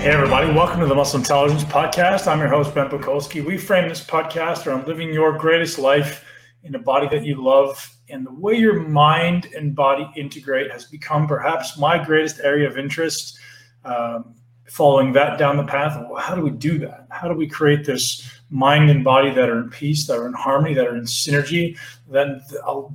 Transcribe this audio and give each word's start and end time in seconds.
Hey, 0.00 0.12
everybody, 0.12 0.50
welcome 0.50 0.80
to 0.80 0.86
the 0.86 0.94
Muscle 0.94 1.18
Intelligence 1.18 1.62
Podcast. 1.62 2.26
I'm 2.26 2.38
your 2.38 2.48
host, 2.48 2.74
Ben 2.74 2.88
Pakulski. 2.88 3.44
We 3.44 3.58
frame 3.58 3.86
this 3.86 4.02
podcast 4.02 4.66
around 4.66 4.88
living 4.88 5.12
your 5.12 5.36
greatest 5.36 5.78
life 5.78 6.24
in 6.64 6.74
a 6.74 6.78
body 6.78 7.06
that 7.08 7.22
you 7.22 7.44
love. 7.44 7.86
And 8.08 8.26
the 8.26 8.32
way 8.32 8.54
your 8.54 8.80
mind 8.80 9.48
and 9.54 9.74
body 9.76 10.10
integrate 10.16 10.70
has 10.72 10.86
become 10.86 11.28
perhaps 11.28 11.76
my 11.76 12.02
greatest 12.02 12.40
area 12.40 12.66
of 12.66 12.78
interest. 12.78 13.38
Um, 13.84 14.36
following 14.70 15.12
that 15.12 15.38
down 15.38 15.58
the 15.58 15.64
path, 15.64 16.02
well, 16.08 16.18
how 16.18 16.34
do 16.34 16.40
we 16.40 16.50
do 16.50 16.78
that? 16.78 17.06
How 17.10 17.28
do 17.28 17.34
we 17.34 17.46
create 17.46 17.84
this 17.84 18.26
mind 18.48 18.88
and 18.88 19.04
body 19.04 19.28
that 19.28 19.50
are 19.50 19.60
in 19.60 19.68
peace, 19.68 20.06
that 20.06 20.16
are 20.16 20.26
in 20.26 20.32
harmony, 20.32 20.72
that 20.72 20.86
are 20.86 20.96
in 20.96 21.04
synergy, 21.04 21.76
then 22.08 22.40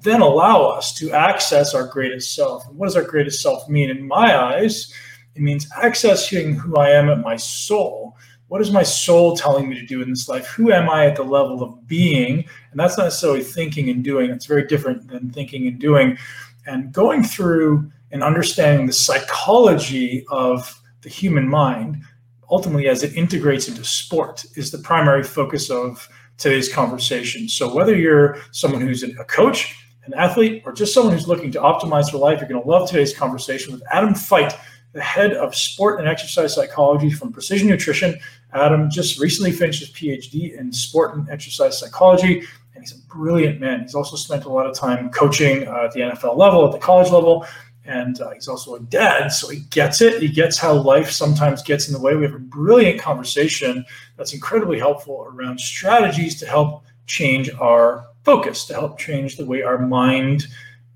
then 0.01 0.21
allow 0.21 0.63
us 0.63 0.91
to 0.95 1.11
access 1.11 1.75
our 1.75 1.85
greatest 1.85 2.33
self? 2.33 2.67
And 2.67 2.75
what 2.79 2.87
does 2.87 2.95
our 2.95 3.03
greatest 3.03 3.43
self 3.43 3.69
mean? 3.69 3.91
In 3.91 4.07
my 4.07 4.35
eyes, 4.35 4.91
it 5.35 5.41
means 5.41 5.69
accessing 5.71 6.55
who 6.55 6.77
I 6.77 6.89
am 6.89 7.09
at 7.09 7.19
my 7.19 7.35
soul. 7.35 8.17
What 8.47 8.61
is 8.61 8.71
my 8.71 8.83
soul 8.83 9.35
telling 9.35 9.67
me 9.67 9.75
to 9.79 9.85
do 9.85 10.01
in 10.01 10.09
this 10.09 10.29
life? 10.29 10.45
Who 10.47 10.71
am 10.71 10.89
I 10.89 11.07
at 11.07 11.15
the 11.15 11.23
level 11.23 11.61
of 11.61 11.87
being? 11.87 12.45
And 12.71 12.79
that's 12.79 12.97
not 12.97 13.05
necessarily 13.05 13.43
thinking 13.43 13.89
and 13.89 14.03
doing. 14.03 14.31
It's 14.31 14.45
very 14.45 14.65
different 14.65 15.07
than 15.07 15.31
thinking 15.31 15.67
and 15.67 15.79
doing. 15.79 16.17
And 16.65 16.91
going 16.93 17.23
through 17.23 17.91
and 18.11 18.23
understanding 18.23 18.87
the 18.87 18.93
psychology 18.93 20.25
of 20.29 20.81
the 21.01 21.09
human 21.09 21.49
mind, 21.49 22.01
ultimately 22.49 22.87
as 22.87 23.03
it 23.03 23.17
integrates 23.17 23.67
into 23.67 23.83
sport, 23.83 24.45
is 24.55 24.71
the 24.71 24.77
primary 24.77 25.23
focus 25.23 25.69
of 25.69 26.07
today's 26.37 26.71
conversation. 26.71 27.49
So 27.49 27.73
whether 27.73 27.95
you're 27.95 28.37
someone 28.51 28.81
who's 28.81 29.03
a 29.03 29.13
coach, 29.25 29.75
an 30.05 30.13
athlete, 30.13 30.61
or 30.65 30.71
just 30.71 30.93
someone 30.93 31.13
who's 31.13 31.27
looking 31.27 31.51
to 31.51 31.59
optimize 31.59 32.11
their 32.11 32.21
life, 32.21 32.39
you're 32.39 32.47
going 32.47 32.61
to 32.61 32.69
love 32.69 32.89
today's 32.89 33.15
conversation 33.15 33.73
with 33.73 33.81
Adam 33.91 34.13
Feit 34.13 34.55
the 34.95 35.01
head 35.01 35.33
of 35.33 35.53
sport 35.53 35.99
and 35.99 36.07
exercise 36.07 36.55
psychology 36.55 37.11
from 37.11 37.31
Precision 37.31 37.67
Nutrition. 37.67 38.17
Adam 38.53 38.89
just 38.89 39.19
recently 39.19 39.51
finished 39.51 39.81
his 39.81 39.89
PhD 39.89 40.57
in 40.57 40.71
sport 40.71 41.15
and 41.15 41.29
exercise 41.29 41.77
psychology, 41.77 42.43
and 42.73 42.81
he's 42.81 42.93
a 42.93 43.01
brilliant 43.13 43.59
man. 43.59 43.81
He's 43.81 43.93
also 43.93 44.15
spent 44.15 44.45
a 44.45 44.49
lot 44.49 44.65
of 44.65 44.73
time 44.73 45.09
coaching 45.09 45.67
uh, 45.67 45.83
at 45.83 45.91
the 45.91 45.99
NFL 45.99 46.37
level, 46.37 46.65
at 46.65 46.71
the 46.71 46.77
college 46.77 47.11
level, 47.11 47.45
and 47.83 48.21
uh, 48.21 48.31
he's 48.31 48.47
also 48.47 48.75
a 48.75 48.79
dad, 48.79 49.33
so 49.33 49.49
he 49.49 49.59
gets 49.69 49.99
it. 49.99 50.21
He 50.21 50.29
gets 50.29 50.57
how 50.57 50.73
life 50.73 51.11
sometimes 51.11 51.61
gets 51.61 51.87
in 51.87 51.93
the 51.93 51.99
way. 51.99 52.15
We 52.15 52.23
have 52.23 52.33
a 52.33 52.39
brilliant 52.39 53.01
conversation 53.01 53.85
that's 54.15 54.33
incredibly 54.33 54.79
helpful 54.79 55.27
around 55.29 55.59
strategies 55.59 56.39
to 56.39 56.45
help 56.45 56.85
change 57.05 57.49
our 57.59 58.07
focus, 58.23 58.63
to 58.67 58.73
help 58.73 58.97
change 58.97 59.35
the 59.35 59.45
way 59.45 59.61
our 59.61 59.77
mind 59.77 60.47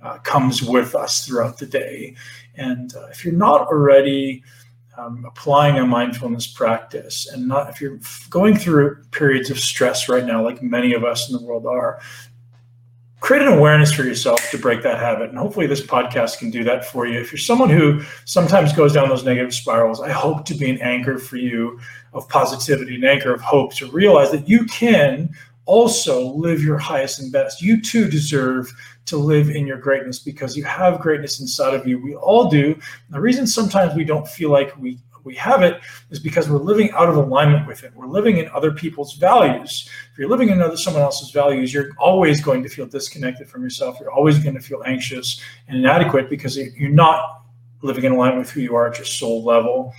uh, 0.01 0.17
comes 0.19 0.63
with 0.63 0.95
us 0.95 1.25
throughout 1.25 1.57
the 1.57 1.65
day. 1.65 2.15
And 2.59 2.93
uh, 2.95 3.07
if 3.07 3.23
you're 3.23 3.33
not 3.33 3.67
already 3.67 4.43
um, 4.97 5.23
applying 5.25 5.77
a 5.77 5.85
mindfulness 5.85 6.45
practice 6.45 7.27
and 7.31 7.47
not 7.47 7.69
if 7.69 7.79
you're 7.79 7.99
going 8.29 8.57
through 8.57 9.01
periods 9.11 9.49
of 9.49 9.59
stress 9.59 10.09
right 10.09 10.25
now, 10.25 10.43
like 10.43 10.61
many 10.61 10.93
of 10.93 11.05
us 11.05 11.29
in 11.29 11.37
the 11.37 11.43
world 11.43 11.65
are, 11.65 12.01
create 13.21 13.41
an 13.41 13.53
awareness 13.53 13.93
for 13.93 14.03
yourself 14.03 14.49
to 14.51 14.57
break 14.57 14.81
that 14.83 14.99
habit. 14.99 15.29
And 15.29 15.37
hopefully, 15.37 15.67
this 15.67 15.85
podcast 15.85 16.39
can 16.39 16.49
do 16.49 16.63
that 16.65 16.85
for 16.85 17.05
you. 17.05 17.19
If 17.19 17.31
you're 17.31 17.39
someone 17.39 17.69
who 17.69 18.01
sometimes 18.25 18.73
goes 18.73 18.93
down 18.93 19.09
those 19.09 19.25
negative 19.25 19.53
spirals, 19.53 20.01
I 20.01 20.11
hope 20.11 20.45
to 20.45 20.53
be 20.53 20.69
an 20.69 20.81
anchor 20.81 21.17
for 21.17 21.37
you 21.37 21.79
of 22.13 22.27
positivity, 22.27 22.95
an 22.95 23.05
anchor 23.05 23.33
of 23.33 23.41
hope 23.41 23.73
to 23.75 23.89
realize 23.91 24.31
that 24.31 24.49
you 24.49 24.65
can 24.65 25.33
also 25.69 26.33
live 26.33 26.63
your 26.63 26.79
highest 26.79 27.19
and 27.19 27.31
best. 27.31 27.61
You 27.61 27.79
too 27.79 28.09
deserve 28.09 28.73
to 29.05 29.17
live 29.17 29.51
in 29.51 29.67
your 29.67 29.77
greatness 29.77 30.17
because 30.17 30.57
you 30.57 30.63
have 30.63 30.99
greatness 30.99 31.39
inside 31.39 31.75
of 31.75 31.85
you. 31.85 31.99
We 31.99 32.15
all 32.15 32.49
do. 32.49 32.75
The 33.11 33.21
reason 33.21 33.45
sometimes 33.45 33.93
we 33.93 34.03
don't 34.03 34.27
feel 34.27 34.49
like 34.49 34.75
we 34.77 34.97
we 35.23 35.35
have 35.35 35.61
it 35.61 35.81
is 36.09 36.17
because 36.19 36.49
we're 36.49 36.57
living 36.57 36.89
out 36.93 37.07
of 37.07 37.17
alignment 37.17 37.67
with 37.67 37.83
it. 37.83 37.93
We're 37.93 38.07
living 38.07 38.37
in 38.37 38.49
other 38.49 38.71
people's 38.71 39.13
values. 39.13 39.87
If 40.11 40.17
you're 40.17 40.29
living 40.29 40.49
in 40.49 40.59
other 40.59 40.77
someone 40.77 41.03
else's 41.03 41.29
values, 41.29 41.71
you're 41.71 41.91
always 41.99 42.41
going 42.41 42.63
to 42.63 42.69
feel 42.69 42.87
disconnected 42.87 43.47
from 43.47 43.61
yourself. 43.61 43.97
You're 43.99 44.11
always 44.11 44.39
going 44.39 44.55
to 44.55 44.61
feel 44.61 44.81
anxious 44.87 45.39
and 45.67 45.77
inadequate 45.77 46.31
because 46.31 46.57
you're 46.57 46.89
not 46.89 47.43
living 47.81 48.05
in 48.05 48.13
alignment 48.13 48.39
with 48.39 48.49
who 48.49 48.61
you 48.61 48.75
are 48.75 48.87
at 48.89 48.97
your 48.97 49.05
soul 49.05 49.43
level. 49.43 49.93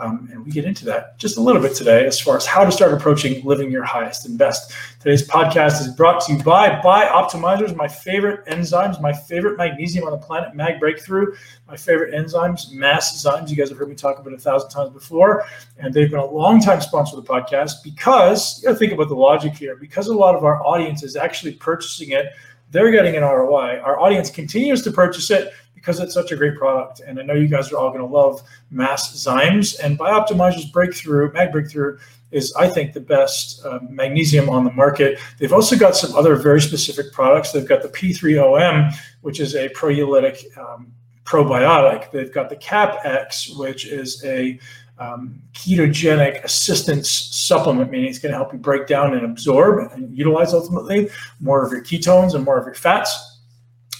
Um, 0.00 0.28
and 0.32 0.44
we 0.44 0.50
get 0.50 0.64
into 0.64 0.86
that 0.86 1.18
just 1.18 1.36
a 1.36 1.40
little 1.42 1.60
bit 1.60 1.74
today 1.74 2.06
as 2.06 2.18
far 2.18 2.36
as 2.36 2.46
how 2.46 2.64
to 2.64 2.72
start 2.72 2.94
approaching 2.94 3.44
living 3.44 3.70
your 3.70 3.84
highest 3.84 4.24
and 4.24 4.38
best. 4.38 4.72
Today's 4.98 5.26
podcast 5.26 5.80
is 5.82 5.88
brought 5.88 6.24
to 6.24 6.32
you 6.32 6.42
by 6.42 6.80
Bioptimizers, 6.80 7.76
my 7.76 7.86
favorite 7.86 8.46
enzymes, 8.46 9.00
my 9.00 9.12
favorite 9.12 9.58
magnesium 9.58 10.04
on 10.06 10.12
the 10.12 10.18
planet, 10.18 10.54
Mag 10.54 10.80
Breakthrough, 10.80 11.34
my 11.68 11.76
favorite 11.76 12.14
enzymes, 12.14 12.72
Masszymes. 12.72 13.50
You 13.50 13.56
guys 13.56 13.68
have 13.68 13.76
heard 13.76 13.90
me 13.90 13.94
talk 13.94 14.18
about 14.18 14.32
it 14.32 14.36
a 14.36 14.42
thousand 14.42 14.70
times 14.70 14.90
before. 14.90 15.44
And 15.78 15.92
they've 15.92 16.10
been 16.10 16.18
a 16.18 16.24
long 16.24 16.60
time 16.60 16.80
sponsor 16.80 17.18
of 17.18 17.24
the 17.24 17.30
podcast 17.30 17.82
because 17.84 18.58
you 18.58 18.68
got 18.68 18.72
to 18.72 18.78
think 18.78 18.92
about 18.92 19.08
the 19.08 19.14
logic 19.14 19.52
here. 19.54 19.76
Because 19.76 20.06
a 20.06 20.14
lot 20.14 20.34
of 20.34 20.44
our 20.44 20.64
audience 20.64 21.02
is 21.02 21.14
actually 21.14 21.52
purchasing 21.52 22.12
it, 22.12 22.32
they're 22.70 22.90
getting 22.90 23.16
an 23.16 23.22
ROI. 23.22 23.80
Our 23.80 23.98
audience 24.00 24.30
continues 24.30 24.82
to 24.82 24.92
purchase 24.92 25.30
it 25.30 25.52
because 25.80 25.98
it's 25.98 26.12
such 26.12 26.30
a 26.30 26.36
great 26.36 26.56
product. 26.56 27.00
And 27.00 27.18
I 27.18 27.22
know 27.22 27.34
you 27.34 27.48
guys 27.48 27.72
are 27.72 27.78
all 27.78 27.88
going 27.88 28.00
to 28.00 28.06
love 28.06 28.42
Masszymes 28.72 29.82
and 29.82 29.98
Bioptimizer's 29.98 30.66
Breakthrough, 30.66 31.32
Mag 31.32 31.52
Breakthrough 31.52 31.98
is, 32.30 32.54
I 32.54 32.68
think, 32.68 32.92
the 32.92 33.00
best 33.00 33.64
uh, 33.64 33.80
magnesium 33.88 34.48
on 34.48 34.64
the 34.64 34.72
market. 34.72 35.18
They've 35.38 35.52
also 35.52 35.76
got 35.76 35.96
some 35.96 36.14
other 36.14 36.36
very 36.36 36.60
specific 36.60 37.12
products. 37.12 37.52
They've 37.52 37.66
got 37.66 37.82
the 37.82 37.88
P3OM, 37.88 38.94
which 39.22 39.40
is 39.40 39.54
a 39.54 39.68
proteolytic 39.70 40.56
um, 40.56 40.92
probiotic. 41.24 42.10
They've 42.12 42.32
got 42.32 42.50
the 42.50 42.56
Kapex, 42.56 43.56
which 43.58 43.86
is 43.86 44.22
a 44.24 44.60
um, 44.98 45.40
ketogenic 45.54 46.44
assistance 46.44 47.10
supplement, 47.10 47.90
meaning 47.90 48.10
it's 48.10 48.18
going 48.18 48.32
to 48.32 48.36
help 48.36 48.52
you 48.52 48.58
break 48.58 48.86
down 48.86 49.14
and 49.14 49.24
absorb 49.24 49.90
and 49.92 50.16
utilize 50.16 50.52
ultimately 50.52 51.08
more 51.40 51.64
of 51.64 51.72
your 51.72 51.82
ketones 51.82 52.34
and 52.34 52.44
more 52.44 52.58
of 52.58 52.66
your 52.66 52.74
fats 52.74 53.29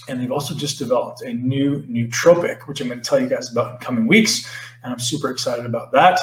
and 0.07 0.19
they've 0.19 0.31
also 0.31 0.55
just 0.55 0.79
developed 0.79 1.21
a 1.21 1.33
new 1.33 1.83
nootropic, 1.83 2.67
which 2.67 2.81
I'm 2.81 2.87
going 2.87 3.01
to 3.01 3.07
tell 3.07 3.19
you 3.19 3.27
guys 3.27 3.51
about 3.51 3.73
in 3.73 3.77
coming 3.77 4.07
weeks. 4.07 4.49
And 4.83 4.91
I'm 4.91 4.99
super 4.99 5.29
excited 5.29 5.65
about 5.65 5.91
that. 5.91 6.19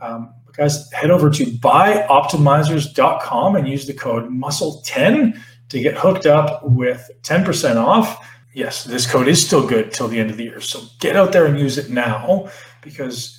Um, 0.00 0.32
guys, 0.52 0.90
head 0.92 1.10
over 1.10 1.30
to 1.30 1.44
bioptimizers.com 1.44 3.56
and 3.56 3.68
use 3.68 3.86
the 3.86 3.94
code 3.94 4.30
MUSCLE10 4.30 5.40
to 5.68 5.80
get 5.80 5.96
hooked 5.96 6.26
up 6.26 6.64
with 6.64 7.10
10% 7.22 7.76
off. 7.76 8.26
Yes, 8.54 8.84
this 8.84 9.10
code 9.10 9.28
is 9.28 9.44
still 9.44 9.66
good 9.66 9.92
till 9.92 10.08
the 10.08 10.18
end 10.18 10.30
of 10.30 10.36
the 10.36 10.44
year. 10.44 10.60
So 10.60 10.80
get 10.98 11.16
out 11.16 11.32
there 11.32 11.46
and 11.46 11.58
use 11.58 11.78
it 11.78 11.90
now 11.90 12.48
because 12.82 13.37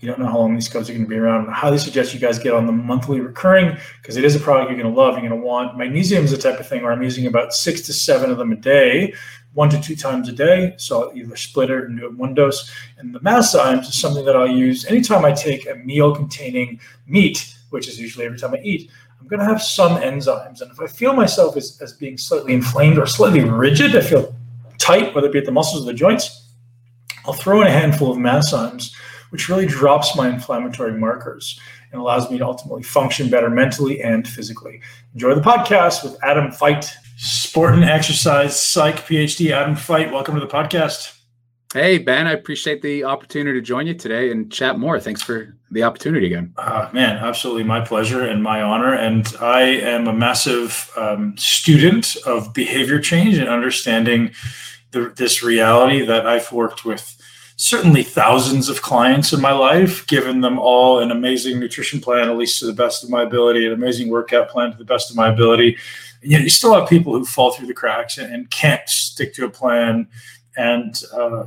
you 0.00 0.08
don't 0.08 0.18
know 0.18 0.26
how 0.26 0.38
long 0.38 0.54
these 0.54 0.68
codes 0.68 0.90
are 0.90 0.92
going 0.92 1.04
to 1.04 1.08
be 1.08 1.16
around. 1.16 1.48
I 1.48 1.52
highly 1.54 1.78
suggest 1.78 2.12
you 2.12 2.20
guys 2.20 2.38
get 2.38 2.52
on 2.52 2.66
the 2.66 2.72
monthly 2.72 3.20
recurring 3.20 3.76
because 4.00 4.16
it 4.16 4.24
is 4.24 4.36
a 4.36 4.40
product 4.40 4.70
you're 4.70 4.80
going 4.80 4.92
to 4.92 4.98
love. 4.98 5.14
You're 5.14 5.28
going 5.28 5.40
to 5.40 5.46
want. 5.46 5.78
Magnesium 5.78 6.24
is 6.24 6.30
the 6.30 6.36
type 6.36 6.60
of 6.60 6.68
thing 6.68 6.82
where 6.82 6.92
I'm 6.92 7.02
using 7.02 7.26
about 7.26 7.54
six 7.54 7.80
to 7.82 7.92
seven 7.92 8.30
of 8.30 8.36
them 8.36 8.52
a 8.52 8.56
day, 8.56 9.14
one 9.54 9.70
to 9.70 9.80
two 9.80 9.96
times 9.96 10.28
a 10.28 10.32
day. 10.32 10.74
So 10.76 11.08
I'll 11.08 11.16
either 11.16 11.34
split 11.36 11.70
it 11.70 11.84
and 11.84 11.98
do 11.98 12.06
it 12.06 12.16
one 12.16 12.34
dose. 12.34 12.70
And 12.98 13.14
the 13.14 13.20
Masszymes 13.20 13.88
is 13.88 13.98
something 13.98 14.24
that 14.26 14.36
I'll 14.36 14.46
use 14.46 14.84
anytime 14.84 15.24
I 15.24 15.32
take 15.32 15.68
a 15.68 15.76
meal 15.76 16.14
containing 16.14 16.78
meat, 17.06 17.56
which 17.70 17.88
is 17.88 17.98
usually 17.98 18.26
every 18.26 18.38
time 18.38 18.54
I 18.54 18.58
eat. 18.58 18.90
I'm 19.18 19.28
going 19.28 19.40
to 19.40 19.46
have 19.46 19.62
some 19.62 19.96
enzymes. 19.96 20.60
And 20.60 20.70
if 20.70 20.78
I 20.78 20.86
feel 20.86 21.14
myself 21.14 21.56
as, 21.56 21.80
as 21.80 21.94
being 21.94 22.18
slightly 22.18 22.52
inflamed 22.52 22.98
or 22.98 23.06
slightly 23.06 23.40
rigid, 23.40 23.96
I 23.96 24.02
feel 24.02 24.36
tight, 24.78 25.14
whether 25.14 25.28
it 25.28 25.32
be 25.32 25.38
at 25.38 25.46
the 25.46 25.52
muscles 25.52 25.84
or 25.84 25.86
the 25.86 25.94
joints, 25.94 26.50
I'll 27.24 27.32
throw 27.32 27.62
in 27.62 27.66
a 27.66 27.72
handful 27.72 28.12
of 28.12 28.18
Masszymes 28.18 28.92
which 29.30 29.48
really 29.48 29.66
drops 29.66 30.16
my 30.16 30.28
inflammatory 30.28 30.98
markers 30.98 31.58
and 31.92 32.00
allows 32.00 32.30
me 32.30 32.38
to 32.38 32.44
ultimately 32.44 32.82
function 32.82 33.30
better 33.30 33.50
mentally 33.50 34.02
and 34.02 34.26
physically. 34.26 34.80
Enjoy 35.14 35.34
the 35.34 35.40
podcast 35.40 36.02
with 36.04 36.16
Adam 36.22 36.50
Feit, 36.50 36.90
sport 37.16 37.74
and 37.74 37.84
exercise 37.84 38.60
psych 38.60 38.96
PhD. 38.96 39.50
Adam 39.50 39.74
Feit, 39.74 40.12
welcome 40.12 40.34
to 40.34 40.40
the 40.40 40.46
podcast. 40.46 41.16
Hey, 41.72 41.98
Ben, 41.98 42.26
I 42.26 42.32
appreciate 42.32 42.80
the 42.80 43.04
opportunity 43.04 43.58
to 43.58 43.64
join 43.64 43.86
you 43.86 43.94
today 43.94 44.30
and 44.30 44.50
chat 44.50 44.78
more. 44.78 45.00
Thanks 45.00 45.20
for 45.20 45.56
the 45.70 45.82
opportunity 45.82 46.26
again. 46.26 46.54
Uh, 46.56 46.88
man, 46.92 47.16
absolutely 47.16 47.64
my 47.64 47.80
pleasure 47.80 48.22
and 48.22 48.42
my 48.42 48.62
honor. 48.62 48.94
And 48.94 49.26
I 49.40 49.62
am 49.62 50.06
a 50.06 50.12
massive 50.12 50.90
um, 50.96 51.36
student 51.36 52.16
of 52.24 52.54
behavior 52.54 53.00
change 53.00 53.36
and 53.36 53.48
understanding 53.48 54.30
the, 54.92 55.12
this 55.16 55.42
reality 55.42 56.04
that 56.06 56.26
I've 56.26 56.50
worked 56.52 56.84
with 56.84 57.20
certainly 57.56 58.02
thousands 58.02 58.68
of 58.68 58.82
clients 58.82 59.32
in 59.32 59.40
my 59.40 59.52
life, 59.52 60.06
given 60.06 60.42
them 60.42 60.58
all 60.58 61.00
an 61.00 61.10
amazing 61.10 61.58
nutrition 61.58 62.00
plan, 62.00 62.28
at 62.28 62.36
least 62.36 62.58
to 62.58 62.66
the 62.66 62.72
best 62.72 63.02
of 63.02 63.10
my 63.10 63.22
ability, 63.22 63.66
an 63.66 63.72
amazing 63.72 64.08
workout 64.10 64.48
plan 64.48 64.70
to 64.70 64.78
the 64.78 64.84
best 64.84 65.10
of 65.10 65.16
my 65.16 65.28
ability. 65.28 65.76
Yet 66.22 66.42
you 66.42 66.50
still 66.50 66.74
have 66.74 66.88
people 66.88 67.14
who 67.14 67.24
fall 67.24 67.52
through 67.52 67.66
the 67.66 67.74
cracks 67.74 68.18
and, 68.18 68.32
and 68.32 68.50
can't 68.50 68.86
stick 68.88 69.32
to 69.34 69.46
a 69.46 69.50
plan. 69.50 70.06
And 70.56 71.02
uh, 71.12 71.46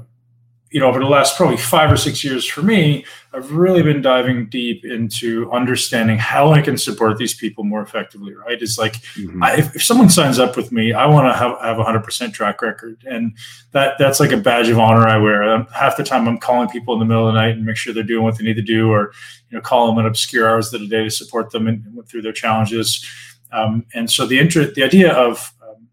you 0.72 0.80
know, 0.80 0.88
over 0.88 1.00
the 1.00 1.06
last 1.06 1.36
probably 1.36 1.58
five 1.58 1.92
or 1.92 1.98
six 1.98 2.24
years 2.24 2.46
for 2.46 2.62
me, 2.62 3.04
I've 3.34 3.52
really 3.52 3.82
been 3.82 4.02
diving 4.02 4.50
deep 4.50 4.86
into 4.86 5.52
understanding 5.52 6.18
how 6.18 6.52
I 6.52 6.62
can 6.62 6.78
support 6.78 7.18
these 7.18 7.34
people 7.34 7.64
more 7.64 7.82
effectively. 7.82 8.34
Right? 8.36 8.62
It's 8.62 8.78
like 8.78 8.94
mm-hmm. 9.16 9.42
I, 9.42 9.58
if, 9.58 9.76
if, 9.76 9.84
someone 9.84 10.10
signs 10.10 10.38
up 10.38 10.56
with 10.56 10.72
me, 10.72 10.94
I 10.94 11.08
want 11.08 11.28
to 11.28 11.38
have 11.38 11.60
have 11.60 11.80
a 11.80 11.84
hundred 11.84 12.04
percent 12.04 12.34
track 12.34 12.62
record, 12.62 13.04
and 13.06 13.36
that 13.72 13.96
that's 13.98 14.20
like 14.20 14.32
a 14.32 14.38
badge 14.38 14.70
of 14.70 14.78
honor 14.78 15.08
I 15.08 15.18
wear. 15.18 15.44
Um, 15.44 15.68
half 15.74 15.98
the 15.98 16.04
time, 16.04 16.28
I'm 16.28 16.38
calling 16.38 16.70
people 16.70 16.94
in 16.94 17.00
the 17.00 17.06
middle 17.06 17.28
of 17.28 17.34
the 17.34 17.40
night 17.40 17.56
and 17.56 17.66
make 17.66 17.78
sure 17.78 17.94
they're 17.94 18.04
doing 18.04 18.24
what 18.24 18.38
they 18.38 18.44
need 18.44 18.58
to 18.58 18.62
do, 18.62 18.92
or 18.92 19.12
you 19.50 19.58
know, 19.58 19.62
call 19.62 19.88
them 19.88 19.98
at 19.98 20.06
obscure 20.06 20.48
hours 20.48 20.72
of 20.74 20.82
the 20.82 20.88
day 20.88 21.04
to 21.04 21.10
support 21.10 21.50
them 21.50 21.68
in, 21.68 22.04
through 22.08 22.22
their 22.22 22.34
challenges. 22.34 23.04
Um, 23.52 23.86
and 23.96 24.12
so 24.12 24.28
the 24.28 24.38
interest, 24.38 24.76
the 24.76 24.84
idea 24.84 25.12
of 25.12 25.52
um, 25.68 25.88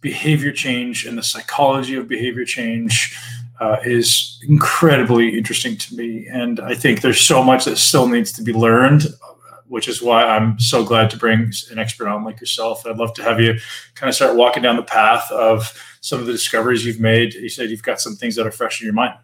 behavior 0.00 0.52
change 0.52 1.04
and 1.04 1.18
the 1.18 1.22
psychology 1.22 1.94
of 1.96 2.08
behavior 2.08 2.46
change 2.46 3.14
uh, 3.60 3.76
is 3.84 4.38
incredibly 4.48 5.36
interesting 5.36 5.76
to 5.76 5.94
me. 5.94 6.26
And 6.30 6.60
I 6.60 6.74
think 6.74 7.00
there's 7.00 7.20
so 7.20 7.42
much 7.42 7.64
that 7.64 7.76
still 7.76 8.08
needs 8.08 8.32
to 8.32 8.42
be 8.42 8.52
learned, 8.52 9.06
which 9.66 9.88
is 9.88 10.02
why 10.02 10.24
I'm 10.24 10.58
so 10.58 10.84
glad 10.84 11.10
to 11.10 11.16
bring 11.16 11.52
an 11.70 11.78
expert 11.78 12.08
on 12.08 12.24
like 12.24 12.40
yourself. 12.40 12.86
I'd 12.86 12.96
love 12.96 13.14
to 13.14 13.22
have 13.22 13.40
you 13.40 13.58
kind 13.94 14.08
of 14.08 14.14
start 14.14 14.36
walking 14.36 14.62
down 14.62 14.76
the 14.76 14.82
path 14.82 15.30
of 15.30 15.72
some 16.00 16.20
of 16.20 16.26
the 16.26 16.32
discoveries 16.32 16.84
you've 16.84 17.00
made. 17.00 17.34
You 17.34 17.48
said 17.48 17.70
you've 17.70 17.82
got 17.82 18.00
some 18.00 18.14
things 18.14 18.36
that 18.36 18.46
are 18.46 18.52
fresh 18.52 18.80
in 18.80 18.86
your 18.86 18.94
mind. 18.94 19.14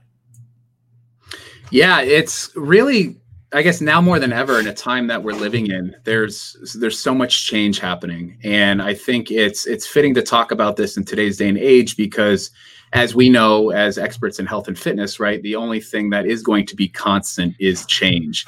Yeah, 1.70 2.02
it's 2.02 2.50
really 2.54 3.22
I 3.54 3.60
guess 3.60 3.82
now 3.82 4.00
more 4.00 4.18
than 4.18 4.32
ever 4.32 4.58
in 4.58 4.66
a 4.66 4.72
time 4.72 5.08
that 5.08 5.22
we're 5.22 5.34
living 5.34 5.66
in, 5.66 5.94
there's 6.04 6.74
there's 6.78 6.98
so 6.98 7.14
much 7.14 7.46
change 7.46 7.78
happening, 7.78 8.38
and 8.42 8.80
I 8.80 8.94
think 8.94 9.30
it's 9.30 9.66
it's 9.66 9.86
fitting 9.86 10.14
to 10.14 10.22
talk 10.22 10.52
about 10.52 10.76
this 10.76 10.96
in 10.96 11.04
today's 11.04 11.36
day 11.36 11.50
and 11.50 11.58
age 11.58 11.96
because 11.96 12.50
as 12.92 13.14
we 13.14 13.28
know 13.28 13.70
as 13.70 13.96
experts 13.96 14.38
in 14.38 14.46
health 14.46 14.68
and 14.68 14.78
fitness 14.78 15.18
right 15.18 15.42
the 15.42 15.56
only 15.56 15.80
thing 15.80 16.10
that 16.10 16.26
is 16.26 16.42
going 16.42 16.66
to 16.66 16.76
be 16.76 16.88
constant 16.88 17.54
is 17.58 17.86
change. 17.86 18.46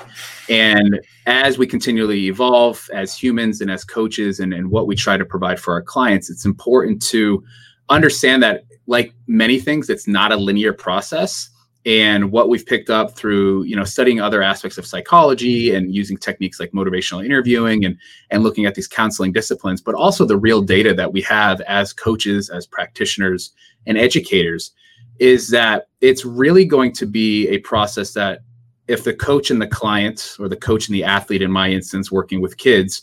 And 0.48 1.00
as 1.26 1.56
we 1.58 1.66
continually 1.66 2.26
evolve 2.26 2.88
as 2.92 3.16
humans 3.16 3.60
and 3.60 3.70
as 3.70 3.84
coaches 3.84 4.40
and, 4.40 4.52
and 4.52 4.70
what 4.70 4.86
we 4.86 4.96
try 4.96 5.16
to 5.16 5.24
provide 5.24 5.58
for 5.58 5.72
our 5.74 5.82
clients 5.82 6.30
it's 6.30 6.44
important 6.44 7.02
to 7.02 7.42
understand 7.88 8.42
that 8.42 8.64
like 8.86 9.14
many 9.26 9.58
things 9.58 9.88
it's 9.88 10.06
not 10.06 10.32
a 10.32 10.36
linear 10.36 10.72
process 10.72 11.50
and 11.86 12.32
what 12.32 12.48
we've 12.48 12.64
picked 12.64 12.88
up 12.88 13.14
through 13.16 13.62
you 13.64 13.76
know 13.76 13.84
studying 13.84 14.20
other 14.20 14.42
aspects 14.42 14.78
of 14.78 14.86
psychology 14.86 15.74
and 15.74 15.94
using 15.94 16.16
techniques 16.16 16.58
like 16.58 16.72
motivational 16.72 17.24
interviewing 17.24 17.84
and 17.84 17.98
and 18.30 18.42
looking 18.42 18.64
at 18.64 18.74
these 18.74 18.88
counseling 18.88 19.32
disciplines 19.32 19.80
but 19.80 19.94
also 19.94 20.24
the 20.24 20.36
real 20.36 20.62
data 20.62 20.94
that 20.94 21.12
we 21.12 21.20
have 21.20 21.60
as 21.62 21.92
coaches 21.92 22.48
as 22.50 22.66
practitioners 22.66 23.52
and 23.86 23.98
educators 23.98 24.72
is 25.18 25.48
that 25.48 25.88
it's 26.00 26.24
really 26.24 26.64
going 26.64 26.92
to 26.92 27.06
be 27.06 27.48
a 27.48 27.58
process 27.58 28.12
that 28.12 28.40
if 28.88 29.04
the 29.04 29.14
coach 29.14 29.50
and 29.50 29.62
the 29.62 29.66
client 29.66 30.36
or 30.38 30.48
the 30.48 30.56
coach 30.56 30.88
and 30.88 30.94
the 30.94 31.04
athlete 31.04 31.42
in 31.42 31.50
my 31.50 31.70
instance 31.70 32.10
working 32.10 32.40
with 32.40 32.56
kids 32.56 33.02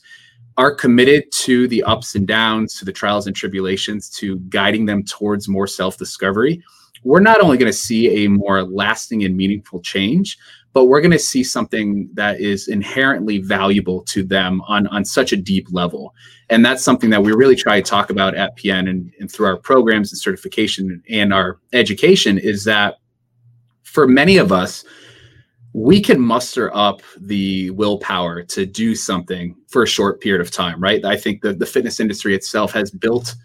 are 0.57 0.75
committed 0.75 1.23
to 1.31 1.67
the 1.69 1.81
ups 1.83 2.15
and 2.15 2.27
downs 2.27 2.77
to 2.77 2.85
the 2.85 2.91
trials 2.91 3.25
and 3.25 3.35
tribulations 3.35 4.09
to 4.09 4.37
guiding 4.49 4.85
them 4.85 5.03
towards 5.03 5.47
more 5.47 5.65
self-discovery 5.67 6.61
we're 7.03 7.19
not 7.19 7.41
only 7.41 7.57
going 7.57 7.71
to 7.71 7.77
see 7.77 8.25
a 8.25 8.29
more 8.29 8.63
lasting 8.63 9.23
and 9.23 9.35
meaningful 9.35 9.81
change, 9.81 10.37
but 10.73 10.85
we're 10.85 11.01
going 11.01 11.11
to 11.11 11.19
see 11.19 11.43
something 11.43 12.09
that 12.13 12.39
is 12.39 12.67
inherently 12.67 13.39
valuable 13.39 14.01
to 14.03 14.23
them 14.23 14.61
on, 14.67 14.87
on 14.87 15.03
such 15.03 15.33
a 15.33 15.37
deep 15.37 15.67
level. 15.71 16.13
And 16.49 16.63
that's 16.63 16.83
something 16.83 17.09
that 17.09 17.21
we 17.21 17.33
really 17.33 17.55
try 17.55 17.81
to 17.81 17.89
talk 17.89 18.09
about 18.09 18.35
at 18.35 18.57
PN 18.57 18.89
and, 18.89 19.11
and 19.19 19.31
through 19.31 19.47
our 19.47 19.57
programs 19.57 20.11
and 20.11 20.19
certification 20.19 21.03
and 21.09 21.33
our 21.33 21.59
education 21.73 22.37
is 22.37 22.63
that 22.65 22.97
for 23.83 24.07
many 24.07 24.37
of 24.37 24.51
us, 24.51 24.85
we 25.73 26.01
can 26.01 26.19
muster 26.19 26.73
up 26.75 27.01
the 27.19 27.69
willpower 27.71 28.43
to 28.43 28.65
do 28.65 28.95
something 28.95 29.55
for 29.67 29.83
a 29.83 29.87
short 29.87 30.19
period 30.19 30.41
of 30.41 30.51
time, 30.51 30.81
right? 30.81 31.03
I 31.05 31.15
think 31.15 31.41
that 31.41 31.59
the 31.59 31.65
fitness 31.65 31.99
industry 31.99 32.35
itself 32.35 32.73
has 32.73 32.91
built 32.91 33.35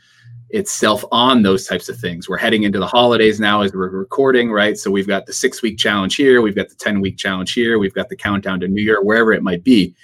itself 0.51 1.05
on 1.11 1.43
those 1.43 1.67
types 1.67 1.89
of 1.89 1.99
things. 1.99 2.29
We're 2.29 2.37
heading 2.37 2.63
into 2.63 2.79
the 2.79 2.87
holidays 2.87 3.41
now 3.41 3.63
as 3.63 3.73
we're 3.73 3.91
recording, 3.91 4.51
right? 4.51 4.79
So 4.79 4.91
we've 4.91 5.07
got 5.07 5.27
the 5.27 5.33
six 5.33 5.63
week 5.63 5.79
challenge 5.79 6.17
here, 6.17 6.41
we've 6.41 6.55
got 6.55 6.69
the 6.69 6.77
10 6.77 7.01
week 7.01 7.17
challenge 7.19 7.53
here, 7.53 7.79
we've 7.79 7.95
got 7.95 8.09
the 8.09 8.17
countdown 8.17 8.61
to 8.61 8.69
New 8.69 8.83
Year, 8.83 9.03
wherever 9.03 9.33
it 9.33 9.43
might 9.43 9.65
be. 9.65 9.95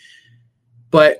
But 0.91 1.19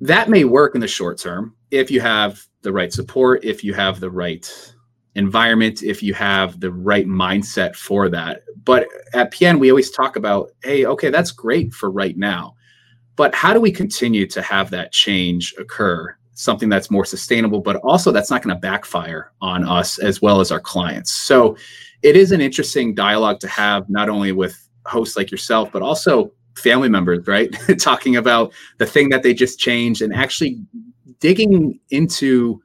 that 0.00 0.28
may 0.28 0.44
work 0.44 0.74
in 0.74 0.80
the 0.80 0.88
short 0.88 1.18
term 1.18 1.54
if 1.70 1.90
you 1.90 2.00
have 2.00 2.44
the 2.62 2.72
right 2.72 2.92
support, 2.92 3.44
if 3.44 3.62
you 3.62 3.74
have 3.74 4.00
the 4.00 4.10
right 4.10 4.74
environment, 5.14 5.82
if 5.82 6.02
you 6.02 6.14
have 6.14 6.60
the 6.60 6.72
right 6.72 7.06
mindset 7.06 7.74
for 7.76 8.08
that. 8.08 8.42
But 8.64 8.88
at 9.12 9.32
PN, 9.32 9.58
we 9.58 9.70
always 9.70 9.90
talk 9.90 10.16
about, 10.16 10.50
hey, 10.62 10.86
okay, 10.86 11.10
that's 11.10 11.32
great 11.32 11.72
for 11.72 11.90
right 11.90 12.16
now. 12.16 12.54
But 13.16 13.34
how 13.34 13.52
do 13.52 13.60
we 13.60 13.72
continue 13.72 14.26
to 14.28 14.40
have 14.42 14.70
that 14.70 14.92
change 14.92 15.54
occur 15.58 16.16
something 16.38 16.68
that's 16.68 16.88
more 16.88 17.04
sustainable, 17.04 17.60
but 17.60 17.76
also 17.76 18.12
that's 18.12 18.30
not 18.30 18.42
going 18.42 18.54
to 18.54 18.60
backfire 18.60 19.32
on 19.40 19.64
us 19.64 19.98
as 19.98 20.22
well 20.22 20.40
as 20.40 20.52
our 20.52 20.60
clients. 20.60 21.12
So 21.12 21.56
it 22.02 22.14
is 22.14 22.30
an 22.30 22.40
interesting 22.40 22.94
dialogue 22.94 23.40
to 23.40 23.48
have, 23.48 23.90
not 23.90 24.08
only 24.08 24.30
with 24.30 24.68
hosts 24.86 25.16
like 25.16 25.32
yourself, 25.32 25.72
but 25.72 25.82
also 25.82 26.32
family 26.56 26.88
members, 26.88 27.26
right? 27.26 27.52
Talking 27.80 28.16
about 28.16 28.52
the 28.78 28.86
thing 28.86 29.08
that 29.08 29.24
they 29.24 29.34
just 29.34 29.58
changed 29.58 30.00
and 30.00 30.14
actually 30.14 30.60
digging 31.18 31.80
into 31.90 32.62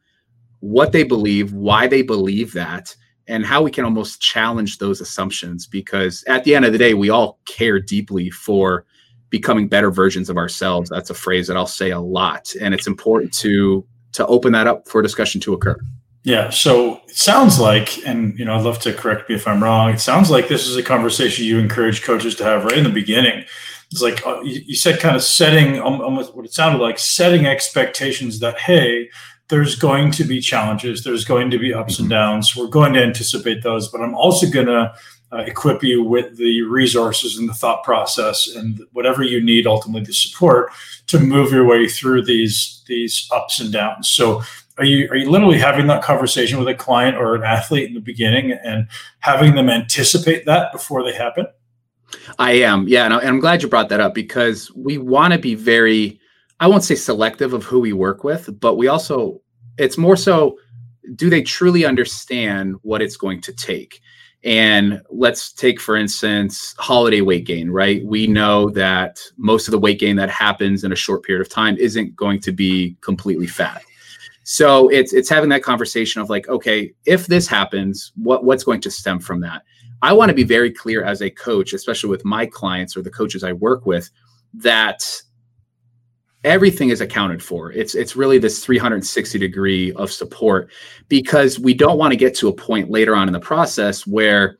what 0.59 0.91
they 0.91 1.03
believe, 1.03 1.51
why 1.53 1.87
they 1.87 2.03
believe 2.03 2.53
that, 2.53 2.95
and 3.27 3.43
how 3.43 3.63
we 3.63 3.71
can 3.71 3.85
almost 3.85 4.21
challenge 4.21 4.77
those 4.77 5.01
assumptions. 5.01 5.65
Because 5.65 6.23
at 6.27 6.43
the 6.43 6.53
end 6.53 6.63
of 6.63 6.73
the 6.73 6.77
day, 6.77 6.93
we 6.93 7.09
all 7.09 7.39
care 7.45 7.79
deeply 7.79 8.29
for 8.29 8.85
becoming 9.33 9.67
better 9.67 9.89
versions 9.89 10.29
of 10.29 10.37
ourselves. 10.37 10.91
That's 10.91 11.09
a 11.09 11.15
phrase 11.15 11.47
that 11.47 11.57
I'll 11.57 11.65
say 11.65 11.89
a 11.89 11.99
lot, 11.99 12.53
and 12.61 12.71
it's 12.75 12.85
important 12.85 13.33
to 13.39 13.83
to 14.11 14.27
open 14.27 14.53
that 14.53 14.67
up 14.67 14.87
for 14.87 15.01
discussion 15.01 15.41
to 15.41 15.53
occur. 15.53 15.75
Yeah. 16.23 16.51
So 16.51 17.01
it 17.07 17.17
sounds 17.17 17.59
like, 17.59 18.07
and 18.07 18.37
you 18.37 18.45
know, 18.45 18.53
I'd 18.53 18.63
love 18.63 18.77
to 18.81 18.93
correct 18.93 19.27
me 19.27 19.35
if 19.35 19.47
I'm 19.47 19.61
wrong. 19.61 19.89
It 19.89 19.99
sounds 19.99 20.29
like 20.29 20.49
this 20.49 20.67
is 20.67 20.77
a 20.77 20.83
conversation 20.83 21.45
you 21.45 21.57
encourage 21.57 22.03
coaches 22.03 22.35
to 22.35 22.43
have 22.43 22.63
right 22.63 22.77
in 22.77 22.83
the 22.83 22.91
beginning. 22.91 23.43
It's 23.91 24.03
like 24.03 24.25
uh, 24.25 24.39
you, 24.41 24.61
you 24.67 24.75
said, 24.75 24.99
kind 24.99 25.15
of 25.15 25.23
setting 25.23 25.79
almost 25.79 26.35
what 26.35 26.45
it 26.45 26.53
sounded 26.53 26.77
like, 26.77 26.99
setting 26.99 27.47
expectations 27.47 28.39
that 28.39 28.59
hey, 28.59 29.09
there's 29.49 29.75
going 29.75 30.11
to 30.11 30.23
be 30.23 30.39
challenges, 30.39 31.03
there's 31.03 31.25
going 31.25 31.49
to 31.49 31.57
be 31.57 31.73
ups 31.73 31.97
and 31.97 32.09
downs. 32.09 32.55
We're 32.55 32.67
going 32.67 32.93
to 32.93 33.03
anticipate 33.03 33.63
those, 33.63 33.89
but 33.89 34.01
I'm 34.01 34.13
also 34.13 34.47
going 34.47 34.67
to 34.67 34.93
uh, 35.33 35.39
equip 35.39 35.83
you 35.83 36.03
with 36.03 36.37
the 36.37 36.61
resources 36.63 37.37
and 37.37 37.49
the 37.49 37.53
thought 37.53 37.83
process 37.83 38.47
and 38.55 38.81
whatever 38.91 39.23
you 39.23 39.41
need 39.41 39.65
ultimately 39.65 40.05
to 40.05 40.13
support 40.13 40.71
to 41.07 41.19
move 41.19 41.51
your 41.51 41.65
way 41.65 41.87
through 41.87 42.23
these 42.23 42.83
these 42.87 43.27
ups 43.33 43.59
and 43.59 43.71
downs. 43.71 44.09
So 44.09 44.41
are 44.77 44.85
you 44.85 45.09
are 45.09 45.15
you 45.15 45.29
literally 45.29 45.59
having 45.59 45.87
that 45.87 46.03
conversation 46.03 46.59
with 46.59 46.67
a 46.67 46.75
client 46.75 47.17
or 47.17 47.35
an 47.35 47.43
athlete 47.43 47.87
in 47.87 47.93
the 47.93 47.99
beginning 47.99 48.51
and 48.51 48.87
having 49.19 49.55
them 49.55 49.69
anticipate 49.69 50.45
that 50.45 50.71
before 50.71 51.03
they 51.03 51.13
happen? 51.13 51.47
I 52.39 52.53
am, 52.53 52.87
yeah, 52.87 53.05
and 53.05 53.13
I'm 53.13 53.39
glad 53.39 53.61
you 53.61 53.69
brought 53.69 53.89
that 53.89 53.99
up 53.99 54.13
because 54.13 54.71
we 54.75 54.97
want 54.97 55.33
to 55.33 55.39
be 55.39 55.55
very, 55.55 56.19
I 56.59 56.67
won't 56.67 56.83
say 56.83 56.95
selective 56.95 57.53
of 57.53 57.63
who 57.63 57.79
we 57.79 57.93
work 57.93 58.23
with, 58.23 58.59
but 58.59 58.75
we 58.75 58.87
also, 58.87 59.41
it's 59.77 59.97
more 59.97 60.15
so, 60.15 60.57
do 61.15 61.29
they 61.29 61.41
truly 61.41 61.85
understand 61.85 62.75
what 62.81 63.01
it's 63.01 63.17
going 63.17 63.41
to 63.41 63.53
take? 63.53 64.01
And 64.43 65.01
let's 65.09 65.53
take, 65.53 65.79
for 65.79 65.95
instance, 65.95 66.75
holiday 66.77 67.21
weight 67.21 67.45
gain, 67.45 67.69
right? 67.69 68.05
We 68.05 68.27
know 68.27 68.69
that 68.71 69.21
most 69.37 69.67
of 69.67 69.71
the 69.71 69.79
weight 69.79 69.99
gain 69.99 70.17
that 70.17 70.29
happens 70.29 70.83
in 70.83 70.91
a 70.91 70.97
short 70.97 71.23
period 71.23 71.41
of 71.41 71.49
time 71.49 71.77
isn't 71.77 72.15
going 72.15 72.41
to 72.41 72.51
be 72.51 72.97
completely 73.01 73.47
fat. 73.47 73.83
So 74.43 74.89
it's 74.89 75.13
it's 75.13 75.29
having 75.29 75.49
that 75.49 75.63
conversation 75.63 76.21
of 76.21 76.29
like, 76.29 76.49
okay, 76.49 76.93
if 77.05 77.27
this 77.27 77.47
happens, 77.47 78.11
what 78.17 78.43
what's 78.43 78.65
going 78.65 78.81
to 78.81 78.91
stem 78.91 79.19
from 79.19 79.39
that? 79.41 79.63
I 80.01 80.11
want 80.11 80.29
to 80.29 80.35
be 80.35 80.43
very 80.43 80.69
clear 80.69 81.05
as 81.05 81.21
a 81.21 81.29
coach, 81.29 81.71
especially 81.71 82.09
with 82.09 82.25
my 82.25 82.45
clients 82.45 82.97
or 82.97 83.01
the 83.01 83.09
coaches 83.09 83.45
I 83.45 83.53
work 83.53 83.85
with, 83.85 84.09
that 84.55 85.21
everything 86.43 86.89
is 86.89 87.01
accounted 87.01 87.41
for. 87.41 87.71
It's 87.71 87.95
it's 87.95 88.15
really 88.15 88.37
this 88.37 88.63
360 88.63 89.39
degree 89.39 89.91
of 89.93 90.11
support 90.11 90.71
because 91.07 91.59
we 91.59 91.73
don't 91.73 91.97
want 91.97 92.11
to 92.11 92.17
get 92.17 92.35
to 92.35 92.49
a 92.49 92.53
point 92.53 92.89
later 92.89 93.15
on 93.15 93.27
in 93.27 93.33
the 93.33 93.39
process 93.39 94.05
where 94.05 94.57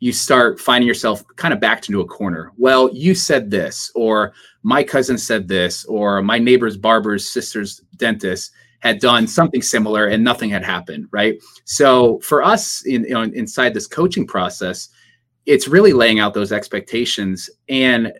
you 0.00 0.12
start 0.12 0.58
finding 0.58 0.88
yourself 0.88 1.22
kind 1.36 1.52
of 1.52 1.60
backed 1.60 1.88
into 1.88 2.00
a 2.00 2.06
corner. 2.06 2.52
Well 2.56 2.90
you 2.92 3.14
said 3.14 3.50
this 3.50 3.90
or 3.94 4.32
my 4.62 4.82
cousin 4.82 5.18
said 5.18 5.46
this 5.46 5.84
or 5.84 6.22
my 6.22 6.38
neighbor's 6.38 6.76
barber's 6.76 7.30
sister's 7.30 7.80
dentist 7.96 8.52
had 8.80 8.98
done 8.98 9.26
something 9.26 9.60
similar 9.60 10.06
and 10.06 10.24
nothing 10.24 10.50
had 10.50 10.64
happened 10.64 11.06
right? 11.12 11.40
So 11.64 12.18
for 12.20 12.42
us 12.42 12.84
in, 12.86 13.04
you 13.04 13.14
know, 13.14 13.22
inside 13.22 13.74
this 13.74 13.86
coaching 13.86 14.26
process 14.26 14.88
it's 15.46 15.68
really 15.68 15.92
laying 15.92 16.18
out 16.18 16.34
those 16.34 16.52
expectations 16.52 17.48
and 17.68 18.12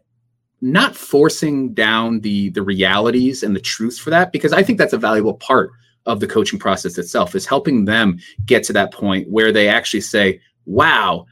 not 0.61 0.95
forcing 0.95 1.73
down 1.73 2.21
the 2.21 2.50
the 2.50 2.62
realities 2.62 3.43
and 3.43 3.57
the 3.57 3.61
truths 3.61 3.99
for 3.99 4.11
that 4.11 4.33
because 4.33 4.52
i 4.52 4.62
think 4.62 4.79
that's 4.79 4.93
a 4.93 4.99
valuable 4.99 5.35
part 5.35 5.71
of 6.07 6.21
the 6.21 6.26
coaching 6.26 6.59
process 6.59 6.99
itself 6.99 7.35
is 7.35 7.47
helping 7.47 7.85
them 7.85 8.19
get 8.47 8.62
to 8.62 8.73
that 8.73 8.93
point 8.93 9.29
where 9.31 9.52
they 9.52 9.69
actually 9.69 10.00
say 10.00 10.40
wow 10.67 11.25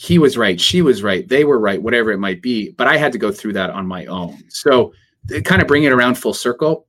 he 0.00 0.16
was 0.16 0.38
right, 0.38 0.60
she 0.60 0.80
was 0.80 1.02
right, 1.02 1.28
they 1.28 1.42
were 1.42 1.58
right, 1.58 1.82
whatever 1.82 2.12
it 2.12 2.18
might 2.18 2.40
be. 2.40 2.70
But 2.70 2.86
I 2.86 2.96
had 2.96 3.10
to 3.10 3.18
go 3.18 3.32
through 3.32 3.54
that 3.54 3.70
on 3.70 3.84
my 3.84 4.06
own. 4.06 4.38
So, 4.48 4.92
kind 5.42 5.60
of 5.60 5.66
bring 5.66 5.82
it 5.82 5.92
around 5.92 6.14
full 6.14 6.32
circle. 6.32 6.86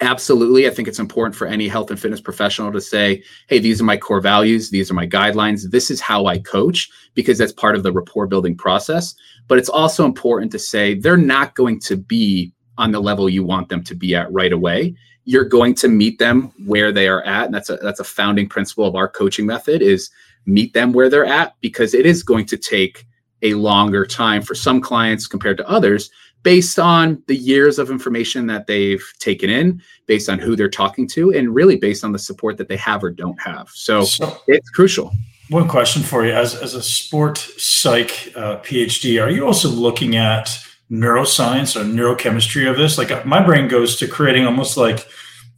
Absolutely. 0.00 0.68
I 0.68 0.70
think 0.70 0.86
it's 0.86 1.00
important 1.00 1.34
for 1.34 1.48
any 1.48 1.66
health 1.66 1.90
and 1.90 1.98
fitness 1.98 2.20
professional 2.20 2.70
to 2.70 2.80
say, 2.80 3.24
hey, 3.48 3.58
these 3.58 3.80
are 3.80 3.84
my 3.84 3.96
core 3.96 4.20
values. 4.20 4.70
These 4.70 4.92
are 4.92 4.94
my 4.94 5.08
guidelines. 5.08 5.70
This 5.70 5.90
is 5.90 6.00
how 6.00 6.26
I 6.26 6.38
coach 6.38 6.88
because 7.14 7.36
that's 7.36 7.52
part 7.52 7.74
of 7.74 7.82
the 7.82 7.90
rapport 7.90 8.28
building 8.28 8.56
process. 8.56 9.16
But 9.48 9.58
it's 9.58 9.68
also 9.68 10.04
important 10.04 10.50
to 10.52 10.58
say 10.58 10.94
they're 10.94 11.16
not 11.16 11.54
going 11.54 11.80
to 11.80 11.96
be 11.96 12.52
on 12.78 12.90
the 12.90 13.00
level 13.00 13.28
you 13.28 13.44
want 13.44 13.68
them 13.68 13.82
to 13.84 13.94
be 13.94 14.14
at 14.14 14.32
right 14.32 14.52
away. 14.52 14.94
You're 15.24 15.44
going 15.44 15.74
to 15.76 15.88
meet 15.88 16.18
them 16.18 16.52
where 16.66 16.92
they 16.92 17.08
are 17.08 17.22
at. 17.22 17.46
And 17.46 17.54
that's 17.54 17.70
a 17.70 17.76
that's 17.76 18.00
a 18.00 18.04
founding 18.04 18.48
principle 18.48 18.86
of 18.86 18.94
our 18.94 19.08
coaching 19.08 19.46
method 19.46 19.82
is 19.82 20.10
meet 20.46 20.72
them 20.72 20.92
where 20.92 21.08
they're 21.10 21.24
at 21.24 21.54
because 21.60 21.94
it 21.94 22.06
is 22.06 22.22
going 22.22 22.46
to 22.46 22.56
take 22.56 23.06
a 23.42 23.54
longer 23.54 24.06
time 24.06 24.42
for 24.42 24.54
some 24.54 24.80
clients 24.80 25.26
compared 25.26 25.56
to 25.58 25.68
others 25.68 26.10
based 26.46 26.78
on 26.78 27.20
the 27.26 27.34
years 27.34 27.76
of 27.76 27.90
information 27.90 28.46
that 28.46 28.68
they've 28.68 29.04
taken 29.18 29.50
in, 29.50 29.82
based 30.06 30.28
on 30.28 30.38
who 30.38 30.54
they're 30.54 30.68
talking 30.68 31.08
to, 31.08 31.32
and 31.32 31.52
really 31.52 31.74
based 31.74 32.04
on 32.04 32.12
the 32.12 32.18
support 32.20 32.56
that 32.56 32.68
they 32.68 32.76
have 32.76 33.02
or 33.02 33.10
don't 33.10 33.40
have. 33.40 33.68
So, 33.70 34.04
so 34.04 34.40
it's 34.46 34.70
crucial. 34.70 35.12
One 35.48 35.68
question 35.68 36.02
for 36.02 36.24
you 36.24 36.32
as, 36.32 36.54
as 36.54 36.74
a 36.74 36.82
sport 36.82 37.38
psych 37.38 38.32
uh, 38.34 38.58
PhD, 38.58 39.22
are 39.22 39.30
you 39.30 39.46
also 39.46 39.68
looking 39.68 40.16
at 40.16 40.58
neuroscience 40.90 41.76
or 41.76 41.84
neurochemistry 41.84 42.68
of 42.68 42.76
this? 42.76 42.98
Like 42.98 43.10
uh, 43.10 43.22
my 43.24 43.44
brain 43.44 43.68
goes 43.68 43.96
to 43.96 44.08
creating 44.08 44.44
almost 44.44 44.76
like 44.76 45.06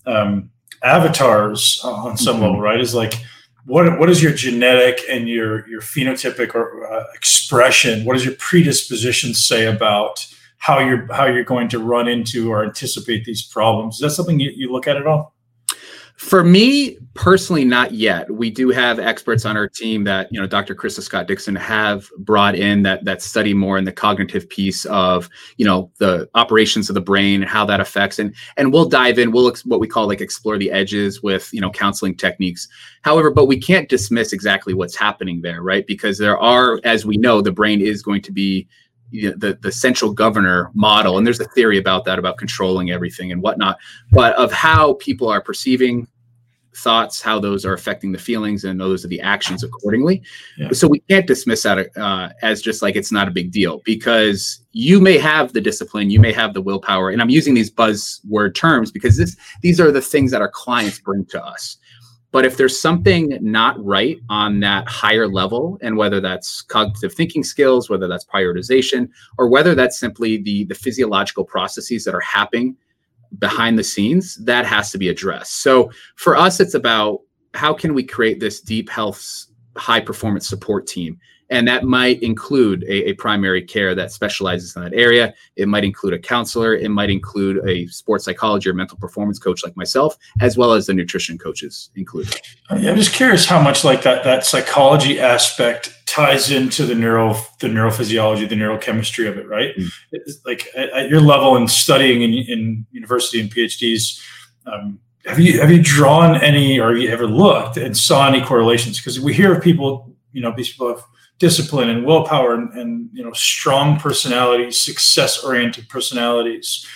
um, 0.06 0.50
avatars 0.82 1.80
on 1.84 2.16
some 2.18 2.36
mm-hmm. 2.36 2.44
level, 2.44 2.60
right? 2.60 2.80
Is 2.80 2.94
like, 2.94 3.14
what 3.64 3.98
what 3.98 4.08
is 4.08 4.22
your 4.22 4.32
genetic 4.32 5.00
and 5.10 5.28
your 5.28 5.68
your 5.68 5.80
phenotypic 5.80 6.54
or 6.54 6.86
uh, 6.90 7.04
expression? 7.14 8.04
What 8.04 8.14
does 8.14 8.24
your 8.24 8.34
predisposition 8.36 9.34
say 9.34 9.66
about 9.66 10.26
how 10.58 10.80
you're 10.80 11.10
how 11.12 11.26
you're 11.26 11.44
going 11.44 11.68
to 11.68 11.78
run 11.78 12.08
into 12.08 12.50
or 12.50 12.64
anticipate 12.64 13.24
these 13.24 13.42
problems. 13.42 13.96
Is 13.96 14.00
that 14.00 14.10
something 14.10 14.38
you, 14.38 14.52
you 14.54 14.70
look 14.70 14.86
at 14.86 14.96
at 14.96 15.06
all? 15.06 15.34
For 16.18 16.42
me 16.42 16.98
personally, 17.14 17.64
not 17.64 17.92
yet. 17.92 18.28
We 18.28 18.50
do 18.50 18.70
have 18.70 18.98
experts 18.98 19.44
on 19.44 19.56
our 19.56 19.68
team 19.68 20.02
that 20.04 20.28
you 20.32 20.40
know, 20.40 20.48
Dr. 20.48 20.74
Krista 20.74 21.00
Scott 21.00 21.28
Dixon 21.28 21.54
have 21.54 22.08
brought 22.18 22.56
in 22.56 22.82
that 22.82 23.04
that 23.04 23.22
study 23.22 23.54
more 23.54 23.78
in 23.78 23.84
the 23.84 23.92
cognitive 23.92 24.48
piece 24.48 24.84
of 24.86 25.30
you 25.58 25.64
know 25.64 25.92
the 25.98 26.28
operations 26.34 26.88
of 26.90 26.94
the 26.94 27.00
brain, 27.00 27.42
and 27.42 27.48
how 27.48 27.64
that 27.66 27.78
affects, 27.78 28.18
and 28.18 28.34
and 28.56 28.72
we'll 28.72 28.88
dive 28.88 29.18
in. 29.20 29.30
We'll 29.30 29.48
ex- 29.48 29.64
what 29.64 29.78
we 29.78 29.86
call 29.86 30.08
like 30.08 30.20
explore 30.20 30.58
the 30.58 30.72
edges 30.72 31.22
with 31.22 31.50
you 31.52 31.60
know 31.60 31.70
counseling 31.70 32.16
techniques. 32.16 32.66
However, 33.02 33.30
but 33.30 33.46
we 33.46 33.60
can't 33.60 33.88
dismiss 33.88 34.32
exactly 34.32 34.74
what's 34.74 34.96
happening 34.96 35.42
there, 35.42 35.62
right? 35.62 35.86
Because 35.86 36.18
there 36.18 36.38
are, 36.38 36.80
as 36.82 37.06
we 37.06 37.16
know, 37.16 37.40
the 37.40 37.52
brain 37.52 37.80
is 37.80 38.02
going 38.02 38.22
to 38.22 38.32
be 38.32 38.66
you 39.10 39.30
know, 39.30 39.36
the 39.36 39.58
the 39.60 39.72
central 39.72 40.12
governor 40.12 40.70
model, 40.74 41.18
and 41.18 41.26
there's 41.26 41.40
a 41.40 41.48
theory 41.48 41.78
about 41.78 42.04
that 42.04 42.18
about 42.18 42.38
controlling 42.38 42.90
everything 42.90 43.32
and 43.32 43.42
whatnot, 43.42 43.78
but 44.12 44.34
of 44.36 44.52
how 44.52 44.94
people 44.94 45.28
are 45.28 45.40
perceiving 45.40 46.06
thoughts, 46.78 47.20
how 47.20 47.40
those 47.40 47.64
are 47.64 47.72
affecting 47.72 48.12
the 48.12 48.18
feelings, 48.18 48.64
and 48.64 48.80
those 48.80 49.04
are 49.04 49.08
the 49.08 49.20
actions 49.20 49.64
accordingly. 49.64 50.22
Yeah. 50.56 50.68
So 50.72 50.88
we 50.88 51.00
can't 51.00 51.26
dismiss 51.26 51.62
that 51.64 51.96
uh, 51.96 52.30
as 52.42 52.62
just 52.62 52.82
like 52.82 52.96
it's 52.96 53.12
not 53.12 53.28
a 53.28 53.30
big 53.30 53.50
deal 53.50 53.80
because 53.84 54.64
you 54.72 55.00
may 55.00 55.18
have 55.18 55.52
the 55.52 55.60
discipline, 55.60 56.10
you 56.10 56.20
may 56.20 56.32
have 56.32 56.54
the 56.54 56.62
willpower, 56.62 57.10
and 57.10 57.20
I'm 57.20 57.30
using 57.30 57.54
these 57.54 57.70
buzzword 57.70 58.54
terms 58.54 58.90
because 58.90 59.16
this 59.16 59.36
these 59.62 59.80
are 59.80 59.90
the 59.90 60.00
things 60.00 60.30
that 60.30 60.40
our 60.40 60.50
clients 60.50 60.98
bring 61.00 61.24
to 61.26 61.44
us. 61.44 61.78
But 62.30 62.44
if 62.44 62.56
there's 62.56 62.80
something 62.80 63.38
not 63.40 63.82
right 63.82 64.18
on 64.28 64.60
that 64.60 64.86
higher 64.86 65.26
level, 65.26 65.78
and 65.80 65.96
whether 65.96 66.20
that's 66.20 66.62
cognitive 66.62 67.14
thinking 67.14 67.42
skills, 67.42 67.88
whether 67.88 68.06
that's 68.06 68.24
prioritization, 68.24 69.08
or 69.38 69.48
whether 69.48 69.74
that's 69.74 69.98
simply 69.98 70.36
the, 70.36 70.64
the 70.64 70.74
physiological 70.74 71.44
processes 71.44 72.04
that 72.04 72.14
are 72.14 72.20
happening 72.20 72.76
behind 73.38 73.78
the 73.78 73.84
scenes, 73.84 74.36
that 74.44 74.66
has 74.66 74.90
to 74.92 74.98
be 74.98 75.08
addressed. 75.08 75.62
So 75.62 75.90
for 76.16 76.36
us, 76.36 76.60
it's 76.60 76.74
about 76.74 77.20
how 77.54 77.72
can 77.72 77.94
we 77.94 78.02
create 78.02 78.40
this 78.40 78.60
deep 78.60 78.90
health, 78.90 79.46
high 79.76 80.00
performance 80.00 80.48
support 80.48 80.86
team 80.86 81.18
and 81.50 81.66
that 81.66 81.84
might 81.84 82.22
include 82.22 82.84
a, 82.84 83.10
a, 83.10 83.12
primary 83.14 83.62
care 83.62 83.94
that 83.94 84.12
specializes 84.12 84.76
in 84.76 84.82
that 84.82 84.92
area. 84.94 85.34
It 85.56 85.66
might 85.66 85.84
include 85.84 86.12
a 86.12 86.18
counselor. 86.18 86.74
It 86.74 86.90
might 86.90 87.10
include 87.10 87.66
a 87.66 87.86
sports 87.86 88.24
psychology 88.24 88.68
or 88.68 88.74
mental 88.74 88.98
performance 88.98 89.38
coach 89.38 89.64
like 89.64 89.76
myself, 89.76 90.16
as 90.40 90.56
well 90.56 90.72
as 90.72 90.86
the 90.86 90.94
nutrition 90.94 91.38
coaches 91.38 91.90
included. 91.96 92.40
I'm 92.70 92.96
just 92.96 93.14
curious 93.14 93.46
how 93.46 93.62
much 93.62 93.84
like 93.84 94.02
that 94.02 94.24
that 94.24 94.44
psychology 94.44 95.18
aspect 95.18 95.94
ties 96.06 96.50
into 96.50 96.84
the 96.84 96.94
neuro 96.94 97.34
the 97.60 97.68
neurophysiology, 97.68 98.48
the 98.48 98.54
neurochemistry 98.54 99.28
of 99.28 99.38
it, 99.38 99.48
right? 99.48 99.74
Mm. 99.76 99.90
Like 100.44 100.68
at, 100.74 100.90
at, 100.90 101.08
your 101.08 101.20
level 101.20 101.56
in 101.56 101.68
studying 101.68 102.22
in, 102.22 102.34
in 102.34 102.86
university 102.90 103.40
and 103.40 103.50
PhDs. 103.50 104.20
Um, 104.66 105.00
have 105.26 105.38
you 105.38 105.60
have 105.60 105.70
you 105.70 105.82
drawn 105.82 106.36
any 106.36 106.78
or 106.78 106.90
have 106.92 107.02
you 107.02 107.10
ever 107.10 107.26
looked 107.26 107.76
and 107.76 107.96
saw 107.96 108.26
any 108.26 108.40
correlations? 108.40 108.98
Because 108.98 109.20
we 109.20 109.34
hear 109.34 109.54
of 109.54 109.62
people, 109.62 110.14
you 110.32 110.40
know, 110.40 110.54
these 110.56 110.70
people 110.70 110.88
have 110.88 111.04
discipline 111.38 111.88
and 111.88 112.04
willpower 112.04 112.54
and, 112.54 112.72
and 112.72 113.10
you 113.12 113.24
know 113.24 113.32
strong 113.32 113.98
personalities 113.98 114.82
success 114.82 115.42
oriented 115.42 115.88
personalities. 115.88 116.86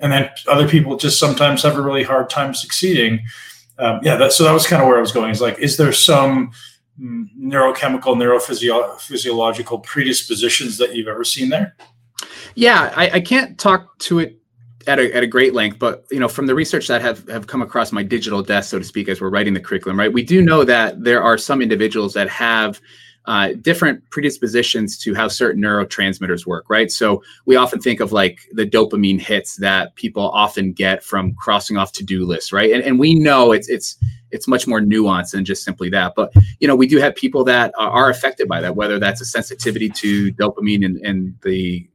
And 0.00 0.12
then 0.12 0.30
other 0.46 0.68
people 0.68 0.96
just 0.96 1.18
sometimes 1.18 1.62
have 1.64 1.76
a 1.76 1.82
really 1.82 2.04
hard 2.04 2.30
time 2.30 2.54
succeeding. 2.54 3.24
Um, 3.78 4.00
yeah 4.02 4.16
that, 4.16 4.32
so 4.32 4.44
that 4.44 4.52
was 4.52 4.66
kind 4.66 4.82
of 4.82 4.88
where 4.88 4.98
i 4.98 5.00
was 5.00 5.12
going. 5.12 5.30
Is 5.30 5.40
like 5.40 5.58
is 5.58 5.76
there 5.76 5.92
some 5.92 6.52
mm, 7.00 7.26
neurochemical 7.38 8.16
neurophysiological 8.16 9.82
predispositions 9.82 10.78
that 10.78 10.94
you've 10.94 11.08
ever 11.08 11.24
seen 11.24 11.48
there? 11.48 11.76
Yeah 12.54 12.92
I, 12.96 13.10
I 13.10 13.20
can't 13.20 13.58
talk 13.58 13.98
to 14.00 14.20
it 14.20 14.38
at 14.88 14.98
a, 14.98 15.14
at 15.14 15.22
a 15.22 15.26
great 15.26 15.54
length, 15.54 15.78
but 15.78 16.06
you 16.10 16.18
know, 16.18 16.28
from 16.28 16.46
the 16.46 16.54
research 16.54 16.88
that 16.88 17.02
have, 17.02 17.28
have 17.28 17.46
come 17.46 17.60
across 17.60 17.92
my 17.92 18.02
digital 18.02 18.42
desk, 18.42 18.70
so 18.70 18.78
to 18.78 18.84
speak, 18.84 19.08
as 19.08 19.20
we're 19.20 19.28
writing 19.28 19.52
the 19.52 19.60
curriculum, 19.60 19.98
right, 19.98 20.12
we 20.12 20.22
do 20.22 20.40
know 20.40 20.64
that 20.64 21.04
there 21.04 21.22
are 21.22 21.36
some 21.36 21.60
individuals 21.60 22.14
that 22.14 22.28
have 22.30 22.80
uh, 23.28 23.52
different 23.60 24.08
predispositions 24.08 24.96
to 24.96 25.14
how 25.14 25.28
certain 25.28 25.62
neurotransmitters 25.62 26.46
work, 26.46 26.70
right? 26.70 26.90
So 26.90 27.22
we 27.44 27.56
often 27.56 27.78
think 27.78 28.00
of 28.00 28.10
like 28.10 28.40
the 28.52 28.64
dopamine 28.64 29.20
hits 29.20 29.56
that 29.56 29.94
people 29.96 30.30
often 30.30 30.72
get 30.72 31.04
from 31.04 31.34
crossing 31.34 31.76
off 31.76 31.92
to-do 31.92 32.24
lists, 32.24 32.54
right? 32.54 32.72
And, 32.72 32.82
and 32.82 32.98
we 32.98 33.14
know 33.14 33.52
it's 33.52 33.68
it's 33.68 33.98
it's 34.30 34.48
much 34.48 34.66
more 34.66 34.80
nuanced 34.80 35.32
than 35.32 35.44
just 35.44 35.62
simply 35.62 35.90
that. 35.90 36.14
But 36.16 36.32
you 36.58 36.66
know, 36.66 36.74
we 36.74 36.86
do 36.86 36.96
have 37.00 37.14
people 37.14 37.44
that 37.44 37.74
are 37.76 38.08
affected 38.08 38.48
by 38.48 38.62
that, 38.62 38.76
whether 38.76 38.98
that's 38.98 39.20
a 39.20 39.26
sensitivity 39.26 39.90
to 39.90 40.32
dopamine 40.32 40.82
and, 40.86 40.96
and 41.04 41.34
the 41.42 41.86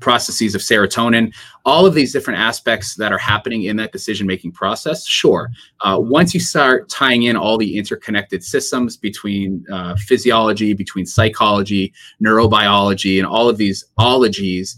processes 0.00 0.54
of 0.54 0.60
serotonin, 0.60 1.34
all 1.64 1.86
of 1.86 1.94
these 1.94 2.12
different 2.12 2.38
aspects 2.38 2.94
that 2.96 3.12
are 3.12 3.18
happening 3.18 3.64
in 3.64 3.76
that 3.76 3.92
decision 3.92 4.26
making 4.26 4.52
process. 4.52 5.06
Sure. 5.06 5.50
Uh, 5.80 5.96
once 5.98 6.34
you 6.34 6.40
start 6.40 6.88
tying 6.88 7.24
in 7.24 7.36
all 7.36 7.56
the 7.56 7.76
interconnected 7.76 8.44
systems 8.44 8.96
between 8.96 9.64
uh, 9.72 9.96
physiology, 9.96 10.74
between 10.74 11.06
psychology, 11.06 11.92
neurobiology, 12.22 13.18
and 13.18 13.26
all 13.26 13.48
of 13.48 13.56
these 13.56 13.84
ologies, 13.96 14.76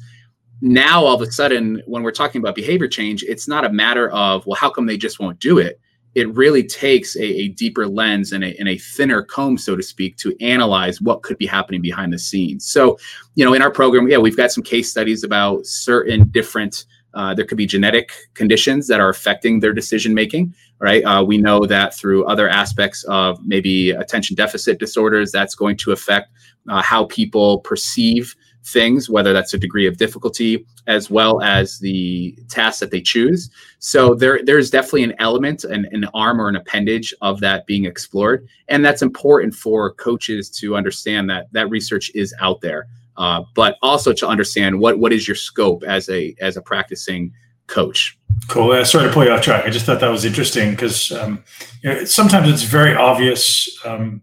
now 0.60 1.04
all 1.04 1.14
of 1.14 1.22
a 1.22 1.30
sudden, 1.30 1.82
when 1.86 2.02
we're 2.02 2.10
talking 2.12 2.40
about 2.40 2.54
behavior 2.54 2.88
change, 2.88 3.22
it's 3.24 3.46
not 3.46 3.64
a 3.64 3.70
matter 3.70 4.08
of, 4.10 4.46
well, 4.46 4.56
how 4.56 4.70
come 4.70 4.86
they 4.86 4.96
just 4.96 5.20
won't 5.20 5.38
do 5.38 5.58
it? 5.58 5.80
It 6.16 6.34
really 6.34 6.64
takes 6.64 7.14
a, 7.16 7.22
a 7.22 7.48
deeper 7.48 7.86
lens 7.86 8.32
and 8.32 8.42
a, 8.42 8.58
and 8.58 8.70
a, 8.70 8.78
thinner 8.78 9.22
comb, 9.22 9.58
so 9.58 9.76
to 9.76 9.82
speak, 9.82 10.16
to 10.16 10.34
analyze 10.40 10.98
what 10.98 11.22
could 11.22 11.36
be 11.36 11.44
happening 11.44 11.82
behind 11.82 12.10
the 12.10 12.18
scenes. 12.18 12.66
So, 12.66 12.98
you 13.34 13.44
know, 13.44 13.52
in 13.52 13.60
our 13.60 13.70
program, 13.70 14.08
yeah, 14.08 14.16
we've 14.16 14.36
got 14.36 14.50
some 14.50 14.64
case 14.64 14.90
studies 14.90 15.24
about 15.24 15.66
certain 15.66 16.26
different. 16.28 16.86
Uh, 17.12 17.34
there 17.34 17.44
could 17.44 17.58
be 17.58 17.66
genetic 17.66 18.12
conditions 18.32 18.88
that 18.88 18.98
are 18.98 19.10
affecting 19.10 19.60
their 19.60 19.74
decision 19.74 20.14
making, 20.14 20.54
right? 20.78 21.02
Uh, 21.04 21.22
we 21.22 21.36
know 21.36 21.66
that 21.66 21.94
through 21.94 22.24
other 22.24 22.48
aspects 22.48 23.04
of 23.04 23.38
maybe 23.44 23.90
attention 23.90 24.34
deficit 24.34 24.78
disorders, 24.78 25.30
that's 25.30 25.54
going 25.54 25.76
to 25.76 25.92
affect 25.92 26.30
uh, 26.70 26.80
how 26.80 27.04
people 27.04 27.60
perceive 27.60 28.34
things, 28.66 29.08
whether 29.08 29.32
that's 29.32 29.54
a 29.54 29.58
degree 29.58 29.86
of 29.86 29.96
difficulty 29.96 30.66
as 30.86 31.10
well 31.10 31.40
as 31.42 31.78
the 31.78 32.36
tasks 32.48 32.80
that 32.80 32.90
they 32.90 33.00
choose. 33.00 33.50
So 33.78 34.14
there, 34.14 34.40
there's 34.44 34.70
definitely 34.70 35.04
an 35.04 35.14
element, 35.18 35.64
an, 35.64 35.86
an 35.92 36.06
arm 36.14 36.40
or 36.40 36.48
an 36.48 36.56
appendage 36.56 37.14
of 37.20 37.40
that 37.40 37.66
being 37.66 37.84
explored, 37.84 38.46
and 38.68 38.84
that's 38.84 39.02
important 39.02 39.54
for 39.54 39.92
coaches 39.94 40.50
to 40.50 40.76
understand 40.76 41.30
that 41.30 41.46
that 41.52 41.70
research 41.70 42.10
is 42.14 42.34
out 42.40 42.60
there, 42.60 42.88
uh, 43.16 43.42
but 43.54 43.76
also 43.82 44.12
to 44.12 44.26
understand 44.26 44.78
what 44.78 44.98
what 44.98 45.12
is 45.12 45.26
your 45.28 45.36
scope 45.36 45.82
as 45.84 46.08
a 46.08 46.34
as 46.40 46.56
a 46.56 46.62
practicing 46.62 47.32
coach. 47.66 48.18
Cool. 48.48 48.74
Yeah, 48.74 48.84
sorry 48.84 49.08
to 49.08 49.12
pull 49.12 49.24
you 49.24 49.30
off 49.30 49.42
track. 49.42 49.64
I 49.64 49.70
just 49.70 49.86
thought 49.86 50.00
that 50.00 50.08
was 50.08 50.24
interesting 50.24 50.70
because 50.70 51.10
um, 51.12 51.42
you 51.82 51.90
know, 51.90 52.04
sometimes 52.04 52.48
it's 52.48 52.62
very 52.62 52.94
obvious. 52.94 53.68
Um, 53.84 54.22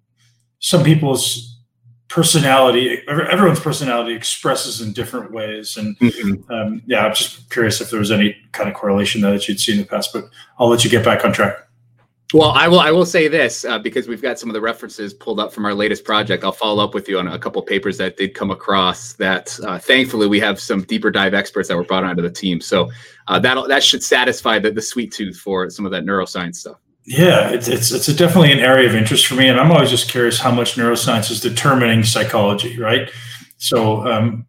some 0.60 0.84
people's 0.84 1.53
personality 2.10 3.02
everyone's 3.08 3.60
personality 3.60 4.14
expresses 4.14 4.82
in 4.82 4.94
different 4.94 5.32
ways 5.32 5.78
and 5.78 5.98
mm-hmm. 6.00 6.52
um, 6.52 6.82
yeah 6.86 7.06
i'm 7.06 7.14
just 7.14 7.50
curious 7.50 7.82
if 7.82 7.90
there 7.90 8.00
was 8.00 8.12
any 8.12 8.36
kind 8.52 8.70
of 8.70 8.76
correlation 8.76 9.22
that 9.22 9.48
you'd 9.48 9.60
seen 9.60 9.76
in 9.76 9.82
the 9.82 9.88
past 9.88 10.12
but 10.14 10.26
i'll 10.60 10.68
let 10.68 10.84
you 10.84 10.90
get 10.92 11.04
back 11.04 11.26
on 11.26 11.34
track 11.34 11.58
Well, 12.34 12.50
I 12.50 12.68
will. 12.68 12.80
I 12.80 12.90
will 12.90 13.06
say 13.06 13.28
this 13.28 13.64
uh, 13.64 13.78
because 13.78 14.08
we've 14.08 14.22
got 14.22 14.40
some 14.40 14.50
of 14.50 14.56
the 14.56 14.62
references 14.62 15.14
pulled 15.14 15.40
up 15.40 15.54
from 15.54 15.66
our 15.66 15.74
latest 15.76 16.04
project. 16.04 16.44
I'll 16.44 16.52
follow 16.52 16.84
up 16.84 16.96
with 16.96 17.08
you 17.08 17.20
on 17.20 17.28
a 17.28 17.38
couple 17.38 17.62
papers 17.62 18.00
that 18.00 18.18
did 18.18 18.34
come 18.34 18.50
across. 18.50 19.14
That 19.14 19.56
uh, 19.64 19.78
thankfully 19.78 20.26
we 20.26 20.40
have 20.40 20.60
some 20.60 20.82
deeper 20.82 21.12
dive 21.12 21.36
experts 21.36 21.70
that 21.70 21.78
were 21.78 21.84
brought 21.84 22.04
onto 22.04 22.24
the 22.24 22.32
team. 22.32 22.60
So 22.60 22.90
uh, 23.28 23.38
that 23.40 23.68
that 23.68 23.84
should 23.84 24.02
satisfy 24.02 24.58
the, 24.58 24.72
the 24.72 24.82
sweet 24.82 25.14
tooth 25.14 25.38
for 25.38 25.70
some 25.70 25.86
of 25.86 25.92
that 25.92 26.06
neuroscience 26.06 26.56
stuff. 26.56 26.78
Yeah, 27.06 27.50
it's, 27.50 27.68
it's 27.68 27.92
it's 27.92 28.08
definitely 28.08 28.54
an 28.54 28.60
area 28.60 28.88
of 28.88 28.96
interest 28.96 29.28
for 29.28 29.36
me, 29.36 29.50
and 29.50 29.60
I'm 29.60 29.72
always 29.72 29.90
just 29.90 30.10
curious 30.10 30.40
how 30.40 30.52
much 30.52 30.76
neuroscience 30.76 31.30
is 31.32 31.42
determining 31.42 32.04
psychology, 32.04 32.80
right? 32.80 33.12
So 33.58 34.08
um, 34.08 34.46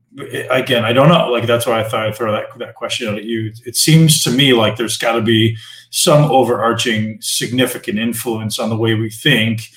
again, 0.50 0.84
I 0.84 0.92
don't 0.92 1.08
know. 1.08 1.30
Like 1.30 1.46
that's 1.46 1.66
why 1.66 1.80
I 1.80 1.84
thought 1.88 2.06
I'd 2.06 2.14
throw 2.14 2.30
that 2.30 2.56
that 2.58 2.76
question 2.76 3.08
out 3.08 3.18
at 3.18 3.24
you. 3.24 3.52
It 3.66 3.74
seems 3.74 4.22
to 4.22 4.30
me 4.30 4.52
like 4.52 4.76
there's 4.76 4.96
got 4.96 5.14
to 5.14 5.20
be 5.20 5.56
some 5.90 6.30
overarching 6.30 7.18
significant 7.20 7.98
influence 7.98 8.60
on 8.60 8.68
the 8.68 8.76
way 8.76 8.94
we 8.94 9.10
think, 9.10 9.68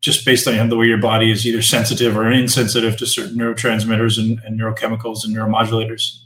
just 0.00 0.24
based 0.24 0.48
on 0.48 0.70
the 0.70 0.76
way 0.76 0.86
your 0.86 0.98
body 0.98 1.30
is 1.30 1.46
either 1.46 1.60
sensitive 1.60 2.16
or 2.16 2.30
insensitive 2.30 2.96
to 2.96 3.06
certain 3.06 3.36
neurotransmitters 3.36 4.18
and, 4.18 4.40
and 4.44 4.58
neurochemicals 4.58 5.24
and 5.24 5.36
neuromodulators. 5.36 6.18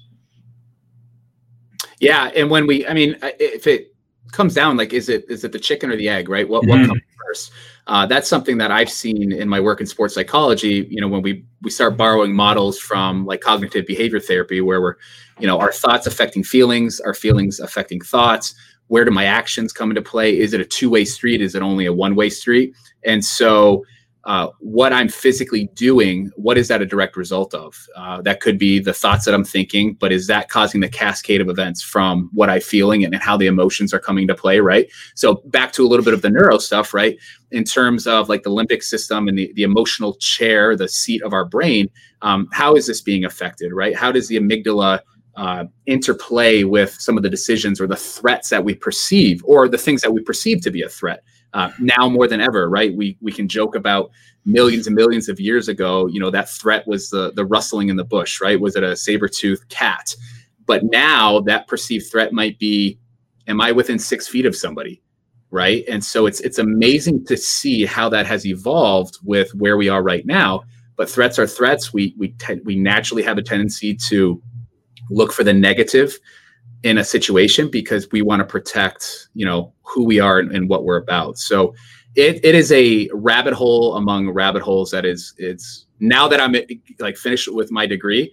Yeah, 1.98 2.30
and 2.36 2.50
when 2.50 2.66
we, 2.66 2.86
I 2.86 2.92
mean, 2.92 3.16
if 3.22 3.66
it 3.66 3.95
comes 4.32 4.54
down 4.54 4.76
like 4.76 4.92
is 4.92 5.08
it 5.08 5.24
is 5.28 5.44
it 5.44 5.52
the 5.52 5.58
chicken 5.58 5.90
or 5.90 5.96
the 5.96 6.08
egg 6.08 6.28
right? 6.28 6.48
What 6.48 6.62
mm-hmm. 6.62 6.80
what 6.80 6.86
comes 6.86 7.02
first? 7.26 7.52
Uh, 7.86 8.04
that's 8.04 8.28
something 8.28 8.58
that 8.58 8.72
i've 8.72 8.90
seen 8.90 9.30
in 9.30 9.48
my 9.48 9.60
work 9.60 9.80
in 9.80 9.86
sports 9.86 10.12
psychology 10.12 10.88
you 10.90 11.00
know 11.00 11.06
when 11.06 11.22
we 11.22 11.44
we 11.62 11.70
start 11.70 11.96
borrowing 11.96 12.34
models 12.34 12.80
from 12.80 13.24
like 13.26 13.40
cognitive 13.40 13.86
behavior 13.86 14.18
therapy 14.18 14.60
where 14.60 14.80
we're 14.80 14.96
you 15.38 15.46
know 15.46 15.60
our 15.60 15.70
thoughts 15.70 16.04
affecting 16.04 16.42
feelings 16.42 16.98
our 16.98 17.14
feelings 17.14 17.60
affecting 17.60 18.00
thoughts 18.00 18.56
where 18.88 19.04
do 19.04 19.10
my 19.10 19.24
actions 19.24 19.72
come 19.72 19.90
into 19.90 20.02
play? 20.02 20.38
Is 20.38 20.52
it 20.52 20.60
a 20.60 20.64
two-way 20.64 21.04
street? 21.04 21.42
Is 21.42 21.54
it 21.54 21.62
only 21.62 21.86
a 21.86 21.92
one-way 21.92 22.30
street? 22.30 22.74
And 23.04 23.24
so 23.24 23.84
uh, 24.26 24.48
what 24.58 24.92
I'm 24.92 25.08
physically 25.08 25.68
doing, 25.74 26.32
what 26.34 26.58
is 26.58 26.66
that 26.66 26.82
a 26.82 26.86
direct 26.86 27.16
result 27.16 27.54
of? 27.54 27.76
Uh, 27.96 28.20
that 28.22 28.40
could 28.40 28.58
be 28.58 28.80
the 28.80 28.92
thoughts 28.92 29.24
that 29.24 29.34
I'm 29.34 29.44
thinking, 29.44 29.94
but 29.94 30.10
is 30.10 30.26
that 30.26 30.48
causing 30.48 30.80
the 30.80 30.88
cascade 30.88 31.40
of 31.40 31.48
events 31.48 31.80
from 31.80 32.28
what 32.32 32.50
I'm 32.50 32.60
feeling 32.60 33.04
and, 33.04 33.14
and 33.14 33.22
how 33.22 33.36
the 33.36 33.46
emotions 33.46 33.94
are 33.94 34.00
coming 34.00 34.26
to 34.26 34.34
play, 34.34 34.58
right? 34.58 34.90
So 35.14 35.42
back 35.46 35.72
to 35.74 35.86
a 35.86 35.88
little 35.88 36.04
bit 36.04 36.12
of 36.12 36.22
the 36.22 36.30
neuro 36.30 36.58
stuff, 36.58 36.92
right? 36.92 37.16
In 37.52 37.62
terms 37.62 38.08
of 38.08 38.28
like 38.28 38.42
the 38.42 38.50
limbic 38.50 38.82
system 38.82 39.28
and 39.28 39.38
the, 39.38 39.52
the 39.54 39.62
emotional 39.62 40.16
chair, 40.16 40.76
the 40.76 40.88
seat 40.88 41.22
of 41.22 41.32
our 41.32 41.44
brain, 41.44 41.88
um, 42.22 42.48
how 42.52 42.74
is 42.74 42.88
this 42.88 43.02
being 43.02 43.24
affected, 43.24 43.72
right? 43.72 43.94
How 43.94 44.10
does 44.10 44.26
the 44.26 44.40
amygdala 44.40 45.02
uh, 45.36 45.66
interplay 45.84 46.64
with 46.64 46.90
some 47.00 47.16
of 47.16 47.22
the 47.22 47.30
decisions 47.30 47.80
or 47.80 47.86
the 47.86 47.94
threats 47.94 48.48
that 48.48 48.64
we 48.64 48.74
perceive 48.74 49.40
or 49.44 49.68
the 49.68 49.78
things 49.78 50.00
that 50.00 50.10
we 50.10 50.20
perceive 50.20 50.62
to 50.62 50.72
be 50.72 50.82
a 50.82 50.88
threat? 50.88 51.22
Uh, 51.56 51.70
now 51.80 52.06
more 52.06 52.28
than 52.28 52.42
ever, 52.42 52.68
right? 52.68 52.94
We 52.94 53.16
we 53.22 53.32
can 53.32 53.48
joke 53.48 53.74
about 53.74 54.10
millions 54.44 54.86
and 54.86 54.94
millions 54.94 55.26
of 55.30 55.40
years 55.40 55.68
ago. 55.68 56.06
You 56.06 56.20
know 56.20 56.30
that 56.30 56.50
threat 56.50 56.86
was 56.86 57.08
the 57.08 57.32
the 57.32 57.46
rustling 57.46 57.88
in 57.88 57.96
the 57.96 58.04
bush, 58.04 58.42
right? 58.42 58.60
Was 58.60 58.76
it 58.76 58.84
a 58.84 58.94
saber 58.94 59.26
tooth 59.26 59.66
cat? 59.70 60.14
But 60.66 60.82
now 60.84 61.40
that 61.40 61.66
perceived 61.66 62.10
threat 62.10 62.34
might 62.34 62.58
be, 62.58 62.98
am 63.46 63.62
I 63.62 63.72
within 63.72 63.98
six 63.98 64.28
feet 64.28 64.44
of 64.44 64.54
somebody? 64.54 65.02
Right. 65.50 65.82
And 65.88 66.04
so 66.04 66.26
it's 66.26 66.40
it's 66.40 66.58
amazing 66.58 67.24
to 67.24 67.38
see 67.38 67.86
how 67.86 68.10
that 68.10 68.26
has 68.26 68.44
evolved 68.44 69.16
with 69.24 69.50
where 69.54 69.78
we 69.78 69.88
are 69.88 70.02
right 70.02 70.26
now. 70.26 70.62
But 70.96 71.08
threats 71.08 71.38
are 71.38 71.46
threats. 71.46 71.90
We 71.90 72.14
we 72.18 72.28
te- 72.32 72.60
we 72.64 72.76
naturally 72.76 73.22
have 73.22 73.38
a 73.38 73.42
tendency 73.42 73.94
to 74.08 74.42
look 75.08 75.32
for 75.32 75.42
the 75.44 75.54
negative 75.54 76.18
in 76.82 76.98
a 76.98 77.04
situation 77.04 77.70
because 77.70 78.10
we 78.12 78.22
want 78.22 78.40
to 78.40 78.44
protect 78.44 79.28
you 79.34 79.46
know 79.46 79.72
who 79.82 80.04
we 80.04 80.20
are 80.20 80.38
and, 80.38 80.52
and, 80.52 80.68
what 80.68 80.84
we're 80.84 80.96
about. 80.96 81.38
So 81.38 81.74
it, 82.16 82.44
it 82.44 82.54
is 82.54 82.72
a 82.72 83.08
rabbit 83.12 83.54
hole 83.54 83.96
among 83.96 84.30
rabbit 84.30 84.62
holes 84.62 84.90
that 84.90 85.04
is 85.04 85.34
it's 85.38 85.86
now 86.00 86.28
that 86.28 86.40
i'm 86.40 86.54
eh, 86.54 86.64
like 86.98 87.16
finished 87.16 87.52
with 87.52 87.70
my 87.70 87.86
degree 87.86 88.32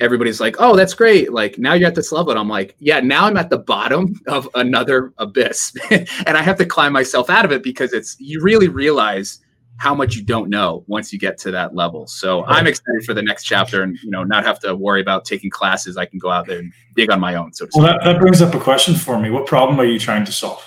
everybody's 0.00 0.40
like 0.40 0.56
oh 0.58 0.76
that's 0.76 0.94
great. 0.94 1.32
Like 1.32 1.58
now 1.58 1.74
you're 1.74 1.88
at 1.88 1.94
this 1.94 2.12
level. 2.12 2.30
And 2.30 2.38
i'm 2.38 2.48
like 2.48 2.76
yeah 2.78 3.00
now 3.00 3.26
i'm 3.26 3.36
at 3.36 3.50
the 3.50 3.58
bottom 3.58 4.14
of 4.26 4.48
another 4.54 5.12
abyss. 5.18 5.72
And 5.90 6.36
i 6.36 6.42
have 6.42 6.58
to 6.58 6.66
climb 6.66 6.92
myself 6.92 7.30
out 7.30 7.44
of 7.44 7.52
it 7.52 7.62
because 7.62 7.92
it's 7.92 8.16
you 8.18 8.40
really 8.40 8.68
realize 8.68 9.40
how 9.78 9.94
much 9.94 10.16
you 10.16 10.22
don't 10.22 10.50
know 10.50 10.84
once 10.86 11.12
you 11.12 11.18
get 11.18 11.38
to 11.38 11.50
that 11.52 11.74
level. 11.74 12.06
So. 12.06 12.44
I'm 12.44 12.66
excited 12.66 13.04
for 13.04 13.14
the 13.14 13.22
next 13.22 13.44
chapter 13.44 13.82
and 13.82 13.96
you 14.02 14.10
know 14.10 14.24
not 14.24 14.44
have 14.44 14.58
to 14.60 14.74
worry 14.74 15.00
about 15.00 15.24
taking 15.24 15.50
classes. 15.50 15.96
I 15.96 16.04
can 16.04 16.18
go 16.18 16.30
out 16.30 16.46
there 16.46 16.58
and 16.58 16.72
dig 16.94 17.10
on 17.10 17.20
my 17.20 17.34
own. 17.36 17.52
So 17.52 17.66
well, 17.74 17.86
that, 17.86 18.00
that 18.04 18.20
brings 18.20 18.42
up 18.42 18.54
a 18.54 18.60
question 18.60 18.94
for 18.94 19.18
me. 19.18 19.30
What 19.30 19.46
problem 19.46 19.80
are 19.80 19.84
you 19.84 19.98
trying 19.98 20.24
to 20.24 20.32
solve? 20.32 20.64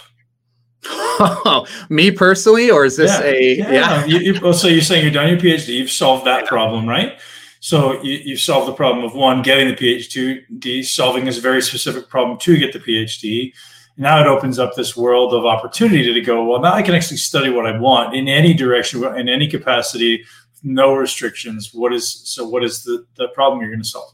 me 1.90 2.12
personally, 2.12 2.72
or 2.72 2.86
is 2.86 2.98
this 2.98 3.12
yeah. 3.12 3.26
a 3.26 3.58
yeah? 3.58 3.72
yeah. 3.72 4.06
You, 4.06 4.20
you, 4.20 4.40
well, 4.42 4.54
so 4.54 4.68
you're 4.68 4.82
saying 4.82 5.04
you're 5.04 5.14
done 5.14 5.30
your 5.30 5.38
PhD, 5.38 5.70
you've 5.70 5.92
solved 5.92 6.26
that 6.26 6.46
problem, 6.48 6.88
right? 6.88 7.20
So 7.60 8.02
you, 8.02 8.14
you've 8.24 8.40
solved 8.40 8.68
the 8.68 8.74
problem 8.74 9.06
of 9.06 9.14
one 9.14 9.42
getting 9.42 9.68
the 9.68 9.76
PhD, 9.76 10.84
solving 10.84 11.26
this 11.26 11.38
very 11.38 11.62
specific 11.62 12.10
problem 12.10 12.40
to 12.40 12.58
get 12.58 12.74
the 12.74 12.80
PhD 12.80 13.54
now 13.98 14.22
it 14.22 14.28
opens 14.28 14.58
up 14.58 14.76
this 14.76 14.96
world 14.96 15.34
of 15.34 15.46
opportunity 15.46 16.14
to 16.14 16.22
go 16.22 16.46
well 16.46 16.62
now 16.62 16.74
i 16.74 16.82
can 16.82 16.96
actually 16.96 17.18
study 17.18 17.50
what 17.50 17.66
i 17.66 17.78
want 17.78 18.16
in 18.16 18.28
any 18.28 18.54
direction 18.54 19.04
in 19.18 19.28
any 19.28 19.48
capacity 19.48 20.24
no 20.64 20.94
restrictions. 20.94 21.72
What 21.74 21.94
is 21.94 22.12
so 22.12 22.48
what 22.48 22.64
is 22.64 22.84
the, 22.84 23.06
the 23.16 23.30
problem 23.30 23.62
you're 23.62 23.72
going 23.72 23.82
to 23.82 23.88
solve? 23.88 24.14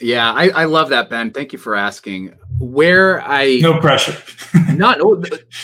Yeah 0.00 0.32
I, 0.32 0.48
I 0.50 0.64
love 0.64 0.88
that 0.90 1.10
ben. 1.10 1.30
Thank 1.30 1.52
you 1.52 1.58
for 1.58 1.74
asking. 1.74 2.34
Where 2.58 3.22
i 3.22 3.58
no 3.60 3.80
pressure. 3.80 4.16
Not 4.74 4.98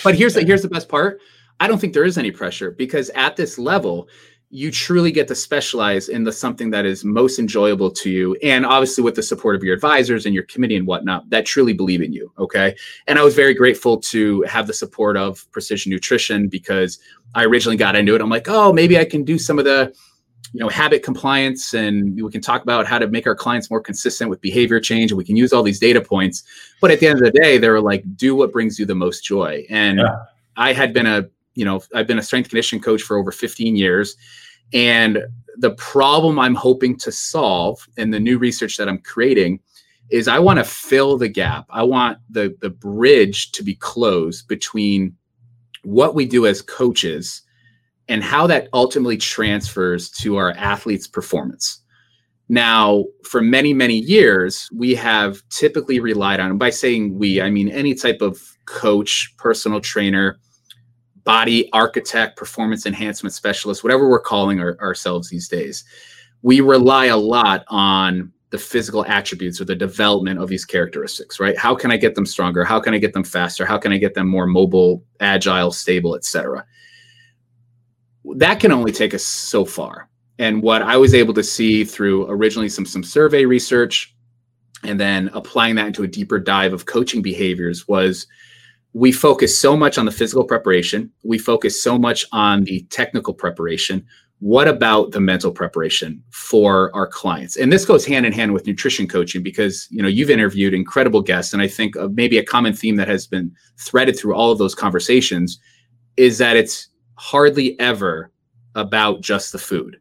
but 0.02 0.14
here's 0.14 0.34
the 0.34 0.42
here's 0.42 0.62
the 0.62 0.68
best 0.68 0.88
part. 0.88 1.20
I 1.58 1.66
don't 1.66 1.78
think 1.78 1.94
there 1.94 2.04
is 2.04 2.18
any 2.18 2.30
pressure 2.30 2.70
because 2.70 3.10
at 3.10 3.36
this 3.36 3.58
level 3.58 4.08
you 4.48 4.70
truly 4.70 5.10
get 5.10 5.26
to 5.26 5.34
specialize 5.34 6.08
in 6.08 6.22
the 6.22 6.32
something 6.32 6.70
that 6.70 6.86
is 6.86 7.04
most 7.04 7.38
enjoyable 7.38 7.90
to 7.90 8.10
you 8.10 8.36
and 8.42 8.64
obviously 8.64 9.02
with 9.02 9.16
the 9.16 9.22
support 9.22 9.56
of 9.56 9.64
your 9.64 9.74
advisors 9.74 10.24
and 10.24 10.34
your 10.34 10.44
committee 10.44 10.76
and 10.76 10.86
whatnot 10.86 11.28
that 11.30 11.44
truly 11.44 11.72
believe 11.72 12.00
in 12.00 12.12
you 12.12 12.32
okay? 12.38 12.74
And 13.06 13.18
i 13.18 13.24
was 13.24 13.34
very 13.34 13.54
grateful 13.54 13.98
to 13.98 14.42
have 14.42 14.66
the 14.66 14.72
support 14.72 15.16
of 15.16 15.50
precision 15.50 15.90
nutrition 15.90 16.48
because 16.48 16.98
i 17.34 17.44
originally 17.44 17.76
got 17.76 17.96
into 17.96 18.14
it. 18.14 18.20
I'm 18.20 18.30
like 18.30 18.48
oh 18.48 18.72
maybe 18.72 18.98
i 18.98 19.04
can 19.04 19.24
do 19.24 19.38
some 19.38 19.58
of 19.58 19.64
the 19.64 19.92
you 20.52 20.60
know 20.60 20.68
habit 20.68 21.02
compliance 21.02 21.74
and 21.74 22.20
we 22.22 22.30
can 22.30 22.40
talk 22.40 22.62
about 22.62 22.86
how 22.86 22.98
to 22.98 23.08
make 23.08 23.26
our 23.26 23.34
clients 23.34 23.70
more 23.70 23.80
consistent 23.80 24.30
with 24.30 24.40
behavior 24.40 24.80
change 24.80 25.10
and 25.10 25.18
we 25.18 25.24
can 25.24 25.36
use 25.36 25.52
all 25.52 25.62
these 25.62 25.78
data 25.78 26.00
points. 26.00 26.44
But 26.80 26.90
at 26.90 27.00
the 27.00 27.08
end 27.08 27.18
of 27.18 27.24
the 27.24 27.38
day 27.38 27.58
they 27.58 27.68
were 27.68 27.80
like 27.80 28.04
do 28.16 28.34
what 28.36 28.52
brings 28.52 28.78
you 28.78 28.86
the 28.86 28.94
most 28.94 29.24
joy. 29.24 29.66
And 29.68 29.98
yeah. 29.98 30.16
i 30.56 30.72
had 30.72 30.92
been 30.92 31.06
a 31.06 31.28
you 31.56 31.64
know, 31.64 31.82
I've 31.94 32.06
been 32.06 32.18
a 32.18 32.22
strength 32.22 32.50
conditioning 32.50 32.82
coach 32.82 33.02
for 33.02 33.16
over 33.16 33.32
15 33.32 33.74
years. 33.74 34.16
And 34.72 35.18
the 35.56 35.72
problem 35.72 36.38
I'm 36.38 36.54
hoping 36.54 36.96
to 36.98 37.10
solve 37.10 37.84
in 37.96 38.10
the 38.10 38.20
new 38.20 38.38
research 38.38 38.76
that 38.76 38.88
I'm 38.88 38.98
creating 38.98 39.60
is 40.10 40.28
I 40.28 40.38
want 40.38 40.58
to 40.58 40.64
fill 40.64 41.18
the 41.18 41.28
gap. 41.28 41.66
I 41.70 41.82
want 41.82 42.18
the 42.30 42.56
the 42.60 42.70
bridge 42.70 43.50
to 43.52 43.64
be 43.64 43.74
closed 43.74 44.46
between 44.46 45.16
what 45.82 46.14
we 46.14 46.26
do 46.26 46.46
as 46.46 46.62
coaches 46.62 47.42
and 48.08 48.22
how 48.22 48.46
that 48.46 48.68
ultimately 48.72 49.16
transfers 49.16 50.10
to 50.10 50.36
our 50.36 50.52
athletes' 50.52 51.08
performance. 51.08 51.80
Now, 52.48 53.06
for 53.24 53.40
many, 53.40 53.74
many 53.74 53.98
years, 53.98 54.68
we 54.72 54.94
have 54.94 55.42
typically 55.48 55.98
relied 55.98 56.38
on, 56.38 56.50
and 56.50 56.58
by 56.58 56.70
saying 56.70 57.18
we, 57.18 57.40
I 57.40 57.50
mean 57.50 57.68
any 57.70 57.94
type 57.94 58.20
of 58.20 58.40
coach, 58.66 59.34
personal 59.38 59.80
trainer, 59.80 60.38
body 61.26 61.68
architect, 61.72 62.38
performance 62.38 62.86
enhancement 62.86 63.34
specialist, 63.34 63.84
whatever 63.84 64.08
we're 64.08 64.20
calling 64.20 64.60
our, 64.60 64.78
ourselves 64.80 65.28
these 65.28 65.48
days, 65.48 65.84
we 66.40 66.60
rely 66.60 67.06
a 67.06 67.16
lot 67.16 67.64
on 67.68 68.32
the 68.50 68.58
physical 68.58 69.04
attributes 69.06 69.60
or 69.60 69.64
the 69.64 69.74
development 69.74 70.38
of 70.38 70.48
these 70.48 70.64
characteristics, 70.64 71.40
right? 71.40 71.58
How 71.58 71.74
can 71.74 71.90
I 71.90 71.96
get 71.96 72.14
them 72.14 72.24
stronger? 72.24 72.64
How 72.64 72.78
can 72.78 72.94
I 72.94 72.98
get 72.98 73.12
them 73.12 73.24
faster? 73.24 73.66
How 73.66 73.76
can 73.76 73.92
I 73.92 73.98
get 73.98 74.14
them 74.14 74.28
more 74.28 74.46
mobile, 74.46 75.02
agile, 75.18 75.72
stable, 75.72 76.14
etc. 76.14 76.64
That 78.36 78.60
can 78.60 78.70
only 78.70 78.92
take 78.92 79.12
us 79.12 79.24
so 79.24 79.64
far. 79.64 80.08
And 80.38 80.62
what 80.62 80.82
I 80.82 80.96
was 80.96 81.12
able 81.12 81.34
to 81.34 81.42
see 81.42 81.84
through 81.84 82.30
originally 82.30 82.68
some 82.68 82.86
some 82.86 83.02
survey 83.02 83.44
research 83.46 84.14
and 84.84 85.00
then 85.00 85.28
applying 85.32 85.74
that 85.74 85.88
into 85.88 86.04
a 86.04 86.08
deeper 86.08 86.38
dive 86.38 86.72
of 86.72 86.86
coaching 86.86 87.22
behaviors 87.22 87.88
was 87.88 88.28
we 88.96 89.12
focus 89.12 89.58
so 89.58 89.76
much 89.76 89.98
on 89.98 90.06
the 90.06 90.10
physical 90.10 90.42
preparation. 90.42 91.12
We 91.22 91.36
focus 91.36 91.82
so 91.82 91.98
much 91.98 92.24
on 92.32 92.64
the 92.64 92.80
technical 92.84 93.34
preparation. 93.34 94.06
What 94.38 94.68
about 94.68 95.10
the 95.10 95.20
mental 95.20 95.52
preparation 95.52 96.22
for 96.30 96.90
our 96.96 97.06
clients? 97.06 97.58
And 97.58 97.70
this 97.70 97.84
goes 97.84 98.06
hand 98.06 98.24
in 98.24 98.32
hand 98.32 98.54
with 98.54 98.66
nutrition 98.66 99.06
coaching 99.06 99.42
because 99.42 99.86
you 99.90 100.00
know 100.00 100.08
you've 100.08 100.30
interviewed 100.30 100.72
incredible 100.72 101.20
guests. 101.20 101.52
And 101.52 101.60
i 101.60 101.68
think 101.68 101.94
uh, 101.98 102.08
maybe 102.10 102.38
a 102.38 102.44
common 102.44 102.72
theme 102.72 102.96
that 102.96 103.06
has 103.06 103.26
been 103.26 103.52
threaded 103.78 104.18
through 104.18 104.34
all 104.34 104.50
of 104.50 104.56
those 104.56 104.74
conversations 104.74 105.60
is 106.16 106.38
that 106.38 106.56
it's 106.56 106.88
hardly 107.16 107.78
ever 107.78 108.32
about 108.74 109.20
just 109.20 109.52
the 109.52 109.58
food 109.58 109.98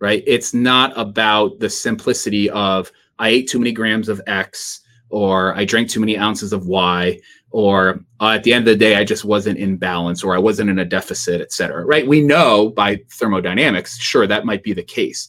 right? 0.00 0.24
It's 0.26 0.52
not 0.52 0.92
about 0.96 1.60
the 1.60 1.70
simplicity 1.70 2.50
of 2.50 2.90
i 3.20 3.28
ate 3.28 3.48
too 3.48 3.60
many 3.60 3.70
grams 3.70 4.08
of 4.08 4.20
x 4.26 4.80
or 5.14 5.54
I 5.54 5.64
drank 5.64 5.88
too 5.88 6.00
many 6.00 6.18
ounces 6.18 6.52
of 6.52 6.66
Y, 6.66 7.20
or 7.50 8.04
uh, 8.20 8.30
at 8.30 8.42
the 8.42 8.52
end 8.52 8.66
of 8.66 8.74
the 8.74 8.84
day, 8.84 8.96
I 8.96 9.04
just 9.04 9.24
wasn't 9.24 9.58
in 9.58 9.76
balance, 9.76 10.24
or 10.24 10.34
I 10.34 10.38
wasn't 10.38 10.70
in 10.70 10.80
a 10.80 10.84
deficit, 10.84 11.40
et 11.40 11.52
cetera. 11.52 11.84
Right? 11.84 12.04
We 12.04 12.20
know 12.20 12.70
by 12.70 12.98
thermodynamics, 13.12 13.96
sure, 13.98 14.26
that 14.26 14.44
might 14.44 14.64
be 14.64 14.72
the 14.72 14.82
case. 14.82 15.28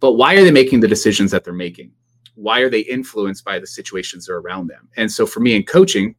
But 0.00 0.14
why 0.14 0.34
are 0.34 0.42
they 0.42 0.50
making 0.50 0.80
the 0.80 0.88
decisions 0.88 1.30
that 1.30 1.44
they're 1.44 1.52
making? 1.54 1.92
Why 2.34 2.58
are 2.60 2.70
they 2.70 2.80
influenced 2.80 3.44
by 3.44 3.60
the 3.60 3.66
situations 3.66 4.26
that 4.26 4.32
are 4.32 4.40
around 4.40 4.66
them? 4.66 4.88
And 4.96 5.08
so 5.08 5.24
for 5.24 5.38
me 5.38 5.54
in 5.54 5.62
coaching, 5.62 6.16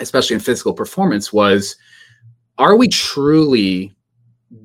especially 0.00 0.34
in 0.34 0.40
physical 0.40 0.74
performance, 0.74 1.32
was 1.32 1.76
are 2.58 2.76
we 2.76 2.88
truly 2.88 3.94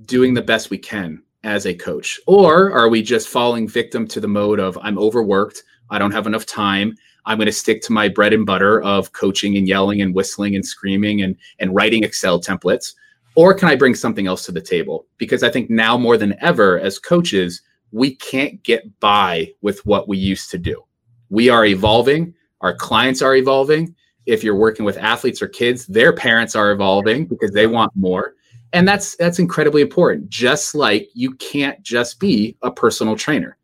doing 0.05 0.33
the 0.33 0.41
best 0.41 0.69
we 0.69 0.77
can 0.77 1.23
as 1.43 1.65
a 1.65 1.73
coach? 1.73 2.19
Or 2.27 2.73
are 2.73 2.89
we 2.89 3.01
just 3.01 3.29
falling 3.29 3.69
victim 3.69 4.05
to 4.09 4.19
the 4.19 4.27
mode 4.27 4.59
of 4.59 4.77
I'm 4.81 4.99
overworked, 4.99 5.63
I 5.89 5.97
don't 5.97 6.11
have 6.11 6.27
enough 6.27 6.45
time, 6.45 6.95
I'm 7.29 7.37
going 7.37 7.45
to 7.45 7.51
stick 7.51 7.81
to 7.83 7.93
my 7.93 8.09
bread 8.09 8.33
and 8.33 8.45
butter 8.45 8.81
of 8.81 9.13
coaching 9.13 9.55
and 9.55 9.67
yelling 9.67 10.01
and 10.01 10.13
whistling 10.13 10.55
and 10.55 10.65
screaming 10.65 11.21
and 11.21 11.35
and 11.59 11.73
writing 11.73 12.03
Excel 12.03 12.41
templates? 12.41 12.93
Or 13.35 13.53
can 13.53 13.69
I 13.69 13.75
bring 13.75 13.95
something 13.95 14.27
else 14.27 14.45
to 14.47 14.51
the 14.51 14.61
table? 14.61 15.05
Because 15.17 15.43
I 15.43 15.49
think 15.49 15.69
now 15.69 15.97
more 15.97 16.17
than 16.17 16.35
ever 16.41 16.79
as 16.79 16.99
coaches, 16.99 17.61
we 17.91 18.15
can't 18.15 18.61
get 18.63 18.99
by 18.99 19.53
with 19.61 19.85
what 19.85 20.09
we 20.09 20.17
used 20.17 20.51
to 20.51 20.57
do. 20.57 20.83
We 21.29 21.47
are 21.47 21.63
evolving, 21.63 22.33
our 22.61 22.75
clients 22.75 23.21
are 23.21 23.35
evolving. 23.35 23.95
If 24.25 24.43
you're 24.43 24.55
working 24.55 24.83
with 24.83 24.97
athletes 24.97 25.41
or 25.41 25.47
kids, 25.47 25.85
their 25.87 26.11
parents 26.11 26.55
are 26.55 26.71
evolving 26.71 27.25
because 27.27 27.51
they 27.51 27.67
want 27.67 27.91
more 27.95 28.33
and 28.73 28.87
that's 28.87 29.15
that's 29.17 29.39
incredibly 29.39 29.81
important 29.81 30.29
just 30.29 30.75
like 30.75 31.09
you 31.13 31.33
can't 31.35 31.81
just 31.81 32.19
be 32.19 32.55
a 32.61 32.71
personal 32.71 33.15
trainer 33.15 33.57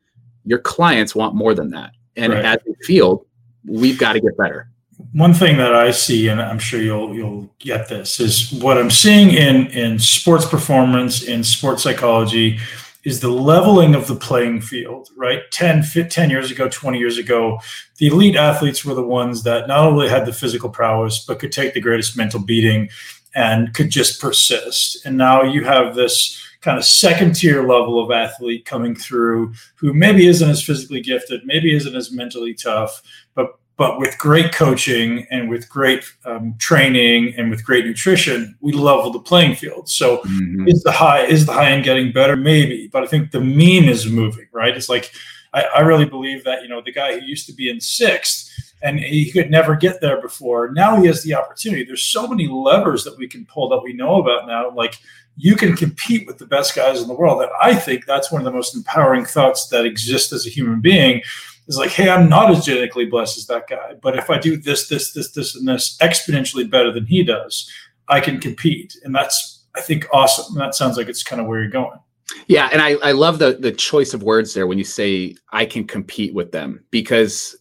your 0.45 0.60
clients 0.60 1.15
want 1.15 1.36
more 1.36 1.54
than 1.54 1.69
that 1.69 1.91
and 2.15 2.34
right. 2.34 2.45
as 2.45 2.58
a 2.69 2.86
field 2.86 3.25
we've 3.67 3.97
got 3.97 4.13
to 4.13 4.19
get 4.19 4.38
better 4.38 4.69
one 5.13 5.34
thing 5.34 5.58
that 5.58 5.73
i 5.73 5.91
see 5.91 6.28
and 6.28 6.41
i'm 6.41 6.60
sure 6.60 6.82
you'll 6.82 7.13
you'll 7.13 7.49
get 7.60 7.88
this 7.89 8.19
is 8.19 8.51
what 8.54 8.78
i'm 8.78 8.91
seeing 8.91 9.30
in 9.30 9.67
in 9.67 9.99
sports 9.99 10.45
performance 10.45 11.23
in 11.23 11.43
sports 11.43 11.84
psychology 11.84 12.58
is 13.04 13.19
the 13.19 13.30
leveling 13.30 13.93
of 13.93 14.08
the 14.08 14.15
playing 14.15 14.62
field 14.62 15.10
right 15.17 15.41
10 15.51 15.84
10 16.10 16.30
years 16.30 16.49
ago 16.49 16.69
20 16.69 16.97
years 16.97 17.17
ago 17.17 17.60
the 17.97 18.08
elite 18.08 18.36
athletes 18.36 18.86
were 18.86 18.93
the 18.93 19.04
ones 19.04 19.43
that 19.43 19.67
not 19.67 19.86
only 19.86 20.08
had 20.08 20.25
the 20.25 20.34
physical 20.34 20.69
prowess 20.69 21.23
but 21.25 21.39
could 21.39 21.51
take 21.51 21.73
the 21.73 21.82
greatest 21.82 22.17
mental 22.17 22.39
beating 22.39 22.89
and 23.36 23.73
could 23.73 23.89
just 23.89 24.19
persist. 24.19 25.06
And 25.06 25.17
now 25.17 25.43
you 25.43 25.63
have 25.65 25.93
this 25.93 26.41
kind 26.62 26.78
of 26.78 26.86
second 26.86 27.36
tier 27.36 27.67
level 27.67 28.04
of 28.04 28.10
athlete 28.10 28.65
coming 28.65 28.95
through 28.95 29.54
who 29.75 29.93
maybe 29.93 30.25
isn't 30.25 30.49
as 30.49 30.63
physically 30.63 31.01
gifted, 31.01 31.41
maybe 31.45 31.75
isn't 31.75 31.95
as 31.95 32.12
mentally 32.12 32.56
tough, 32.56 33.04
but 33.77 33.99
with 33.99 34.17
great 34.17 34.53
coaching 34.53 35.27
and 35.31 35.49
with 35.49 35.67
great 35.69 36.05
um, 36.25 36.55
training 36.59 37.33
and 37.38 37.49
with 37.49 37.65
great 37.65 37.85
nutrition, 37.85 38.55
we 38.61 38.71
level 38.71 39.11
the 39.11 39.19
playing 39.19 39.55
field. 39.55 39.89
So 39.89 40.19
mm-hmm. 40.19 40.67
is 40.67 40.81
the 40.83 40.91
high 40.91 41.25
is 41.25 41.45
the 41.45 41.53
high 41.53 41.71
end 41.71 41.83
getting 41.83 42.11
better? 42.11 42.35
Maybe, 42.35 42.88
but 42.88 43.03
I 43.03 43.07
think 43.07 43.31
the 43.31 43.41
mean 43.41 43.85
is 43.85 44.09
moving. 44.09 44.47
Right? 44.53 44.75
It's 44.75 44.89
like 44.89 45.11
I, 45.53 45.63
I 45.75 45.79
really 45.81 46.05
believe 46.05 46.43
that 46.45 46.61
you 46.61 46.69
know 46.69 46.81
the 46.81 46.93
guy 46.93 47.19
who 47.19 47.25
used 47.25 47.47
to 47.47 47.53
be 47.53 47.69
in 47.69 47.81
sixth 47.81 48.51
and 48.81 48.99
he 48.99 49.31
could 49.31 49.49
never 49.49 49.75
get 49.75 49.99
there 49.99 50.21
before. 50.21 50.71
Now 50.71 50.99
he 50.99 51.07
has 51.07 51.23
the 51.23 51.33
opportunity. 51.33 51.83
There's 51.83 52.03
so 52.03 52.27
many 52.27 52.47
levers 52.47 53.03
that 53.03 53.17
we 53.17 53.27
can 53.27 53.45
pull 53.45 53.67
that 53.69 53.81
we 53.81 53.93
know 53.93 54.21
about 54.21 54.47
now. 54.47 54.69
Like 54.69 54.99
you 55.38 55.55
can 55.55 55.75
compete 55.75 56.27
with 56.27 56.38
the 56.38 56.45
best 56.45 56.75
guys 56.75 57.01
in 57.01 57.07
the 57.07 57.13
world. 57.13 57.41
And 57.41 57.51
I 57.61 57.73
think 57.75 58.05
that's 58.05 58.31
one 58.31 58.41
of 58.41 58.45
the 58.45 58.51
most 58.51 58.75
empowering 58.75 59.25
thoughts 59.25 59.67
that 59.69 59.85
exist 59.85 60.31
as 60.31 60.45
a 60.45 60.49
human 60.49 60.81
being 60.81 61.21
is 61.67 61.78
like, 61.78 61.91
hey, 61.91 62.10
I'm 62.10 62.30
not 62.30 62.51
as 62.51 62.65
genetically 62.65 63.06
blessed 63.06 63.38
as 63.38 63.47
that 63.47 63.67
guy. 63.67 63.93
But 64.01 64.17
if 64.17 64.30
I 64.30 64.38
do 64.38 64.58
this, 64.58 64.88
this, 64.88 65.13
this, 65.13 65.32
this, 65.32 65.56
and 65.56 65.67
this 65.67 65.97
exponentially 66.01 66.69
better 66.69 66.91
than 66.91 67.06
he 67.06 67.23
does, 67.23 67.69
I 68.08 68.19
can 68.19 68.39
compete. 68.39 68.95
And 69.04 69.13
that's, 69.13 69.65
I 69.75 69.82
think, 69.82 70.08
awesome. 70.13 70.56
And 70.56 70.62
that 70.62 70.75
sounds 70.75 70.97
like 70.97 71.10
it's 71.10 71.23
kind 71.23 71.41
of 71.41 71.47
where 71.47 71.60
you're 71.60 71.69
going. 71.69 71.99
Yeah, 72.47 72.69
and 72.71 72.82
I, 72.82 72.95
I 73.04 73.12
love 73.12 73.39
the 73.39 73.58
the 73.60 73.71
choice 73.71 74.13
of 74.13 74.23
words 74.23 74.54
there 74.54 74.65
when 74.65 74.80
you 74.80 74.84
say 74.84 75.36
I 75.51 75.65
can 75.65 75.86
compete 75.86 76.34
with 76.34 76.51
them 76.51 76.84
because 76.89 77.56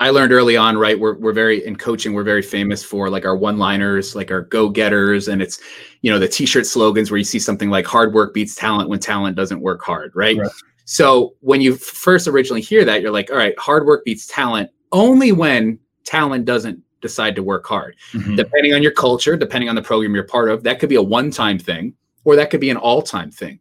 I 0.00 0.10
learned 0.10 0.32
early 0.32 0.56
on, 0.56 0.76
right? 0.76 0.98
We're 0.98 1.18
we're 1.18 1.32
very 1.32 1.64
in 1.64 1.76
coaching, 1.76 2.14
we're 2.14 2.24
very 2.24 2.42
famous 2.42 2.84
for 2.84 3.10
like 3.10 3.24
our 3.24 3.36
one-liners, 3.36 4.14
like 4.14 4.30
our 4.30 4.42
go-getters, 4.42 5.28
and 5.28 5.42
it's 5.42 5.60
you 6.02 6.10
know 6.12 6.18
the 6.18 6.28
t-shirt 6.28 6.66
slogans 6.66 7.10
where 7.10 7.18
you 7.18 7.24
see 7.24 7.38
something 7.38 7.70
like 7.70 7.86
hard 7.86 8.14
work 8.14 8.34
beats 8.34 8.54
talent 8.54 8.88
when 8.88 9.00
talent 9.00 9.36
doesn't 9.36 9.60
work 9.60 9.82
hard, 9.82 10.12
right? 10.14 10.36
right. 10.36 10.50
So 10.84 11.34
when 11.40 11.60
you 11.60 11.76
first 11.76 12.28
originally 12.28 12.60
hear 12.60 12.84
that, 12.84 13.00
you're 13.00 13.10
like, 13.10 13.30
all 13.30 13.36
right, 13.36 13.58
hard 13.58 13.86
work 13.86 14.04
beats 14.04 14.26
talent 14.26 14.70
only 14.92 15.32
when 15.32 15.78
talent 16.04 16.44
doesn't 16.44 16.80
decide 17.00 17.34
to 17.36 17.42
work 17.42 17.66
hard. 17.66 17.96
Mm-hmm. 18.12 18.36
Depending 18.36 18.74
on 18.74 18.82
your 18.82 18.92
culture, 18.92 19.36
depending 19.36 19.68
on 19.68 19.74
the 19.74 19.82
program 19.82 20.14
you're 20.14 20.24
part 20.24 20.50
of, 20.50 20.62
that 20.64 20.78
could 20.78 20.88
be 20.88 20.94
a 20.94 21.02
one-time 21.02 21.58
thing, 21.58 21.94
or 22.24 22.36
that 22.36 22.50
could 22.50 22.60
be 22.60 22.70
an 22.70 22.76
all-time 22.76 23.30
thing. 23.30 23.60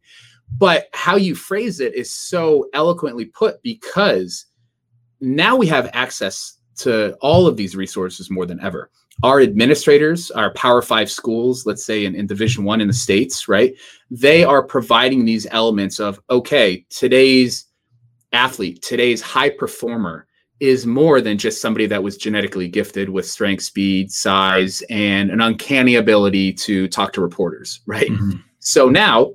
But 0.57 0.87
how 0.93 1.15
you 1.15 1.35
phrase 1.35 1.79
it 1.79 1.95
is 1.95 2.13
so 2.13 2.69
eloquently 2.73 3.25
put 3.25 3.61
because 3.63 4.45
now 5.19 5.55
we 5.55 5.67
have 5.67 5.89
access 5.93 6.59
to 6.77 7.15
all 7.21 7.47
of 7.47 7.57
these 7.57 7.75
resources 7.75 8.29
more 8.29 8.45
than 8.45 8.59
ever 8.61 8.89
our 9.21 9.39
administrators 9.41 10.31
our 10.31 10.51
power 10.53 10.81
five 10.81 11.09
schools 11.09 11.65
let's 11.67 11.85
say 11.85 12.05
in, 12.05 12.15
in 12.15 12.25
division 12.25 12.63
one 12.63 12.81
in 12.81 12.87
the 12.87 12.93
states 12.93 13.47
right 13.47 13.75
they 14.15 14.43
are 14.43 14.61
providing 14.61 15.25
these 15.25 15.47
elements 15.49 15.99
of 15.99 16.19
okay 16.29 16.85
today's 16.89 17.65
athlete 18.31 18.81
today's 18.81 19.21
high 19.21 19.49
performer 19.49 20.27
is 20.59 20.85
more 20.85 21.19
than 21.19 21.37
just 21.37 21.61
somebody 21.61 21.87
that 21.87 22.03
was 22.03 22.15
genetically 22.15 22.67
gifted 22.67 23.09
with 23.09 23.27
strength 23.27 23.63
speed 23.63 24.11
size 24.11 24.83
and 24.89 25.31
an 25.31 25.41
uncanny 25.41 25.95
ability 25.95 26.53
to 26.53 26.87
talk 26.87 27.11
to 27.11 27.21
reporters 27.21 27.81
right 27.87 28.09
mm-hmm. 28.11 28.37
so 28.59 28.87
now 28.87 29.33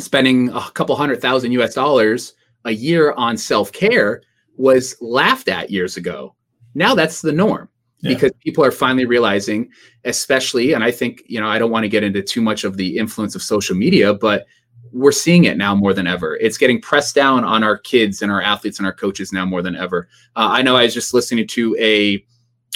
spending 0.00 0.48
a 0.50 0.70
couple 0.72 0.96
hundred 0.96 1.20
thousand 1.20 1.52
us 1.52 1.74
dollars 1.74 2.34
a 2.64 2.72
year 2.72 3.12
on 3.12 3.36
self-care 3.36 4.22
was 4.56 4.96
laughed 5.00 5.48
at 5.48 5.70
years 5.70 5.96
ago. 5.96 6.34
Now 6.74 6.94
that's 6.94 7.22
the 7.22 7.32
norm 7.32 7.68
yeah. 8.00 8.14
because 8.14 8.32
people 8.40 8.64
are 8.64 8.70
finally 8.70 9.04
realizing, 9.04 9.70
especially, 10.04 10.72
and 10.72 10.84
I 10.84 10.90
think, 10.90 11.22
you 11.26 11.40
know, 11.40 11.48
I 11.48 11.58
don't 11.58 11.70
want 11.70 11.84
to 11.84 11.88
get 11.88 12.04
into 12.04 12.22
too 12.22 12.40
much 12.40 12.64
of 12.64 12.76
the 12.76 12.98
influence 12.98 13.34
of 13.34 13.42
social 13.42 13.76
media, 13.76 14.14
but 14.14 14.46
we're 14.92 15.12
seeing 15.12 15.44
it 15.44 15.56
now 15.56 15.74
more 15.74 15.92
than 15.92 16.06
ever. 16.06 16.36
It's 16.36 16.56
getting 16.56 16.80
pressed 16.80 17.14
down 17.14 17.44
on 17.44 17.62
our 17.62 17.76
kids 17.76 18.22
and 18.22 18.32
our 18.32 18.40
athletes 18.40 18.78
and 18.78 18.86
our 18.86 18.92
coaches 18.92 19.32
now 19.32 19.44
more 19.44 19.62
than 19.62 19.76
ever. 19.76 20.08
Uh, 20.36 20.48
I 20.50 20.62
know 20.62 20.76
I 20.76 20.84
was 20.84 20.94
just 20.94 21.12
listening 21.12 21.46
to 21.48 21.76
a 21.78 22.24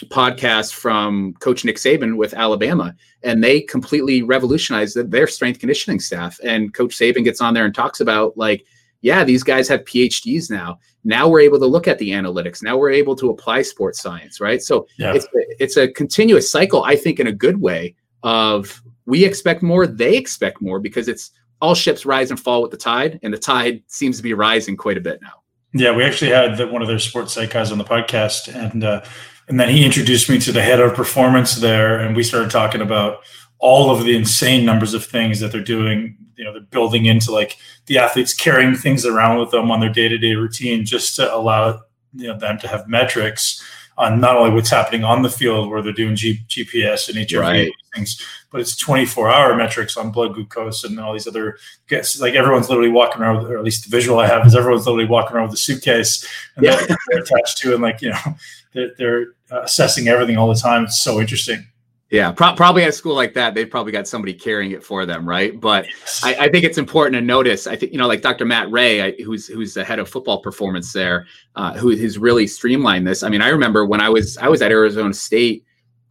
podcast 0.07 0.75
from 0.75 1.33
Coach 1.35 1.65
Nick 1.65 1.77
Saban 1.77 2.17
with 2.17 2.35
Alabama, 2.35 2.95
and 3.23 3.43
they 3.43 3.61
completely 3.61 4.23
revolutionized 4.23 4.97
their 5.11 5.27
strength 5.27 5.61
conditioning 5.61 6.01
staff. 6.01 6.41
And 6.43 6.75
Coach 6.75 6.99
Saban 6.99 7.25
gets 7.25 7.41
on 7.41 7.55
there 7.55 7.65
and 7.65 7.75
talks 7.75 8.01
about 8.01 8.37
like, 8.37 8.67
yeah, 9.03 9.25
these 9.25 9.43
guys 9.43 9.69
have 9.69 9.81
PhDs 9.81 10.51
now. 10.51 10.79
Now 11.05 11.29
we're 11.29 11.41
able 11.41 11.59
to 11.59 11.67
look 11.67 11.87
at 11.89 11.99
the 11.99 12.11
analytics. 12.11 12.63
Now 12.63 12.79
we're 12.79 12.91
able 12.91 13.17
to 13.17 13.31
apply 13.31 13.63
sports 13.63 14.01
science, 14.01 14.41
right? 14.41 14.63
So 14.63 14.87
yeah. 14.99 15.13
it's 15.15 15.27
a, 15.27 15.63
it's 15.63 15.77
a 15.77 15.89
continuous 15.89 16.51
cycle, 16.51 16.85
I 16.85 16.97
think, 16.97 17.21
in 17.21 17.27
a 17.27 17.33
good 17.33 17.61
way. 17.61 17.97
Of 18.23 18.81
we 19.05 19.25
expect 19.25 19.63
more, 19.63 19.85
they 19.87 20.17
expect 20.17 20.63
more 20.63 20.79
because 20.79 21.09
it's 21.09 21.33
all 21.61 21.75
ships 21.75 22.07
rise 22.07 22.31
and 22.31 22.39
fall 22.39 22.63
with 22.63 22.71
the 22.71 22.77
tide, 22.77 23.19
and 23.23 23.35
the 23.35 23.39
tide 23.39 23.83
seems 23.89 24.17
to 24.17 24.23
be 24.23 24.33
rising 24.33 24.77
quite 24.77 24.97
a 24.97 25.01
bit 25.01 25.21
now. 25.21 25.43
Yeah, 25.75 25.95
we 25.95 26.05
actually 26.05 26.31
had 26.31 26.57
the, 26.57 26.67
one 26.69 26.83
of 26.83 26.89
their 26.89 26.99
sports 26.99 27.33
psych 27.33 27.51
guys 27.51 27.73
on 27.73 27.79
the 27.79 27.85
podcast, 27.85 28.55
and 28.55 28.85
uh, 28.85 29.03
and 29.49 29.59
then 29.59 29.71
he 29.71 29.85
introduced 29.85 30.31
me 30.31 30.39
to 30.41 30.53
the 30.53 30.63
head 30.63 30.81
of 30.81 30.95
performance 30.95 31.57
there, 31.57 31.99
and 31.99 32.15
we 32.15 32.23
started 32.23 32.51
talking 32.51 32.81
about 32.81 33.19
all 33.63 33.91
of 33.91 34.05
the 34.05 34.17
insane 34.17 34.67
numbers 34.67 34.93
of 34.93 35.05
things 35.05 35.41
that 35.41 35.53
they're 35.53 35.63
doing 35.63 36.17
you 36.37 36.45
know 36.45 36.53
they're 36.53 36.63
building 36.63 37.07
into 37.07 37.31
like 37.31 37.57
the 37.87 37.99
athletes 37.99 38.35
carrying 38.35 38.75
things 38.75 39.07
around 39.07 39.39
with 39.39 39.51
them 39.51 39.71
on 39.71 39.81
their 39.81 39.93
day-to-day 39.93 40.35
routine 40.35 40.85
just 40.85 41.17
to 41.17 41.35
allow 41.35 41.81
you 42.15 42.27
know 42.27 42.39
them 42.39 42.59
to 42.59 42.69
have 42.69 42.89
metrics 42.89 43.63
on 43.99 44.21
not 44.21 44.37
only 44.37 44.51
what's 44.51 44.71
happening 44.71 45.05
on 45.05 45.23
the 45.23 45.31
field 45.31 45.71
where 45.71 45.83
they're 45.83 45.93
doing 45.93 46.17
G- 46.17 46.43
GPS 46.49 47.09
and 47.09 47.19
HRV 47.19 47.41
right. 47.41 47.73
things, 47.95 48.21
but 48.51 48.61
it's 48.61 48.75
24 48.77 49.31
hour 49.31 49.55
metrics 49.55 49.97
on 49.97 50.11
blood 50.11 50.35
glucose 50.35 50.83
and 50.83 50.99
all 50.99 51.13
these 51.13 51.27
other 51.27 51.59
gets 51.89 52.19
like 52.21 52.35
everyone's 52.35 52.69
literally 52.69 52.91
walking 52.91 53.21
around, 53.21 53.43
with, 53.43 53.51
or 53.51 53.59
at 53.59 53.65
least 53.65 53.85
the 53.85 53.95
visual 53.95 54.19
I 54.19 54.27
have 54.27 54.47
is 54.47 54.55
everyone's 54.55 54.87
literally 54.87 55.09
walking 55.09 55.37
around 55.37 55.49
with 55.49 55.55
a 55.55 55.59
suitcase 55.59 56.27
and 56.57 56.65
yeah. 56.65 56.85
they're 57.11 57.23
attached 57.23 57.59
to 57.59 57.75
and 57.75 57.83
like, 57.83 58.01
you 58.01 58.11
know, 58.11 58.37
they're, 58.73 58.93
they're 58.97 59.27
uh, 59.51 59.63
assessing 59.63 60.09
everything 60.09 60.39
all 60.39 60.49
the 60.49 60.59
time. 60.59 60.85
It's 60.85 61.03
so 61.03 61.21
interesting. 61.21 61.67
Yeah, 62.13 62.31
pro- 62.31 62.55
probably 62.55 62.83
at 62.83 62.91
a 62.91 62.93
school 62.93 63.15
like 63.15 63.33
that, 63.33 63.55
they've 63.55 63.69
probably 63.69 63.91
got 63.91 64.07
somebody 64.07 64.35
carrying 64.35 64.73
it 64.73 64.85
for 64.85 65.07
them, 65.07 65.27
right? 65.27 65.59
But 65.59 65.87
I, 66.23 66.35
I, 66.41 66.49
think 66.51 66.63
it's 66.63 66.77
important 66.77 67.15
to 67.15 67.23
notice. 67.23 67.67
I 67.67 67.75
think 67.75 67.91
you 67.91 67.97
know, 67.97 68.07
like 68.07 68.21
Dr. 68.21 68.45
Matt 68.45 68.71
Rhea, 68.71 69.07
I, 69.07 69.23
who's 69.25 69.47
who's 69.47 69.73
the 69.73 69.83
head 69.83 69.99
of 69.99 70.11
football 70.11 70.43
performance 70.43 70.93
there, 70.93 71.27
uh, 71.57 71.73
who 71.73 71.89
has 71.97 72.19
really 72.19 72.47
streamlined 72.47 73.07
this. 73.07 73.23
I 73.23 73.31
mean, 73.31 73.41
I 73.41 73.49
remember 73.49 73.87
when 73.87 74.03
I 74.03 74.11
was 74.11 74.37
I 74.37 74.49
was 74.49 74.61
at 74.61 74.71
Arizona 74.71 75.15
State 75.15 75.65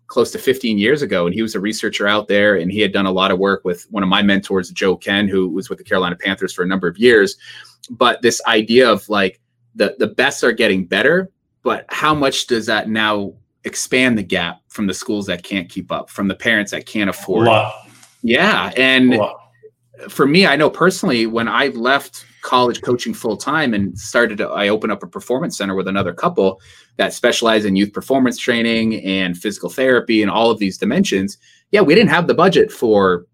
close 0.08 0.32
to 0.32 0.40
15 0.40 0.80
years 0.80 1.04
ago, 1.04 1.28
and 1.28 1.36
he 1.36 1.44
was 1.44 1.54
a 1.54 1.60
researcher 1.60 2.08
out 2.08 2.28
there, 2.28 2.56
and 2.56 2.72
he 2.72 2.80
had 2.80 2.92
done 2.92 3.06
a 3.06 3.12
lot 3.12 3.30
of 3.30 3.38
work 3.38 3.64
with 3.64 3.86
one 3.92 4.02
of 4.02 4.10
my 4.10 4.24
mentors, 4.24 4.72
Joe 4.72 4.98
Kenn, 4.98 5.28
who 5.28 5.50
was 5.50 5.70
with 5.70 5.78
the 5.78 5.84
Carolina 5.84 6.16
Panthers 6.16 6.52
for 6.52 6.64
a 6.64 6.68
number 6.68 6.88
of 6.88 6.98
years. 6.98 7.38
But 7.92 8.24
this 8.24 8.42
idea 8.48 8.92
of 8.92 9.08
like 9.08 9.40
the 9.76 9.96
the 10.00 10.08
best 10.08 10.44
are 10.44 10.52
getting 10.52 10.84
better, 10.84 11.30
but 11.62 11.86
how 11.90 12.16
much 12.16 12.48
does 12.48 12.66
that 12.66 12.90
now 12.90 13.36
expand 13.64 14.18
the 14.18 14.24
gap 14.24 14.62
from 14.70 14.88
the 14.88 14.94
schools 14.94 15.26
that 15.28 15.44
can't 15.44 15.70
keep 15.70 15.92
up, 15.92 16.10
from 16.10 16.28
the 16.28 16.36
parents 16.36 16.72
that 16.72 16.86
can't 16.86 17.10
afford. 17.10 17.48
Yeah, 18.24 18.72
and 18.78 19.20
for 20.10 20.26
me, 20.26 20.48
I 20.48 20.56
know 20.56 20.70
personally 20.70 21.28
when 21.28 21.48
I 21.48 21.68
left 21.68 22.26
college 22.42 22.82
coaching 22.82 23.14
full 23.14 23.38
time 23.38 23.74
and 23.74 23.98
started 23.98 24.40
to, 24.40 24.50
I 24.50 24.70
opened 24.70 24.92
up 24.92 25.04
a 25.04 25.08
performance 25.08 25.58
center 25.58 25.76
with 25.76 25.88
another 25.88 26.14
couple 26.14 26.60
that 26.98 27.14
specialize 27.14 27.66
in 27.66 27.76
youth 27.76 27.94
performance 27.94 28.38
training 28.38 29.04
and 29.04 29.38
physical 29.38 29.70
therapy 29.70 30.22
and 30.22 30.32
all 30.32 30.50
of 30.50 30.58
these 30.58 30.78
dimensions. 30.78 31.38
Yeah, 31.72 31.82
we 31.82 31.94
didn't 31.94 32.10
have 32.10 32.28
the 32.28 32.34
budget 32.34 32.72
for 32.72 33.26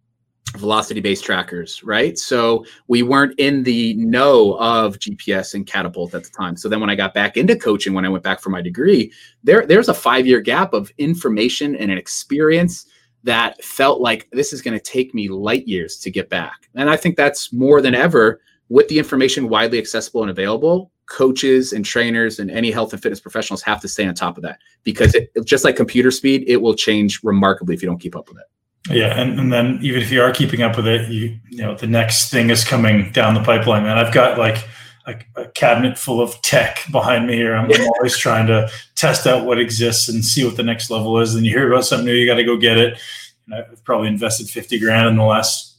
velocity 0.55 0.99
based 0.99 1.25
trackers, 1.25 1.83
right? 1.83 2.17
So 2.17 2.65
we 2.88 3.03
weren't 3.03 3.38
in 3.39 3.63
the 3.63 3.93
know 3.95 4.57
of 4.60 4.99
GPS 4.99 5.53
and 5.53 5.65
catapult 5.65 6.13
at 6.13 6.23
the 6.23 6.29
time. 6.29 6.55
So 6.55 6.69
then 6.69 6.79
when 6.79 6.89
I 6.89 6.95
got 6.95 7.13
back 7.13 7.38
into 7.38 7.55
coaching, 7.55 7.93
when 7.93 8.05
I 8.05 8.10
went 8.10 8.23
back 8.23 8.39
for 8.39 8.49
my 8.49 8.62
degree, 8.62 9.12
there 9.43 9.65
there's 9.65 9.89
a 9.89 9.93
five 9.93 10.25
year 10.25 10.41
gap 10.41 10.73
of 10.73 10.91
information 10.97 11.75
and 11.75 11.91
an 11.91 11.97
experience 11.97 12.86
that 13.23 13.62
felt 13.63 13.99
like 13.99 14.27
this 14.31 14.53
is 14.53 14.62
going 14.62 14.77
to 14.77 14.83
take 14.83 15.13
me 15.13 15.27
light 15.27 15.67
years 15.67 15.97
to 15.97 16.12
get 16.12 16.29
back. 16.29 16.69
And 16.75 16.89
I 16.89 16.95
think 16.95 17.17
that's 17.17 17.51
more 17.51 17.81
than 17.81 17.93
ever 17.93 18.39
with 18.69 18.88
the 18.88 18.97
information 18.97 19.49
widely 19.49 19.77
accessible 19.77 20.21
and 20.21 20.31
available. 20.31 20.91
Coaches 21.07 21.73
and 21.73 21.86
trainers 21.86 22.39
and 22.39 22.51
any 22.51 22.69
health 22.69 22.93
and 22.93 23.01
fitness 23.01 23.19
professionals 23.19 23.62
have 23.63 23.81
to 23.81 23.88
stay 23.88 24.05
on 24.05 24.13
top 24.13 24.38
of 24.38 24.43
that 24.43 24.60
because 24.83 25.15
it, 25.15 25.31
just 25.45 25.63
like 25.63 25.75
computer 25.75 26.12
speed, 26.12 26.43
it 26.47 26.57
will 26.57 26.73
change 26.73 27.21
remarkably 27.23 27.75
if 27.75 27.81
you 27.81 27.88
don't 27.88 27.99
keep 27.99 28.15
up 28.15 28.27
with 28.27 28.38
it. 28.38 28.45
Yeah, 28.89 29.19
and, 29.19 29.39
and 29.39 29.52
then 29.52 29.80
even 29.82 30.02
if 30.02 30.12
you 30.12 30.21
are 30.21 30.32
keeping 30.32 30.62
up 30.62 30.78
with 30.78 30.88
it, 30.88 31.10
you 31.10 31.38
you 31.50 31.58
know 31.58 31.76
the 31.76 31.88
next 31.88 32.30
thing 32.30 32.50
is 32.50 32.63
coming 32.63 33.12
down 33.12 33.34
the 33.34 33.43
pipeline. 33.43 33.86
And 33.86 34.00
I've 34.00 34.13
got 34.13 34.38
like 34.38 34.67
a, 35.06 35.15
a 35.36 35.47
cabinet 35.50 35.97
full 35.97 36.21
of 36.21 36.41
tech 36.41 36.80
behind 36.91 37.28
me 37.28 37.36
here. 37.36 37.56
I'm, 37.56 37.71
I'm 37.71 37.88
always 37.97 38.17
trying 38.17 38.47
to 38.47 38.69
test 38.95 39.28
out 39.28 39.45
what 39.45 39.60
exists 39.60 40.10
and 40.10 40.23
see 40.23 40.45
what 40.45 40.58
the 40.58 40.63
next 40.63 40.89
level 40.89 41.19
is. 41.19 41.36
And 41.36 41.45
you 41.45 41.52
hear 41.52 41.71
about 41.71 41.86
something 41.86 42.06
new, 42.06 42.13
you 42.13 42.26
got 42.26 42.36
to 42.36 42.43
go 42.43 42.58
get 42.58 42.78
it. 42.78 43.00
And 43.45 43.56
I've 43.56 43.84
probably 43.84 44.08
invested 44.08 44.50
fifty 44.50 44.80
grand 44.80 45.08
in 45.08 45.15
the 45.17 45.23
last 45.23 45.78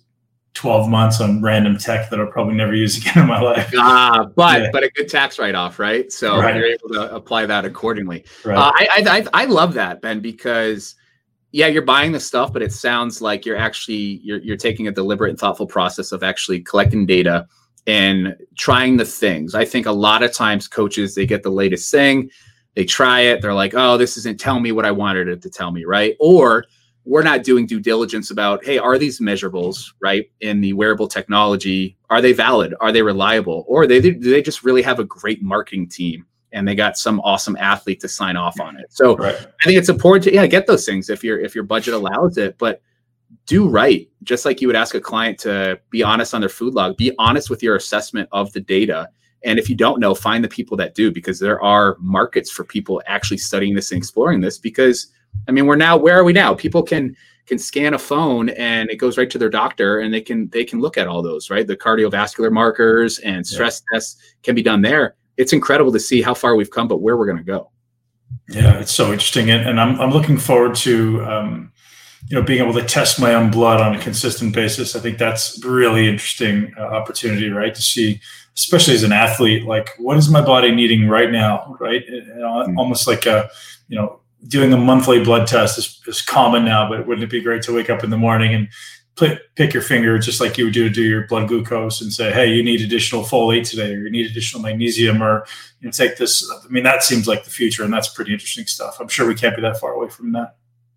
12 0.55 0.89
months 0.89 1.21
on 1.21 1.41
random 1.41 1.79
tech 1.79 2.11
that 2.11 2.19
I'll 2.19 2.27
probably 2.27 2.55
never 2.55 2.75
use 2.75 2.97
again 2.99 3.23
in 3.23 3.27
my 3.27 3.41
life. 3.41 3.73
Ah, 3.77 4.29
but 4.35 4.63
yeah. 4.63 4.71
but 4.73 4.83
a 4.83 4.91
good 4.91 5.09
tax 5.09 5.39
write 5.39 5.55
off, 5.55 5.79
right? 5.79 6.11
So 6.13 6.37
right. 6.37 6.57
you're 6.57 6.67
able 6.67 6.89
to 6.91 7.15
apply 7.15 7.47
that 7.47 7.65
accordingly. 7.65 8.25
Right. 8.45 8.59
Uh, 8.59 8.73
I, 8.75 8.89
I 9.07 9.43
I 9.43 9.45
love 9.45 9.75
that 9.75 10.03
Ben 10.03 10.21
because 10.21 10.97
yeah, 11.53 11.67
you're 11.67 11.83
buying 11.83 12.13
the 12.13 12.21
stuff, 12.21 12.53
but 12.53 12.63
it 12.63 12.73
sounds 12.73 13.23
like 13.23 13.47
you're 13.47 13.57
actually 13.57 14.21
you're 14.23 14.39
you're 14.39 14.57
taking 14.57 14.89
a 14.89 14.93
deliberate 14.93 15.31
and 15.31 15.39
thoughtful 15.39 15.67
process 15.67 16.13
of 16.13 16.23
actually 16.23 16.61
collecting 16.61 17.07
data 17.07 17.47
and 17.87 18.37
trying 18.59 18.99
the 18.99 19.05
things. 19.05 19.55
I 19.55 19.65
think 19.65 19.87
a 19.87 19.93
lot 19.93 20.23
of 20.23 20.33
times 20.33 20.69
coaches 20.69 21.15
they 21.15 21.27
get 21.27 21.43
the 21.43 21.51
latest 21.51 21.91
thing, 21.91 22.31
they 22.75 22.85
try 22.85 23.21
it, 23.21 23.41
they're 23.43 23.55
like, 23.55 23.73
"Oh, 23.75 23.97
this 23.97 24.17
isn't 24.19 24.39
telling 24.41 24.63
me 24.63 24.73
what 24.73 24.85
I 24.85 24.91
wanted 24.93 25.29
it 25.29 25.43
to 25.43 25.51
tell 25.51 25.71
me," 25.73 25.85
right? 25.87 26.15
Or 26.21 26.65
we're 27.07 27.23
not 27.23 27.43
doing 27.45 27.67
due 27.67 27.81
diligence 27.81 28.31
about, 28.31 28.63
"Hey, 28.65 28.77
are 28.79 28.99
these 28.99 29.21
measurables, 29.21 29.93
right, 30.03 30.27
in 30.43 30.61
the 30.61 30.75
wearable 30.75 31.09
technology, 31.09 31.97
are 32.11 32.21
they 32.21 32.33
valid? 32.35 32.75
Are 32.81 32.93
they 32.93 33.03
reliable? 33.03 33.65
Or 33.69 33.87
they 33.87 34.01
do 34.03 34.19
they 34.19 34.43
just 34.43 34.65
really 34.65 34.83
have 34.83 34.99
a 35.01 35.05
great 35.05 35.43
marketing 35.43 35.89
team?" 35.89 36.27
And 36.53 36.67
they 36.67 36.75
got 36.75 36.97
some 36.97 37.21
awesome 37.21 37.57
athlete 37.57 38.01
to 38.01 38.09
sign 38.09 38.37
off 38.37 38.61
on 38.61 38.77
it. 38.77 38.87
So 38.91 39.17
right. 39.17 39.35
I 39.35 39.65
think 39.65 39.79
it's 39.79 39.89
important 39.89 40.25
to 40.25 40.35
yeah 40.35 40.47
get 40.47 40.67
those 40.67 40.87
things 40.87 41.11
if 41.11 41.23
your 41.23 41.39
if 41.41 41.55
your 41.55 41.65
budget 41.65 41.95
allows 41.95 42.39
it, 42.39 42.57
but 42.59 42.83
do 43.47 43.69
right. 43.69 44.09
Just 44.23 44.45
like 44.45 44.61
you 44.61 44.67
would 44.67 44.77
ask 44.77 44.95
a 44.95 45.01
client 45.01 45.39
to 45.41 45.81
be 45.91 46.03
honest 46.03 46.35
on 46.35 46.41
their 46.41 46.49
food 46.49 46.75
log, 46.75 46.97
be 46.97 47.13
honest 47.19 47.51
with 47.51 47.63
your 47.63 47.77
assessment 47.77 48.29
of 48.33 48.53
the 48.53 48.61
data. 48.61 49.09
And 49.45 49.59
if 49.59 49.69
you 49.69 49.77
don't 49.77 50.01
know, 50.01 50.15
find 50.15 50.43
the 50.43 50.49
people 50.49 50.77
that 50.79 50.95
do 50.95 51.13
because 51.13 51.39
there 51.39 51.63
are 51.63 51.97
markets 52.01 52.51
for 52.51 52.65
people 52.65 53.03
actually 53.07 53.39
studying 53.39 53.75
this 53.75 53.93
and 53.93 53.99
exploring 53.99 54.41
this. 54.41 54.59
Because 54.59 55.13
I 55.47 55.53
mean, 55.53 55.67
we're 55.67 55.77
now 55.77 55.97
where 55.97 56.19
are 56.19 56.25
we 56.25 56.33
now? 56.33 56.55
People 56.55 56.83
can 56.83 57.17
can 57.49 57.59
scan 57.59 57.95
a 57.95 57.99
phone 57.99 58.51
and 58.51 58.91
it 58.91 58.97
goes 58.97 59.17
right 59.17 59.31
to 59.31 59.39
their 59.39 59.49
doctor 59.49 60.01
and 60.01 60.13
they 60.13 60.21
can 60.21 60.49
they 60.51 60.65
can 60.65 60.81
look 60.81 60.99
at 60.99 61.09
all 61.09 61.23
those 61.23 61.49
right 61.49 61.67
the 61.67 61.75
cardiovascular 61.75 62.53
markers 62.53 63.19
and 63.21 63.45
stress 63.45 63.83
yeah. 63.91 63.97
tests 63.97 64.35
can 64.43 64.55
be 64.55 64.63
done 64.63 64.83
there 64.83 65.17
it's 65.39 65.53
incredible 65.53 65.93
to 65.93 66.01
see 66.01 66.21
how 66.21 66.35
far 66.35 66.57
we've 66.57 66.71
come, 66.71 66.89
but 66.89 67.01
where 67.01 67.17
we're 67.17 67.27
going 67.27 67.39
to 67.39 67.45
go. 67.45 67.71
Yeah, 68.51 68.79
it's 68.79 68.93
so 68.93 69.13
interesting, 69.13 69.51
and, 69.51 69.67
and 69.67 69.81
I'm 69.81 69.99
I'm 70.01 70.11
looking 70.11 70.37
forward 70.37 70.75
to 70.77 71.25
um, 71.25 71.73
you 72.29 72.37
know 72.37 72.43
being 72.43 72.63
able 72.63 72.75
to 72.75 72.85
test 72.85 73.19
my 73.21 73.35
own 73.35 73.51
blood 73.51 73.81
on 73.81 73.95
a 73.95 73.99
consistent 73.99 74.55
basis. 74.55 74.95
I 74.95 75.01
think 75.01 75.17
that's 75.17 75.65
really 75.65 76.09
interesting 76.09 76.75
uh, 76.79 76.83
opportunity, 76.83 77.49
right? 77.49 77.75
To 77.75 77.81
see, 77.81 78.21
especially 78.57 78.95
as 78.95 79.03
an 79.03 79.13
athlete, 79.13 79.65
like 79.65 79.91
what 79.99 80.19
is 80.19 80.29
my 80.29 80.43
body 80.43 80.75
needing 80.75 81.09
right 81.09 81.31
now, 81.31 81.77
right? 81.81 82.05
mm-hmm. 82.07 82.79
Almost 82.79 83.07
like 83.07 83.25
a 83.25 83.49
you 83.89 83.97
know 83.97 84.21
doing 84.47 84.73
a 84.73 84.77
monthly 84.77 85.23
blood 85.23 85.47
test 85.47 85.79
is, 85.79 86.01
is 86.07 86.23
common 86.23 86.65
now, 86.65 86.89
but 86.89 87.07
wouldn't 87.07 87.25
it 87.25 87.31
be 87.31 87.41
great 87.41 87.63
to 87.63 87.75
wake 87.75 87.91
up 87.91 88.05
in 88.05 88.11
the 88.11 88.17
morning 88.17 88.55
and 88.55 88.69
pick 89.19 89.73
your 89.73 89.83
finger 89.83 90.19
just 90.19 90.41
like 90.41 90.57
you 90.57 90.65
would 90.65 90.75
do 90.75 90.89
to 90.89 90.95
do 90.95 91.03
your 91.03 91.27
blood 91.27 91.49
glucose 91.49 92.01
and 92.01 92.13
say, 92.13 92.33
hey, 92.33 92.53
you 92.53 92.63
need 92.63 92.81
additional 92.81 93.23
folate 93.23 93.69
today, 93.69 93.93
or 93.93 93.99
you 93.99 94.11
need 94.11 94.31
additional 94.31 94.63
magnesium, 94.63 95.23
or 95.23 95.47
you 95.81 95.87
know, 95.87 95.93
take 95.93 96.17
this. 96.17 96.49
I 96.65 96.69
mean, 96.69 96.85
that 96.85 97.03
seems 97.03 97.27
like 97.27 97.45
the 97.45 97.51
future, 97.51 97.85
and 97.85 97.93
that's 97.93 98.09
pretty 98.09 98.33
interesting 98.33 98.67
stuff. 98.67 98.99
I'm 99.01 99.09
sure 99.09 99.27
we 99.27 99.35
can't 99.35 99.57
be 99.57 99.63
that 99.63 99.79
far 99.79 99.93
away 99.93 100.09
from 100.09 100.33
that. 100.33 100.57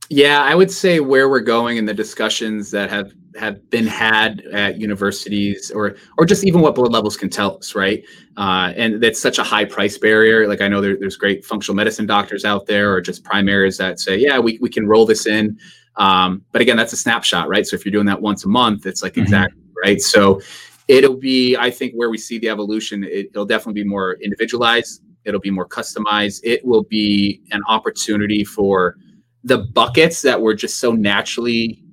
Yeah, 0.10 0.43
I 0.43 0.55
would 0.55 0.69
say 0.69 0.99
where 0.99 1.29
we're 1.29 1.39
going 1.39 1.77
in 1.77 1.86
the 1.86 1.93
discussions 1.93 2.69
that 2.71 2.89
have 2.89 3.13
have 3.38 3.69
been 3.69 3.88
had 3.88 4.41
at 4.51 4.77
universities, 4.77 5.71
or 5.71 5.95
or 6.17 6.25
just 6.25 6.43
even 6.43 6.60
what 6.60 6.75
blood 6.75 6.91
levels 6.91 7.15
can 7.15 7.29
tell 7.29 7.57
us, 7.57 7.75
right? 7.75 8.03
Uh, 8.36 8.73
and 8.75 9.01
that's 9.01 9.21
such 9.21 9.39
a 9.39 9.43
high 9.43 9.63
price 9.63 9.97
barrier. 9.97 10.49
Like 10.49 10.60
I 10.60 10.67
know 10.67 10.81
there, 10.81 10.97
there's 10.99 11.15
great 11.15 11.45
functional 11.45 11.75
medicine 11.75 12.05
doctors 12.05 12.43
out 12.43 12.65
there, 12.65 12.93
or 12.93 12.99
just 12.99 13.23
primaries 13.23 13.77
that 13.77 13.99
say, 14.01 14.17
yeah, 14.17 14.38
we 14.38 14.60
we 14.62 14.69
can 14.69 14.86
roll 14.86 15.05
this 15.05 15.25
in 15.25 15.57
um, 15.97 16.43
but 16.51 16.62
again, 16.62 16.77
that's 16.77 16.93
a 16.93 16.97
snapshot, 16.97 17.49
right? 17.49 17.65
So 17.65 17.75
if 17.75 17.86
you're 17.86 17.91
doing 17.91 18.06
that 18.06 18.21
once 18.21 18.45
a 18.45 18.47
month, 18.47 18.86
it's 18.86 19.04
like 19.04 19.13
mm-hmm. 19.13 19.23
exactly 19.23 19.62
right. 19.84 20.01
So 20.01 20.41
it'll 20.88 21.17
be, 21.17 21.56
I 21.58 21.69
think, 21.69 21.93
where 21.93 22.10
we 22.10 22.17
see 22.17 22.39
the 22.39 22.49
evolution. 22.49 23.04
It, 23.04 23.27
it'll 23.27 23.45
definitely 23.45 23.84
be 23.84 23.89
more 23.89 24.13
individualized. 24.21 25.04
It'll 25.25 25.39
be 25.39 25.51
more 25.51 25.67
customized. 25.67 26.41
It 26.43 26.65
will 26.65 26.84
be 26.84 27.41
an 27.51 27.62
opportunity 27.67 28.43
for 28.43 28.95
the 29.43 29.60
buckets 29.60 30.21
that 30.21 30.41
were 30.41 30.54
just 30.54 30.80
so 30.80 30.93
naturally, 30.93 31.84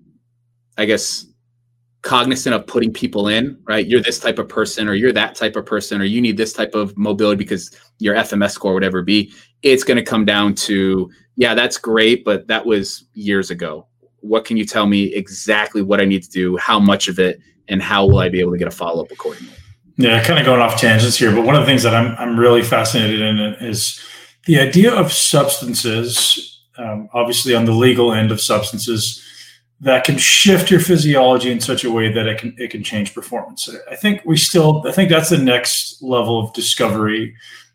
I 0.76 0.84
guess, 0.84 1.26
cognizant 2.02 2.54
of 2.54 2.66
putting 2.66 2.92
people 2.92 3.28
in, 3.28 3.58
right? 3.66 3.86
You're 3.86 4.00
this 4.00 4.20
type 4.20 4.38
of 4.38 4.48
person, 4.48 4.88
or 4.88 4.94
you're 4.94 5.12
that 5.12 5.34
type 5.34 5.56
of 5.56 5.66
person, 5.66 6.00
or 6.00 6.04
you 6.04 6.20
need 6.20 6.36
this 6.36 6.52
type 6.52 6.74
of 6.74 6.96
mobility 6.96 7.36
because 7.36 7.74
your 7.98 8.14
FMS 8.14 8.52
score, 8.52 8.72
whatever 8.72 9.02
be. 9.02 9.32
It's 9.62 9.82
going 9.82 9.96
to 9.96 10.04
come 10.04 10.24
down 10.24 10.54
to, 10.54 11.10
yeah, 11.36 11.54
that's 11.54 11.76
great, 11.76 12.24
but 12.24 12.46
that 12.46 12.64
was 12.64 13.04
years 13.14 13.50
ago 13.50 13.87
what 14.20 14.44
can 14.44 14.56
you 14.56 14.64
tell 14.64 14.86
me 14.86 15.14
exactly 15.14 15.82
what 15.82 16.00
I 16.00 16.04
need 16.04 16.22
to 16.22 16.30
do, 16.30 16.56
how 16.56 16.78
much 16.78 17.08
of 17.08 17.18
it, 17.18 17.40
and 17.68 17.82
how 17.82 18.06
will 18.06 18.18
I 18.18 18.28
be 18.28 18.40
able 18.40 18.52
to 18.52 18.58
get 18.58 18.68
a 18.68 18.72
follow 18.72 19.04
up 19.04 19.10
accordingly? 19.10 19.52
Yeah, 19.96 20.22
kind 20.22 20.38
of 20.38 20.46
going 20.46 20.60
off 20.60 20.80
tangents 20.80 21.16
here, 21.16 21.34
but 21.34 21.44
one 21.44 21.56
of 21.56 21.62
the 21.62 21.66
things 21.66 21.82
that 21.82 21.94
I'm 21.94 22.14
I'm 22.18 22.38
really 22.38 22.62
fascinated 22.62 23.20
in 23.20 23.38
is 23.60 24.00
the 24.46 24.60
idea 24.60 24.92
of 24.94 25.12
substances, 25.12 26.62
um, 26.78 27.08
obviously 27.12 27.54
on 27.54 27.64
the 27.64 27.72
legal 27.72 28.12
end 28.12 28.30
of 28.30 28.40
substances, 28.40 29.24
that 29.80 30.04
can 30.04 30.16
shift 30.16 30.70
your 30.70 30.80
physiology 30.80 31.50
in 31.50 31.60
such 31.60 31.84
a 31.84 31.90
way 31.90 32.12
that 32.12 32.26
it 32.26 32.38
can 32.38 32.54
it 32.58 32.70
can 32.70 32.82
change 32.82 33.14
performance. 33.14 33.68
I 33.90 33.96
think 33.96 34.22
we 34.24 34.36
still 34.36 34.84
I 34.86 34.92
think 34.92 35.10
that's 35.10 35.30
the 35.30 35.38
next 35.38 36.00
level 36.00 36.40
of 36.40 36.52
discovery 36.52 37.34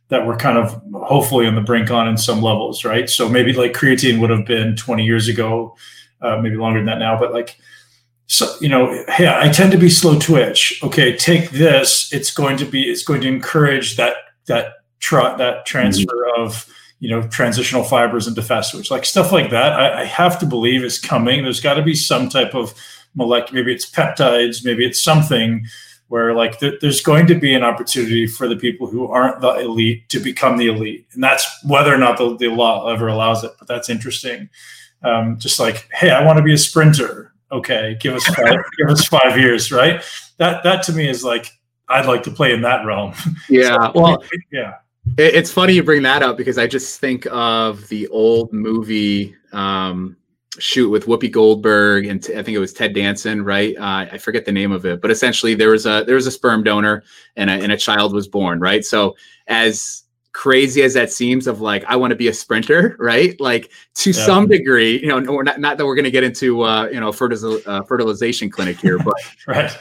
that 0.09 0.27
we're 0.27 0.37
kind 0.37 0.57
of 0.57 0.81
hopefully 0.93 1.47
on 1.47 1.55
the 1.55 1.61
brink 1.61 1.91
on 1.91 2.07
in 2.07 2.17
some 2.17 2.41
levels, 2.41 2.85
right? 2.85 3.09
So 3.09 3.27
maybe 3.27 3.53
like 3.53 3.73
creatine 3.73 4.19
would 4.19 4.29
have 4.29 4.45
been 4.45 4.75
20 4.75 5.03
years 5.03 5.27
ago 5.27 5.75
uh, 6.23 6.37
maybe 6.37 6.55
longer 6.55 6.79
than 6.79 6.87
that 6.87 6.99
now, 6.99 7.19
but 7.19 7.33
like, 7.33 7.57
so 8.27 8.55
you 8.61 8.69
know, 8.69 9.03
hey, 9.09 9.27
I 9.27 9.49
tend 9.49 9.71
to 9.73 9.77
be 9.77 9.89
slow 9.89 10.17
twitch. 10.17 10.79
Okay, 10.81 11.15
take 11.15 11.51
this. 11.51 12.11
It's 12.13 12.33
going 12.33 12.57
to 12.57 12.65
be. 12.65 12.83
It's 12.83 13.03
going 13.03 13.21
to 13.21 13.27
encourage 13.27 13.97
that 13.97 14.15
that 14.45 14.73
tra- 14.99 15.35
that 15.37 15.65
transfer 15.65 16.15
mm-hmm. 16.15 16.41
of 16.41 16.65
you 16.99 17.09
know 17.09 17.27
transitional 17.27 17.83
fibers 17.83 18.27
into 18.27 18.41
fast 18.41 18.71
twitch, 18.71 18.89
like 18.89 19.05
stuff 19.05 19.31
like 19.31 19.51
that. 19.51 19.73
I, 19.73 20.01
I 20.01 20.05
have 20.05 20.39
to 20.39 20.45
believe 20.45 20.83
is 20.83 20.97
coming. 20.97 21.43
There's 21.43 21.59
got 21.59 21.75
to 21.75 21.83
be 21.83 21.95
some 21.95 22.29
type 22.29 22.55
of 22.55 22.73
molecular. 23.13 23.61
Maybe 23.61 23.73
it's 23.73 23.89
peptides. 23.89 24.63
Maybe 24.63 24.85
it's 24.85 25.03
something 25.03 25.65
where 26.07 26.33
like 26.33 26.59
th- 26.59 26.79
there's 26.79 27.01
going 27.01 27.27
to 27.27 27.35
be 27.35 27.53
an 27.53 27.63
opportunity 27.63 28.25
for 28.25 28.47
the 28.47 28.55
people 28.55 28.87
who 28.87 29.07
aren't 29.07 29.41
the 29.41 29.59
elite 29.59 30.07
to 30.09 30.19
become 30.19 30.57
the 30.57 30.67
elite, 30.67 31.05
and 31.13 31.21
that's 31.21 31.45
whether 31.65 31.93
or 31.93 31.97
not 31.97 32.17
the, 32.17 32.37
the 32.37 32.47
law 32.47 32.87
ever 32.87 33.09
allows 33.09 33.43
it. 33.43 33.51
But 33.59 33.67
that's 33.67 33.89
interesting 33.89 34.49
um, 35.03 35.37
just 35.37 35.59
like, 35.59 35.87
hey, 35.91 36.11
I 36.11 36.25
want 36.25 36.37
to 36.37 36.43
be 36.43 36.53
a 36.53 36.57
sprinter. 36.57 37.33
Okay, 37.51 37.97
give 37.99 38.15
us 38.15 38.25
five, 38.25 38.55
give 38.77 38.89
us 38.89 39.05
five 39.05 39.37
years, 39.37 39.71
right? 39.71 40.03
That 40.37 40.63
that 40.63 40.83
to 40.83 40.93
me 40.93 41.07
is 41.07 41.23
like 41.23 41.51
I'd 41.89 42.05
like 42.05 42.23
to 42.23 42.31
play 42.31 42.53
in 42.53 42.61
that 42.61 42.85
realm. 42.85 43.13
Yeah, 43.49 43.75
so, 43.75 43.91
well, 43.95 44.23
yeah. 44.51 44.75
It's 45.17 45.51
funny 45.51 45.73
you 45.73 45.83
bring 45.83 46.01
that 46.03 46.23
up 46.23 46.37
because 46.37 46.57
I 46.57 46.65
just 46.65 46.99
think 47.01 47.27
of 47.29 47.87
the 47.89 48.07
old 48.07 48.53
movie 48.53 49.35
um, 49.51 50.15
shoot 50.59 50.89
with 50.89 51.05
Whoopi 51.05 51.29
Goldberg 51.29 52.05
and 52.05 52.23
t- 52.23 52.33
I 52.33 52.41
think 52.41 52.55
it 52.55 52.59
was 52.59 52.73
Ted 52.73 52.93
Danson, 52.93 53.43
right? 53.43 53.75
Uh, 53.77 54.07
I 54.11 54.17
forget 54.17 54.45
the 54.45 54.51
name 54.51 54.71
of 54.71 54.85
it, 54.85 55.01
but 55.01 55.11
essentially 55.11 55.55
there 55.55 55.71
was 55.71 55.85
a 55.85 56.03
there 56.05 56.15
was 56.15 56.25
a 56.25 56.31
sperm 56.31 56.63
donor 56.63 57.03
and 57.35 57.49
a, 57.49 57.53
and 57.53 57.71
a 57.71 57.77
child 57.77 58.13
was 58.13 58.27
born, 58.29 58.59
right? 58.59 58.85
So 58.85 59.15
as 59.47 60.02
crazy 60.33 60.81
as 60.81 60.95
that 60.95 61.11
seems 61.11 61.45
of 61.45 61.61
like 61.61 61.83
i 61.85 61.95
want 61.95 62.09
to 62.09 62.15
be 62.15 62.27
a 62.27 62.33
sprinter 62.33 62.95
right? 62.99 63.39
Like 63.39 63.71
to 63.95 64.11
yeah. 64.11 64.25
some 64.25 64.47
degree 64.47 64.99
you 64.99 65.07
know 65.07 65.19
not, 65.19 65.59
not 65.59 65.77
that 65.77 65.85
we're 65.85 65.95
going 65.95 66.05
to 66.05 66.11
get 66.11 66.23
into 66.23 66.63
uh, 66.63 66.87
you 66.87 66.99
know 66.99 67.11
fertil- 67.11 67.65
uh, 67.67 67.83
fertilization 67.83 68.49
clinic 68.49 68.79
here 68.79 68.97
but 68.97 69.15
right. 69.47 69.77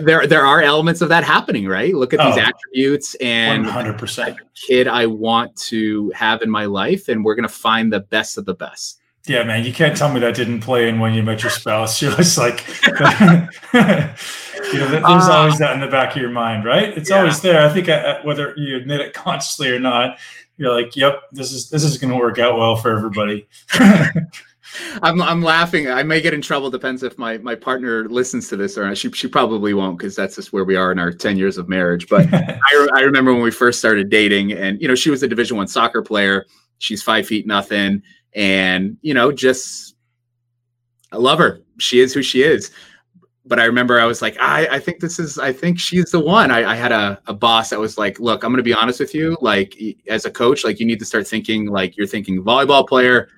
there 0.00 0.26
there 0.26 0.46
are 0.46 0.62
elements 0.62 1.00
of 1.00 1.08
that 1.08 1.24
happening 1.24 1.66
right? 1.66 1.94
Look 1.94 2.12
at 2.12 2.20
oh, 2.20 2.30
these 2.30 2.38
attributes 2.38 3.14
and 3.16 3.64
100% 3.64 4.36
kid 4.54 4.86
i 4.86 5.06
want 5.06 5.56
to 5.56 6.10
have 6.14 6.42
in 6.42 6.50
my 6.50 6.66
life 6.66 7.08
and 7.08 7.24
we're 7.24 7.34
going 7.34 7.48
to 7.48 7.54
find 7.54 7.92
the 7.92 8.00
best 8.00 8.38
of 8.38 8.44
the 8.44 8.54
best 8.54 9.00
yeah, 9.26 9.42
man, 9.42 9.64
you 9.64 9.72
can't 9.72 9.96
tell 9.96 10.12
me 10.12 10.20
that 10.20 10.34
didn't 10.34 10.60
play 10.60 10.88
in 10.88 10.98
when 10.98 11.14
you 11.14 11.22
met 11.22 11.42
your 11.42 11.50
spouse. 11.50 12.00
You're 12.02 12.14
just 12.14 12.36
like, 12.36 12.66
you 12.86 12.92
know, 13.72 14.90
there's 14.90 15.04
uh, 15.04 15.32
always 15.32 15.58
that 15.58 15.72
in 15.74 15.80
the 15.80 15.88
back 15.88 16.14
of 16.14 16.20
your 16.20 16.30
mind, 16.30 16.64
right? 16.64 16.96
It's 16.96 17.08
yeah. 17.08 17.18
always 17.18 17.40
there. 17.40 17.66
I 17.66 17.72
think 17.72 17.88
uh, 17.88 17.92
uh, 17.92 18.22
whether 18.22 18.54
you 18.56 18.76
admit 18.76 19.00
it 19.00 19.12
consciously 19.14 19.70
or 19.70 19.78
not, 19.78 20.18
you're 20.56 20.72
like, 20.72 20.94
yep, 20.94 21.22
this 21.32 21.52
is 21.52 21.70
this 21.70 21.82
is 21.82 21.98
going 21.98 22.12
to 22.12 22.16
work 22.16 22.38
out 22.38 22.58
well 22.58 22.76
for 22.76 22.96
everybody. 22.96 23.48
I'm 25.02 25.22
I'm 25.22 25.42
laughing. 25.42 25.88
I 25.88 26.02
may 26.02 26.20
get 26.20 26.34
in 26.34 26.42
trouble. 26.42 26.70
Depends 26.70 27.02
if 27.02 27.16
my 27.16 27.38
my 27.38 27.54
partner 27.54 28.08
listens 28.08 28.48
to 28.48 28.56
this 28.56 28.76
or 28.76 28.86
not. 28.86 28.98
She 28.98 29.10
she 29.12 29.26
probably 29.26 29.72
won't 29.72 29.98
because 29.98 30.14
that's 30.14 30.36
just 30.36 30.52
where 30.52 30.64
we 30.64 30.76
are 30.76 30.92
in 30.92 30.98
our 30.98 31.12
ten 31.12 31.36
years 31.36 31.58
of 31.58 31.68
marriage. 31.68 32.08
But 32.08 32.26
I, 32.32 32.88
I 32.94 33.00
remember 33.00 33.32
when 33.32 33.42
we 33.42 33.50
first 33.50 33.78
started 33.78 34.10
dating, 34.10 34.52
and 34.52 34.80
you 34.80 34.86
know 34.86 34.94
she 34.94 35.10
was 35.10 35.22
a 35.22 35.28
Division 35.28 35.56
One 35.56 35.68
soccer 35.68 36.02
player. 36.02 36.46
She's 36.78 37.02
five 37.02 37.26
feet 37.26 37.46
nothing 37.46 38.02
and 38.34 38.96
you 39.02 39.14
know 39.14 39.30
just 39.32 39.96
i 41.12 41.16
love 41.16 41.38
her. 41.38 41.60
She 41.78 42.00
is 42.00 42.12
who 42.14 42.22
she 42.22 42.42
is. 42.42 42.70
But 43.46 43.60
i 43.60 43.64
remember 43.64 44.00
i 44.00 44.06
was 44.06 44.22
like 44.22 44.36
i, 44.40 44.66
I 44.68 44.78
think 44.78 45.00
this 45.00 45.18
is 45.18 45.38
i 45.38 45.52
think 45.52 45.78
she's 45.78 46.10
the 46.10 46.20
one. 46.20 46.50
I, 46.50 46.72
I 46.72 46.74
had 46.74 46.92
a, 46.92 47.20
a 47.26 47.34
boss 47.34 47.70
that 47.70 47.78
was 47.78 47.98
like 47.98 48.18
look 48.18 48.42
i'm 48.42 48.50
going 48.50 48.56
to 48.56 48.62
be 48.62 48.72
honest 48.72 49.00
with 49.00 49.14
you 49.14 49.36
like 49.40 49.76
as 50.08 50.24
a 50.24 50.30
coach 50.30 50.64
like 50.64 50.80
you 50.80 50.86
need 50.86 50.98
to 50.98 51.04
start 51.04 51.26
thinking 51.26 51.66
like 51.66 51.96
you're 51.96 52.06
thinking 52.06 52.42
volleyball 52.42 52.88
player 52.88 53.28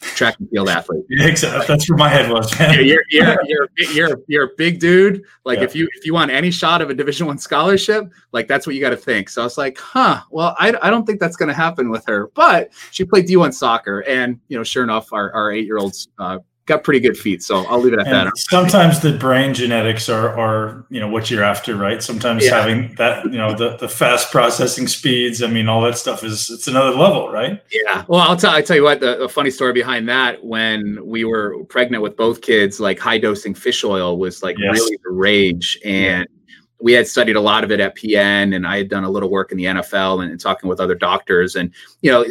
track 0.00 0.38
and 0.38 0.48
field 0.50 0.68
athlete. 0.68 1.04
Exactly. 1.10 1.66
That's 1.66 1.88
where 1.88 1.96
my 1.96 2.08
head 2.08 2.30
was. 2.30 2.56
Man. 2.58 2.84
You're, 2.84 3.02
you're, 3.10 3.36
you're, 3.46 3.68
you're, 3.92 4.20
you're, 4.26 4.44
a 4.44 4.50
big 4.56 4.78
dude. 4.78 5.22
Like 5.44 5.58
yeah. 5.58 5.64
if 5.64 5.74
you 5.74 5.88
if 5.94 6.04
you 6.04 6.12
want 6.12 6.30
any 6.30 6.50
shot 6.50 6.82
of 6.82 6.90
a 6.90 6.94
Division 6.94 7.26
One 7.26 7.38
scholarship, 7.38 8.04
like 8.32 8.46
that's 8.46 8.66
what 8.66 8.74
you 8.74 8.80
got 8.80 8.90
to 8.90 8.96
think. 8.96 9.28
So 9.28 9.40
I 9.40 9.44
was 9.44 9.56
like, 9.56 9.78
huh. 9.78 10.20
Well, 10.30 10.54
I, 10.58 10.74
I 10.82 10.90
don't 10.90 11.06
think 11.06 11.20
that's 11.20 11.36
going 11.36 11.48
to 11.48 11.54
happen 11.54 11.90
with 11.90 12.04
her. 12.06 12.30
But 12.34 12.72
she 12.90 13.04
played 13.04 13.26
D1 13.26 13.54
soccer, 13.54 14.00
and 14.00 14.38
you 14.48 14.56
know, 14.56 14.64
sure 14.64 14.82
enough, 14.84 15.12
our, 15.12 15.32
our 15.32 15.50
eight 15.50 15.66
year 15.66 15.78
olds 15.78 16.08
uh, 16.18 16.38
got 16.66 16.82
pretty 16.82 17.00
good 17.00 17.16
feet. 17.16 17.42
So 17.42 17.66
I'll 17.66 17.78
leave 17.78 17.92
it 17.92 17.98
at 17.98 18.06
and 18.06 18.26
that. 18.28 18.38
Sometimes 18.38 19.00
the 19.00 19.12
brain 19.12 19.52
genetics 19.52 20.08
are, 20.08 20.38
are, 20.38 20.86
you 20.88 20.98
know, 20.98 21.08
what 21.08 21.30
you're 21.30 21.44
after, 21.44 21.76
right? 21.76 22.02
Sometimes 22.02 22.44
yeah. 22.44 22.58
having 22.58 22.94
that, 22.94 23.24
you 23.24 23.36
know, 23.36 23.54
the, 23.54 23.76
the 23.76 23.88
fast 23.88 24.30
processing 24.30 24.88
speeds, 24.88 25.42
I 25.42 25.46
mean, 25.48 25.68
all 25.68 25.82
that 25.82 25.98
stuff 25.98 26.24
is, 26.24 26.48
it's 26.48 26.66
another 26.66 26.96
level, 26.96 27.30
right? 27.30 27.62
Yeah. 27.70 28.04
Well, 28.08 28.20
I'll 28.20 28.36
tell, 28.36 28.52
I 28.52 28.62
tell 28.62 28.76
you 28.76 28.82
what, 28.82 29.00
the, 29.00 29.16
the, 29.16 29.28
funny 29.28 29.50
story 29.50 29.72
behind 29.72 30.08
that, 30.08 30.42
when 30.42 31.04
we 31.04 31.24
were 31.24 31.64
pregnant 31.64 32.02
with 32.02 32.16
both 32.16 32.40
kids, 32.40 32.80
like 32.80 32.98
high 32.98 33.18
dosing 33.18 33.54
fish 33.54 33.84
oil 33.84 34.16
was 34.16 34.42
like 34.42 34.56
yes. 34.58 34.72
really 34.72 34.98
the 35.04 35.10
rage. 35.10 35.78
And 35.84 36.26
yeah. 36.48 36.56
we 36.80 36.92
had 36.92 37.06
studied 37.06 37.36
a 37.36 37.40
lot 37.40 37.64
of 37.64 37.72
it 37.72 37.80
at 37.80 37.94
PN 37.96 38.54
and 38.54 38.66
I 38.66 38.78
had 38.78 38.88
done 38.88 39.04
a 39.04 39.10
little 39.10 39.30
work 39.30 39.52
in 39.52 39.58
the 39.58 39.64
NFL 39.64 40.22
and, 40.22 40.30
and 40.30 40.40
talking 40.40 40.68
with 40.68 40.80
other 40.80 40.94
doctors 40.94 41.56
and, 41.56 41.74
you 42.00 42.10
know, 42.10 42.24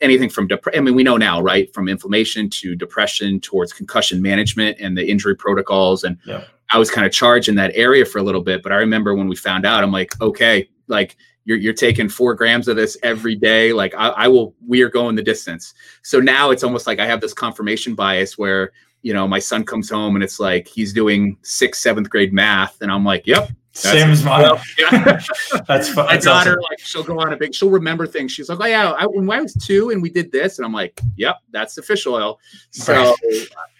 anything 0.00 0.28
from 0.28 0.46
depression. 0.46 0.78
I 0.78 0.82
mean, 0.82 0.94
we 0.94 1.02
know 1.02 1.16
now, 1.16 1.40
right, 1.40 1.72
from 1.74 1.88
inflammation 1.88 2.48
to 2.50 2.74
depression 2.74 3.40
towards 3.40 3.72
concussion 3.72 4.22
management 4.22 4.78
and 4.80 4.96
the 4.96 5.08
injury 5.08 5.34
protocols. 5.34 6.04
And 6.04 6.18
yeah. 6.24 6.44
I 6.70 6.78
was 6.78 6.90
kind 6.90 7.06
of 7.06 7.12
charged 7.12 7.48
in 7.48 7.54
that 7.56 7.72
area 7.74 8.04
for 8.04 8.18
a 8.18 8.22
little 8.22 8.42
bit. 8.42 8.62
But 8.62 8.72
I 8.72 8.76
remember 8.76 9.14
when 9.14 9.28
we 9.28 9.36
found 9.36 9.66
out, 9.66 9.82
I'm 9.82 9.92
like, 9.92 10.20
okay, 10.20 10.68
like 10.86 11.16
you're, 11.44 11.58
you're 11.58 11.72
taking 11.72 12.08
four 12.08 12.34
grams 12.34 12.68
of 12.68 12.76
this 12.76 12.96
every 13.02 13.34
day. 13.34 13.72
Like 13.72 13.94
I, 13.96 14.08
I 14.08 14.28
will, 14.28 14.54
we 14.66 14.82
are 14.82 14.90
going 14.90 15.16
the 15.16 15.22
distance. 15.22 15.74
So 16.02 16.20
now 16.20 16.50
it's 16.50 16.62
almost 16.62 16.86
like 16.86 16.98
I 16.98 17.06
have 17.06 17.20
this 17.20 17.32
confirmation 17.32 17.94
bias 17.94 18.36
where, 18.36 18.72
you 19.02 19.14
know, 19.14 19.26
my 19.26 19.38
son 19.38 19.64
comes 19.64 19.88
home 19.88 20.14
and 20.14 20.22
it's 20.22 20.38
like 20.40 20.68
he's 20.68 20.92
doing 20.92 21.38
sixth, 21.42 21.80
seventh 21.80 22.10
grade 22.10 22.32
math. 22.32 22.80
And 22.82 22.90
I'm 22.90 23.04
like, 23.04 23.26
yep, 23.26 23.50
same 23.78 24.10
as 24.10 24.24
mine. 24.24 24.42
Well, 24.42 24.60
yeah. 24.78 25.20
that's 25.68 25.88
fun. 25.90 26.06
My 26.06 26.12
that's 26.12 26.24
daughter, 26.24 26.50
awesome. 26.50 26.62
like, 26.70 26.80
she'll 26.80 27.02
go 27.02 27.20
on 27.20 27.32
a 27.32 27.36
big, 27.36 27.54
she'll 27.54 27.70
remember 27.70 28.06
things. 28.06 28.32
She's 28.32 28.48
like, 28.48 28.60
oh, 28.60 28.66
yeah, 28.66 28.90
I, 28.92 29.06
when 29.06 29.30
I 29.30 29.40
was 29.40 29.54
two 29.54 29.90
and 29.90 30.02
we 30.02 30.10
did 30.10 30.32
this. 30.32 30.58
And 30.58 30.66
I'm 30.66 30.72
like, 30.72 31.00
yep, 31.16 31.36
that's 31.50 31.74
the 31.74 31.82
fish 31.82 32.06
oil. 32.06 32.38
So, 32.70 33.14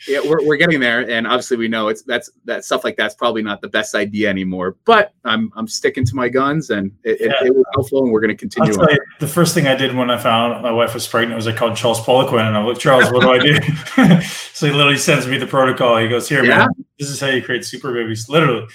yeah, 0.06 0.20
we're, 0.24 0.44
we're 0.46 0.56
getting 0.56 0.80
there. 0.80 1.08
And 1.08 1.26
obviously, 1.26 1.56
we 1.56 1.68
know 1.68 1.88
it's 1.88 2.02
that's 2.02 2.30
that 2.44 2.64
stuff 2.64 2.84
like 2.84 2.96
that's 2.96 3.14
probably 3.14 3.42
not 3.42 3.60
the 3.60 3.68
best 3.68 3.94
idea 3.94 4.28
anymore. 4.30 4.76
But 4.84 5.12
I'm 5.24 5.52
I'm 5.56 5.68
sticking 5.68 6.04
to 6.04 6.14
my 6.14 6.28
guns 6.28 6.70
and 6.70 6.92
it, 7.04 7.18
yeah. 7.20 7.32
it, 7.40 7.48
it 7.48 7.54
was 7.54 7.64
helpful 7.74 8.02
and 8.04 8.12
we're 8.12 8.20
going 8.20 8.30
to 8.30 8.36
continue. 8.36 8.72
You, 8.72 8.98
the 9.20 9.28
first 9.28 9.54
thing 9.54 9.66
I 9.66 9.74
did 9.74 9.94
when 9.94 10.10
I 10.10 10.18
found 10.18 10.62
my 10.62 10.70
wife 10.70 10.94
was 10.94 11.06
pregnant 11.06 11.36
was 11.36 11.46
I 11.46 11.52
called 11.52 11.76
Charles 11.76 12.00
Poliquin 12.00 12.46
and 12.46 12.56
I'm 12.56 12.66
like, 12.66 12.78
Charles, 12.78 13.10
what 13.12 13.22
do 13.22 13.30
I 13.30 13.38
do? 13.38 14.22
so 14.52 14.66
he 14.66 14.72
literally 14.72 14.98
sends 14.98 15.26
me 15.26 15.38
the 15.38 15.46
protocol. 15.46 15.96
He 15.98 16.08
goes, 16.08 16.28
here, 16.28 16.44
yeah. 16.44 16.58
man, 16.58 16.68
this 16.98 17.08
is 17.08 17.20
how 17.20 17.28
you 17.28 17.42
create 17.42 17.64
super 17.64 17.92
babies. 17.92 18.28
Literally. 18.28 18.66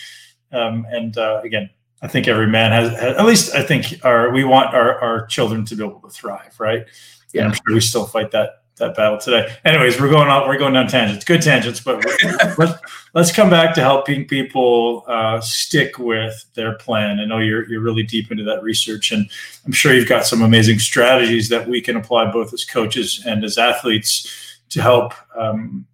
Um, 0.54 0.86
and 0.90 1.18
uh, 1.18 1.42
again, 1.44 1.70
I 2.02 2.08
think 2.08 2.28
every 2.28 2.48
man 2.48 2.72
has, 2.72 2.92
has, 3.00 3.18
at 3.18 3.26
least 3.26 3.56
I 3.56 3.64
think 3.64 4.04
our 4.04 4.32
we 4.32 4.44
want 4.44 4.74
our, 4.74 5.00
our 5.00 5.26
children 5.28 5.66
to 5.66 5.76
be 5.76 5.84
able 5.84 6.02
to 6.02 6.10
thrive, 6.10 6.60
right? 6.60 6.86
Yeah, 7.34 7.46
I'm 7.46 7.54
sure 7.54 7.74
we 7.74 7.80
still 7.80 8.06
fight 8.06 8.32
that 8.32 8.64
that 8.78 8.96
battle 8.96 9.18
today. 9.18 9.56
Anyways, 9.66 10.00
we're 10.00 10.10
going 10.10 10.28
on 10.28 10.48
we're 10.48 10.58
going 10.58 10.74
down 10.74 10.88
tangents, 10.88 11.24
good 11.24 11.42
tangents, 11.42 11.80
but 11.80 12.04
let's 12.58 12.74
let's 13.14 13.32
come 13.32 13.50
back 13.50 13.74
to 13.76 13.82
helping 13.82 14.26
people 14.26 15.04
uh, 15.08 15.40
stick 15.42 15.98
with 15.98 16.46
their 16.56 16.74
plan. 16.74 17.20
I 17.20 17.26
know 17.26 17.40
you're 17.40 17.70
you're 17.70 17.82
really 17.82 18.04
deep 18.04 18.32
into 18.32 18.44
that 18.44 18.64
research, 18.64 19.12
and 19.12 19.30
I'm 19.66 19.72
sure 19.72 19.94
you've 19.94 20.10
got 20.10 20.26
some 20.26 20.42
amazing 20.42 20.80
strategies 20.80 21.50
that 21.50 21.68
we 21.68 21.82
can 21.82 21.96
apply 21.96 22.32
both 22.32 22.54
as 22.54 22.66
coaches 22.66 23.24
and 23.26 23.44
as 23.44 23.58
athletes 23.58 24.60
to 24.70 24.82
help 24.82 25.14
um, 25.38 25.86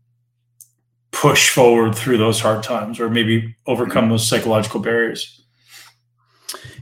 push 1.11 1.49
forward 1.49 1.95
through 1.95 2.17
those 2.17 2.39
hard 2.39 2.63
times 2.63 2.99
or 2.99 3.09
maybe 3.09 3.55
overcome 3.65 4.09
those 4.09 4.27
psychological 4.27 4.79
barriers? 4.79 5.39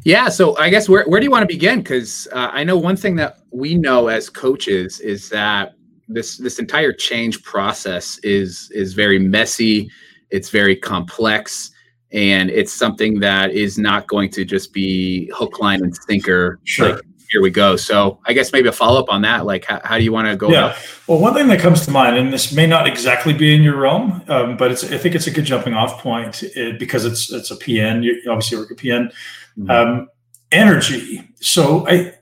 Yeah, 0.03 0.29
so 0.29 0.57
I 0.57 0.69
guess 0.69 0.87
where, 0.87 1.05
where 1.05 1.19
do 1.19 1.25
you 1.25 1.31
want 1.31 1.43
to 1.43 1.53
begin? 1.53 1.79
Because 1.79 2.27
uh, 2.31 2.49
I 2.51 2.63
know 2.63 2.77
one 2.77 2.95
thing 2.95 3.15
that 3.17 3.39
we 3.51 3.75
know 3.75 4.07
as 4.07 4.29
coaches 4.29 4.99
is 4.99 5.29
that 5.29 5.73
this 6.07 6.37
this 6.37 6.59
entire 6.59 6.93
change 6.93 7.43
process 7.43 8.17
is 8.19 8.71
is 8.73 8.93
very 8.93 9.19
messy, 9.19 9.91
it's 10.29 10.49
very 10.49 10.75
complex, 10.75 11.71
and 12.11 12.49
it's 12.49 12.71
something 12.71 13.19
that 13.19 13.51
is 13.51 13.77
not 13.77 14.07
going 14.07 14.29
to 14.31 14.45
just 14.45 14.71
be 14.71 15.29
hook, 15.35 15.59
line, 15.59 15.83
and 15.83 15.95
sinker 16.07 16.59
sure. 16.63 16.95
like 16.95 17.01
here 17.29 17.41
we 17.41 17.49
go. 17.49 17.75
So 17.75 18.19
I 18.25 18.33
guess 18.33 18.53
maybe 18.53 18.69
a 18.69 18.71
follow 18.71 18.99
up 18.99 19.09
on 19.09 19.21
that. 19.23 19.45
Like, 19.45 19.65
how, 19.65 19.81
how 19.83 19.97
do 19.97 20.03
you 20.03 20.11
want 20.11 20.27
to 20.27 20.35
go? 20.35 20.49
Yeah. 20.49 20.77
Well, 21.07 21.19
one 21.19 21.33
thing 21.33 21.47
that 21.47 21.59
comes 21.59 21.85
to 21.85 21.91
mind, 21.91 22.17
and 22.17 22.31
this 22.31 22.51
may 22.51 22.65
not 22.65 22.87
exactly 22.87 23.33
be 23.33 23.55
in 23.55 23.63
your 23.63 23.77
realm, 23.77 24.23
um, 24.27 24.57
but 24.57 24.71
it's 24.71 24.83
I 24.83 24.97
think 24.97 25.15
it's 25.15 25.27
a 25.27 25.31
good 25.31 25.45
jumping 25.45 25.73
off 25.73 26.01
point 26.01 26.43
it, 26.43 26.79
because 26.79 27.05
it's 27.05 27.31
it's 27.31 27.51
a 27.51 27.55
PN. 27.55 28.03
You 28.03 28.21
obviously 28.29 28.57
work 28.57 28.71
at 28.71 28.77
PN. 28.77 29.11
Mm-hmm. 29.57 29.69
Um, 29.69 30.07
energy. 30.51 31.27
So 31.35 31.87
I 31.87 32.13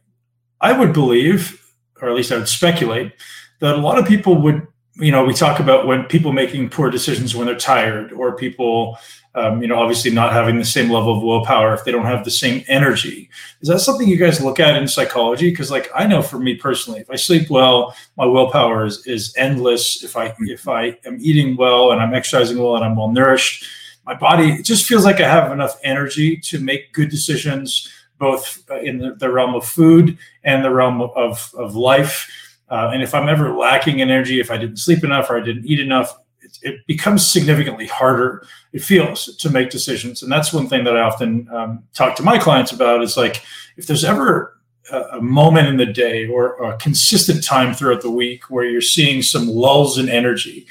I 0.62 0.78
would 0.78 0.94
believe, 0.94 1.62
or 2.02 2.10
at 2.10 2.16
least 2.16 2.32
I 2.32 2.38
would 2.38 2.50
speculate, 2.50 3.14
that 3.60 3.76
a 3.76 3.80
lot 3.80 3.98
of 3.98 4.06
people 4.06 4.42
would. 4.42 4.68
You 4.98 5.12
know, 5.12 5.26
we 5.26 5.34
talk 5.34 5.60
about 5.60 5.88
when 5.88 6.06
people 6.06 6.32
making 6.32 6.70
poor 6.70 6.90
decisions 6.90 7.36
when 7.36 7.48
they're 7.48 7.58
tired, 7.58 8.14
or 8.14 8.36
people 8.36 8.98
um, 9.36 9.62
you 9.62 9.68
know, 9.68 9.78
obviously 9.78 10.12
not 10.12 10.32
having 10.32 10.58
the 10.58 10.66
same 10.66 10.90
level 10.90 11.16
of 11.16 11.22
willpower 11.22 11.74
if 11.74 11.84
they 11.84 11.92
don't 11.92 12.06
have 12.06 12.24
the 12.24 12.32
same 12.32 12.64
energy. 12.68 13.30
Is 13.62 13.68
that 13.68 13.80
something 13.80 14.08
you 14.08 14.18
guys 14.18 14.42
look 14.42 14.60
at 14.62 14.78
in 14.78 14.88
psychology? 14.88 15.50
Because 15.50 15.70
like 15.70 15.90
I 15.94 16.08
know 16.08 16.22
for 16.22 16.40
me 16.40 16.56
personally, 16.56 17.02
if 17.02 17.12
I 17.12 17.16
sleep 17.16 17.50
well, 17.50 17.96
my 18.18 18.26
willpower 18.26 18.86
is, 18.86 19.06
is 19.06 19.34
endless. 19.38 20.04
If 20.04 20.16
I 20.16 20.34
if 20.40 20.68
I 20.70 20.98
am 21.06 21.18
eating 21.20 21.58
well 21.58 21.92
and 21.92 22.02
I'm 22.02 22.14
exercising 22.14 22.58
well 22.58 22.78
and 22.78 22.86
I'm 22.86 22.96
well 22.96 23.12
nourished, 23.12 23.66
my 24.06 24.14
body 24.14 24.54
it 24.54 24.64
just 24.64 24.86
feels 24.86 25.04
like 25.04 25.20
I 25.20 25.28
have 25.28 25.52
enough 25.52 25.78
energy 25.84 26.38
to 26.38 26.60
make 26.60 26.94
good 26.94 27.10
decisions, 27.10 27.92
both 28.18 28.64
in 28.84 29.00
the, 29.00 29.16
the 29.16 29.30
realm 29.30 29.54
of 29.54 29.66
food 29.66 30.18
and 30.46 30.64
the 30.64 30.72
realm 30.72 31.02
of, 31.02 31.52
of 31.58 31.76
life. 31.76 32.32
Uh, 32.70 32.90
and 32.94 33.04
if 33.04 33.14
I'm 33.14 33.30
ever 33.30 33.56
lacking 33.56 34.02
energy, 34.02 34.40
if 34.40 34.50
I 34.50 34.58
didn't 34.58 34.78
sleep 34.78 35.04
enough 35.04 35.30
or 35.30 35.38
I 35.38 35.44
didn't 35.44 35.66
eat 35.66 35.80
enough, 35.80 36.18
it 36.62 36.86
becomes 36.88 37.30
significantly 37.30 37.88
harder 37.88 38.46
it 38.74 38.84
feels 38.84 39.36
to 39.38 39.50
make 39.50 39.70
decisions. 39.70 40.22
And 40.22 40.32
that's 40.32 40.54
one 40.54 40.68
thing 40.68 40.84
that 40.84 40.98
i 40.98 41.02
often 41.02 41.48
um, 41.50 41.84
talk 41.94 42.16
to 42.18 42.24
my 42.24 42.38
clients 42.38 42.72
about 42.72 43.02
is 43.02 43.16
like 43.16 43.42
if 43.78 43.88
there's 43.88 44.04
ever 44.04 44.58
a, 44.92 45.02
a 45.14 45.22
moment 45.22 45.68
in 45.68 45.78
the 45.78 45.86
day 45.86 46.28
or 46.28 46.62
a 46.64 46.78
consistent 46.78 47.44
time 47.44 47.74
throughout 47.74 48.02
the 48.02 48.12
week 48.12 48.50
where 48.50 48.66
you're 48.66 48.82
seeing 48.82 49.22
some 49.22 49.48
lulls 49.48 49.98
in 49.98 50.10
energy 50.10 50.68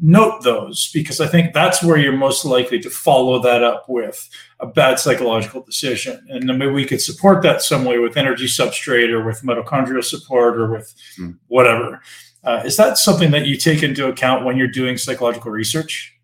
note 0.00 0.42
those 0.44 0.90
because 0.92 1.20
i 1.20 1.26
think 1.26 1.52
that's 1.52 1.82
where 1.82 1.96
you're 1.96 2.12
most 2.12 2.44
likely 2.44 2.78
to 2.78 2.88
follow 2.88 3.40
that 3.42 3.64
up 3.64 3.84
with 3.88 4.28
a 4.60 4.66
bad 4.66 4.98
psychological 4.98 5.60
decision 5.62 6.24
and 6.28 6.48
then 6.48 6.56
maybe 6.56 6.70
we 6.70 6.84
could 6.84 7.00
support 7.00 7.42
that 7.42 7.62
some 7.62 7.84
way 7.84 7.98
with 7.98 8.16
energy 8.16 8.46
substrate 8.46 9.10
or 9.10 9.24
with 9.24 9.42
mitochondrial 9.42 10.04
support 10.04 10.56
or 10.56 10.70
with 10.70 10.94
mm. 11.18 11.36
whatever 11.48 12.00
uh, 12.44 12.62
is 12.64 12.76
that 12.76 12.98
something 12.98 13.30
that 13.32 13.46
you 13.46 13.56
take 13.56 13.82
into 13.82 14.06
account 14.06 14.44
when 14.44 14.56
you're 14.56 14.68
doing 14.68 14.96
psychological 14.96 15.50
research? 15.50 16.14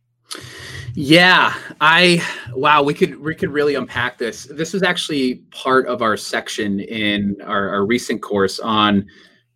Yeah, 0.94 1.52
I 1.80 2.22
wow, 2.54 2.82
we 2.82 2.94
could 2.94 3.20
we 3.20 3.34
could 3.34 3.50
really 3.50 3.74
unpack 3.74 4.16
this. 4.16 4.44
This 4.44 4.72
was 4.72 4.84
actually 4.84 5.36
part 5.50 5.88
of 5.88 6.02
our 6.02 6.16
section 6.16 6.78
in 6.80 7.36
our, 7.42 7.68
our 7.68 7.84
recent 7.84 8.22
course 8.22 8.60
on 8.60 9.06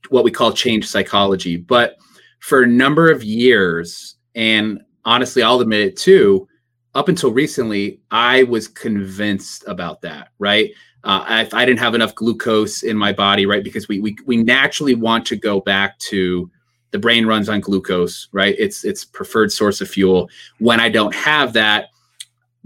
what 0.09 0.25
we 0.25 0.33
call 0.33 0.53
change 0.53 0.87
psychology. 0.89 1.57
But 1.57 1.97
for 2.41 2.63
a 2.63 2.67
number 2.67 3.11
of 3.11 3.23
years, 3.23 4.17
and 4.35 4.81
honestly, 5.05 5.43
I'll 5.43 5.61
admit 5.61 5.81
it 5.81 5.97
too, 5.97 6.49
up 6.95 7.09
until 7.09 7.33
recently, 7.33 8.01
I 8.11 8.45
was 8.45 8.69
convinced 8.69 9.65
about 9.67 10.01
that, 10.03 10.29
right? 10.39 10.71
Uh, 11.05 11.47
I 11.53 11.65
didn't 11.65 11.79
have 11.79 11.95
enough 11.95 12.15
glucose 12.15 12.83
in 12.83 12.97
my 12.97 13.13
body, 13.13 13.47
right? 13.47 13.63
Because 13.63 13.87
we, 13.89 14.01
we 14.01 14.17
we 14.27 14.37
naturally 14.37 14.95
want 14.95 15.25
to 15.27 15.37
go 15.37 15.61
back 15.61 15.99
to 16.01 16.51
the 16.91 16.99
brain 16.99 17.27
runs 17.27 17.49
on 17.49 17.61
glucose, 17.61 18.29
right? 18.33 18.57
It's 18.59 18.85
it's 18.85 19.05
preferred 19.05 19.53
source 19.53 19.81
of 19.81 19.89
fuel. 19.89 20.29
When 20.59 20.81
I 20.81 20.89
don't 20.89 21.15
have 21.15 21.53
that, 21.53 21.91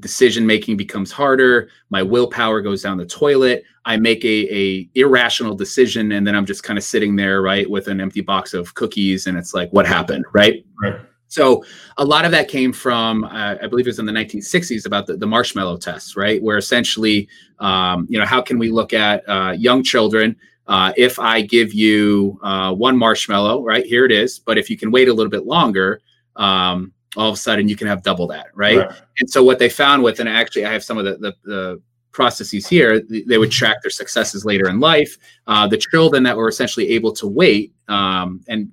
decision 0.00 0.46
making 0.46 0.76
becomes 0.76 1.12
harder. 1.12 1.68
My 1.90 2.02
willpower 2.02 2.60
goes 2.60 2.82
down 2.82 2.96
the 2.98 3.06
toilet. 3.06 3.64
I 3.84 3.96
make 3.96 4.24
a, 4.24 4.54
a 4.54 4.88
irrational 4.94 5.54
decision, 5.54 6.12
and 6.12 6.26
then 6.26 6.34
I'm 6.34 6.46
just 6.46 6.62
kind 6.62 6.78
of 6.78 6.84
sitting 6.84 7.16
there, 7.16 7.42
right, 7.42 7.68
with 7.68 7.88
an 7.88 8.00
empty 8.00 8.20
box 8.20 8.54
of 8.54 8.74
cookies, 8.74 9.26
and 9.26 9.36
it's 9.36 9.54
like, 9.54 9.70
what 9.70 9.86
happened, 9.86 10.24
right? 10.32 10.64
Right. 10.80 11.00
So 11.28 11.64
a 11.96 12.04
lot 12.04 12.26
of 12.26 12.30
that 12.32 12.48
came 12.48 12.74
from, 12.74 13.24
uh, 13.24 13.56
I 13.62 13.66
believe 13.66 13.86
it 13.86 13.88
was 13.90 13.98
in 13.98 14.04
the 14.04 14.12
1960s 14.12 14.84
about 14.84 15.06
the, 15.06 15.16
the 15.16 15.26
marshmallow 15.26 15.78
test, 15.78 16.14
right? 16.14 16.42
Where 16.42 16.58
essentially, 16.58 17.26
um, 17.58 18.06
you 18.10 18.18
know, 18.18 18.26
how 18.26 18.42
can 18.42 18.58
we 18.58 18.70
look 18.70 18.92
at 18.92 19.26
uh, 19.26 19.52
young 19.52 19.82
children 19.82 20.36
uh, 20.66 20.92
if 20.96 21.18
I 21.18 21.40
give 21.40 21.72
you 21.72 22.38
uh, 22.42 22.72
one 22.72 22.96
marshmallow, 22.96 23.64
right 23.64 23.84
here 23.84 24.04
it 24.04 24.12
is, 24.12 24.38
but 24.38 24.58
if 24.58 24.70
you 24.70 24.76
can 24.76 24.90
wait 24.90 25.08
a 25.08 25.14
little 25.14 25.30
bit 25.30 25.46
longer, 25.46 26.00
um, 26.36 26.92
all 27.16 27.28
of 27.28 27.34
a 27.34 27.38
sudden 27.38 27.68
you 27.68 27.76
can 27.76 27.86
have 27.86 28.02
double 28.02 28.26
that, 28.28 28.46
right? 28.54 28.78
right? 28.78 29.02
And 29.18 29.28
so 29.28 29.42
what 29.42 29.58
they 29.58 29.68
found 29.68 30.02
with, 30.02 30.20
and 30.20 30.28
actually 30.28 30.64
I 30.64 30.72
have 30.72 30.82
some 30.82 30.98
of 30.98 31.04
the, 31.04 31.16
the, 31.18 31.34
the 31.44 31.82
processes 32.12 32.66
here, 32.66 33.00
they 33.00 33.38
would 33.38 33.50
track 33.50 33.82
their 33.82 33.90
successes 33.90 34.44
later 34.44 34.68
in 34.68 34.80
life. 34.80 35.16
Uh, 35.46 35.66
the 35.66 35.76
children 35.76 36.22
that 36.22 36.36
were 36.36 36.48
essentially 36.48 36.88
able 36.90 37.12
to 37.12 37.26
wait 37.26 37.74
um, 37.88 38.40
and 38.48 38.70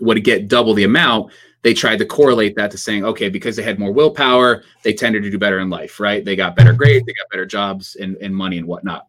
would 0.00 0.22
get 0.24 0.48
double 0.48 0.74
the 0.74 0.84
amount, 0.84 1.32
they 1.62 1.74
tried 1.74 1.98
to 1.98 2.06
correlate 2.06 2.54
that 2.56 2.70
to 2.70 2.78
saying, 2.78 3.04
okay, 3.04 3.28
because 3.28 3.56
they 3.56 3.62
had 3.62 3.78
more 3.78 3.92
willpower, 3.92 4.62
they 4.84 4.92
tended 4.92 5.22
to 5.22 5.30
do 5.30 5.38
better 5.38 5.58
in 5.58 5.70
life, 5.70 6.00
right? 6.00 6.24
They 6.24 6.36
got 6.36 6.54
better 6.54 6.72
grades, 6.72 7.04
they 7.06 7.12
got 7.12 7.30
better 7.30 7.46
jobs 7.46 7.96
and, 7.96 8.16
and 8.16 8.34
money 8.34 8.58
and 8.58 8.66
whatnot 8.66 9.06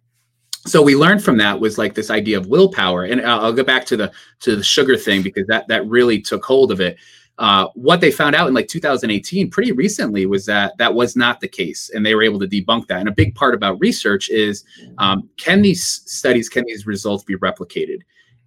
so 0.66 0.82
we 0.82 0.96
learned 0.96 1.24
from 1.24 1.38
that 1.38 1.60
was 1.60 1.78
like 1.78 1.94
this 1.94 2.10
idea 2.10 2.38
of 2.38 2.48
willpower 2.48 3.04
and 3.04 3.22
I'll, 3.22 3.46
I'll, 3.46 3.54
go 3.54 3.64
back 3.64 3.86
to 3.88 3.98
the 3.98 4.12
to 4.42 4.56
the 4.56 4.64
sugar 4.64 4.98
thing 4.98 5.22
because 5.22 5.48
that 5.48 5.68
that 5.68 5.88
really 5.88 6.20
took 6.20 6.44
hold 6.44 6.72
of 6.72 6.82
it 6.82 6.98
uh, 7.40 7.70
what 7.74 8.02
they 8.02 8.12
found 8.12 8.36
out 8.36 8.50
in 8.50 8.54
like 8.54 8.68
2018 8.68 9.50
pretty 9.50 9.72
recently 9.72 10.26
was 10.26 10.46
that 10.46 10.78
that 10.78 10.94
was 10.94 11.16
not 11.16 11.40
the 11.40 11.48
case 11.48 11.90
and 11.90 12.06
they 12.06 12.14
were 12.14 12.22
able 12.22 12.38
to 12.38 12.46
debunk 12.46 12.88
that. 12.88 13.00
And 13.00 13.08
a 13.08 13.14
big 13.14 13.34
part 13.34 13.56
about 13.56 13.80
research 13.80 14.30
is 14.30 14.66
um, 14.98 15.30
can 15.38 15.62
these 15.62 15.84
studies 16.06 16.50
can 16.50 16.66
these 16.68 16.86
results 16.86 17.24
be 17.24 17.38
replicated? 17.38 18.02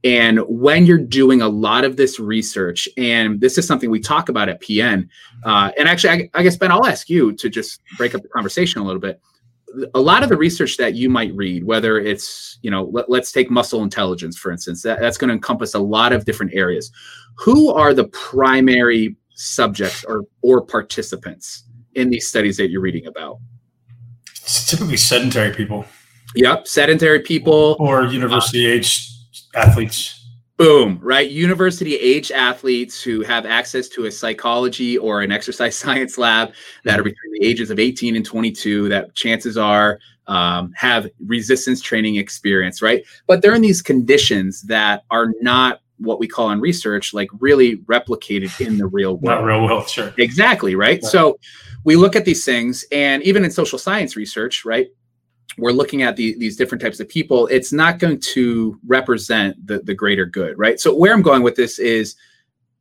And 0.04 0.40
when 0.40 0.84
you're 0.84 0.98
doing 0.98 1.42
a 1.42 1.48
lot 1.48 1.84
of 1.84 1.96
this 1.96 2.20
research 2.20 2.88
and 2.98 3.40
this 3.40 3.56
is 3.56 3.66
something 3.66 3.88
we 3.90 4.00
talk 4.00 4.28
about 4.28 4.48
at 4.48 4.60
pn 4.60 5.08
uh, 5.44 5.70
and 5.78 5.88
actually 5.88 6.10
I, 6.10 6.30
I 6.34 6.42
guess 6.42 6.56
ben 6.56 6.72
i'll 6.72 6.86
ask 6.86 7.08
you 7.08 7.32
to 7.34 7.48
just 7.48 7.80
break 7.96 8.12
up 8.14 8.22
the 8.22 8.28
conversation 8.28 8.82
a 8.82 8.84
little 8.84 9.00
bit 9.00 9.20
a 9.94 10.00
lot 10.00 10.22
of 10.22 10.28
the 10.28 10.36
research 10.36 10.76
that 10.76 10.94
you 10.94 11.08
might 11.08 11.34
read, 11.34 11.64
whether 11.64 11.98
it's, 11.98 12.58
you 12.62 12.70
know, 12.70 12.90
let, 12.92 13.08
us 13.08 13.32
take 13.32 13.50
muscle 13.50 13.82
intelligence, 13.82 14.36
for 14.36 14.50
instance, 14.50 14.82
that, 14.82 15.00
that's 15.00 15.16
going 15.16 15.28
to 15.28 15.34
encompass 15.34 15.74
a 15.74 15.78
lot 15.78 16.12
of 16.12 16.24
different 16.24 16.52
areas. 16.54 16.90
Who 17.36 17.72
are 17.72 17.94
the 17.94 18.04
primary 18.08 19.16
subjects 19.34 20.04
or, 20.04 20.24
or 20.42 20.60
participants 20.60 21.64
in 21.94 22.10
these 22.10 22.26
studies 22.26 22.56
that 22.58 22.70
you're 22.70 22.80
reading 22.80 23.06
about? 23.06 23.38
It's 24.42 24.68
typically 24.68 24.96
sedentary 24.96 25.54
people. 25.54 25.86
Yep, 26.34 26.66
sedentary 26.66 27.20
people. 27.20 27.76
Or 27.78 28.04
university 28.04 28.66
uh, 28.66 28.74
age 28.74 29.08
athletes 29.54 30.21
boom 30.56 30.98
right? 31.02 31.30
University 31.30 31.96
age 31.96 32.30
athletes 32.30 33.02
who 33.02 33.22
have 33.22 33.46
access 33.46 33.88
to 33.88 34.06
a 34.06 34.10
psychology 34.10 34.98
or 34.98 35.22
an 35.22 35.32
exercise 35.32 35.76
science 35.82 36.18
lab 36.18 36.52
that 36.84 37.00
are 37.00 37.02
between 37.02 37.32
the 37.32 37.46
ages 37.46 37.70
of 37.70 37.78
18 37.78 38.16
and 38.16 38.24
22 38.24 38.88
that 38.88 39.14
chances 39.14 39.56
are 39.56 39.98
um, 40.28 40.72
have 40.76 41.08
resistance 41.26 41.80
training 41.80 42.16
experience 42.16 42.80
right? 42.82 43.04
But 43.26 43.42
they're 43.42 43.54
in 43.54 43.62
these 43.62 43.82
conditions 43.82 44.62
that 44.62 45.04
are 45.10 45.32
not 45.40 45.80
what 45.98 46.18
we 46.18 46.26
call 46.26 46.50
in 46.50 46.60
research 46.60 47.14
like 47.14 47.28
really 47.38 47.78
replicated 47.78 48.60
in 48.66 48.78
the 48.78 48.86
real 48.86 49.16
world. 49.16 49.40
not 49.40 49.44
real 49.44 49.62
world 49.62 49.88
sure. 49.88 50.12
Exactly 50.18 50.74
right. 50.74 51.02
right. 51.02 51.04
So 51.04 51.38
we 51.84 51.96
look 51.96 52.14
at 52.14 52.24
these 52.24 52.44
things 52.44 52.84
and 52.92 53.22
even 53.22 53.44
in 53.44 53.50
social 53.50 53.78
science 53.78 54.16
research 54.16 54.64
right 54.64 54.88
we're 55.58 55.72
looking 55.72 56.02
at 56.02 56.16
the, 56.16 56.36
these 56.38 56.56
different 56.56 56.80
types 56.80 57.00
of 57.00 57.08
people, 57.08 57.46
it's 57.48 57.72
not 57.72 57.98
going 57.98 58.20
to 58.20 58.78
represent 58.86 59.66
the, 59.66 59.80
the 59.80 59.94
greater 59.94 60.26
good, 60.26 60.58
right? 60.58 60.80
So 60.80 60.94
where 60.94 61.12
I'm 61.12 61.22
going 61.22 61.42
with 61.42 61.56
this 61.56 61.78
is, 61.78 62.16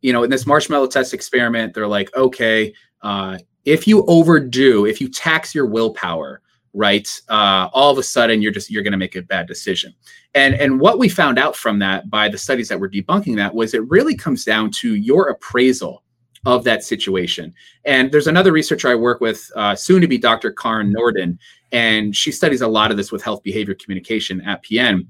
you 0.01 0.13
know, 0.13 0.23
in 0.23 0.29
this 0.29 0.45
marshmallow 0.45 0.87
test 0.87 1.13
experiment, 1.13 1.73
they're 1.73 1.87
like, 1.87 2.15
okay, 2.15 2.73
uh, 3.01 3.37
if 3.65 3.87
you 3.87 4.05
overdo, 4.05 4.85
if 4.85 4.99
you 4.99 5.09
tax 5.09 5.53
your 5.53 5.65
willpower, 5.65 6.41
right, 6.73 7.07
uh, 7.29 7.69
all 7.73 7.91
of 7.91 7.97
a 7.97 8.03
sudden 8.03 8.41
you're 8.41 8.51
just 8.51 8.71
you're 8.71 8.83
going 8.83 8.91
to 8.91 8.97
make 8.97 9.15
a 9.15 9.21
bad 9.21 9.47
decision. 9.47 9.93
And 10.33 10.55
and 10.55 10.79
what 10.79 10.97
we 10.97 11.09
found 11.09 11.37
out 11.37 11.55
from 11.55 11.79
that 11.79 12.09
by 12.09 12.29
the 12.29 12.37
studies 12.37 12.69
that 12.69 12.79
were 12.79 12.89
debunking 12.89 13.35
that 13.35 13.53
was 13.53 13.73
it 13.73 13.87
really 13.89 14.15
comes 14.15 14.45
down 14.45 14.71
to 14.71 14.95
your 14.95 15.29
appraisal 15.29 16.03
of 16.45 16.63
that 16.63 16.83
situation. 16.83 17.53
And 17.85 18.11
there's 18.11 18.27
another 18.27 18.51
researcher 18.51 18.89
I 18.89 18.95
work 18.95 19.21
with, 19.21 19.49
uh, 19.55 19.75
soon 19.75 20.01
to 20.01 20.07
be 20.07 20.17
Dr. 20.17 20.51
Karin 20.51 20.93
Nordin, 20.93 21.37
and 21.71 22.15
she 22.15 22.31
studies 22.31 22.61
a 22.61 22.67
lot 22.67 22.91
of 22.91 22.97
this 22.97 23.11
with 23.11 23.23
health 23.23 23.43
behavior 23.43 23.75
communication 23.75 24.41
at 24.41 24.63
PN. 24.63 25.05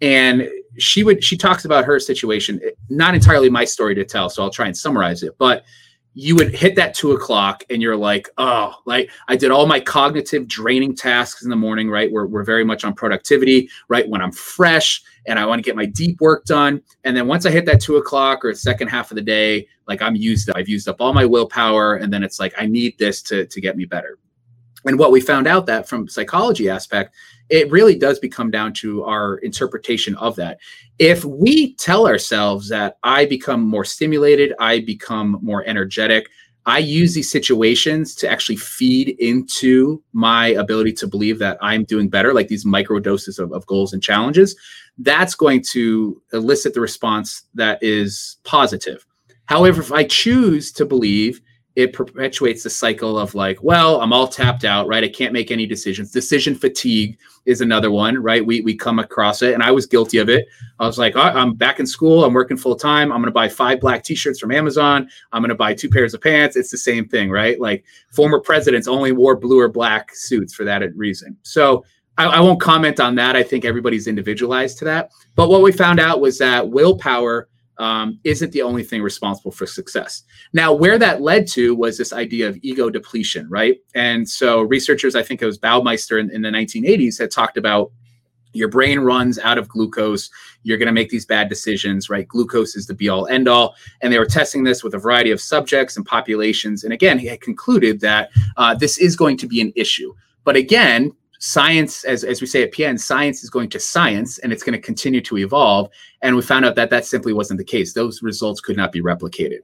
And 0.00 0.48
she 0.78 1.04
would 1.04 1.24
she 1.24 1.36
talks 1.36 1.64
about 1.64 1.84
her 1.84 1.98
situation, 1.98 2.60
not 2.88 3.14
entirely 3.14 3.48
my 3.48 3.64
story 3.64 3.94
to 3.94 4.04
tell, 4.04 4.28
so 4.28 4.42
I'll 4.42 4.50
try 4.50 4.66
and 4.66 4.76
summarize 4.76 5.22
it. 5.22 5.34
But 5.38 5.64
you 6.18 6.34
would 6.34 6.54
hit 6.54 6.74
that 6.74 6.94
two 6.94 7.12
o'clock 7.12 7.62
and 7.68 7.82
you're 7.82 7.94
like, 7.94 8.30
oh, 8.38 8.72
like 8.86 9.10
I 9.28 9.36
did 9.36 9.50
all 9.50 9.66
my 9.66 9.78
cognitive 9.78 10.48
draining 10.48 10.96
tasks 10.96 11.42
in 11.42 11.50
the 11.50 11.56
morning, 11.56 11.90
right? 11.90 12.10
We're, 12.10 12.24
we're 12.24 12.42
very 12.42 12.64
much 12.64 12.84
on 12.84 12.94
productivity, 12.94 13.68
right? 13.88 14.08
When 14.08 14.22
I'm 14.22 14.32
fresh 14.32 15.02
and 15.26 15.38
I 15.38 15.44
want 15.44 15.58
to 15.58 15.62
get 15.62 15.76
my 15.76 15.84
deep 15.84 16.18
work 16.22 16.46
done. 16.46 16.80
And 17.04 17.14
then 17.14 17.26
once 17.26 17.44
I 17.44 17.50
hit 17.50 17.66
that 17.66 17.82
two 17.82 17.96
o'clock 17.96 18.46
or 18.46 18.54
second 18.54 18.88
half 18.88 19.10
of 19.10 19.16
the 19.16 19.22
day, 19.22 19.68
like 19.86 20.00
I'm 20.00 20.16
used 20.16 20.48
up, 20.48 20.56
I've 20.56 20.70
used 20.70 20.88
up 20.88 20.96
all 21.00 21.12
my 21.12 21.26
willpower. 21.26 21.96
And 21.96 22.10
then 22.10 22.22
it's 22.22 22.40
like, 22.40 22.54
I 22.56 22.64
need 22.64 22.96
this 22.98 23.20
to, 23.24 23.44
to 23.44 23.60
get 23.60 23.76
me 23.76 23.84
better. 23.84 24.18
And 24.86 24.98
what 24.98 25.12
we 25.12 25.20
found 25.20 25.46
out 25.46 25.66
that 25.66 25.86
from 25.86 26.08
psychology 26.08 26.70
aspect, 26.70 27.14
it 27.48 27.70
really 27.70 27.96
does 27.96 28.18
become 28.18 28.50
down 28.50 28.72
to 28.74 29.04
our 29.04 29.36
interpretation 29.38 30.14
of 30.16 30.36
that. 30.36 30.58
If 30.98 31.24
we 31.24 31.74
tell 31.74 32.06
ourselves 32.06 32.68
that 32.68 32.98
I 33.02 33.26
become 33.26 33.62
more 33.62 33.84
stimulated, 33.84 34.52
I 34.58 34.80
become 34.80 35.38
more 35.42 35.64
energetic, 35.66 36.28
I 36.66 36.78
use 36.78 37.14
these 37.14 37.30
situations 37.30 38.16
to 38.16 38.28
actually 38.28 38.56
feed 38.56 39.10
into 39.20 40.02
my 40.12 40.48
ability 40.48 40.94
to 40.94 41.06
believe 41.06 41.38
that 41.38 41.58
I'm 41.62 41.84
doing 41.84 42.08
better, 42.08 42.34
like 42.34 42.48
these 42.48 42.66
micro 42.66 42.98
doses 42.98 43.38
of, 43.38 43.52
of 43.52 43.64
goals 43.66 43.92
and 43.92 44.02
challenges. 44.02 44.56
That's 44.98 45.36
going 45.36 45.62
to 45.70 46.20
elicit 46.32 46.74
the 46.74 46.80
response 46.80 47.44
that 47.54 47.80
is 47.82 48.38
positive. 48.42 49.06
However, 49.44 49.80
if 49.80 49.92
I 49.92 50.04
choose 50.04 50.72
to 50.72 50.84
believe 50.84 51.40
it 51.76 51.92
perpetuates 51.92 52.62
the 52.62 52.70
cycle 52.70 53.18
of 53.18 53.34
like, 53.34 53.62
well, 53.62 54.00
I'm 54.00 54.10
all 54.10 54.26
tapped 54.26 54.64
out, 54.64 54.88
right? 54.88 55.04
I 55.04 55.08
can't 55.08 55.34
make 55.34 55.50
any 55.50 55.66
decisions. 55.66 56.10
Decision 56.10 56.54
fatigue 56.54 57.18
is 57.44 57.60
another 57.60 57.90
one, 57.90 58.16
right? 58.16 58.44
We 58.44 58.62
we 58.62 58.74
come 58.74 58.98
across 58.98 59.42
it, 59.42 59.52
and 59.52 59.62
I 59.62 59.70
was 59.70 59.84
guilty 59.84 60.16
of 60.16 60.30
it. 60.30 60.48
I 60.80 60.86
was 60.86 60.98
like, 60.98 61.16
oh, 61.16 61.20
I'm 61.20 61.54
back 61.54 61.78
in 61.78 61.86
school. 61.86 62.24
I'm 62.24 62.32
working 62.32 62.56
full 62.56 62.76
time. 62.76 63.12
I'm 63.12 63.22
to 63.22 63.30
buy 63.30 63.48
five 63.48 63.78
black 63.78 64.02
T-shirts 64.02 64.40
from 64.40 64.52
Amazon. 64.52 65.08
I'm 65.32 65.42
to 65.44 65.54
buy 65.54 65.74
two 65.74 65.90
pairs 65.90 66.14
of 66.14 66.22
pants. 66.22 66.56
It's 66.56 66.70
the 66.70 66.78
same 66.78 67.06
thing, 67.06 67.30
right? 67.30 67.60
Like 67.60 67.84
former 68.10 68.40
presidents 68.40 68.88
only 68.88 69.12
wore 69.12 69.36
blue 69.36 69.60
or 69.60 69.68
black 69.68 70.14
suits 70.14 70.54
for 70.54 70.64
that 70.64 70.82
reason. 70.96 71.36
So 71.42 71.84
I, 72.16 72.24
I 72.24 72.40
won't 72.40 72.60
comment 72.60 73.00
on 73.00 73.14
that. 73.16 73.36
I 73.36 73.42
think 73.42 73.66
everybody's 73.66 74.06
individualized 74.06 74.78
to 74.78 74.86
that. 74.86 75.10
But 75.34 75.50
what 75.50 75.62
we 75.62 75.72
found 75.72 76.00
out 76.00 76.22
was 76.22 76.38
that 76.38 76.70
willpower 76.70 77.48
um, 77.78 78.18
isn't 78.24 78.52
the 78.52 78.62
only 78.62 78.82
thing 78.82 79.02
responsible 79.02 79.50
for 79.50 79.66
success. 79.66 80.22
Now, 80.52 80.72
where 80.72 80.98
that 80.98 81.20
led 81.20 81.46
to 81.48 81.74
was 81.74 81.98
this 81.98 82.12
idea 82.12 82.48
of 82.48 82.58
ego 82.62 82.90
depletion, 82.90 83.48
right? 83.50 83.78
And 83.94 84.28
so 84.28 84.62
researchers, 84.62 85.14
I 85.14 85.22
think 85.22 85.42
it 85.42 85.46
was 85.46 85.58
Baumeister 85.58 86.20
in, 86.20 86.30
in 86.30 86.42
the 86.42 86.50
1980s, 86.50 87.18
had 87.18 87.30
talked 87.30 87.56
about 87.56 87.92
your 88.52 88.68
brain 88.68 89.00
runs 89.00 89.38
out 89.38 89.58
of 89.58 89.68
glucose 89.68 90.30
you're 90.62 90.78
going 90.78 90.86
to 90.86 90.92
make 90.92 91.10
these 91.10 91.26
bad 91.26 91.48
decisions 91.48 92.08
right 92.08 92.26
glucose 92.26 92.74
is 92.74 92.86
the 92.86 92.94
be 92.94 93.08
all 93.08 93.26
end 93.26 93.48
all 93.48 93.74
and 94.00 94.12
they 94.12 94.18
were 94.18 94.24
testing 94.24 94.64
this 94.64 94.82
with 94.82 94.94
a 94.94 94.98
variety 94.98 95.30
of 95.30 95.40
subjects 95.40 95.96
and 95.96 96.06
populations 96.06 96.82
and 96.82 96.92
again 96.92 97.18
he 97.18 97.26
had 97.26 97.40
concluded 97.40 98.00
that 98.00 98.30
uh, 98.56 98.74
this 98.74 98.98
is 98.98 99.14
going 99.14 99.36
to 99.36 99.46
be 99.46 99.60
an 99.60 99.72
issue 99.76 100.14
but 100.44 100.56
again 100.56 101.12
science, 101.38 102.04
as, 102.04 102.24
as 102.24 102.40
we 102.40 102.46
say 102.46 102.62
at 102.62 102.72
PN, 102.72 102.98
science 102.98 103.42
is 103.42 103.50
going 103.50 103.68
to 103.70 103.80
science 103.80 104.38
and 104.38 104.52
it's 104.52 104.62
going 104.62 104.72
to 104.72 104.80
continue 104.80 105.20
to 105.22 105.38
evolve. 105.38 105.88
And 106.22 106.34
we 106.34 106.42
found 106.42 106.64
out 106.64 106.74
that 106.76 106.90
that 106.90 107.04
simply 107.04 107.32
wasn't 107.32 107.58
the 107.58 107.64
case. 107.64 107.92
Those 107.92 108.22
results 108.22 108.60
could 108.60 108.76
not 108.76 108.92
be 108.92 109.02
replicated. 109.02 109.58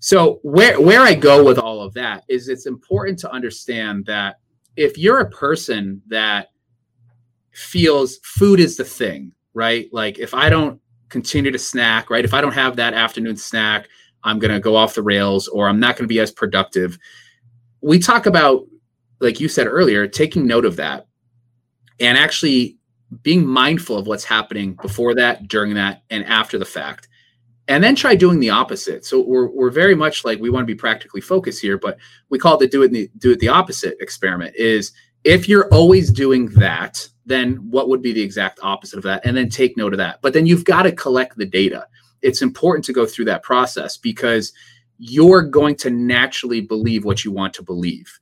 So 0.00 0.40
where 0.42 0.80
where 0.80 1.00
I 1.00 1.14
go 1.14 1.44
with 1.44 1.58
all 1.58 1.82
of 1.82 1.94
that 1.94 2.24
is 2.28 2.48
it's 2.48 2.66
important 2.66 3.18
to 3.20 3.30
understand 3.30 4.06
that 4.06 4.36
if 4.76 4.96
you're 4.96 5.20
a 5.20 5.30
person 5.30 6.02
that 6.08 6.48
feels 7.52 8.18
food 8.22 8.60
is 8.60 8.76
the 8.76 8.84
thing, 8.84 9.32
right? 9.54 9.88
Like 9.92 10.18
if 10.18 10.34
I 10.34 10.48
don't 10.48 10.80
continue 11.08 11.50
to 11.50 11.58
snack, 11.58 12.10
right? 12.10 12.24
If 12.24 12.34
I 12.34 12.40
don't 12.40 12.52
have 12.52 12.76
that 12.76 12.94
afternoon 12.94 13.36
snack, 13.36 13.88
I'm 14.24 14.38
going 14.38 14.52
to 14.52 14.60
go 14.60 14.76
off 14.76 14.94
the 14.94 15.02
rails 15.02 15.48
or 15.48 15.68
I'm 15.68 15.80
not 15.80 15.96
going 15.96 16.04
to 16.04 16.12
be 16.12 16.20
as 16.20 16.30
productive. 16.30 16.98
We 17.80 17.98
talk 17.98 18.26
about 18.26 18.66
like 19.20 19.40
you 19.40 19.48
said 19.48 19.66
earlier, 19.66 20.06
taking 20.06 20.46
note 20.46 20.64
of 20.64 20.76
that 20.76 21.07
and 22.00 22.16
actually 22.16 22.78
being 23.22 23.46
mindful 23.46 23.96
of 23.96 24.06
what's 24.06 24.24
happening 24.24 24.76
before 24.82 25.14
that, 25.14 25.48
during 25.48 25.74
that, 25.74 26.02
and 26.10 26.24
after 26.26 26.58
the 26.58 26.64
fact. 26.64 27.08
And 27.66 27.84
then 27.84 27.94
try 27.94 28.14
doing 28.14 28.40
the 28.40 28.50
opposite. 28.50 29.04
So 29.04 29.20
we're, 29.20 29.48
we're 29.48 29.70
very 29.70 29.94
much 29.94 30.24
like 30.24 30.38
we 30.40 30.50
want 30.50 30.62
to 30.62 30.72
be 30.72 30.78
practically 30.78 31.20
focused 31.20 31.60
here, 31.60 31.78
but 31.78 31.98
we 32.30 32.38
call 32.38 32.54
it 32.54 32.60
the 32.60 32.68
do 32.68 32.82
it 32.82 32.92
the, 32.92 33.10
do 33.18 33.32
it 33.32 33.40
the 33.40 33.48
opposite 33.48 33.96
experiment. 34.00 34.54
Is 34.56 34.92
if 35.24 35.48
you're 35.48 35.68
always 35.68 36.10
doing 36.10 36.46
that, 36.50 37.06
then 37.26 37.56
what 37.70 37.88
would 37.88 38.00
be 38.00 38.12
the 38.12 38.22
exact 38.22 38.58
opposite 38.62 38.96
of 38.96 39.02
that? 39.04 39.24
And 39.26 39.36
then 39.36 39.50
take 39.50 39.76
note 39.76 39.92
of 39.92 39.98
that. 39.98 40.20
But 40.22 40.32
then 40.32 40.46
you've 40.46 40.64
got 40.64 40.84
to 40.84 40.92
collect 40.92 41.36
the 41.36 41.44
data. 41.44 41.86
It's 42.22 42.42
important 42.42 42.84
to 42.86 42.92
go 42.92 43.04
through 43.04 43.26
that 43.26 43.42
process 43.42 43.96
because 43.96 44.52
you're 44.98 45.42
going 45.42 45.76
to 45.76 45.90
naturally 45.90 46.60
believe 46.60 47.04
what 47.04 47.24
you 47.24 47.32
want 47.32 47.52
to 47.54 47.62
believe 47.62 48.18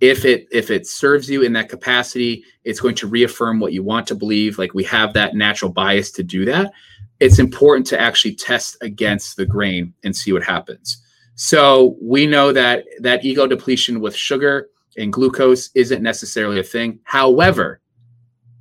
if 0.00 0.24
it 0.24 0.46
if 0.50 0.70
it 0.70 0.86
serves 0.86 1.28
you 1.28 1.42
in 1.42 1.52
that 1.52 1.68
capacity 1.68 2.42
it's 2.64 2.80
going 2.80 2.94
to 2.94 3.06
reaffirm 3.06 3.60
what 3.60 3.72
you 3.72 3.82
want 3.82 4.06
to 4.06 4.14
believe. 4.14 4.58
Like 4.58 4.74
we 4.74 4.84
have 4.84 5.12
that 5.14 5.34
natural 5.34 5.72
bias 5.72 6.10
to 6.12 6.22
do 6.22 6.44
that. 6.46 6.72
It's 7.18 7.38
important 7.38 7.86
to 7.88 8.00
actually 8.00 8.34
test 8.34 8.76
against 8.82 9.36
the 9.36 9.46
grain 9.46 9.92
and 10.04 10.14
see 10.14 10.32
what 10.32 10.42
happens. 10.42 11.02
So 11.34 11.96
we 12.00 12.26
know 12.26 12.52
that 12.52 12.84
that 13.00 13.24
ego 13.24 13.46
depletion 13.46 14.00
with 14.00 14.14
sugar 14.14 14.68
and 14.96 15.12
glucose 15.12 15.70
isn't 15.74 16.02
necessarily 16.02 16.60
a 16.60 16.64
thing. 16.64 16.98
However 17.04 17.80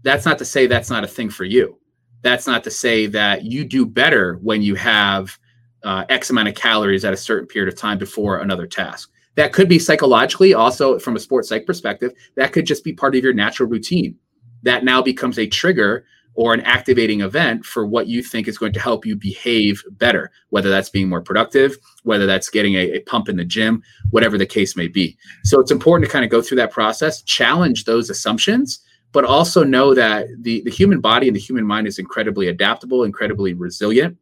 that's 0.04 0.26
not 0.26 0.38
to 0.38 0.46
say 0.46 0.66
that's 0.66 0.90
not 0.90 1.04
a 1.04 1.08
thing 1.08 1.30
for 1.30 1.44
you. 1.44 1.78
That's 2.22 2.48
not 2.48 2.64
to 2.64 2.72
say 2.72 3.06
that 3.08 3.44
you 3.44 3.66
do 3.66 3.86
better 3.86 4.36
when 4.42 4.62
you 4.62 4.76
have 4.76 5.38
uh, 5.84 6.06
x 6.10 6.30
amount 6.30 6.48
of 6.48 6.56
calories 6.56 7.04
at 7.06 7.14
a 7.14 7.18
certain 7.18 7.48
period 7.48 7.72
of 7.74 7.78
time 7.78 7.98
before 7.98 8.40
another 8.40 8.68
task 8.68 9.12
that 9.36 9.54
could 9.54 9.70
be 9.70 9.80
psychologically, 9.80 10.54
also 10.54 11.00
from 11.00 11.16
a 11.16 11.20
sports 11.20 11.50
psych 11.50 11.66
perspective, 11.66 12.14
that 12.36 12.54
could 12.54 12.66
just 12.66 12.84
be 12.84 12.94
part 12.94 13.16
of 13.16 13.24
your 13.24 13.34
natural 13.34 13.70
routine. 13.70 14.16
That 14.64 14.84
now 14.84 15.02
becomes 15.02 15.40
a 15.40 15.48
trigger 15.48 16.06
or 16.36 16.54
an 16.54 16.62
activating 16.62 17.22
event 17.22 17.66
for 17.66 17.86
what 17.86 18.08
you 18.08 18.24
think 18.24 18.48
is 18.48 18.58
going 18.58 18.72
to 18.74 18.80
help 18.80 19.06
you 19.06 19.16
behave 19.16 19.84
better, 19.92 20.32
whether 20.50 20.70
that's 20.70 20.90
being 20.90 21.10
more 21.10 21.22
productive, 21.22 21.78
whether 22.04 22.26
that's 22.26 22.50
getting 22.50 22.76
a, 22.76 22.92
a, 22.94 23.00
pump 23.02 23.28
in 23.28 23.36
the 23.36 23.44
gym, 23.44 23.84
whatever 24.12 24.38
the 24.38 24.46
case 24.46 24.76
may 24.76 24.88
be. 24.88 25.18
So 25.44 25.60
it's 25.60 25.72
important 25.72 26.08
to 26.08 26.12
kind 26.12 26.24
of 26.24 26.32
go 26.32 26.42
through 26.42 26.58
that 26.58 26.72
process, 26.72 27.22
challenge 27.24 27.86
those 27.86 28.10
assumptions, 28.10 28.80
but 29.12 29.26
also 29.26 29.64
know 29.64 29.94
that 29.96 30.28
the, 30.40 30.62
the 30.62 30.72
human 30.72 31.02
body 31.02 31.28
and 31.28 31.36
the 31.36 31.42
human 31.42 31.66
mind 31.66 31.88
is 31.88 32.00
incredibly 32.00 32.48
adaptable, 32.48 33.04
incredibly 33.04 33.54
resilient 33.54 34.18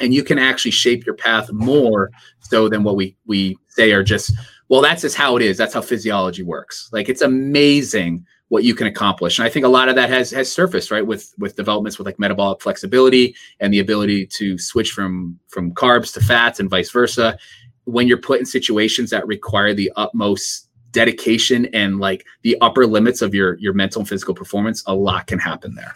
and 0.00 0.14
you 0.14 0.24
can 0.24 0.38
actually 0.38 0.70
shape 0.70 1.04
your 1.06 1.14
path 1.14 1.50
more 1.52 2.10
so 2.40 2.68
than 2.68 2.82
what 2.82 2.96
we 2.96 3.16
we 3.26 3.56
say 3.68 3.92
are 3.92 4.02
just 4.02 4.32
well 4.68 4.80
that's 4.80 5.02
just 5.02 5.16
how 5.16 5.36
it 5.36 5.42
is. 5.42 5.56
That's 5.56 5.74
how 5.74 5.80
physiology 5.80 6.42
works. 6.42 6.88
Like 6.92 7.08
it's 7.08 7.22
amazing 7.22 8.24
what 8.48 8.64
you 8.64 8.74
can 8.74 8.88
accomplish. 8.88 9.38
And 9.38 9.46
i 9.46 9.48
think 9.48 9.64
a 9.64 9.68
lot 9.68 9.88
of 9.88 9.94
that 9.94 10.10
has 10.10 10.30
has 10.32 10.50
surfaced 10.50 10.90
right 10.90 11.06
with 11.06 11.32
with 11.38 11.56
developments 11.56 11.98
with 11.98 12.06
like 12.06 12.18
metabolic 12.18 12.60
flexibility 12.60 13.34
and 13.60 13.72
the 13.72 13.78
ability 13.78 14.26
to 14.26 14.58
switch 14.58 14.90
from 14.90 15.38
from 15.48 15.72
carbs 15.72 16.12
to 16.14 16.20
fats 16.20 16.60
and 16.60 16.68
vice 16.68 16.90
versa. 16.90 17.38
When 17.84 18.06
you're 18.06 18.18
put 18.18 18.40
in 18.40 18.46
situations 18.46 19.10
that 19.10 19.26
require 19.26 19.72
the 19.74 19.90
utmost 19.96 20.68
dedication 20.92 21.66
and 21.66 22.00
like 22.00 22.26
the 22.42 22.56
upper 22.60 22.86
limits 22.86 23.22
of 23.22 23.34
your 23.34 23.56
your 23.58 23.72
mental 23.72 24.00
and 24.00 24.08
physical 24.08 24.34
performance 24.34 24.82
a 24.86 24.94
lot 24.94 25.26
can 25.26 25.38
happen 25.38 25.74
there. 25.74 25.94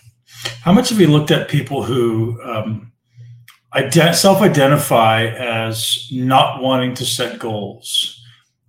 How 0.62 0.72
much 0.72 0.90
have 0.90 1.00
you 1.00 1.08
looked 1.08 1.30
at 1.30 1.48
people 1.48 1.82
who 1.82 2.40
um 2.44 2.92
ident- 3.74 4.14
self-identify 4.14 5.26
as 5.26 6.08
not 6.12 6.62
wanting 6.62 6.94
to 6.94 7.04
set 7.04 7.38
goals. 7.38 8.20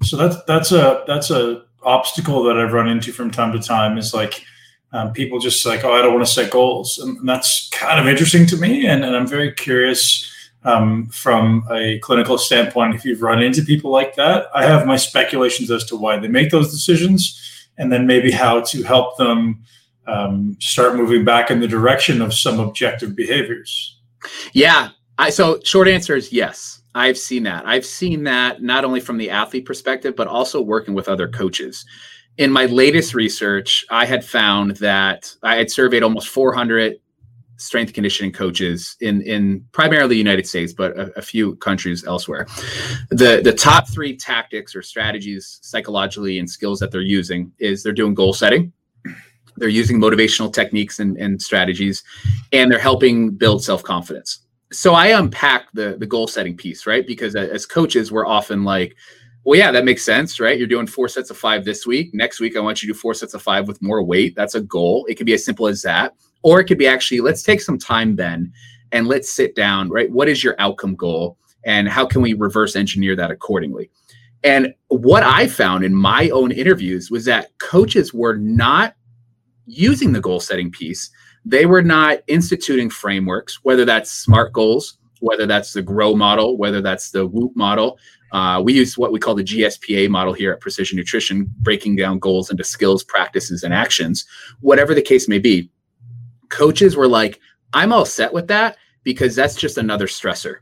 So 0.04 0.18
that's 0.18 0.44
that's 0.46 0.72
a 0.72 1.04
that's 1.08 1.32
a 1.32 1.64
obstacle 1.84 2.44
that 2.44 2.58
I've 2.58 2.74
run 2.74 2.88
into 2.88 3.12
from 3.12 3.32
time 3.32 3.52
to 3.54 3.60
time. 3.60 3.98
Is 3.98 4.14
like 4.14 4.44
um, 4.92 5.14
people 5.14 5.40
just 5.40 5.66
like, 5.66 5.84
oh, 5.84 5.94
I 5.94 6.02
don't 6.02 6.14
want 6.14 6.26
to 6.26 6.32
set 6.32 6.52
goals, 6.52 6.98
and 6.98 7.28
that's 7.28 7.70
kind 7.70 8.00
of 8.00 8.08
interesting 8.08 8.46
to 8.48 8.58
me. 8.58 8.86
And, 8.88 9.04
and 9.04 9.16
I'm 9.16 9.28
very 9.28 9.52
curious 9.52 10.32
um, 10.64 11.08
from 11.08 11.66
a 11.72 12.00
clinical 12.00 12.38
standpoint 12.38 12.96
if 12.96 13.06
you've 13.06 13.22
run 13.22 13.42
into 13.42 13.64
people 13.64 13.92
like 13.92 14.16
that. 14.16 14.48
I 14.54 14.66
have 14.66 14.86
my 14.86 14.98
speculations 14.98 15.72
as 15.72 15.86
to 15.86 15.96
why 15.96 16.18
they 16.18 16.28
make 16.28 16.50
those 16.50 16.72
decisions, 16.72 17.68
and 17.78 17.92
then 17.92 18.08
maybe 18.08 18.32
how 18.32 18.62
to 18.62 18.84
help 18.84 19.18
them 19.18 19.64
um, 20.08 20.58
start 20.60 20.96
moving 20.96 21.26
back 21.26 21.50
in 21.50 21.60
the 21.60 21.68
direction 21.68 22.22
of 22.22 22.34
some 22.34 22.60
objective 22.60 23.16
behaviors. 23.16 23.95
Yeah. 24.54 24.90
I, 25.18 25.30
so 25.30 25.60
short 25.64 25.88
answer 25.88 26.16
is 26.16 26.34
yes. 26.34 26.82
I've 26.94 27.18
seen 27.18 27.44
that. 27.44 27.66
I've 27.66 27.86
seen 27.86 28.24
that 28.24 28.62
not 28.62 28.86
only 28.86 29.02
from 29.02 29.18
the 29.18 29.30
athlete 29.30 29.66
perspective, 29.66 30.16
but 30.16 30.28
also 30.28 30.62
working 30.62 30.94
with 30.94 31.10
other 31.10 31.28
coaches. 31.28 31.86
In 32.38 32.52
my 32.52 32.66
latest 32.66 33.14
research, 33.14 33.86
I 33.90 34.06
had 34.06 34.24
found 34.24 34.78
that 34.78 35.34
I 35.44 35.56
had 35.56 35.70
surveyed 35.70 36.04
almost 36.04 36.30
400 36.30 36.96
strength 37.58 37.94
conditioning 37.94 38.32
coaches 38.32 38.98
in 39.00 39.22
in 39.22 39.66
primarily 39.72 40.10
the 40.10 40.18
United 40.18 40.46
States, 40.48 40.74
but 40.74 40.98
a, 40.98 41.18
a, 41.18 41.22
few 41.22 41.56
countries 41.58 42.06
elsewhere. 42.06 42.48
The 43.10 43.42
the 43.44 43.54
top 43.54 43.90
three 43.90 44.16
tactics 44.16 44.76
or 44.76 44.82
strategies 44.82 45.60
psychologically 45.62 46.40
and 46.40 46.50
skills 46.50 46.80
that 46.80 46.92
they're 46.92 47.02
using 47.02 47.52
is 47.60 47.84
they're 47.84 47.94
doing 47.94 48.14
goal 48.14 48.34
setting, 48.34 48.74
they're 49.58 49.70
using 49.70 50.00
motivational 50.00 50.52
techniques 50.52 51.00
and, 51.00 51.18
and 51.18 51.42
strategies, 51.42 52.04
and 52.52 52.72
they're 52.72 52.80
helping 52.80 53.32
build 53.32 53.64
self 53.64 53.84
confidence. 53.84 54.40
So 54.72 54.94
I 54.94 55.08
unpack 55.08 55.72
the 55.74 55.96
the 55.98 56.06
goal 56.06 56.28
setting 56.28 56.58
piece, 56.58 56.86
right? 56.86 57.06
Because 57.06 57.36
as 57.36 57.66
coaches, 57.66 58.12
we're 58.12 58.28
often 58.28 58.64
like, 58.64 58.96
well, 59.46 59.58
yeah, 59.60 59.72
that 59.72 59.86
makes 59.86 60.04
sense, 60.04 60.40
right? 60.40 60.58
You're 60.58 60.68
doing 60.68 60.88
four 60.88 61.08
sets 61.08 61.30
of 61.30 61.38
five 61.38 61.66
this 61.66 61.86
week. 61.86 62.10
Next 62.14 62.40
week, 62.40 62.58
I 62.58 62.60
want 62.60 62.82
you 62.82 62.88
to 62.88 62.94
do 62.94 63.00
four 63.00 63.14
sets 63.14 63.36
of 63.36 63.42
five 63.44 63.68
with 63.68 63.82
more 63.82 64.04
weight. 64.04 64.36
That's 64.36 64.56
a 64.56 64.62
goal. 64.62 65.06
It 65.08 65.16
could 65.16 65.28
be 65.28 65.34
as 65.34 65.46
simple 65.46 65.68
as 65.68 65.84
that. 65.84 66.14
Or 66.42 66.60
it 66.60 66.66
could 66.66 66.78
be 66.78 66.88
actually, 66.88 67.22
let's 67.22 67.44
take 67.44 67.62
some 67.62 67.78
time, 67.78 68.16
Ben, 68.16 68.52
and 68.92 69.08
let's 69.08 69.32
sit 69.32 69.56
down, 69.56 69.90
right? 69.90 70.12
What 70.12 70.28
is 70.30 70.44
your 70.44 70.56
outcome 70.60 70.96
goal? 70.96 71.38
And 71.64 71.88
how 71.88 72.06
can 72.06 72.22
we 72.22 72.34
reverse 72.34 72.76
engineer 72.76 73.16
that 73.16 73.32
accordingly? 73.32 73.90
And 74.44 74.74
what 74.90 75.24
I 75.24 75.48
found 75.48 75.84
in 75.84 75.96
my 75.96 76.30
own 76.30 76.52
interviews 76.52 77.10
was 77.10 77.26
that 77.26 77.58
coaches 77.58 78.14
were 78.14 78.38
not 78.38 78.96
using 79.66 80.12
the 80.12 80.22
goal 80.22 80.40
setting 80.40 80.72
piece, 80.72 81.10
they 81.46 81.66
were 81.66 81.82
not 81.82 82.20
instituting 82.28 82.90
frameworks, 82.90 83.64
whether 83.64 83.86
that's 83.86 84.12
SMART 84.12 84.54
goals, 84.54 84.98
whether 85.20 85.46
that's 85.46 85.74
the 85.74 85.82
GROW 85.82 86.16
model, 86.16 86.58
whether 86.58 86.82
that's 86.82 87.12
the 87.12 87.28
WOOP 87.28 87.56
model. 87.56 87.98
Uh, 88.32 88.62
we 88.62 88.74
use 88.74 88.98
what 88.98 89.12
we 89.12 89.20
call 89.20 89.36
the 89.36 89.44
GSPA 89.44 90.10
model 90.10 90.34
here 90.34 90.52
at 90.52 90.60
Precision 90.60 90.98
Nutrition, 90.98 91.50
breaking 91.60 91.96
down 91.96 92.20
goals 92.20 92.50
into 92.50 92.64
skills, 92.64 93.04
practices, 93.04 93.64
and 93.64 93.74
actions. 93.74 94.26
Whatever 94.60 94.94
the 94.94 95.02
case 95.02 95.28
may 95.28 95.40
be, 95.40 95.70
coaches 96.50 96.96
were 96.96 97.08
like, 97.08 97.40
I'm 97.74 97.94
all 97.94 98.06
set 98.06 98.34
with 98.34 98.48
that 98.48 98.78
because 99.04 99.36
that's 99.36 99.56
just 99.56 99.78
another 99.78 100.08
stressor. 100.08 100.58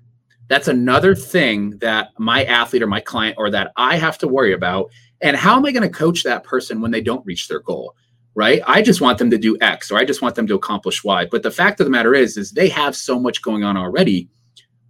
That's 0.49 0.67
another 0.67 1.15
thing 1.15 1.71
that 1.79 2.09
my 2.19 2.43
athlete 2.45 2.83
or 2.83 2.87
my 2.87 2.99
client 2.99 3.35
or 3.39 3.49
that 3.49 3.71
I 3.77 3.95
have 3.95 4.17
to 4.19 4.27
worry 4.27 4.53
about. 4.53 4.91
And 5.21 5.37
how 5.37 5.55
am 5.55 5.65
I 5.65 5.71
going 5.71 5.89
to 5.89 5.89
coach 5.89 6.23
that 6.23 6.43
person 6.43 6.81
when 6.81 6.91
they 6.91 7.01
don't 7.01 7.25
reach 7.25 7.47
their 7.47 7.61
goal? 7.61 7.95
Right? 8.36 8.61
I 8.65 8.81
just 8.81 9.01
want 9.01 9.17
them 9.17 9.29
to 9.29 9.38
do 9.38 9.57
X 9.61 9.91
or 9.91 9.97
I 9.97 10.05
just 10.05 10.21
want 10.21 10.36
them 10.36 10.47
to 10.47 10.55
accomplish 10.55 11.03
Y. 11.03 11.27
But 11.29 11.43
the 11.43 11.51
fact 11.51 11.79
of 11.79 11.86
the 11.86 11.91
matter 11.91 12.13
is, 12.13 12.38
is 12.38 12.51
they 12.51 12.69
have 12.69 12.95
so 12.95 13.19
much 13.19 13.41
going 13.41 13.63
on 13.63 13.77
already. 13.77 14.29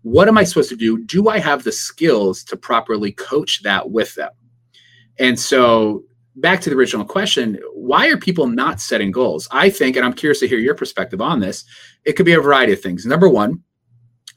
What 0.02 0.28
am 0.28 0.38
I 0.38 0.44
supposed 0.44 0.70
to 0.70 0.76
do? 0.76 1.04
Do 1.04 1.30
I 1.30 1.39
have 1.39 1.64
the 1.64 1.72
skills 1.72 2.44
to 2.46 2.58
properly 2.58 3.12
coach 3.12 3.64
that 3.64 3.91
with 3.91 4.16
them? 4.16 4.32
And 5.20 5.39
so 5.39 6.04
back 6.36 6.62
to 6.62 6.70
the 6.70 6.76
original 6.76 7.06
question, 7.06 7.60
why 7.74 8.08
are 8.10 8.18
people 8.18 8.48
not 8.48 8.82
setting 8.82 9.12
goals? 9.12 9.48
I 9.52 9.70
think, 9.70 9.96
and 9.96 10.06
I'm 10.06 10.14
curious 10.14 10.39
to 10.39 10.48
hear 10.48 10.58
your 10.58 10.76
perspective 10.76 11.22
on 11.22 11.39
this, 11.39 11.64
it 12.06 12.14
could 12.14 12.26
be 12.26 12.34
a 12.34 12.41
variety 12.41 12.74
of 12.74 12.82
things. 12.82 13.06
Number 13.06 13.30
one, 13.30 13.64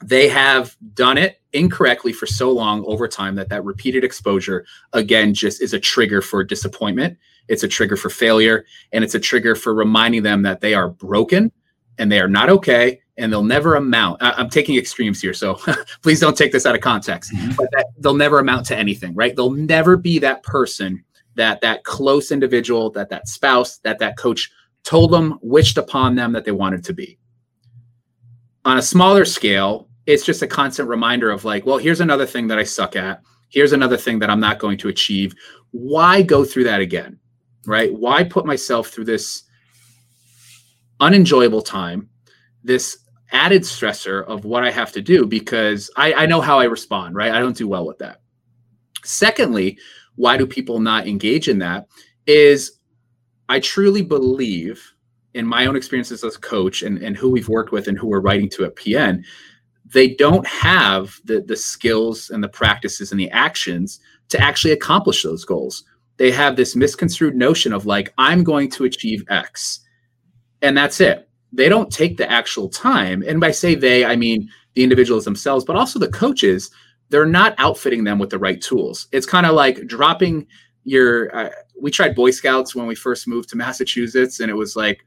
they 0.03 0.29
have 0.29 0.75
done 0.93 1.17
it 1.17 1.41
incorrectly 1.53 2.13
for 2.13 2.27
so 2.27 2.51
long 2.51 2.83
over 2.85 3.07
time 3.07 3.35
that 3.35 3.49
that 3.49 3.63
repeated 3.63 4.03
exposure 4.03 4.65
again 4.93 5.33
just 5.33 5.61
is 5.61 5.73
a 5.73 5.79
trigger 5.79 6.21
for 6.21 6.43
disappointment 6.43 7.17
it's 7.47 7.63
a 7.63 7.67
trigger 7.67 7.97
for 7.97 8.09
failure 8.09 8.65
and 8.91 9.03
it's 9.03 9.15
a 9.15 9.19
trigger 9.19 9.55
for 9.55 9.73
reminding 9.73 10.23
them 10.23 10.41
that 10.41 10.61
they 10.61 10.73
are 10.73 10.89
broken 10.89 11.51
and 11.97 12.11
they 12.11 12.19
are 12.19 12.27
not 12.27 12.49
okay 12.49 12.99
and 13.17 13.31
they'll 13.31 13.43
never 13.43 13.75
amount 13.75 14.21
I, 14.21 14.39
am 14.39 14.49
taking 14.49 14.77
extremes 14.77 15.21
here 15.21 15.33
so 15.33 15.59
please 16.01 16.19
don't 16.19 16.37
take 16.37 16.51
this 16.51 16.65
out 16.65 16.75
of 16.75 16.81
context 16.81 17.33
mm-hmm. 17.33 17.53
but 17.57 17.69
that, 17.71 17.87
they'll 17.97 18.13
never 18.13 18.39
amount 18.39 18.65
to 18.67 18.77
anything 18.77 19.15
right 19.15 19.35
they'll 19.35 19.51
never 19.51 19.97
be 19.97 20.19
that 20.19 20.43
person 20.43 21.03
that 21.37 21.61
that 21.61 21.85
close 21.85 22.31
individual, 22.31 22.89
that 22.91 23.09
that 23.09 23.29
spouse, 23.29 23.77
that 23.79 23.99
that 23.99 24.17
coach 24.17 24.51
told 24.83 25.11
them, 25.11 25.39
wished 25.41 25.77
upon 25.77 26.15
them 26.15 26.33
that 26.33 26.43
they 26.43 26.51
wanted 26.51 26.83
to 26.83 26.93
be. 26.93 27.17
On 28.65 28.77
a 28.77 28.81
smaller 28.81 29.23
scale, 29.23 29.87
it's 30.05 30.25
just 30.25 30.41
a 30.41 30.47
constant 30.47 30.89
reminder 30.89 31.29
of 31.29 31.45
like, 31.45 31.65
well, 31.65 31.77
here's 31.77 32.01
another 32.01 32.25
thing 32.25 32.47
that 32.47 32.59
I 32.59 32.63
suck 32.63 32.95
at. 32.95 33.21
Here's 33.49 33.71
another 33.71 33.95
thing 33.95 34.19
that 34.19 34.29
I'm 34.29 34.41
not 34.41 34.59
going 34.59 34.77
to 34.79 34.89
achieve. 34.89 35.33
Why 35.71 36.21
go 36.21 36.43
through 36.43 36.65
that 36.65 36.81
again? 36.81 37.17
Right? 37.67 37.93
Why 37.93 38.23
put 38.23 38.47
myself 38.47 38.87
through 38.87 39.05
this 39.05 39.43
unenjoyable 40.99 41.61
time, 41.61 42.09
this 42.63 42.97
added 43.31 43.61
stressor 43.61 44.25
of 44.25 44.45
what 44.45 44.63
I 44.63 44.71
have 44.71 44.91
to 44.93 45.01
do 45.01 45.25
because 45.25 45.91
I, 45.95 46.13
I 46.13 46.25
know 46.25 46.41
how 46.41 46.59
I 46.59 46.65
respond, 46.65 47.15
right? 47.15 47.33
I 47.33 47.39
don't 47.39 47.57
do 47.57 47.67
well 47.67 47.85
with 47.85 47.97
that. 47.99 48.21
Secondly, 49.03 49.77
why 50.15 50.37
do 50.37 50.47
people 50.47 50.79
not 50.79 51.07
engage 51.07 51.47
in 51.47 51.59
that? 51.59 51.87
Is 52.25 52.79
I 53.49 53.59
truly 53.59 54.01
believe 54.01 54.83
in 55.33 55.45
my 55.45 55.65
own 55.65 55.75
experiences 55.75 56.23
as 56.23 56.35
a 56.35 56.39
coach 56.39 56.81
and, 56.81 56.97
and 56.99 57.15
who 57.15 57.29
we've 57.29 57.49
worked 57.49 57.71
with 57.71 57.87
and 57.87 57.97
who 57.97 58.07
we're 58.07 58.21
writing 58.21 58.49
to 58.49 58.65
at 58.65 58.75
PN, 58.75 59.23
they 59.85 60.15
don't 60.15 60.45
have 60.47 61.15
the, 61.25 61.41
the 61.41 61.55
skills 61.55 62.29
and 62.29 62.43
the 62.43 62.49
practices 62.49 63.11
and 63.11 63.19
the 63.19 63.29
actions 63.29 63.99
to 64.29 64.39
actually 64.39 64.71
accomplish 64.71 65.23
those 65.23 65.45
goals. 65.45 65.83
They 66.17 66.31
have 66.31 66.55
this 66.55 66.75
misconstrued 66.75 67.35
notion 67.35 67.73
of 67.73 67.85
like, 67.85 68.13
I'm 68.17 68.43
going 68.43 68.69
to 68.71 68.85
achieve 68.85 69.23
X. 69.29 69.81
And 70.61 70.75
that's 70.75 70.99
it. 70.99 71.29
They 71.53 71.69
don't 71.69 71.91
take 71.91 72.17
the 72.17 72.29
actual 72.29 72.69
time. 72.69 73.23
And 73.27 73.39
by 73.39 73.51
say 73.51 73.75
they, 73.75 74.03
I 74.03 74.15
mean 74.15 74.49
the 74.73 74.83
individuals 74.83 75.25
themselves, 75.25 75.63
but 75.63 75.75
also 75.75 75.99
the 75.99 76.09
coaches. 76.09 76.71
They're 77.09 77.25
not 77.25 77.55
outfitting 77.57 78.03
them 78.03 78.19
with 78.19 78.29
the 78.29 78.39
right 78.39 78.61
tools. 78.61 79.07
It's 79.11 79.25
kind 79.25 79.45
of 79.45 79.53
like 79.53 79.87
dropping 79.87 80.45
your. 80.83 81.33
Uh, 81.35 81.49
we 81.79 81.89
tried 81.89 82.15
Boy 82.15 82.31
Scouts 82.31 82.75
when 82.75 82.85
we 82.85 82.95
first 82.95 83.27
moved 83.27 83.47
to 83.49 83.55
Massachusetts, 83.55 84.41
and 84.41 84.51
it 84.51 84.55
was 84.55 84.75
like, 84.75 85.05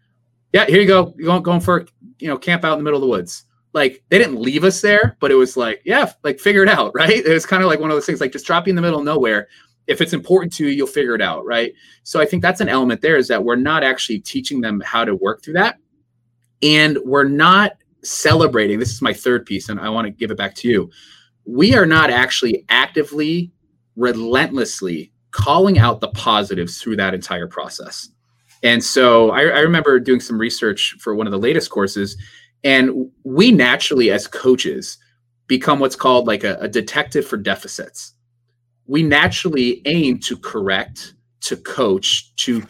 yeah, 0.55 0.65
here 0.65 0.81
you 0.81 0.87
go. 0.87 1.15
You're 1.19 1.41
going, 1.41 1.61
for 1.61 1.87
you 2.19 2.29
know 2.29 2.39
camp 2.39 2.65
out 2.65 2.73
in 2.73 2.79
the 2.79 2.85
middle 2.85 2.97
of 2.97 3.03
the 3.03 3.09
woods 3.09 3.45
like 3.73 4.03
they 4.09 4.19
didn't 4.19 4.41
leave 4.41 4.65
us 4.65 4.81
there, 4.81 5.17
but 5.21 5.31
it 5.31 5.37
was 5.37 5.57
like, 5.57 5.81
yeah, 5.85 6.13
like 6.25 6.41
figure 6.41 6.63
it 6.63 6.69
out, 6.69 6.93
right? 6.95 7.25
It 7.25 7.33
was 7.33 7.47
kind 7.47 7.63
of 7.63 7.69
like 7.69 7.81
one 7.81 7.91
of 7.91 7.97
those 7.97 8.07
things, 8.07 8.21
like 8.21 8.33
just 8.33 8.47
drop 8.47 8.69
in 8.69 8.75
the 8.75 8.83
middle 8.83 8.99
of 8.99 9.05
nowhere. 9.05 9.49
If 9.87 10.01
it's 10.01 10.13
important 10.13 10.53
to 10.55 10.65
you, 10.65 10.71
you'll 10.71 10.87
figure 10.87 11.15
it 11.15 11.23
out, 11.23 11.45
right? 11.45 11.73
So 12.05 12.21
I 12.21 12.27
think 12.27 12.43
that's 12.43 12.61
an 12.61 12.69
element 12.69 13.01
there 13.01 13.17
is 13.17 13.29
that 13.29 13.45
we're 13.45 13.57
not 13.57 13.83
actually 13.83 14.21
teaching 14.21 14.61
them 14.61 14.81
how 14.85 15.05
to 15.05 15.15
work 15.15 15.43
through 15.43 15.55
that. 15.55 15.77
And 16.63 16.99
we're 17.05 17.25
not 17.25 17.73
celebrating. 18.03 18.79
This 18.79 18.93
is 18.93 19.03
my 19.03 19.13
third 19.13 19.47
piece, 19.47 19.69
and 19.69 19.81
I 19.81 19.89
want 19.89 20.07
to 20.07 20.11
give 20.11 20.31
it 20.31 20.37
back 20.37 20.55
to 20.57 20.69
you. 20.69 20.91
We 21.45 21.75
are 21.75 21.87
not 21.87 22.11
actually 22.11 22.65
actively, 22.69 23.51
relentlessly 23.97 25.13
calling 25.33 25.79
out 25.79 26.01
the 26.01 26.09
positives 26.09 26.81
through 26.81 26.97
that 26.97 27.15
entire 27.15 27.47
process. 27.47 28.09
And 28.63 28.85
so 28.85 29.31
I, 29.31 29.41
I 29.43 29.61
remember 29.61 29.99
doing 29.99 30.21
some 30.21 30.39
research 30.39 30.97
for 31.01 31.15
one 31.15 31.27
of 31.27 31.31
the 31.31 31.39
latest 31.39 31.71
courses 31.71 32.17
and 32.63 33.11
we 33.25 33.53
naturally, 33.53 34.11
as 34.11 34.27
coaches, 34.27 34.99
become 35.47 35.79
what's 35.81 35.97
called 35.97 36.27
like 36.27 36.45
a, 36.45 36.57
a 36.57 36.69
detective 36.69 37.27
for 37.27 37.37
deficits. 37.37 38.15
We 38.91 39.05
naturally 39.05 39.83
aim 39.85 40.19
to 40.19 40.37
correct, 40.37 41.15
to 41.43 41.57
coach, 41.57 42.35
to 42.37 42.63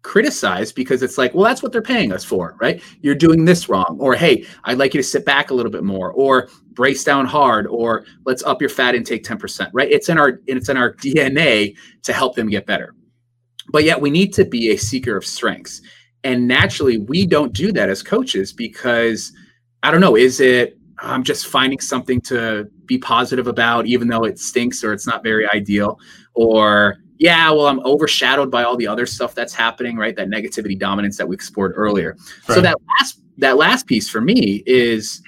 criticize 0.00 0.72
because 0.72 1.02
it's 1.02 1.18
like, 1.18 1.34
well, 1.34 1.44
that's 1.44 1.62
what 1.62 1.72
they're 1.72 1.82
paying 1.82 2.10
us 2.10 2.24
for, 2.24 2.56
right? 2.58 2.82
You're 3.02 3.14
doing 3.14 3.44
this 3.44 3.68
wrong. 3.68 3.98
Or, 4.00 4.14
hey, 4.14 4.46
I'd 4.64 4.78
like 4.78 4.94
you 4.94 5.02
to 5.02 5.06
sit 5.06 5.26
back 5.26 5.50
a 5.50 5.54
little 5.54 5.70
bit 5.70 5.84
more, 5.84 6.12
or 6.12 6.48
brace 6.72 7.04
down 7.04 7.26
hard, 7.26 7.66
or 7.66 8.06
let's 8.24 8.42
up 8.44 8.62
your 8.62 8.70
fat 8.70 8.94
intake 8.94 9.24
10%, 9.24 9.68
right? 9.74 9.90
It's 9.90 10.08
in 10.08 10.18
our 10.18 10.40
it's 10.46 10.70
in 10.70 10.78
our 10.78 10.94
DNA 10.94 11.76
to 12.04 12.12
help 12.14 12.34
them 12.34 12.48
get 12.48 12.64
better. 12.64 12.94
But 13.70 13.84
yet 13.84 14.00
we 14.00 14.08
need 14.08 14.32
to 14.34 14.46
be 14.46 14.70
a 14.70 14.76
seeker 14.78 15.18
of 15.18 15.26
strengths. 15.26 15.82
And 16.24 16.48
naturally, 16.48 16.96
we 16.96 17.26
don't 17.26 17.52
do 17.52 17.72
that 17.72 17.90
as 17.90 18.02
coaches 18.02 18.54
because 18.54 19.32
I 19.82 19.90
don't 19.90 20.00
know, 20.00 20.16
is 20.16 20.40
it 20.40 20.77
I'm 21.00 21.22
just 21.22 21.46
finding 21.46 21.80
something 21.80 22.20
to 22.22 22.68
be 22.86 22.98
positive 22.98 23.46
about, 23.46 23.86
even 23.86 24.08
though 24.08 24.24
it 24.24 24.38
stinks 24.38 24.82
or 24.82 24.92
it's 24.92 25.06
not 25.06 25.22
very 25.22 25.48
ideal? 25.48 25.98
Or, 26.34 26.96
yeah, 27.18 27.50
well, 27.50 27.66
I'm 27.66 27.80
overshadowed 27.80 28.50
by 28.50 28.64
all 28.64 28.76
the 28.76 28.86
other 28.86 29.06
stuff 29.06 29.34
that's 29.34 29.54
happening, 29.54 29.96
right? 29.96 30.16
That 30.16 30.28
negativity 30.28 30.78
dominance 30.78 31.16
that 31.18 31.28
we 31.28 31.34
explored 31.34 31.72
earlier. 31.76 32.16
Right. 32.48 32.54
So 32.56 32.60
that 32.60 32.76
last 32.98 33.20
that 33.38 33.56
last 33.56 33.86
piece 33.86 34.08
for 34.08 34.20
me 34.20 34.64
is 34.66 35.22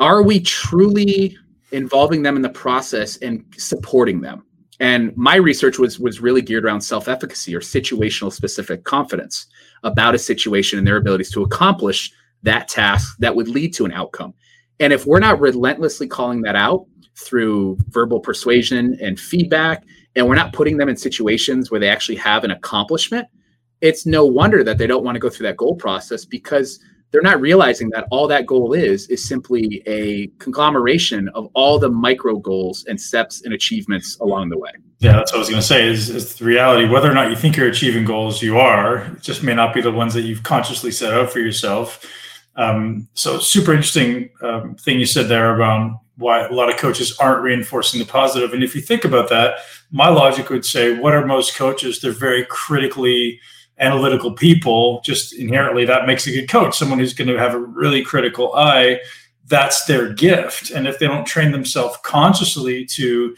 are 0.00 0.22
we 0.22 0.40
truly 0.40 1.36
involving 1.72 2.22
them 2.22 2.36
in 2.36 2.42
the 2.42 2.48
process 2.48 3.16
and 3.18 3.44
supporting 3.58 4.20
them? 4.20 4.44
And 4.80 5.14
my 5.16 5.36
research 5.36 5.78
was 5.78 5.98
was 5.98 6.20
really 6.20 6.40
geared 6.40 6.64
around 6.64 6.80
self-efficacy 6.80 7.54
or 7.54 7.60
situational 7.60 8.32
specific 8.32 8.84
confidence 8.84 9.46
about 9.82 10.14
a 10.14 10.18
situation 10.18 10.78
and 10.78 10.86
their 10.86 10.96
abilities 10.96 11.30
to 11.32 11.42
accomplish 11.42 12.12
that 12.42 12.68
task 12.68 13.16
that 13.18 13.34
would 13.34 13.48
lead 13.48 13.74
to 13.74 13.84
an 13.84 13.92
outcome. 13.92 14.34
And 14.80 14.92
if 14.92 15.06
we're 15.06 15.18
not 15.18 15.40
relentlessly 15.40 16.06
calling 16.06 16.42
that 16.42 16.56
out 16.56 16.86
through 17.16 17.78
verbal 17.88 18.20
persuasion 18.20 18.96
and 19.00 19.18
feedback, 19.18 19.84
and 20.14 20.26
we're 20.26 20.34
not 20.34 20.52
putting 20.52 20.76
them 20.76 20.88
in 20.88 20.96
situations 20.96 21.70
where 21.70 21.80
they 21.80 21.88
actually 21.88 22.16
have 22.16 22.44
an 22.44 22.50
accomplishment, 22.50 23.26
it's 23.80 24.06
no 24.06 24.24
wonder 24.24 24.64
that 24.64 24.78
they 24.78 24.86
don't 24.86 25.04
want 25.04 25.14
to 25.14 25.20
go 25.20 25.28
through 25.28 25.46
that 25.46 25.56
goal 25.56 25.76
process 25.76 26.24
because 26.24 26.80
they're 27.10 27.22
not 27.22 27.40
realizing 27.40 27.88
that 27.90 28.06
all 28.10 28.26
that 28.28 28.46
goal 28.46 28.74
is 28.74 29.08
is 29.08 29.26
simply 29.26 29.82
a 29.86 30.26
conglomeration 30.38 31.28
of 31.30 31.48
all 31.54 31.78
the 31.78 31.88
micro 31.88 32.36
goals 32.36 32.84
and 32.86 33.00
steps 33.00 33.42
and 33.44 33.54
achievements 33.54 34.18
along 34.20 34.50
the 34.50 34.58
way. 34.58 34.70
Yeah, 34.98 35.12
that's 35.12 35.32
what 35.32 35.36
I 35.36 35.40
was 35.40 35.48
going 35.48 35.60
to 35.60 35.66
say. 35.66 35.86
Is, 35.86 36.10
is 36.10 36.34
the 36.34 36.44
reality 36.44 36.88
whether 36.88 37.10
or 37.10 37.14
not 37.14 37.30
you 37.30 37.36
think 37.36 37.56
you're 37.56 37.68
achieving 37.68 38.04
goals, 38.04 38.42
you 38.42 38.58
are. 38.58 39.04
It 39.04 39.22
just 39.22 39.42
may 39.42 39.54
not 39.54 39.72
be 39.72 39.80
the 39.80 39.92
ones 39.92 40.12
that 40.14 40.22
you've 40.22 40.42
consciously 40.42 40.90
set 40.90 41.14
out 41.14 41.30
for 41.30 41.38
yourself. 41.38 42.04
Um, 42.58 43.08
so, 43.14 43.38
super 43.38 43.72
interesting 43.72 44.30
um, 44.42 44.74
thing 44.74 44.98
you 44.98 45.06
said 45.06 45.28
there 45.28 45.54
about 45.54 46.00
why 46.16 46.44
a 46.44 46.52
lot 46.52 46.68
of 46.68 46.76
coaches 46.76 47.16
aren't 47.18 47.42
reinforcing 47.42 48.00
the 48.00 48.06
positive. 48.06 48.52
And 48.52 48.64
if 48.64 48.74
you 48.74 48.80
think 48.80 49.04
about 49.04 49.28
that, 49.30 49.60
my 49.92 50.08
logic 50.08 50.50
would 50.50 50.64
say, 50.64 50.98
what 50.98 51.14
are 51.14 51.24
most 51.24 51.54
coaches? 51.54 52.00
They're 52.00 52.10
very 52.10 52.44
critically 52.46 53.40
analytical 53.78 54.32
people, 54.32 55.00
just 55.04 55.32
inherently 55.32 55.84
that 55.84 56.08
makes 56.08 56.26
a 56.26 56.32
good 56.32 56.48
coach. 56.48 56.76
Someone 56.76 56.98
who's 56.98 57.14
going 57.14 57.28
to 57.28 57.38
have 57.38 57.54
a 57.54 57.60
really 57.60 58.02
critical 58.02 58.52
eye, 58.54 58.98
that's 59.46 59.84
their 59.84 60.12
gift. 60.12 60.72
And 60.72 60.88
if 60.88 60.98
they 60.98 61.06
don't 61.06 61.24
train 61.24 61.52
themselves 61.52 61.96
consciously 62.02 62.84
to, 62.86 63.36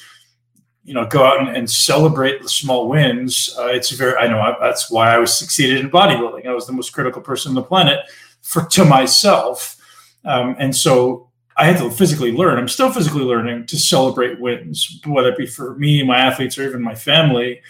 you 0.83 0.95
know, 0.95 1.07
go 1.07 1.25
out 1.25 1.41
and, 1.41 1.55
and 1.55 1.71
celebrate 1.71 2.41
the 2.41 2.49
small 2.49 2.89
wins, 2.89 3.55
uh, 3.59 3.67
it's 3.67 3.91
very. 3.91 4.17
I 4.17 4.27
know 4.27 4.41
I, 4.41 4.57
that's 4.59 4.91
why 4.91 5.15
I 5.15 5.19
was 5.19 5.39
succeeded 5.39 5.81
in 5.81 5.91
bodybuilding. 5.91 6.47
I 6.47 6.55
was 6.55 6.67
the 6.67 6.73
most 6.73 6.95
critical 6.95 7.21
person 7.21 7.51
on 7.51 7.55
the 7.57 7.63
planet 7.63 8.01
for 8.43 8.65
to 8.65 8.85
myself, 8.85 9.77
um, 10.25 10.57
and 10.59 10.75
so 10.75 11.29
I 11.57 11.65
had 11.65 11.79
to 11.79 11.91
physically 11.91 12.33
learn. 12.33 12.59
I'm 12.59 12.69
still 12.69 12.93
physically 12.93 13.25
learning 13.25 13.67
to 13.67 13.79
celebrate 13.79 14.41
wins, 14.41 15.01
whether 15.07 15.29
it 15.31 15.39
be 15.39 15.47
for 15.47 15.75
me, 15.77 16.03
my 16.03 16.19
athletes, 16.19 16.59
or 16.59 16.67
even 16.67 16.83
my 16.83 16.95
family 16.95 17.61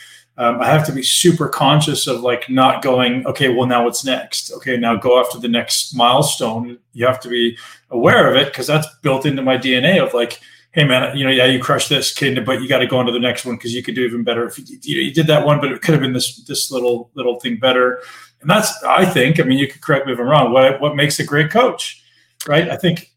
um, 0.40 0.58
I 0.58 0.68
have 0.68 0.86
to 0.86 0.92
be 0.92 1.02
super 1.02 1.48
conscious 1.50 2.06
of 2.06 2.22
like 2.22 2.48
not 2.48 2.82
going, 2.82 3.26
okay, 3.26 3.50
well, 3.50 3.66
now 3.66 3.84
what's 3.84 4.06
next? 4.06 4.50
Okay, 4.54 4.78
now 4.78 4.96
go 4.96 5.20
after 5.20 5.38
the 5.38 5.48
next 5.48 5.94
milestone. 5.94 6.78
You 6.94 7.04
have 7.04 7.20
to 7.20 7.28
be 7.28 7.58
aware 7.90 8.26
of 8.26 8.36
it 8.40 8.46
because 8.46 8.66
that's 8.66 8.86
built 9.02 9.26
into 9.26 9.42
my 9.42 9.58
DNA 9.58 10.02
of 10.02 10.14
like, 10.14 10.40
hey, 10.72 10.84
man, 10.84 11.14
you 11.14 11.24
know, 11.24 11.30
yeah, 11.30 11.44
you 11.44 11.60
crushed 11.60 11.90
this 11.90 12.10
kid, 12.14 12.42
but 12.46 12.62
you 12.62 12.68
got 12.70 12.78
to 12.78 12.86
go 12.86 12.96
on 12.96 13.04
to 13.04 13.12
the 13.12 13.18
next 13.18 13.44
one 13.44 13.56
because 13.56 13.74
you 13.74 13.82
could 13.82 13.94
do 13.94 14.02
even 14.02 14.24
better. 14.24 14.46
If 14.46 14.58
you, 14.58 14.64
you, 14.82 15.02
you 15.02 15.12
did 15.12 15.26
that 15.26 15.44
one, 15.44 15.60
but 15.60 15.72
it 15.72 15.82
could 15.82 15.92
have 15.92 16.00
been 16.00 16.14
this 16.14 16.42
this 16.44 16.70
little 16.70 17.10
little 17.12 17.38
thing 17.38 17.58
better. 17.58 18.02
And 18.40 18.48
that's, 18.48 18.82
I 18.84 19.04
think, 19.04 19.38
I 19.38 19.42
mean, 19.42 19.58
you 19.58 19.68
could 19.68 19.82
correct 19.82 20.06
me 20.06 20.12
if 20.12 20.18
I'm 20.18 20.26
wrong. 20.26 20.52
What 20.52 20.80
what 20.80 20.96
makes 20.96 21.18
a 21.20 21.24
great 21.24 21.50
coach, 21.50 22.02
right? 22.46 22.68
I 22.68 22.76
think, 22.76 23.12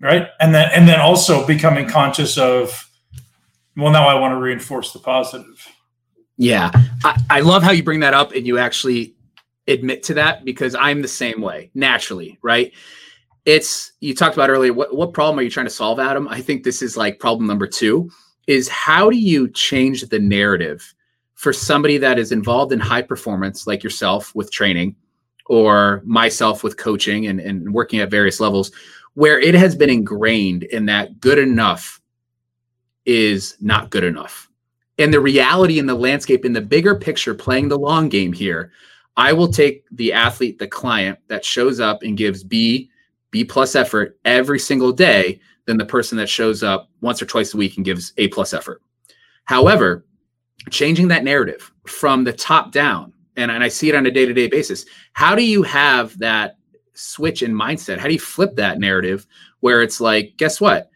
right, 0.00 0.28
and 0.40 0.54
then 0.54 0.70
and 0.74 0.88
then 0.88 1.00
also 1.00 1.46
becoming 1.46 1.88
conscious 1.88 2.36
of, 2.36 2.90
well, 3.76 3.92
now 3.92 4.06
I 4.06 4.14
want 4.14 4.32
to 4.32 4.38
reinforce 4.38 4.92
the 4.92 4.98
positive 4.98 5.66
yeah. 6.36 6.70
I, 7.04 7.20
I 7.30 7.40
love 7.40 7.62
how 7.62 7.70
you 7.70 7.82
bring 7.82 8.00
that 8.00 8.14
up 8.14 8.32
and 8.32 8.46
you 8.46 8.58
actually 8.58 9.14
admit 9.68 10.02
to 10.04 10.14
that 10.14 10.44
because 10.44 10.74
I'm 10.74 11.02
the 11.02 11.08
same 11.08 11.40
way 11.40 11.70
naturally, 11.74 12.38
right? 12.42 12.72
It's 13.44 13.92
you 14.00 14.14
talked 14.14 14.36
about 14.36 14.50
earlier. 14.50 14.72
What, 14.72 14.94
what 14.94 15.12
problem 15.12 15.38
are 15.38 15.42
you 15.42 15.50
trying 15.50 15.66
to 15.66 15.70
solve, 15.70 15.98
Adam? 15.98 16.28
I 16.28 16.40
think 16.40 16.62
this 16.62 16.82
is 16.82 16.96
like 16.96 17.20
problem 17.20 17.46
number 17.46 17.66
two 17.66 18.10
is 18.46 18.68
how 18.68 19.10
do 19.10 19.16
you 19.16 19.48
change 19.48 20.02
the 20.02 20.18
narrative 20.18 20.94
for 21.36 21.52
somebody 21.52 21.98
that 21.98 22.18
is 22.18 22.32
involved 22.32 22.72
in 22.72 22.80
high 22.80 23.02
performance, 23.02 23.66
like 23.66 23.84
yourself 23.84 24.34
with 24.34 24.50
training 24.50 24.96
or 25.46 26.02
myself 26.04 26.64
with 26.64 26.76
coaching 26.76 27.26
and, 27.28 27.38
and 27.38 27.72
working 27.72 28.00
at 28.00 28.10
various 28.10 28.40
levels, 28.40 28.72
where 29.14 29.38
it 29.38 29.54
has 29.54 29.76
been 29.76 29.88
ingrained 29.88 30.64
in 30.64 30.86
that 30.86 31.20
good 31.20 31.38
enough 31.38 32.00
is 33.04 33.56
not 33.60 33.90
good 33.90 34.02
enough. 34.02 34.50
And 34.98 35.12
the 35.12 35.20
reality 35.20 35.78
in 35.78 35.86
the 35.86 35.94
landscape 35.94 36.44
in 36.44 36.52
the 36.52 36.60
bigger 36.60 36.94
picture 36.96 37.34
playing 37.34 37.68
the 37.68 37.78
long 37.78 38.08
game 38.08 38.32
here 38.32 38.72
i 39.18 39.32
will 39.32 39.48
take 39.48 39.84
the 39.92 40.12
athlete 40.12 40.58
the 40.58 40.66
client 40.66 41.18
that 41.28 41.44
shows 41.44 41.80
up 41.80 42.02
and 42.02 42.16
gives 42.16 42.42
b 42.42 42.90
b 43.30 43.44
plus 43.44 43.74
effort 43.74 44.18
every 44.24 44.58
single 44.58 44.92
day 44.92 45.38
than 45.66 45.76
the 45.76 45.84
person 45.84 46.16
that 46.16 46.28
shows 46.28 46.62
up 46.62 46.88
once 47.00 47.20
or 47.20 47.26
twice 47.26 47.52
a 47.52 47.56
week 47.56 47.76
and 47.76 47.84
gives 47.84 48.12
a 48.16 48.28
plus 48.28 48.54
effort. 48.54 48.80
However 49.44 50.05
changing 50.70 51.08
that 51.08 51.24
narrative 51.24 51.70
from 51.86 52.24
the 52.24 52.32
top 52.32 52.72
down 52.72 53.12
and, 53.36 53.50
and 53.50 53.62
i 53.62 53.68
see 53.68 53.88
it 53.88 53.94
on 53.94 54.06
a 54.06 54.10
day-to-day 54.10 54.48
basis 54.48 54.84
how 55.12 55.34
do 55.34 55.44
you 55.44 55.62
have 55.62 56.18
that 56.18 56.56
switch 56.96 57.42
in 57.42 57.52
mindset? 57.52 57.98
How 57.98 58.06
do 58.06 58.14
you 58.14 58.20
flip 58.20 58.56
that 58.56 58.78
narrative 58.78 59.26
where 59.60 59.82
it's 59.82 60.00
like 60.00 60.34
guess 60.36 60.60
what? 60.60 60.90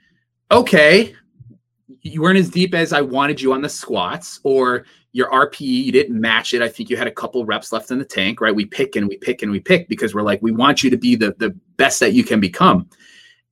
Okay 0.50 1.14
you 2.02 2.22
weren't 2.22 2.38
as 2.38 2.48
deep 2.48 2.74
as 2.74 2.94
i 2.94 3.00
wanted 3.00 3.40
you 3.40 3.52
on 3.52 3.61
the 3.61 3.68
squats 3.68 4.40
or 4.42 4.86
your 5.12 5.30
rpe 5.30 5.61
you 5.61 5.92
didn't 5.92 6.18
match 6.18 6.54
it. 6.54 6.62
I 6.62 6.68
think 6.68 6.88
you 6.88 6.96
had 6.96 7.08
a 7.08 7.12
couple 7.12 7.44
reps 7.44 7.72
left 7.72 7.90
in 7.90 7.98
the 7.98 8.04
tank 8.04 8.40
right? 8.40 8.54
We 8.54 8.64
pick 8.64 8.96
and 8.96 9.06
we 9.08 9.18
pick 9.18 9.42
and 9.42 9.52
we 9.52 9.61
pick 9.61 9.88
because 9.88 10.14
we're 10.14 10.22
like 10.22 10.40
we 10.40 10.52
want 10.52 10.82
you 10.82 10.90
to 10.90 10.96
be 10.96 11.14
the, 11.14 11.34
the 11.38 11.50
best 11.76 12.00
that 12.00 12.12
you 12.12 12.24
can 12.24 12.40
become. 12.40 12.88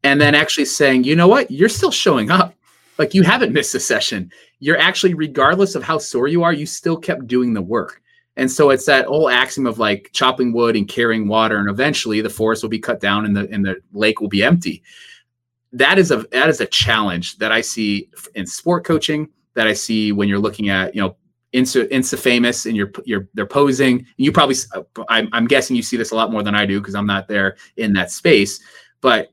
And 0.05 0.21
then 0.21 0.35
actually 0.35 0.65
saying 0.65 1.05
you 1.05 1.17
know 1.17 1.29
what? 1.29 1.51
You're 1.51 1.69
still 1.69 1.91
showing 1.91 2.31
up 2.31 2.55
like 2.99 3.15
you 3.15 3.23
haven't 3.23 3.53
missed 3.53 3.75
a 3.75 3.81
session. 3.81 4.31
You're 4.59 4.79
actually, 4.79 5.15
regardless 5.15 5.75
of 5.75 5.83
how 5.83 5.99
sore 5.99 6.29
you 6.29 6.43
are, 6.43 6.53
you 6.53 6.67
still 6.67 6.97
kept 6.97 7.27
doing 7.27 7.55
the 7.55 7.63
work. 7.63 8.03
And 8.37 8.51
so 8.51 8.71
it's 8.71 8.87
that 8.87 9.07
old 9.07 9.31
axiom 9.31 9.67
of 9.67 9.79
like 9.79 10.11
chopping 10.13 10.53
wood 10.53 10.77
and 10.77 10.87
carrying 10.87 11.27
water, 11.27 11.59
and 11.59 11.69
eventually 11.69 12.21
the 12.21 12.31
forest 12.31 12.63
will 12.63 12.71
be 12.71 12.79
cut 12.79 13.01
down 13.01 13.25
and 13.25 13.37
the 13.37 13.49
and 13.51 13.65
the 13.65 13.77
lake 13.93 14.21
will 14.21 14.29
be 14.29 14.45
empty. 14.45 14.83
That 15.73 15.99
is 15.99 16.13
a 16.13 16.19
that 16.31 16.49
is 16.49 16.61
a 16.61 16.67
challenge 16.67 17.39
that 17.39 17.51
I 17.51 17.61
see 17.61 18.09
in 18.37 18.47
sport 18.47 18.85
coaching. 18.85 19.29
That 19.55 19.67
I 19.67 19.73
see 19.73 20.13
when 20.13 20.29
you're 20.29 20.39
looking 20.39 20.69
at 20.69 20.95
you 20.95 21.01
know 21.01 21.17
Insta 21.53 21.91
Insta 21.91 22.17
famous 22.17 22.65
and 22.65 22.77
you're 22.77 22.93
you're 23.05 23.29
they're 23.35 23.45
posing. 23.45 24.07
You 24.19 24.31
probably 24.31 24.55
I'm, 25.09 25.29
I'm 25.33 25.49
guessing 25.49 25.75
you 25.75 25.83
see 25.83 25.97
this 25.97 26.13
a 26.13 26.15
lot 26.15 26.31
more 26.31 26.45
than 26.45 26.55
I 26.55 26.65
do 26.65 26.81
because 26.81 26.95
I'm 26.95 27.07
not 27.07 27.27
there 27.27 27.57
in 27.77 27.93
that 27.95 28.13
space. 28.13 28.61
But 29.01 29.33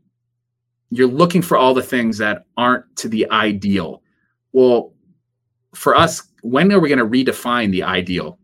you're 0.90 1.08
looking 1.08 1.42
for 1.42 1.58
all 1.58 1.74
the 1.74 1.84
things 1.84 2.18
that 2.20 2.46
aren't 2.58 2.96
to 2.98 3.10
the 3.10 3.30
ideal. 3.32 4.02
Well, 4.54 4.94
for 5.74 5.96
us, 5.96 6.24
when 6.42 6.72
are 6.72 6.80
we 6.80 6.90
going 6.90 7.00
to 7.00 7.06
redefine 7.06 7.72
the 7.72 7.84
ideal? 7.84 8.40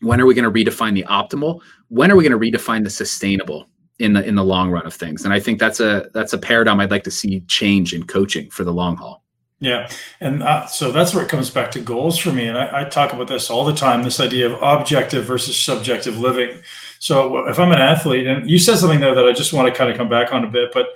When 0.00 0.20
are 0.20 0.26
we 0.26 0.34
going 0.34 0.50
to 0.50 0.50
redefine 0.50 0.94
the 0.94 1.04
optimal? 1.04 1.60
When 1.88 2.10
are 2.10 2.16
we 2.16 2.26
going 2.26 2.38
to 2.38 2.58
redefine 2.58 2.84
the 2.84 2.90
sustainable 2.90 3.68
in 3.98 4.14
the 4.14 4.24
in 4.24 4.34
the 4.34 4.44
long 4.44 4.70
run 4.70 4.86
of 4.86 4.94
things? 4.94 5.24
And 5.24 5.34
I 5.34 5.40
think 5.40 5.58
that's 5.58 5.80
a 5.80 6.08
that's 6.14 6.32
a 6.32 6.38
paradigm 6.38 6.80
I'd 6.80 6.90
like 6.90 7.04
to 7.04 7.10
see 7.10 7.40
change 7.48 7.92
in 7.92 8.04
coaching 8.04 8.48
for 8.50 8.64
the 8.64 8.72
long 8.72 8.96
haul. 8.96 9.22
Yeah, 9.62 9.90
and 10.20 10.42
uh, 10.42 10.66
so 10.66 10.90
that's 10.90 11.14
where 11.14 11.22
it 11.22 11.28
comes 11.28 11.50
back 11.50 11.70
to 11.72 11.80
goals 11.80 12.16
for 12.16 12.32
me. 12.32 12.46
And 12.46 12.56
I, 12.56 12.80
I 12.80 12.84
talk 12.84 13.12
about 13.12 13.28
this 13.28 13.50
all 13.50 13.66
the 13.66 13.74
time: 13.74 14.02
this 14.02 14.18
idea 14.18 14.50
of 14.50 14.62
objective 14.62 15.26
versus 15.26 15.54
subjective 15.58 16.18
living. 16.18 16.62
So 16.98 17.46
if 17.46 17.58
I'm 17.58 17.70
an 17.70 17.80
athlete, 17.80 18.26
and 18.26 18.48
you 18.48 18.58
said 18.58 18.78
something 18.78 19.00
there 19.00 19.14
that 19.14 19.26
I 19.26 19.32
just 19.32 19.52
want 19.52 19.68
to 19.68 19.74
kind 19.74 19.90
of 19.90 19.98
come 19.98 20.08
back 20.08 20.32
on 20.32 20.44
a 20.44 20.50
bit, 20.50 20.70
but 20.72 20.86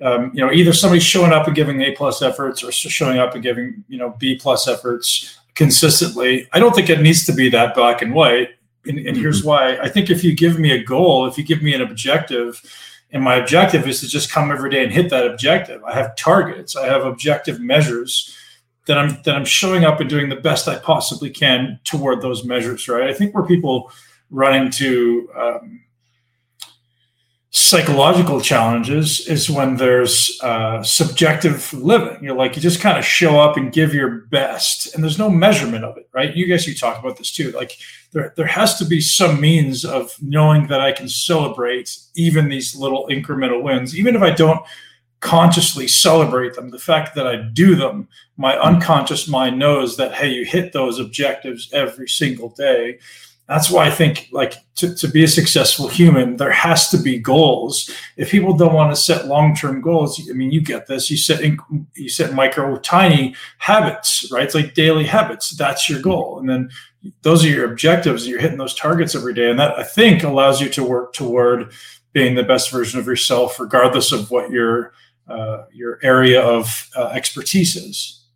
um, 0.00 0.30
you 0.32 0.44
know, 0.44 0.52
either 0.52 0.72
somebody's 0.72 1.02
showing 1.04 1.32
up 1.32 1.46
and 1.46 1.56
giving 1.56 1.80
A 1.82 1.92
plus 1.92 2.22
efforts 2.22 2.62
or 2.62 2.70
showing 2.70 3.18
up 3.18 3.34
and 3.34 3.42
giving, 3.42 3.84
you 3.88 3.98
know, 3.98 4.10
B 4.18 4.36
plus 4.36 4.68
efforts 4.68 5.38
consistently. 5.54 6.48
I 6.52 6.60
don't 6.60 6.74
think 6.74 6.88
it 6.88 7.00
needs 7.00 7.26
to 7.26 7.32
be 7.32 7.48
that 7.50 7.74
black 7.74 8.00
and 8.00 8.14
white. 8.14 8.50
And, 8.86 8.98
and 9.00 9.16
here's 9.16 9.40
mm-hmm. 9.40 9.48
why. 9.48 9.78
I 9.78 9.88
think 9.88 10.08
if 10.08 10.22
you 10.22 10.34
give 10.36 10.58
me 10.58 10.70
a 10.70 10.82
goal, 10.82 11.26
if 11.26 11.36
you 11.36 11.44
give 11.44 11.62
me 11.62 11.74
an 11.74 11.82
objective, 11.82 12.62
and 13.10 13.22
my 13.22 13.36
objective 13.36 13.86
is 13.88 14.00
to 14.00 14.08
just 14.08 14.30
come 14.30 14.50
every 14.50 14.70
day 14.70 14.84
and 14.84 14.92
hit 14.92 15.10
that 15.10 15.26
objective. 15.26 15.82
I 15.84 15.94
have 15.94 16.14
targets. 16.16 16.76
I 16.76 16.86
have 16.86 17.04
objective 17.04 17.58
measures 17.58 18.36
that 18.86 18.98
I'm 18.98 19.20
that 19.24 19.34
I'm 19.34 19.44
showing 19.44 19.84
up 19.84 20.00
and 20.00 20.08
doing 20.10 20.28
the 20.28 20.36
best 20.36 20.68
I 20.68 20.78
possibly 20.78 21.30
can 21.30 21.80
toward 21.84 22.20
those 22.20 22.44
measures. 22.44 22.86
Right. 22.88 23.08
I 23.08 23.14
think 23.14 23.34
where 23.34 23.44
people 23.44 23.90
run 24.30 24.54
into 24.54 25.30
um, 25.34 25.82
psychological 27.58 28.40
challenges 28.40 29.26
is 29.26 29.50
when 29.50 29.76
there's 29.76 30.38
uh, 30.42 30.82
subjective 30.82 31.72
living. 31.72 32.22
You're 32.22 32.36
like 32.36 32.54
you 32.54 32.62
just 32.62 32.80
kind 32.80 32.96
of 32.96 33.04
show 33.04 33.40
up 33.40 33.56
and 33.56 33.72
give 33.72 33.92
your 33.92 34.22
best, 34.26 34.94
and 34.94 35.02
there's 35.02 35.18
no 35.18 35.28
measurement 35.28 35.84
of 35.84 35.96
it, 35.96 36.08
right? 36.12 36.34
You 36.34 36.46
guys, 36.46 36.66
you 36.66 36.74
talk 36.74 36.98
about 36.98 37.18
this 37.18 37.32
too. 37.32 37.50
Like 37.52 37.76
there, 38.12 38.32
there 38.36 38.46
has 38.46 38.78
to 38.78 38.84
be 38.84 39.00
some 39.00 39.40
means 39.40 39.84
of 39.84 40.14
knowing 40.22 40.68
that 40.68 40.80
I 40.80 40.92
can 40.92 41.08
celebrate 41.08 41.98
even 42.14 42.48
these 42.48 42.76
little 42.76 43.06
incremental 43.08 43.62
wins, 43.62 43.98
even 43.98 44.14
if 44.14 44.22
I 44.22 44.30
don't 44.30 44.64
consciously 45.20 45.88
celebrate 45.88 46.54
them. 46.54 46.70
The 46.70 46.78
fact 46.78 47.16
that 47.16 47.26
I 47.26 47.36
do 47.36 47.74
them, 47.74 48.08
my 48.36 48.56
unconscious 48.56 49.26
mind 49.26 49.58
knows 49.58 49.96
that 49.96 50.14
hey, 50.14 50.28
you 50.28 50.44
hit 50.44 50.72
those 50.72 50.98
objectives 50.98 51.68
every 51.72 52.08
single 52.08 52.50
day 52.50 52.98
that's 53.48 53.70
why 53.70 53.86
I 53.86 53.90
think 53.90 54.28
like 54.30 54.54
to, 54.76 54.94
to 54.94 55.08
be 55.08 55.24
a 55.24 55.28
successful 55.28 55.88
human, 55.88 56.36
there 56.36 56.52
has 56.52 56.90
to 56.90 56.98
be 56.98 57.18
goals. 57.18 57.90
If 58.18 58.30
people 58.30 58.54
don't 58.54 58.74
want 58.74 58.94
to 58.94 59.00
set 59.00 59.26
long-term 59.26 59.80
goals, 59.80 60.20
I 60.28 60.34
mean, 60.34 60.50
you 60.50 60.60
get 60.60 60.86
this. 60.86 61.10
You 61.10 61.16
set 61.16 61.42
you 61.94 62.08
set 62.10 62.34
micro, 62.34 62.76
tiny 62.76 63.34
habits, 63.56 64.30
right? 64.30 64.44
It's 64.44 64.54
like 64.54 64.74
daily 64.74 65.04
habits. 65.04 65.56
That's 65.56 65.88
your 65.88 66.02
goal, 66.02 66.38
and 66.38 66.48
then 66.48 66.68
those 67.22 67.42
are 67.42 67.48
your 67.48 67.70
objectives. 67.70 68.28
You're 68.28 68.40
hitting 68.40 68.58
those 68.58 68.74
targets 68.74 69.14
every 69.14 69.32
day, 69.32 69.48
and 69.48 69.58
that 69.58 69.78
I 69.78 69.82
think 69.82 70.22
allows 70.22 70.60
you 70.60 70.68
to 70.68 70.84
work 70.84 71.14
toward 71.14 71.72
being 72.12 72.34
the 72.34 72.42
best 72.42 72.70
version 72.70 73.00
of 73.00 73.06
yourself, 73.06 73.58
regardless 73.58 74.12
of 74.12 74.30
what 74.30 74.50
your 74.50 74.92
uh, 75.26 75.64
your 75.72 75.98
area 76.02 76.42
of 76.42 76.90
uh, 76.94 77.06
expertise 77.14 77.76
is. 77.76 78.26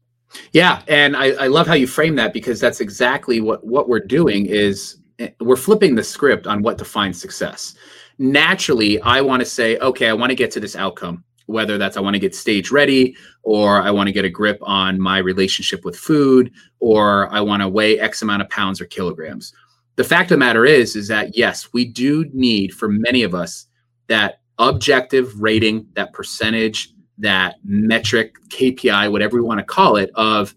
Yeah, 0.52 0.80
and 0.88 1.14
I, 1.18 1.32
I 1.32 1.46
love 1.48 1.66
how 1.66 1.74
you 1.74 1.86
frame 1.86 2.16
that 2.16 2.32
because 2.32 2.60
that's 2.60 2.80
exactly 2.80 3.42
what 3.42 3.62
what 3.62 3.90
we're 3.90 4.00
doing 4.00 4.46
is 4.46 4.96
we're 5.40 5.56
flipping 5.56 5.94
the 5.94 6.04
script 6.04 6.46
on 6.46 6.62
what 6.62 6.78
defines 6.78 7.20
success. 7.20 7.74
Naturally, 8.18 9.00
I 9.02 9.20
want 9.20 9.40
to 9.40 9.46
say, 9.46 9.78
okay, 9.78 10.08
I 10.08 10.12
want 10.12 10.30
to 10.30 10.36
get 10.36 10.50
to 10.52 10.60
this 10.60 10.76
outcome, 10.76 11.24
whether 11.46 11.78
that's 11.78 11.96
I 11.96 12.00
want 12.00 12.14
to 12.14 12.20
get 12.20 12.34
stage 12.34 12.70
ready, 12.70 13.16
or 13.42 13.82
I 13.82 13.90
want 13.90 14.08
to 14.08 14.12
get 14.12 14.24
a 14.24 14.30
grip 14.30 14.58
on 14.62 15.00
my 15.00 15.18
relationship 15.18 15.84
with 15.84 15.96
food, 15.96 16.52
or 16.80 17.28
I 17.32 17.40
want 17.40 17.62
to 17.62 17.68
weigh 17.68 17.98
X 17.98 18.22
amount 18.22 18.42
of 18.42 18.48
pounds 18.50 18.80
or 18.80 18.86
kilograms. 18.86 19.52
The 19.96 20.04
fact 20.04 20.30
of 20.30 20.36
the 20.36 20.44
matter 20.44 20.64
is, 20.64 20.96
is 20.96 21.08
that 21.08 21.36
yes, 21.36 21.72
we 21.72 21.84
do 21.84 22.24
need 22.32 22.72
for 22.72 22.88
many 22.88 23.22
of 23.22 23.34
us 23.34 23.66
that 24.08 24.40
objective 24.58 25.40
rating, 25.40 25.86
that 25.94 26.12
percentage, 26.12 26.92
that 27.18 27.56
metric, 27.64 28.34
KPI, 28.48 29.10
whatever 29.10 29.36
we 29.36 29.42
want 29.42 29.58
to 29.58 29.64
call 29.64 29.96
it, 29.96 30.10
of 30.14 30.54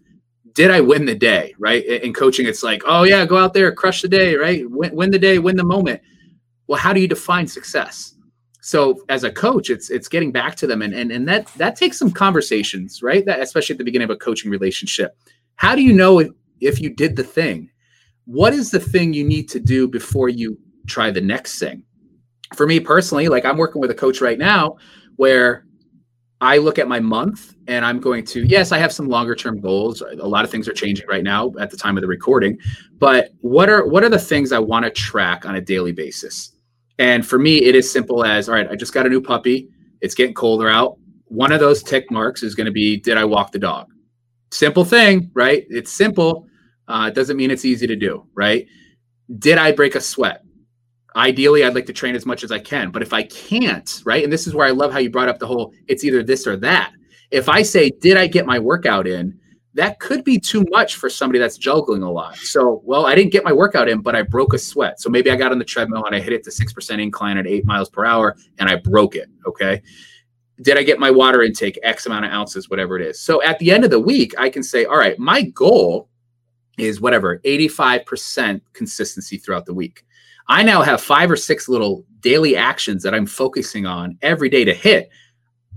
did 0.55 0.71
I 0.71 0.81
win 0.81 1.05
the 1.05 1.13
day? 1.13 1.53
Right. 1.59 1.85
In 1.85 2.13
coaching, 2.13 2.47
it's 2.47 2.63
like, 2.63 2.81
oh 2.85 3.03
yeah, 3.03 3.25
go 3.25 3.37
out 3.37 3.53
there, 3.53 3.71
crush 3.71 4.01
the 4.01 4.07
day, 4.07 4.35
right? 4.35 4.67
Win, 4.69 4.95
win 4.95 5.11
the 5.11 5.19
day, 5.19 5.37
win 5.37 5.57
the 5.57 5.63
moment. 5.63 6.01
Well, 6.67 6.79
how 6.79 6.93
do 6.93 6.99
you 6.99 7.07
define 7.07 7.45
success? 7.45 8.15
So 8.61 9.03
as 9.09 9.23
a 9.23 9.31
coach, 9.31 9.69
it's 9.69 9.91
it's 9.91 10.07
getting 10.07 10.31
back 10.31 10.55
to 10.55 10.65
them, 10.65 10.81
and 10.81 10.93
and 10.93 11.11
and 11.11 11.27
that 11.27 11.47
that 11.57 11.75
takes 11.75 11.99
some 11.99 12.09
conversations, 12.09 13.03
right? 13.03 13.23
That 13.23 13.39
especially 13.41 13.75
at 13.75 13.77
the 13.77 13.83
beginning 13.83 14.09
of 14.09 14.15
a 14.15 14.17
coaching 14.17 14.49
relationship. 14.49 15.15
How 15.57 15.75
do 15.75 15.83
you 15.83 15.93
know 15.93 16.19
if, 16.19 16.29
if 16.61 16.81
you 16.81 16.89
did 16.89 17.15
the 17.15 17.23
thing? 17.23 17.69
What 18.25 18.53
is 18.53 18.71
the 18.71 18.79
thing 18.79 19.13
you 19.13 19.23
need 19.23 19.49
to 19.49 19.59
do 19.59 19.87
before 19.87 20.29
you 20.29 20.57
try 20.87 21.11
the 21.11 21.21
next 21.21 21.59
thing? 21.59 21.83
For 22.55 22.65
me 22.65 22.79
personally, 22.79 23.27
like 23.27 23.45
I'm 23.45 23.57
working 23.57 23.81
with 23.81 23.91
a 23.91 23.95
coach 23.95 24.19
right 24.19 24.39
now 24.39 24.77
where 25.17 25.64
I 26.41 26.57
look 26.57 26.77
at 26.77 26.87
my 26.87 26.99
month 26.99 27.55
and 27.67 27.85
I'm 27.85 27.99
going 27.99 28.25
to, 28.25 28.45
yes, 28.45 28.71
I 28.71 28.77
have 28.77 28.91
some 28.91 29.07
longer 29.07 29.35
term 29.35 29.59
goals. 29.61 30.01
A 30.01 30.27
lot 30.27 30.43
of 30.43 30.51
things 30.51 30.67
are 30.67 30.73
changing 30.73 31.07
right 31.07 31.23
now 31.23 31.53
at 31.59 31.71
the 31.71 31.77
time 31.77 31.97
of 31.97 32.01
the 32.01 32.07
recording, 32.07 32.57
but 32.97 33.29
what 33.41 33.69
are 33.69 33.87
what 33.87 34.03
are 34.03 34.09
the 34.09 34.19
things 34.19 34.51
I 34.51 34.59
want 34.59 34.85
to 34.85 34.91
track 34.91 35.45
on 35.45 35.55
a 35.55 35.61
daily 35.61 35.91
basis? 35.91 36.51
And 36.99 37.25
for 37.25 37.39
me, 37.39 37.63
it 37.63 37.75
is 37.75 37.91
simple 37.91 38.25
as 38.25 38.49
all 38.49 38.55
right, 38.55 38.69
I 38.69 38.75
just 38.75 38.93
got 38.93 39.05
a 39.05 39.09
new 39.09 39.21
puppy. 39.21 39.69
It's 40.01 40.13
getting 40.13 40.33
colder 40.33 40.69
out. 40.69 40.97
One 41.25 41.51
of 41.51 41.59
those 41.59 41.81
tick 41.81 42.11
marks 42.11 42.43
is 42.43 42.53
going 42.53 42.65
to 42.65 42.71
be 42.71 42.97
did 42.97 43.17
I 43.17 43.25
walk 43.25 43.51
the 43.51 43.59
dog? 43.59 43.87
Simple 44.51 44.85
thing, 44.85 45.31
right? 45.33 45.65
It's 45.69 45.91
simple. 45.91 46.47
Uh, 46.87 47.07
it 47.11 47.15
doesn't 47.15 47.37
mean 47.37 47.49
it's 47.49 47.65
easy 47.65 47.87
to 47.87 47.95
do, 47.95 48.27
right? 48.35 48.67
Did 49.39 49.57
I 49.57 49.71
break 49.71 49.95
a 49.95 50.01
sweat? 50.01 50.44
Ideally 51.15 51.63
i'd 51.63 51.75
like 51.75 51.85
to 51.85 51.93
train 51.93 52.15
as 52.15 52.25
much 52.25 52.43
as 52.43 52.51
i 52.51 52.59
can 52.59 52.91
but 52.91 53.01
if 53.01 53.13
i 53.13 53.23
can't 53.23 54.01
right 54.05 54.23
and 54.23 54.31
this 54.31 54.47
is 54.47 54.53
where 54.53 54.67
i 54.67 54.71
love 54.71 54.91
how 54.91 54.99
you 54.99 55.09
brought 55.09 55.29
up 55.29 55.39
the 55.39 55.47
whole 55.47 55.73
it's 55.87 56.03
either 56.03 56.23
this 56.23 56.45
or 56.47 56.57
that. 56.57 56.91
If 57.31 57.49
i 57.49 57.61
say 57.61 57.89
did 57.89 58.17
i 58.17 58.27
get 58.27 58.45
my 58.45 58.59
workout 58.59 59.07
in? 59.07 59.39
that 59.75 59.99
could 59.99 60.23
be 60.23 60.39
too 60.39 60.63
much 60.69 60.95
for 60.95 61.09
somebody 61.09 61.37
that's 61.37 61.57
juggling 61.57 62.01
a 62.01 62.09
lot. 62.09 62.37
So 62.37 62.81
well 62.85 63.05
i 63.05 63.13
didn't 63.13 63.31
get 63.31 63.43
my 63.43 63.53
workout 63.53 63.89
in 63.89 64.01
but 64.01 64.15
i 64.15 64.21
broke 64.21 64.53
a 64.53 64.57
sweat. 64.57 64.99
So 65.01 65.09
maybe 65.09 65.29
i 65.29 65.35
got 65.35 65.51
on 65.51 65.59
the 65.59 65.65
treadmill 65.65 66.05
and 66.05 66.15
i 66.15 66.19
hit 66.19 66.33
it 66.33 66.43
to 66.45 66.49
6% 66.49 67.01
incline 67.01 67.37
at 67.37 67.45
8 67.45 67.65
miles 67.65 67.89
per 67.89 68.05
hour 68.05 68.35
and 68.57 68.69
i 68.69 68.75
broke 68.75 69.15
it 69.15 69.29
okay? 69.45 69.81
Did 70.61 70.77
i 70.77 70.83
get 70.83 70.97
my 70.97 71.11
water 71.11 71.43
intake 71.43 71.77
x 71.83 72.05
amount 72.05 72.25
of 72.25 72.31
ounces 72.31 72.69
whatever 72.69 72.97
it 72.97 73.05
is. 73.05 73.19
So 73.19 73.43
at 73.43 73.59
the 73.59 73.69
end 73.69 73.83
of 73.83 73.91
the 73.91 73.99
week 73.99 74.33
i 74.39 74.49
can 74.49 74.63
say 74.63 74.85
all 74.85 74.97
right 74.97 75.19
my 75.19 75.41
goal 75.41 76.09
is 76.77 76.99
whatever 76.99 77.39
85% 77.39 78.61
consistency 78.73 79.37
throughout 79.37 79.65
the 79.65 79.73
week 79.73 80.04
I 80.47 80.63
now 80.63 80.81
have 80.81 81.01
five 81.01 81.31
or 81.31 81.35
six 81.35 81.67
little 81.67 82.05
daily 82.19 82.55
actions 82.55 83.03
that 83.03 83.13
I'm 83.13 83.25
focusing 83.25 83.85
on 83.85 84.17
every 84.21 84.49
day 84.49 84.63
to 84.65 84.73
hit. 84.73 85.09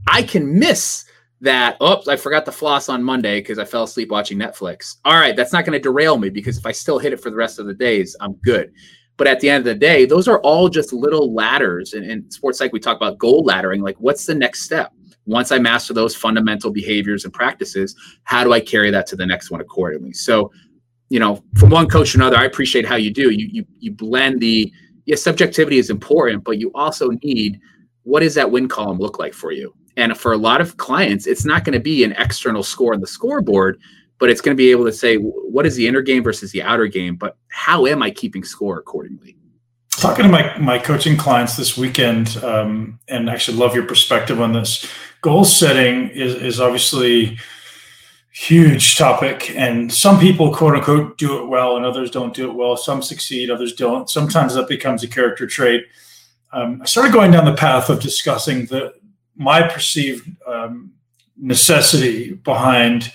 I 0.06 0.22
can 0.22 0.58
miss 0.58 1.04
that. 1.40 1.80
Oops, 1.82 2.08
I 2.08 2.16
forgot 2.16 2.44
the 2.44 2.52
floss 2.52 2.88
on 2.88 3.02
Monday 3.02 3.40
because 3.40 3.58
I 3.58 3.64
fell 3.64 3.84
asleep 3.84 4.10
watching 4.10 4.38
Netflix. 4.38 4.96
All 5.04 5.14
right, 5.14 5.36
that's 5.36 5.52
not 5.52 5.64
going 5.64 5.74
to 5.74 5.82
derail 5.82 6.18
me 6.18 6.30
because 6.30 6.58
if 6.58 6.66
I 6.66 6.72
still 6.72 6.98
hit 6.98 7.12
it 7.12 7.20
for 7.20 7.30
the 7.30 7.36
rest 7.36 7.58
of 7.58 7.66
the 7.66 7.74
days, 7.74 8.16
I'm 8.20 8.34
good. 8.34 8.72
But 9.16 9.26
at 9.26 9.40
the 9.40 9.50
end 9.50 9.58
of 9.58 9.64
the 9.64 9.74
day, 9.74 10.04
those 10.04 10.28
are 10.28 10.40
all 10.40 10.68
just 10.68 10.92
little 10.92 11.34
ladders. 11.34 11.92
And 11.92 12.04
in 12.08 12.30
sports 12.30 12.60
like 12.60 12.72
we 12.72 12.80
talk 12.80 12.96
about 12.96 13.18
goal 13.18 13.44
laddering, 13.44 13.82
like 13.82 13.96
what's 13.98 14.26
the 14.26 14.34
next 14.34 14.62
step? 14.62 14.92
Once 15.26 15.52
I 15.52 15.58
master 15.58 15.92
those 15.92 16.14
fundamental 16.16 16.70
behaviors 16.70 17.24
and 17.24 17.34
practices, 17.34 17.94
how 18.24 18.44
do 18.44 18.52
I 18.52 18.60
carry 18.60 18.90
that 18.90 19.06
to 19.08 19.16
the 19.16 19.26
next 19.26 19.50
one 19.50 19.60
accordingly? 19.60 20.12
So 20.12 20.50
you 21.08 21.18
know, 21.18 21.42
from 21.56 21.70
one 21.70 21.88
coach 21.88 22.12
to 22.12 22.18
another, 22.18 22.36
I 22.36 22.44
appreciate 22.44 22.86
how 22.86 22.96
you 22.96 23.12
do. 23.12 23.30
You 23.30 23.48
you 23.50 23.64
you 23.78 23.92
blend 23.92 24.40
the 24.40 24.72
yes, 25.06 25.22
subjectivity 25.22 25.78
is 25.78 25.90
important, 25.90 26.44
but 26.44 26.58
you 26.58 26.70
also 26.74 27.10
need 27.22 27.60
what 28.02 28.20
does 28.20 28.34
that 28.34 28.50
win 28.50 28.68
column 28.68 28.98
look 28.98 29.18
like 29.18 29.34
for 29.34 29.52
you? 29.52 29.74
And 29.96 30.16
for 30.16 30.32
a 30.32 30.36
lot 30.36 30.60
of 30.60 30.76
clients, 30.76 31.26
it's 31.26 31.44
not 31.44 31.64
going 31.64 31.74
to 31.74 31.80
be 31.80 32.04
an 32.04 32.12
external 32.12 32.62
score 32.62 32.94
on 32.94 33.00
the 33.00 33.06
scoreboard, 33.06 33.80
but 34.18 34.30
it's 34.30 34.40
going 34.40 34.56
to 34.56 34.60
be 34.60 34.70
able 34.70 34.84
to 34.84 34.92
say 34.92 35.16
what 35.16 35.66
is 35.66 35.76
the 35.76 35.86
inner 35.86 36.02
game 36.02 36.22
versus 36.22 36.52
the 36.52 36.62
outer 36.62 36.86
game, 36.86 37.16
but 37.16 37.36
how 37.50 37.86
am 37.86 38.02
I 38.02 38.10
keeping 38.10 38.44
score 38.44 38.78
accordingly? 38.78 39.36
Talking 39.90 40.26
to 40.26 40.30
my 40.30 40.56
my 40.58 40.78
coaching 40.78 41.16
clients 41.16 41.56
this 41.56 41.76
weekend, 41.76 42.36
um, 42.44 43.00
and 43.08 43.28
actually 43.28 43.56
love 43.56 43.74
your 43.74 43.84
perspective 43.84 44.40
on 44.40 44.52
this. 44.52 44.88
Goal 45.22 45.44
setting 45.44 46.10
is 46.10 46.34
is 46.34 46.60
obviously 46.60 47.38
huge 48.38 48.96
topic 48.96 49.52
and 49.56 49.92
some 49.92 50.20
people 50.20 50.54
quote 50.54 50.76
unquote 50.76 51.18
do 51.18 51.42
it 51.42 51.48
well 51.48 51.76
and 51.76 51.84
others 51.84 52.08
don't 52.08 52.32
do 52.32 52.48
it 52.48 52.54
well. 52.54 52.76
Some 52.76 53.02
succeed 53.02 53.50
others 53.50 53.72
don't. 53.74 54.08
Sometimes 54.08 54.54
that 54.54 54.68
becomes 54.68 55.02
a 55.02 55.08
character 55.08 55.44
trait. 55.44 55.84
Um, 56.52 56.80
i 56.80 56.84
started 56.84 57.12
going 57.12 57.32
down 57.32 57.44
the 57.44 57.54
path 57.54 57.90
of 57.90 58.00
discussing 58.00 58.66
the 58.66 58.94
my 59.34 59.66
perceived 59.66 60.30
um, 60.46 60.92
necessity 61.36 62.34
behind 62.34 63.12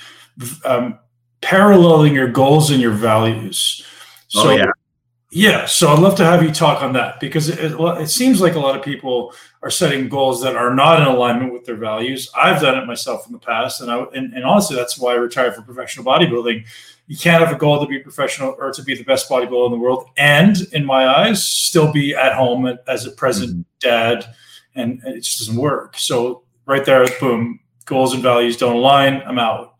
um, 0.65 0.99
paralleling 1.39 2.13
your 2.13 2.27
goals 2.27 2.69
and 2.69 2.81
your 2.81 2.91
values. 2.91 3.85
So 4.27 4.49
oh, 4.49 4.51
yeah 4.51 4.71
yeah, 5.35 5.65
so 5.65 5.87
I'd 5.87 5.97
love 5.97 6.15
to 6.17 6.25
have 6.25 6.43
you 6.43 6.51
talk 6.51 6.83
on 6.83 6.93
that 6.93 7.19
because 7.19 7.49
it, 7.49 7.73
it, 7.79 8.09
seems 8.09 8.39
like 8.39 8.53
a 8.53 8.59
lot 8.59 8.77
of 8.77 8.83
people 8.83 9.33
are 9.63 9.71
setting 9.71 10.07
goals 10.07 10.43
that 10.43 10.55
are 10.55 10.75
not 10.75 11.01
in 11.01 11.07
alignment 11.07 11.51
with 11.51 11.65
their 11.65 11.75
values. 11.75 12.29
I've 12.35 12.61
done 12.61 12.77
it 12.77 12.85
myself 12.85 13.25
in 13.25 13.33
the 13.33 13.39
past, 13.39 13.81
and 13.81 13.89
I 13.89 14.03
and, 14.13 14.31
and 14.33 14.43
honestly, 14.43 14.75
that's 14.75 14.95
why 14.99 15.13
I 15.13 15.15
retired 15.15 15.55
from 15.55 15.63
professional 15.63 16.05
bodybuilding. 16.05 16.65
You 17.07 17.17
can't 17.17 17.43
have 17.43 17.51
a 17.51 17.57
goal 17.57 17.79
to 17.81 17.87
be 17.87 17.97
professional 17.97 18.55
or 18.59 18.71
to 18.73 18.83
be 18.83 18.95
the 18.95 19.03
best 19.03 19.27
bodybuilder 19.27 19.65
in 19.65 19.71
the 19.71 19.79
world, 19.79 20.07
and 20.17 20.55
in 20.71 20.85
my 20.85 21.07
eyes, 21.07 21.43
still 21.43 21.91
be 21.91 22.13
at 22.13 22.33
home 22.33 22.71
as 22.87 23.07
a 23.07 23.11
present 23.11 23.51
mm-hmm. 23.51 23.61
dad, 23.79 24.25
and 24.75 25.01
it 25.03 25.21
just 25.21 25.39
doesn't 25.39 25.59
work. 25.59 25.97
So 25.97 26.43
right 26.67 26.85
there, 26.85 27.07
boom, 27.19 27.59
goals 27.85 28.13
and 28.13 28.21
values 28.21 28.55
don't 28.55 28.75
align. 28.75 29.23
I'm 29.25 29.39
out. 29.39 29.73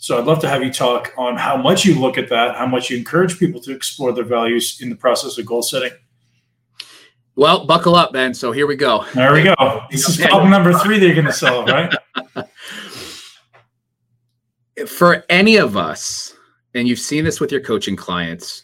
So 0.00 0.16
I'd 0.16 0.26
love 0.26 0.38
to 0.40 0.48
have 0.48 0.62
you 0.62 0.72
talk 0.72 1.12
on 1.18 1.36
how 1.36 1.56
much 1.56 1.84
you 1.84 1.98
look 1.98 2.18
at 2.18 2.28
that, 2.28 2.54
how 2.54 2.66
much 2.66 2.88
you 2.88 2.96
encourage 2.96 3.36
people 3.36 3.60
to 3.62 3.74
explore 3.74 4.12
their 4.12 4.24
values 4.24 4.80
in 4.80 4.90
the 4.90 4.94
process 4.94 5.36
of 5.38 5.46
goal 5.46 5.60
setting. 5.60 5.90
Well, 7.34 7.66
buckle 7.66 7.96
up, 7.96 8.12
Ben. 8.12 8.32
So 8.32 8.52
here 8.52 8.68
we 8.68 8.76
go. 8.76 9.04
There 9.12 9.32
we 9.32 9.42
go. 9.42 9.82
This 9.90 10.08
is 10.08 10.24
problem 10.24 10.50
number 10.50 10.72
three 10.72 11.00
that 11.00 11.04
you're 11.04 11.16
going 11.16 11.26
to 11.26 11.32
solve, 11.32 11.68
right? 11.68 11.92
For 14.86 15.24
any 15.28 15.56
of 15.56 15.76
us, 15.76 16.32
and 16.74 16.86
you've 16.86 17.00
seen 17.00 17.24
this 17.24 17.40
with 17.40 17.50
your 17.50 17.60
coaching 17.60 17.96
clients, 17.96 18.62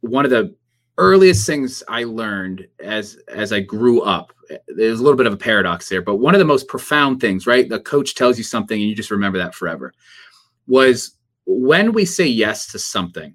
one 0.00 0.24
of 0.24 0.32
the 0.32 0.52
earliest 0.98 1.46
things 1.46 1.84
I 1.88 2.02
learned 2.02 2.66
as 2.80 3.18
as 3.28 3.52
I 3.52 3.60
grew 3.60 4.02
up, 4.02 4.32
there's 4.66 4.98
a 4.98 5.02
little 5.02 5.16
bit 5.16 5.26
of 5.26 5.32
a 5.32 5.36
paradox 5.36 5.88
there, 5.88 6.02
but 6.02 6.16
one 6.16 6.34
of 6.34 6.40
the 6.40 6.44
most 6.44 6.66
profound 6.66 7.20
things, 7.20 7.46
right? 7.46 7.68
The 7.68 7.80
coach 7.80 8.16
tells 8.16 8.38
you 8.38 8.44
something 8.44 8.80
and 8.80 8.88
you 8.88 8.96
just 8.96 9.12
remember 9.12 9.38
that 9.38 9.54
forever 9.54 9.92
was 10.66 11.16
when 11.46 11.92
we 11.92 12.04
say 12.04 12.26
yes 12.26 12.66
to 12.72 12.78
something, 12.78 13.34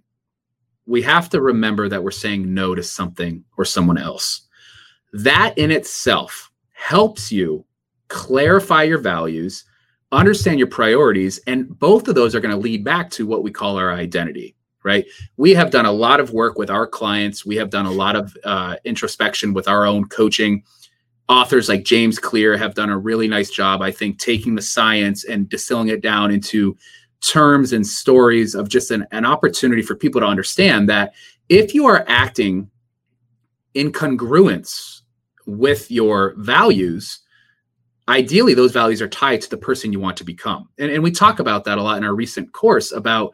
we 0.85 1.01
have 1.01 1.29
to 1.29 1.41
remember 1.41 1.87
that 1.87 2.03
we're 2.03 2.11
saying 2.11 2.53
no 2.53 2.75
to 2.75 2.83
something 2.83 3.43
or 3.57 3.65
someone 3.65 3.97
else. 3.97 4.47
That 5.13 5.57
in 5.57 5.71
itself 5.71 6.51
helps 6.73 7.31
you 7.31 7.65
clarify 8.07 8.83
your 8.83 8.97
values, 8.97 9.63
understand 10.11 10.59
your 10.59 10.67
priorities, 10.67 11.39
and 11.47 11.77
both 11.79 12.07
of 12.07 12.15
those 12.15 12.35
are 12.35 12.41
going 12.41 12.53
to 12.53 12.61
lead 12.61 12.83
back 12.83 13.09
to 13.11 13.25
what 13.25 13.43
we 13.43 13.51
call 13.51 13.77
our 13.77 13.93
identity, 13.93 14.55
right? 14.83 15.05
We 15.37 15.53
have 15.53 15.71
done 15.71 15.85
a 15.85 15.91
lot 15.91 16.19
of 16.19 16.33
work 16.33 16.57
with 16.57 16.69
our 16.69 16.87
clients, 16.87 17.45
we 17.45 17.55
have 17.55 17.69
done 17.69 17.85
a 17.85 17.91
lot 17.91 18.15
of 18.15 18.35
uh, 18.43 18.75
introspection 18.83 19.53
with 19.53 19.67
our 19.67 19.85
own 19.85 20.07
coaching. 20.09 20.63
Authors 21.29 21.69
like 21.69 21.85
James 21.85 22.19
Clear 22.19 22.57
have 22.57 22.73
done 22.73 22.89
a 22.89 22.97
really 22.97 23.29
nice 23.29 23.49
job, 23.49 23.81
I 23.81 23.91
think, 23.91 24.19
taking 24.19 24.55
the 24.55 24.61
science 24.61 25.23
and 25.23 25.47
distilling 25.47 25.87
it 25.87 26.01
down 26.01 26.31
into 26.31 26.75
terms 27.21 27.73
and 27.73 27.85
stories 27.85 28.55
of 28.55 28.67
just 28.67 28.91
an, 28.91 29.05
an 29.11 29.25
opportunity 29.25 29.81
for 29.81 29.95
people 29.95 30.21
to 30.21 30.27
understand 30.27 30.89
that 30.89 31.13
if 31.49 31.73
you 31.73 31.85
are 31.85 32.03
acting 32.07 32.69
in 33.73 33.91
congruence 33.91 35.01
with 35.45 35.89
your 35.91 36.33
values, 36.37 37.19
ideally 38.07 38.53
those 38.53 38.71
values 38.71 39.01
are 39.01 39.07
tied 39.07 39.41
to 39.41 39.49
the 39.49 39.57
person 39.57 39.93
you 39.93 39.99
want 39.99 40.17
to 40.17 40.23
become. 40.23 40.67
And, 40.77 40.91
and 40.91 41.03
we 41.03 41.11
talk 41.11 41.39
about 41.39 41.63
that 41.65 41.77
a 41.77 41.81
lot 41.81 41.97
in 41.97 42.03
our 42.03 42.15
recent 42.15 42.51
course 42.51 42.91
about 42.91 43.33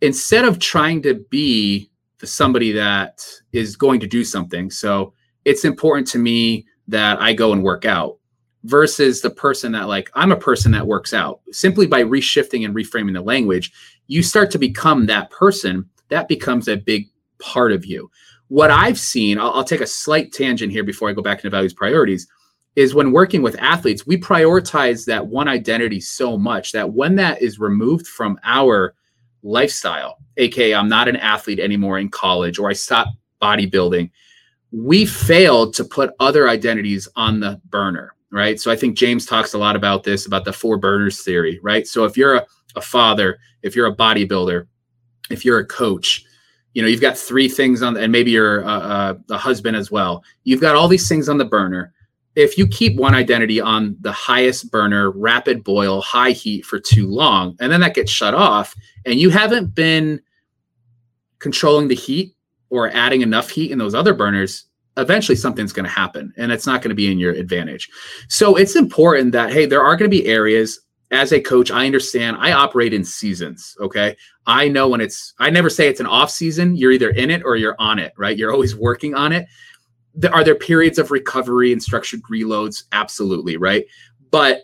instead 0.00 0.44
of 0.44 0.58
trying 0.58 1.02
to 1.02 1.14
be 1.30 1.90
the 2.18 2.26
somebody 2.26 2.72
that 2.72 3.24
is 3.52 3.76
going 3.76 4.00
to 4.00 4.06
do 4.06 4.24
something. 4.24 4.70
So 4.70 5.12
it's 5.44 5.64
important 5.64 6.06
to 6.08 6.18
me 6.18 6.66
that 6.88 7.20
I 7.20 7.32
go 7.32 7.52
and 7.52 7.62
work 7.62 7.84
out 7.84 8.18
versus 8.64 9.20
the 9.20 9.30
person 9.30 9.72
that 9.72 9.88
like 9.88 10.10
i'm 10.14 10.32
a 10.32 10.36
person 10.36 10.70
that 10.72 10.86
works 10.86 11.14
out. 11.14 11.40
Simply 11.50 11.86
by 11.86 12.02
reshifting 12.02 12.64
and 12.64 12.74
reframing 12.74 13.14
the 13.14 13.22
language 13.22 13.72
you 14.06 14.22
start 14.22 14.50
to 14.50 14.58
become 14.58 15.06
that 15.06 15.30
person 15.30 15.88
that 16.08 16.28
becomes 16.28 16.66
a 16.66 16.76
big 16.76 17.08
part 17.38 17.72
of 17.72 17.86
you. 17.86 18.10
What 18.48 18.70
i've 18.70 18.98
seen 18.98 19.38
I'll, 19.38 19.52
I'll, 19.52 19.64
take 19.64 19.80
a 19.80 19.86
slight 19.86 20.32
tangent 20.32 20.72
here 20.72 20.84
before 20.84 21.08
i 21.08 21.12
go 21.12 21.22
back 21.22 21.38
into 21.38 21.50
values 21.50 21.72
priorities 21.72 22.28
is 22.76 22.94
when 22.94 23.12
working 23.12 23.42
with 23.42 23.58
athletes 23.58 24.06
we 24.06 24.16
prioritize 24.16 25.04
that 25.06 25.26
one 25.26 25.48
identity 25.48 26.00
so 26.00 26.36
much 26.36 26.72
that 26.72 26.92
when 26.92 27.16
that 27.16 27.40
is 27.40 27.58
removed 27.58 28.06
from 28.06 28.38
our 28.44 28.94
lifestyle 29.42 30.18
aka 30.36 30.74
i'm 30.74 30.88
not 30.88 31.08
an 31.08 31.16
athlete 31.16 31.60
anymore 31.60 31.98
in 31.98 32.10
college 32.10 32.58
or 32.58 32.68
i 32.68 32.74
stopped 32.74 33.16
bodybuilding 33.40 34.10
we 34.72 35.06
failed 35.06 35.74
to 35.74 35.84
put 35.84 36.14
other 36.20 36.48
identities 36.48 37.08
on 37.16 37.40
the 37.40 37.60
burner 37.70 38.14
right? 38.32 38.60
So 38.60 38.70
I 38.70 38.76
think 38.76 38.96
James 38.96 39.26
talks 39.26 39.54
a 39.54 39.58
lot 39.58 39.76
about 39.76 40.04
this, 40.04 40.26
about 40.26 40.44
the 40.44 40.52
four 40.52 40.76
burners 40.76 41.22
theory, 41.22 41.58
right? 41.62 41.86
So 41.86 42.04
if 42.04 42.16
you're 42.16 42.36
a, 42.36 42.46
a 42.76 42.80
father, 42.80 43.38
if 43.62 43.74
you're 43.74 43.86
a 43.86 43.96
bodybuilder, 43.96 44.66
if 45.30 45.44
you're 45.44 45.58
a 45.58 45.66
coach, 45.66 46.24
you 46.74 46.82
know, 46.82 46.88
you've 46.88 47.00
got 47.00 47.18
three 47.18 47.48
things 47.48 47.82
on, 47.82 47.96
and 47.96 48.12
maybe 48.12 48.30
you're 48.30 48.60
a, 48.60 48.68
a, 48.68 49.18
a 49.30 49.38
husband 49.38 49.76
as 49.76 49.90
well. 49.90 50.22
You've 50.44 50.60
got 50.60 50.76
all 50.76 50.88
these 50.88 51.08
things 51.08 51.28
on 51.28 51.38
the 51.38 51.44
burner. 51.44 51.92
If 52.36 52.56
you 52.56 52.68
keep 52.68 52.96
one 52.96 53.14
identity 53.14 53.60
on 53.60 53.96
the 54.00 54.12
highest 54.12 54.70
burner, 54.70 55.10
rapid 55.10 55.64
boil, 55.64 56.00
high 56.00 56.30
heat 56.30 56.64
for 56.64 56.78
too 56.78 57.08
long, 57.08 57.56
and 57.58 57.72
then 57.72 57.80
that 57.80 57.94
gets 57.94 58.12
shut 58.12 58.34
off, 58.34 58.74
and 59.04 59.18
you 59.18 59.30
haven't 59.30 59.74
been 59.74 60.20
controlling 61.40 61.88
the 61.88 61.96
heat 61.96 62.36
or 62.68 62.88
adding 62.90 63.22
enough 63.22 63.50
heat 63.50 63.72
in 63.72 63.78
those 63.78 63.94
other 63.94 64.14
burners, 64.14 64.66
eventually 64.96 65.36
something's 65.36 65.72
going 65.72 65.84
to 65.84 65.90
happen 65.90 66.32
and 66.36 66.52
it's 66.52 66.66
not 66.66 66.82
going 66.82 66.90
to 66.90 66.94
be 66.94 67.10
in 67.10 67.18
your 67.18 67.32
advantage. 67.32 67.88
So 68.28 68.56
it's 68.56 68.76
important 68.76 69.32
that, 69.32 69.52
hey, 69.52 69.66
there 69.66 69.82
are 69.82 69.96
going 69.96 70.10
to 70.10 70.16
be 70.16 70.26
areas 70.26 70.80
as 71.10 71.32
a 71.32 71.40
coach, 71.40 71.70
I 71.70 71.86
understand 71.86 72.36
I 72.38 72.52
operate 72.52 72.94
in 72.94 73.04
seasons. 73.04 73.76
Okay. 73.80 74.16
I 74.46 74.68
know 74.68 74.88
when 74.88 75.00
it's, 75.00 75.34
I 75.38 75.50
never 75.50 75.68
say 75.68 75.88
it's 75.88 76.00
an 76.00 76.06
off 76.06 76.30
season. 76.30 76.76
You're 76.76 76.92
either 76.92 77.10
in 77.10 77.30
it 77.30 77.42
or 77.44 77.56
you're 77.56 77.76
on 77.78 77.98
it, 77.98 78.12
right? 78.16 78.36
You're 78.36 78.52
always 78.52 78.76
working 78.76 79.14
on 79.14 79.32
it. 79.32 79.46
Are 80.32 80.44
there 80.44 80.54
periods 80.54 80.98
of 80.98 81.10
recovery 81.10 81.72
and 81.72 81.82
structured 81.82 82.20
reloads? 82.30 82.84
Absolutely. 82.92 83.56
Right. 83.56 83.86
But 84.30 84.62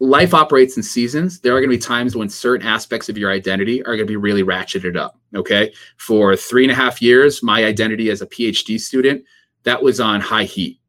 life 0.00 0.34
operates 0.34 0.76
in 0.76 0.82
seasons. 0.82 1.40
There 1.40 1.54
are 1.54 1.60
going 1.60 1.70
to 1.70 1.76
be 1.76 1.80
times 1.80 2.16
when 2.16 2.28
certain 2.28 2.66
aspects 2.66 3.08
of 3.08 3.16
your 3.16 3.30
identity 3.30 3.82
are 3.82 3.96
going 3.96 4.06
to 4.06 4.12
be 4.12 4.16
really 4.16 4.42
ratcheted 4.42 4.96
up. 4.96 5.18
Okay. 5.34 5.72
For 5.96 6.36
three 6.36 6.64
and 6.64 6.72
a 6.72 6.74
half 6.74 7.00
years, 7.00 7.42
my 7.42 7.64
identity 7.64 8.10
as 8.10 8.20
a 8.20 8.26
PhD 8.26 8.78
student, 8.78 9.24
that 9.62 9.82
was 9.82 10.00
on 10.00 10.20
high 10.20 10.44
heat. 10.44 10.80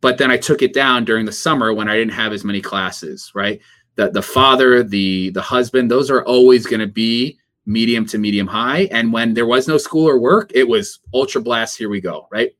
But 0.00 0.18
then 0.18 0.30
I 0.30 0.36
took 0.36 0.62
it 0.62 0.74
down 0.74 1.04
during 1.04 1.24
the 1.24 1.32
summer 1.32 1.72
when 1.72 1.88
I 1.88 1.96
didn't 1.96 2.12
have 2.12 2.32
as 2.32 2.44
many 2.44 2.60
classes, 2.60 3.30
right? 3.34 3.60
The, 3.96 4.10
the 4.10 4.22
father, 4.22 4.82
the 4.82 5.30
the 5.30 5.42
husband, 5.42 5.90
those 5.90 6.10
are 6.10 6.24
always 6.24 6.66
going 6.66 6.80
to 6.80 6.86
be 6.86 7.38
medium 7.66 8.04
to 8.06 8.18
medium 8.18 8.46
high. 8.46 8.88
And 8.90 9.12
when 9.12 9.34
there 9.34 9.46
was 9.46 9.68
no 9.68 9.78
school 9.78 10.08
or 10.08 10.18
work, 10.18 10.50
it 10.54 10.68
was 10.68 11.00
ultra 11.14 11.40
blast, 11.40 11.78
here 11.78 11.88
we 11.88 12.00
go, 12.00 12.28
right? 12.30 12.50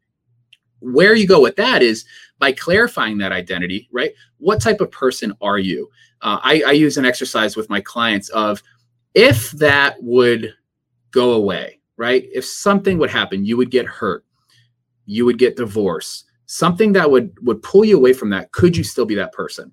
Where 0.80 1.14
you 1.14 1.26
go 1.26 1.40
with 1.40 1.56
that 1.56 1.82
is 1.82 2.04
by 2.38 2.52
clarifying 2.52 3.18
that 3.18 3.32
identity, 3.32 3.88
right? 3.92 4.12
What 4.38 4.60
type 4.60 4.80
of 4.80 4.90
person 4.90 5.32
are 5.40 5.58
you? 5.58 5.90
Uh, 6.20 6.38
I, 6.42 6.62
I 6.66 6.72
use 6.72 6.96
an 6.96 7.04
exercise 7.04 7.56
with 7.56 7.70
my 7.70 7.80
clients 7.80 8.28
of 8.30 8.62
if 9.14 9.52
that 9.52 9.96
would 10.02 10.54
go 11.10 11.32
away, 11.32 11.80
right? 11.96 12.28
If 12.32 12.44
something 12.44 12.98
would 12.98 13.10
happen, 13.10 13.44
you 13.44 13.56
would 13.56 13.70
get 13.70 13.86
hurt, 13.86 14.24
you 15.06 15.24
would 15.24 15.38
get 15.38 15.56
divorced, 15.56 16.24
something 16.46 16.92
that 16.92 17.10
would 17.10 17.36
would 17.42 17.62
pull 17.62 17.84
you 17.84 17.96
away 17.96 18.12
from 18.12 18.30
that. 18.30 18.52
Could 18.52 18.76
you 18.76 18.84
still 18.84 19.06
be 19.06 19.14
that 19.14 19.32
person? 19.32 19.72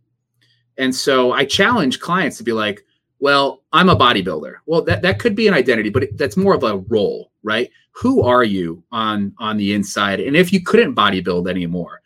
And 0.78 0.96
so 0.96 1.32
I 1.32 1.46
challenge 1.46 2.00
clients 2.00 2.38
to 2.38 2.44
be 2.44 2.54
like, 2.54 2.84
well, 3.20 3.64
I'm 3.72 3.90
a 3.90 3.96
bodybuilder. 3.96 4.56
Well, 4.66 4.82
that, 4.84 5.02
that 5.04 5.20
could 5.20 5.36
be 5.36 5.48
an 5.48 5.54
identity, 5.54 5.90
but 5.90 6.04
it, 6.04 6.18
that's 6.18 6.38
more 6.38 6.56
of 6.56 6.64
a 6.64 6.78
role, 6.88 7.32
right? 7.44 7.70
Who 7.92 8.24
are 8.24 8.44
you 8.44 8.84
on 8.92 9.34
on 9.38 9.58
the 9.58 9.74
inside? 9.74 10.20
And 10.20 10.36
if 10.36 10.54
you 10.54 10.62
couldn't 10.62 10.96
bodybuild 10.96 11.50
anymore, 11.50 12.01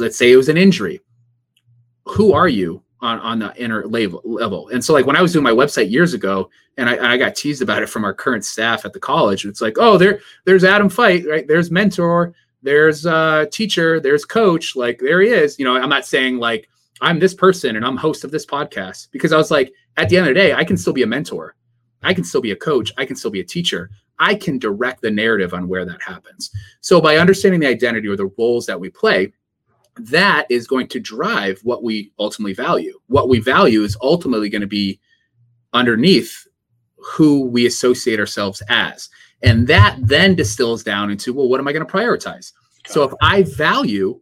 let's 0.00 0.18
say 0.18 0.32
it 0.32 0.36
was 0.36 0.48
an 0.48 0.56
injury. 0.56 1.00
Who 2.04 2.32
are 2.32 2.48
you 2.48 2.82
on, 3.00 3.20
on 3.20 3.38
the 3.38 3.54
inner 3.56 3.86
level. 3.86 4.68
And 4.68 4.84
so 4.84 4.92
like 4.92 5.06
when 5.06 5.16
I 5.16 5.22
was 5.22 5.32
doing 5.32 5.44
my 5.44 5.52
website 5.52 5.90
years 5.90 6.14
ago 6.14 6.50
and 6.76 6.88
I, 6.88 7.14
I 7.14 7.16
got 7.16 7.36
teased 7.36 7.62
about 7.62 7.82
it 7.82 7.88
from 7.88 8.04
our 8.04 8.14
current 8.14 8.44
staff 8.44 8.84
at 8.84 8.92
the 8.92 9.00
college, 9.00 9.44
it's 9.44 9.60
like, 9.60 9.76
oh, 9.78 9.98
there, 9.98 10.20
there's 10.44 10.64
Adam 10.64 10.88
Feit, 10.88 11.26
right? 11.26 11.46
There's 11.46 11.70
mentor, 11.70 12.34
there's 12.62 13.06
uh 13.06 13.46
teacher, 13.52 14.00
there's 14.00 14.24
coach, 14.24 14.74
like 14.74 14.98
there 14.98 15.20
he 15.20 15.28
is. 15.28 15.58
You 15.58 15.64
know, 15.64 15.76
I'm 15.76 15.88
not 15.88 16.06
saying 16.06 16.38
like 16.38 16.68
I'm 17.00 17.20
this 17.20 17.34
person 17.34 17.76
and 17.76 17.84
I'm 17.84 17.96
host 17.96 18.24
of 18.24 18.32
this 18.32 18.46
podcast 18.46 19.08
because 19.12 19.32
I 19.32 19.36
was 19.36 19.50
like, 19.50 19.72
at 19.96 20.08
the 20.08 20.16
end 20.16 20.28
of 20.28 20.34
the 20.34 20.40
day, 20.40 20.52
I 20.52 20.64
can 20.64 20.76
still 20.76 20.92
be 20.92 21.02
a 21.02 21.06
mentor. 21.06 21.54
I 22.02 22.14
can 22.14 22.24
still 22.24 22.40
be 22.40 22.50
a 22.52 22.56
coach. 22.56 22.92
I 22.98 23.04
can 23.04 23.16
still 23.16 23.30
be 23.30 23.40
a 23.40 23.44
teacher. 23.44 23.90
I 24.20 24.34
can 24.34 24.58
direct 24.58 25.02
the 25.02 25.10
narrative 25.10 25.54
on 25.54 25.68
where 25.68 25.84
that 25.84 26.02
happens. 26.02 26.50
So 26.80 27.00
by 27.00 27.18
understanding 27.18 27.60
the 27.60 27.68
identity 27.68 28.08
or 28.08 28.16
the 28.16 28.30
roles 28.38 28.66
that 28.66 28.78
we 28.78 28.90
play, 28.90 29.32
that 29.98 30.46
is 30.50 30.66
going 30.66 30.88
to 30.88 31.00
drive 31.00 31.60
what 31.62 31.82
we 31.82 32.12
ultimately 32.18 32.54
value. 32.54 32.98
What 33.06 33.28
we 33.28 33.40
value 33.40 33.82
is 33.82 33.96
ultimately 34.02 34.48
going 34.48 34.62
to 34.62 34.66
be 34.66 35.00
underneath 35.72 36.46
who 36.96 37.46
we 37.46 37.66
associate 37.66 38.20
ourselves 38.20 38.62
as. 38.68 39.08
And 39.42 39.68
that 39.68 39.96
then 40.00 40.34
distills 40.34 40.82
down 40.82 41.10
into, 41.10 41.32
well, 41.32 41.48
what 41.48 41.60
am 41.60 41.68
I 41.68 41.72
going 41.72 41.86
to 41.86 41.92
prioritize? 41.92 42.52
So 42.86 43.04
if 43.04 43.12
I 43.22 43.42
value 43.42 44.20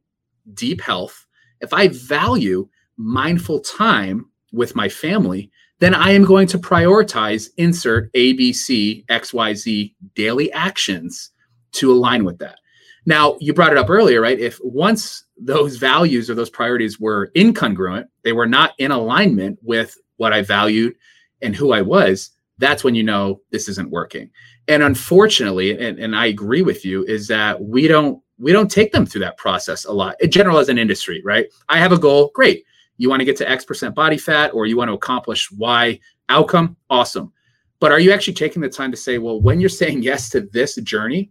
deep 0.55 0.81
health, 0.81 1.27
if 1.61 1.73
I 1.73 1.89
value 1.89 2.69
mindful 2.97 3.61
time 3.61 4.27
with 4.53 4.77
my 4.77 4.89
family, 4.89 5.51
then 5.79 5.95
I 5.95 6.11
am 6.11 6.25
going 6.25 6.47
to 6.49 6.59
prioritize 6.59 7.49
insert 7.57 8.13
ABC, 8.15 9.05
XYZ 9.07 9.95
daily 10.15 10.53
actions 10.53 11.31
to 11.73 11.93
align 11.93 12.25
with 12.25 12.39
that. 12.39 12.59
Now, 13.07 13.37
you 13.41 13.55
brought 13.55 13.73
it 13.73 13.79
up 13.79 13.89
earlier, 13.89 14.21
right? 14.21 14.39
If 14.39 14.59
once 14.63 15.25
those 15.39 15.77
values 15.77 16.29
or 16.29 16.35
those 16.35 16.51
priorities 16.51 16.99
were 16.99 17.31
incongruent, 17.37 18.07
they 18.25 18.33
were 18.33 18.47
not 18.47 18.73
in 18.79 18.91
alignment 18.91 19.59
with 19.63 19.97
what 20.17 20.33
I 20.33 20.43
valued 20.43 20.95
and 21.41 21.55
who 21.55 21.73
I 21.73 21.83
was, 21.83 22.31
that's 22.59 22.83
when 22.83 22.95
you 22.95 23.05
know 23.05 23.41
this 23.51 23.69
isn't 23.69 23.91
working. 23.91 24.31
And 24.69 24.83
unfortunately, 24.83 25.79
and, 25.79 25.99
and 25.99 26.17
I 26.17 26.27
agree 26.27 26.63
with 26.63 26.85
you, 26.85 27.05
is 27.05 27.29
that 27.29 27.61
we 27.63 27.87
don't 27.87 28.21
we 28.39 28.53
don't 28.53 28.71
take 28.71 28.93
them 28.93 29.07
through 29.07 29.23
that 29.23 29.39
process 29.39 29.87
a 29.87 29.93
lot. 29.93 30.15
In 30.21 30.31
general, 30.31 30.59
as 30.59 30.69
an 30.69 30.77
industry, 30.77 31.23
right? 31.25 31.47
I 31.71 31.79
have 31.79 31.93
a 31.93 31.99
goal, 31.99 32.31
great. 32.35 32.65
You 32.99 33.09
want 33.09 33.21
to 33.21 33.25
get 33.25 33.37
to 33.39 33.49
X 33.49 33.65
percent 33.65 33.95
body 33.95 34.19
fat, 34.19 34.53
or 34.53 34.67
you 34.67 34.77
want 34.77 34.89
to 34.89 34.95
accomplish 34.95 35.51
Y 35.53 35.99
outcome, 36.29 36.77
awesome. 36.91 37.33
But 37.79 37.93
are 37.93 38.01
you 38.01 38.11
actually 38.11 38.35
taking 38.35 38.63
the 38.63 38.69
time 38.69 38.91
to 38.91 38.97
say, 38.97 39.19
well, 39.19 39.41
when 39.41 39.61
you're 39.61 39.69
saying 39.69 40.03
yes 40.03 40.29
to 40.31 40.41
this 40.41 40.77
journey, 40.77 41.31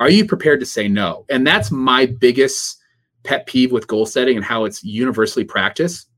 are 0.00 0.10
you 0.10 0.24
prepared 0.24 0.60
to 0.60 0.66
say 0.66 0.88
no? 0.88 1.24
And 1.30 1.46
that's 1.46 1.70
my 1.70 2.06
biggest 2.06 2.78
pet 3.24 3.46
peeve 3.46 3.72
with 3.72 3.88
goal 3.88 4.06
setting 4.06 4.36
and 4.36 4.44
how 4.44 4.64
it's 4.64 4.84
universally 4.84 5.44
practiced. 5.44 6.08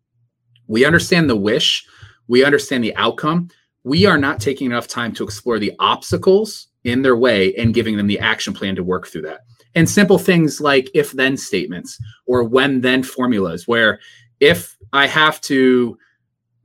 We 0.67 0.85
understand 0.85 1.31
the 1.31 1.37
wish, 1.37 1.87
we 2.27 2.45
understand 2.45 2.85
the 2.85 2.95
outcome. 2.97 3.49
We 3.85 4.05
are 4.05 4.19
not 4.19 4.41
taking 4.41 4.67
enough 4.67 4.87
time 4.87 5.13
to 5.15 5.25
explore 5.25 5.59
the 5.59 5.73
obstacles 5.79 6.69
in 6.85 7.03
their 7.03 7.17
way 7.17 7.55
and 7.55 7.75
giving 7.75 7.97
them 7.97 8.07
the 8.07 8.19
action 8.19 8.53
plan 8.53 8.77
to 8.77 8.85
work 8.85 9.07
through 9.07 9.23
that. 9.23 9.41
And 9.75 9.89
simple 9.89 10.19
things 10.19 10.61
like 10.61 10.91
if 10.95 11.13
then 11.13 11.37
statements 11.37 11.99
or 12.27 12.45
when 12.45 12.81
then 12.81 13.03
formulas, 13.03 13.67
where 13.67 14.01
if 14.41 14.77
I 14.93 15.07
have 15.07 15.41
to 15.43 15.97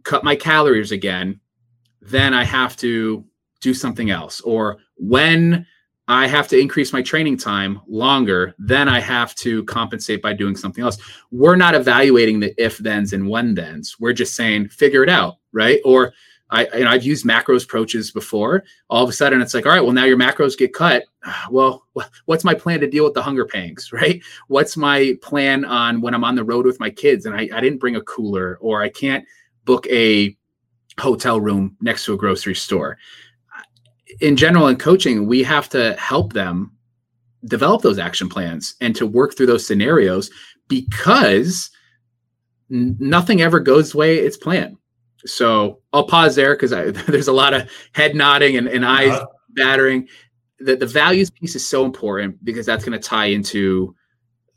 cut 0.04 0.24
my 0.24 0.36
calories 0.36 0.92
again, 0.92 1.40
then 2.02 2.34
I 2.34 2.44
have 2.44 2.76
to 2.78 3.24
do 3.62 3.74
something 3.74 4.10
else. 4.10 4.42
Or 4.42 4.80
when 4.98 5.66
I 6.08 6.28
have 6.28 6.50
to 6.50 6.60
increase 6.60 6.92
my 6.92 7.02
training 7.02 7.38
time 7.38 7.80
longer, 7.88 8.54
then 8.60 8.90
I 8.90 9.00
have 9.00 9.34
to 9.36 9.64
compensate 9.66 10.22
by 10.22 10.34
doing 10.34 10.56
something 10.56 10.84
else. 10.84 10.98
We're 11.32 11.56
not 11.56 11.76
evaluating 11.76 12.42
the 12.42 12.54
if 12.62 12.78
thens 12.78 13.14
and 13.14 13.30
when 13.30 13.56
thens. 13.56 13.96
We're 14.00 14.14
just 14.14 14.36
saying 14.36 14.70
figure 14.70 15.04
it 15.04 15.10
out, 15.10 15.38
right? 15.54 15.80
Or 15.86 16.14
I, 16.54 16.68
you 16.78 16.84
know, 16.84 16.92
I've 16.92 17.04
used 17.04 17.26
macros 17.26 17.64
approaches 17.64 18.12
before. 18.12 18.64
All 18.90 19.04
of 19.04 19.10
a 19.10 19.14
sudden, 19.14 19.42
it's 19.42 19.56
like, 19.56 19.66
all 19.66 19.72
right, 19.72 19.82
well, 19.82 19.92
now 19.92 20.06
your 20.06 20.18
macros 20.18 20.58
get 20.58 20.74
cut. 20.74 21.04
Well, 21.50 21.84
what's 22.26 22.44
my 22.44 22.54
plan 22.54 22.80
to 22.82 22.88
deal 22.88 23.06
with 23.06 23.14
the 23.14 23.22
hunger 23.22 23.46
pangs, 23.46 23.90
right? 23.94 24.22
What's 24.48 24.78
my 24.78 25.18
plan 25.22 25.66
on 25.66 26.02
when 26.02 26.14
I'm 26.14 26.24
on 26.24 26.36
the 26.36 26.44
road 26.44 26.66
with 26.66 26.80
my 26.80 26.90
kids 26.90 27.26
and 27.26 27.36
I, 27.36 27.50
I 27.54 27.62
didn't 27.62 27.80
bring 27.80 27.96
a 27.96 28.02
cooler 28.02 28.58
or 28.62 28.82
I 28.82 28.90
can't 28.90 29.26
book 29.66 29.88
a 29.88 30.38
hotel 31.00 31.40
room 31.40 31.76
next 31.82 32.06
to 32.06 32.14
a 32.14 32.18
grocery 32.18 32.56
store? 32.56 32.98
In 34.22 34.36
general 34.36 34.68
in 34.68 34.76
coaching 34.76 35.28
we 35.28 35.44
have 35.44 35.70
to 35.70 35.94
help 35.96 36.34
them 36.34 36.72
develop 37.46 37.82
those 37.82 38.00
action 38.00 38.30
plans 38.30 38.76
and 38.82 38.96
to 38.96 39.06
work 39.06 39.36
through 39.36 39.46
those 39.46 39.66
scenarios 39.66 40.30
because 40.68 41.70
n- 42.72 42.96
nothing 43.00 43.42
ever 43.42 43.60
goes 43.60 43.92
the 43.92 43.98
way 43.98 44.18
it's 44.18 44.38
planned. 44.38 44.78
So 45.26 45.80
i'll 45.94 46.08
pause 46.08 46.36
there 46.36 46.56
because 46.56 46.72
there's 47.08 47.28
a 47.28 47.34
lot 47.34 47.54
of 47.54 47.70
head 47.94 48.16
nodding 48.16 48.58
and, 48.58 48.68
and 48.68 48.86
eyes 48.86 49.12
uh-huh. 49.12 49.26
battering. 49.50 50.08
The, 50.60 50.76
the 50.76 50.86
values 50.86 51.30
piece 51.30 51.56
is 51.56 51.68
so 51.68 51.86
important 51.86 52.44
because 52.44 52.66
that's 52.66 52.86
going 52.86 53.00
to 53.00 53.08
tie 53.08 53.26
into 53.26 53.96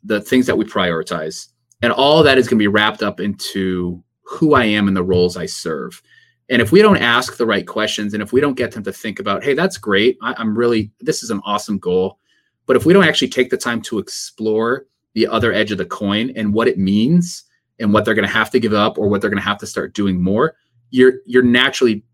the 0.04 0.20
things 0.20 0.46
that 0.46 0.56
we 0.56 0.64
prioritize. 0.64 1.48
And 1.82 1.92
all 1.92 2.22
that 2.22 2.38
is 2.38 2.46
going 2.46 2.58
to 2.58 2.62
be 2.62 2.68
wrapped 2.68 3.02
up 3.02 3.20
into 3.20 4.02
who 4.26 4.54
i 4.54 4.64
am 4.64 4.88
and 4.88 4.96
the 4.96 5.02
roles 5.02 5.36
i 5.36 5.46
serve 5.46 6.02
and 6.48 6.62
if 6.62 6.70
we 6.70 6.80
don't 6.80 6.98
ask 6.98 7.36
the 7.36 7.46
right 7.46 7.66
questions 7.66 8.14
and 8.14 8.22
if 8.22 8.32
we 8.32 8.40
don't 8.40 8.56
get 8.56 8.72
them 8.72 8.84
to 8.84 8.92
think 8.92 9.18
about, 9.18 9.42
hey, 9.42 9.54
that's 9.54 9.78
great. 9.78 10.16
I, 10.22 10.40
am 10.40 10.56
really, 10.56 10.92
this 11.00 11.22
is 11.22 11.30
an 11.30 11.40
awesome 11.44 11.78
goal. 11.78 12.18
But 12.66 12.76
if 12.76 12.86
we 12.86 12.92
don't 12.92 13.06
actually 13.06 13.28
take 13.28 13.50
the 13.50 13.56
time 13.56 13.82
to 13.82 13.98
explore 13.98 14.86
the 15.14 15.26
other 15.26 15.52
edge 15.52 15.72
of 15.72 15.78
the 15.78 15.86
coin 15.86 16.32
and 16.36 16.54
what 16.54 16.68
it 16.68 16.78
means 16.78 17.44
and 17.80 17.92
what 17.92 18.04
they're 18.04 18.14
going 18.14 18.26
to 18.26 18.32
have 18.32 18.50
to 18.50 18.60
give 18.60 18.74
up 18.74 18.98
or 18.98 19.08
what 19.08 19.20
they're 19.20 19.30
going 19.30 19.42
to 19.42 19.48
have 19.48 19.58
to 19.58 19.66
start 19.66 19.94
doing 19.94 20.22
more, 20.22 20.54
you're 20.90 21.14
you're 21.26 21.42
naturally 21.42 22.04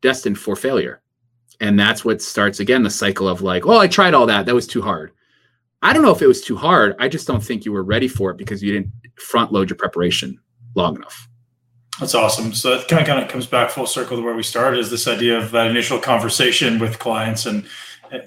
destined 0.00 0.38
for 0.38 0.56
failure. 0.56 1.00
And 1.60 1.78
that's 1.78 2.04
what 2.04 2.22
starts 2.22 2.60
again 2.60 2.82
the 2.82 2.90
cycle 2.90 3.28
of 3.28 3.42
like, 3.42 3.66
oh, 3.66 3.78
I 3.78 3.86
tried 3.86 4.14
all 4.14 4.26
that. 4.26 4.46
That 4.46 4.54
was 4.54 4.66
too 4.66 4.82
hard. 4.82 5.12
I 5.82 5.92
don't 5.92 6.02
know 6.02 6.10
if 6.10 6.22
it 6.22 6.26
was 6.26 6.42
too 6.42 6.56
hard. 6.56 6.96
I 6.98 7.08
just 7.08 7.26
don't 7.26 7.42
think 7.42 7.64
you 7.64 7.72
were 7.72 7.84
ready 7.84 8.08
for 8.08 8.30
it 8.30 8.38
because 8.38 8.62
you 8.62 8.72
didn't 8.72 8.90
front 9.16 9.52
load 9.52 9.70
your 9.70 9.76
preparation 9.76 10.40
long 10.74 10.96
enough. 10.96 11.28
That's 12.00 12.14
awesome. 12.14 12.52
So 12.52 12.72
it 12.72 12.88
kind 12.88 13.02
of 13.02 13.06
kind 13.06 13.22
of 13.22 13.30
comes 13.30 13.46
back 13.46 13.70
full 13.70 13.86
circle 13.86 14.16
to 14.16 14.22
where 14.22 14.34
we 14.34 14.42
started 14.42 14.80
is 14.80 14.90
this 14.90 15.06
idea 15.06 15.38
of 15.38 15.52
that 15.52 15.70
initial 15.70 15.98
conversation 15.98 16.78
with 16.78 16.98
clients 16.98 17.46
and 17.46 17.66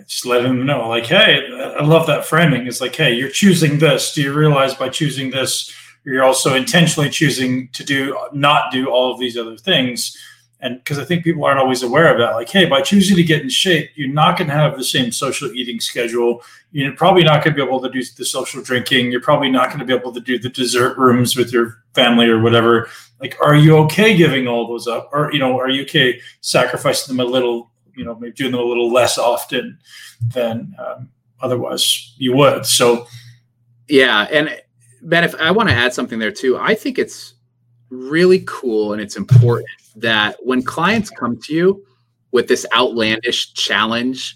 just 0.07 0.25
letting 0.25 0.47
them 0.47 0.65
know, 0.65 0.87
like, 0.87 1.05
hey, 1.05 1.47
I 1.77 1.83
love 1.83 2.07
that 2.07 2.25
framing. 2.25 2.65
Is 2.65 2.81
like, 2.81 2.95
hey, 2.95 3.13
you're 3.13 3.29
choosing 3.29 3.79
this. 3.79 4.13
Do 4.13 4.21
you 4.21 4.33
realize 4.33 4.73
by 4.73 4.89
choosing 4.89 5.31
this, 5.31 5.73
you're 6.05 6.23
also 6.23 6.55
intentionally 6.55 7.09
choosing 7.09 7.69
to 7.73 7.83
do 7.83 8.17
not 8.33 8.71
do 8.71 8.89
all 8.89 9.13
of 9.13 9.19
these 9.19 9.37
other 9.37 9.57
things? 9.57 10.17
And 10.59 10.79
because 10.79 10.97
I 10.97 11.05
think 11.05 11.23
people 11.23 11.45
aren't 11.45 11.59
always 11.59 11.83
aware 11.83 12.11
of 12.11 12.17
that, 12.17 12.33
like, 12.33 12.49
hey, 12.49 12.65
by 12.65 12.81
choosing 12.81 13.15
to 13.15 13.23
get 13.23 13.43
in 13.43 13.49
shape, 13.49 13.91
you're 13.95 14.09
not 14.09 14.37
going 14.37 14.47
to 14.47 14.55
have 14.55 14.75
the 14.75 14.83
same 14.83 15.11
social 15.11 15.51
eating 15.51 15.79
schedule. 15.79 16.41
You're 16.71 16.95
probably 16.95 17.23
not 17.23 17.43
going 17.43 17.55
to 17.55 17.63
be 17.63 17.67
able 17.67 17.79
to 17.81 17.89
do 17.89 18.03
the 18.17 18.25
social 18.25 18.63
drinking. 18.63 19.11
You're 19.11 19.21
probably 19.21 19.51
not 19.51 19.67
going 19.67 19.79
to 19.79 19.85
be 19.85 19.93
able 19.93 20.11
to 20.13 20.19
do 20.19 20.39
the 20.39 20.49
dessert 20.49 20.97
rooms 20.97 21.35
with 21.35 21.53
your 21.53 21.83
family 21.93 22.27
or 22.27 22.41
whatever. 22.41 22.89
Like, 23.19 23.37
are 23.41 23.55
you 23.55 23.77
okay 23.79 24.17
giving 24.17 24.47
all 24.47 24.67
those 24.67 24.87
up, 24.87 25.09
or 25.13 25.31
you 25.31 25.39
know, 25.39 25.59
are 25.59 25.69
you 25.69 25.83
okay 25.83 26.19
sacrificing 26.41 27.15
them 27.15 27.25
a 27.25 27.29
little? 27.29 27.69
You 27.95 28.05
know, 28.05 28.15
maybe 28.15 28.33
doing 28.33 28.51
them 28.51 28.61
a 28.61 28.63
little 28.63 28.91
less 28.91 29.17
often 29.17 29.79
than 30.33 30.75
um, 30.79 31.09
otherwise 31.41 32.13
you 32.17 32.35
would. 32.35 32.65
So, 32.65 33.07
yeah, 33.87 34.27
and 34.31 34.61
Ben, 35.01 35.23
if 35.23 35.33
I 35.35 35.51
want 35.51 35.69
to 35.69 35.75
add 35.75 35.93
something 35.93 36.19
there 36.19 36.31
too, 36.31 36.57
I 36.57 36.75
think 36.75 36.99
it's 36.99 37.33
really 37.89 38.43
cool 38.45 38.93
and 38.93 39.01
it's 39.01 39.15
important 39.15 39.69
that 39.95 40.35
when 40.43 40.61
clients 40.61 41.09
come 41.09 41.39
to 41.43 41.53
you 41.53 41.85
with 42.31 42.47
this 42.47 42.65
outlandish 42.75 43.53
challenge 43.53 44.35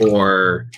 or 0.00 0.68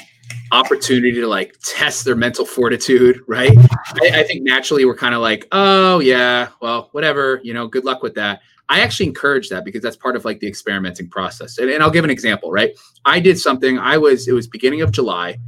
opportunity 0.53 1.13
to 1.13 1.27
like 1.27 1.57
test 1.65 2.05
their 2.05 2.17
mental 2.17 2.45
fortitude, 2.45 3.21
right? 3.27 3.57
I, 4.03 4.21
I 4.21 4.23
think 4.23 4.43
naturally 4.43 4.85
we're 4.85 4.97
kind 4.97 5.15
of 5.15 5.21
like, 5.21 5.47
oh 5.53 6.01
yeah, 6.01 6.49
well, 6.61 6.89
whatever, 6.93 7.41
you 7.43 7.55
know, 7.55 7.67
good 7.67 7.85
luck 7.85 8.03
with 8.03 8.15
that. 8.15 8.41
I 8.69 8.81
actually 8.81 9.07
encourage 9.07 9.49
that 9.51 9.65
because 9.65 9.83
that's 9.83 9.97
part 9.97 10.17
of 10.17 10.25
like 10.25 10.41
the 10.41 10.47
experimenting 10.47 11.09
process. 11.09 11.59
And, 11.59 11.69
and 11.69 11.83
I'll 11.83 11.91
give 11.91 12.05
an 12.05 12.11
example, 12.11 12.51
right? 12.51 12.73
I 13.05 13.21
did 13.21 13.39
something. 13.39 13.79
I 13.79 13.99
was 13.99 14.29
it 14.29 14.33
was 14.33 14.47
beginning 14.47 14.83
of 14.83 14.93
July. 14.93 15.39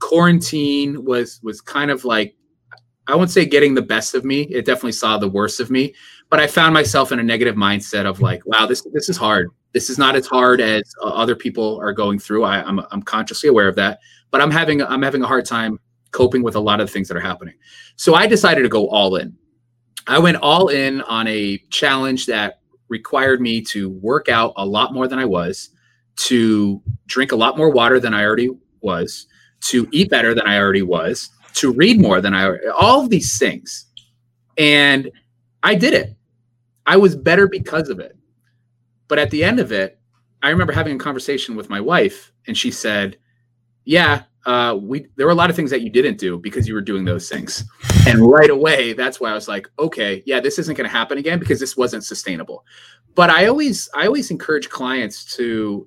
Quarantine 0.00 1.04
was 1.04 1.40
was 1.42 1.60
kind 1.60 1.90
of 1.90 2.04
like 2.04 2.34
I 3.08 3.16
won't 3.16 3.30
say 3.30 3.44
getting 3.44 3.74
the 3.74 3.82
best 3.82 4.14
of 4.14 4.24
me. 4.24 4.42
It 4.42 4.64
definitely 4.64 4.92
saw 4.92 5.18
the 5.18 5.28
worst 5.28 5.60
of 5.60 5.70
me. 5.70 5.94
But 6.30 6.40
I 6.40 6.46
found 6.46 6.72
myself 6.72 7.12
in 7.12 7.18
a 7.18 7.22
negative 7.22 7.56
mindset 7.56 8.06
of 8.06 8.20
like, 8.20 8.44
wow, 8.46 8.66
this 8.66 8.86
this 8.92 9.08
is 9.08 9.16
hard. 9.16 9.50
This 9.72 9.90
is 9.90 9.98
not 9.98 10.16
as 10.16 10.26
hard 10.26 10.60
as 10.60 10.82
uh, 11.02 11.08
other 11.08 11.34
people 11.34 11.78
are 11.80 11.92
going 11.92 12.18
through. 12.18 12.44
I, 12.44 12.62
I'm 12.62 12.80
I'm 12.90 13.02
consciously 13.02 13.48
aware 13.48 13.68
of 13.68 13.76
that, 13.76 13.98
but 14.30 14.40
I'm 14.40 14.50
having 14.50 14.82
I'm 14.82 15.02
having 15.02 15.22
a 15.22 15.26
hard 15.26 15.44
time 15.44 15.78
coping 16.12 16.42
with 16.42 16.56
a 16.56 16.60
lot 16.60 16.80
of 16.80 16.86
the 16.86 16.92
things 16.92 17.08
that 17.08 17.16
are 17.16 17.20
happening. 17.20 17.54
So 17.96 18.14
I 18.14 18.26
decided 18.26 18.62
to 18.62 18.68
go 18.68 18.88
all 18.88 19.16
in. 19.16 19.36
I 20.06 20.18
went 20.18 20.36
all 20.38 20.68
in 20.68 21.00
on 21.02 21.26
a 21.26 21.58
challenge 21.70 22.26
that 22.26 22.60
required 22.88 23.40
me 23.40 23.62
to 23.62 23.90
work 23.90 24.28
out 24.28 24.52
a 24.56 24.64
lot 24.64 24.92
more 24.92 25.08
than 25.08 25.18
I 25.18 25.24
was, 25.24 25.70
to 26.16 26.82
drink 27.06 27.32
a 27.32 27.36
lot 27.36 27.56
more 27.56 27.70
water 27.70 27.98
than 27.98 28.12
I 28.12 28.24
already 28.24 28.50
was, 28.80 29.26
to 29.62 29.88
eat 29.92 30.10
better 30.10 30.34
than 30.34 30.46
I 30.46 30.58
already 30.58 30.82
was, 30.82 31.30
to 31.54 31.72
read 31.72 32.00
more 32.00 32.20
than 32.20 32.34
I 32.34 32.56
all 32.78 33.02
of 33.02 33.10
these 33.10 33.38
things. 33.38 33.86
And 34.58 35.10
I 35.62 35.74
did 35.74 35.94
it. 35.94 36.16
I 36.86 36.96
was 36.96 37.14
better 37.14 37.46
because 37.46 37.88
of 37.88 38.00
it. 38.00 38.16
But 39.08 39.18
at 39.18 39.30
the 39.30 39.44
end 39.44 39.60
of 39.60 39.72
it, 39.72 39.98
I 40.42 40.50
remember 40.50 40.72
having 40.72 40.96
a 40.96 40.98
conversation 40.98 41.54
with 41.54 41.70
my 41.70 41.80
wife, 41.80 42.32
and 42.46 42.56
she 42.56 42.70
said, 42.70 43.16
"Yeah, 43.84 44.22
uh, 44.44 44.76
we 44.80 45.06
there 45.16 45.26
were 45.26 45.32
a 45.32 45.36
lot 45.36 45.50
of 45.50 45.56
things 45.56 45.70
that 45.70 45.82
you 45.82 45.90
didn't 45.90 46.18
do 46.18 46.38
because 46.38 46.66
you 46.66 46.74
were 46.74 46.80
doing 46.80 47.04
those 47.04 47.28
things." 47.28 47.64
And 48.06 48.20
right 48.20 48.50
away, 48.50 48.92
that's 48.92 49.20
why 49.20 49.30
I 49.30 49.34
was 49.34 49.46
like, 49.48 49.68
"Okay, 49.78 50.22
yeah, 50.26 50.40
this 50.40 50.58
isn't 50.58 50.74
going 50.74 50.88
to 50.88 50.96
happen 50.96 51.18
again 51.18 51.38
because 51.38 51.60
this 51.60 51.76
wasn't 51.76 52.04
sustainable." 52.04 52.64
But 53.14 53.30
I 53.30 53.46
always 53.46 53.88
I 53.94 54.06
always 54.06 54.30
encourage 54.30 54.68
clients 54.68 55.24
to 55.36 55.86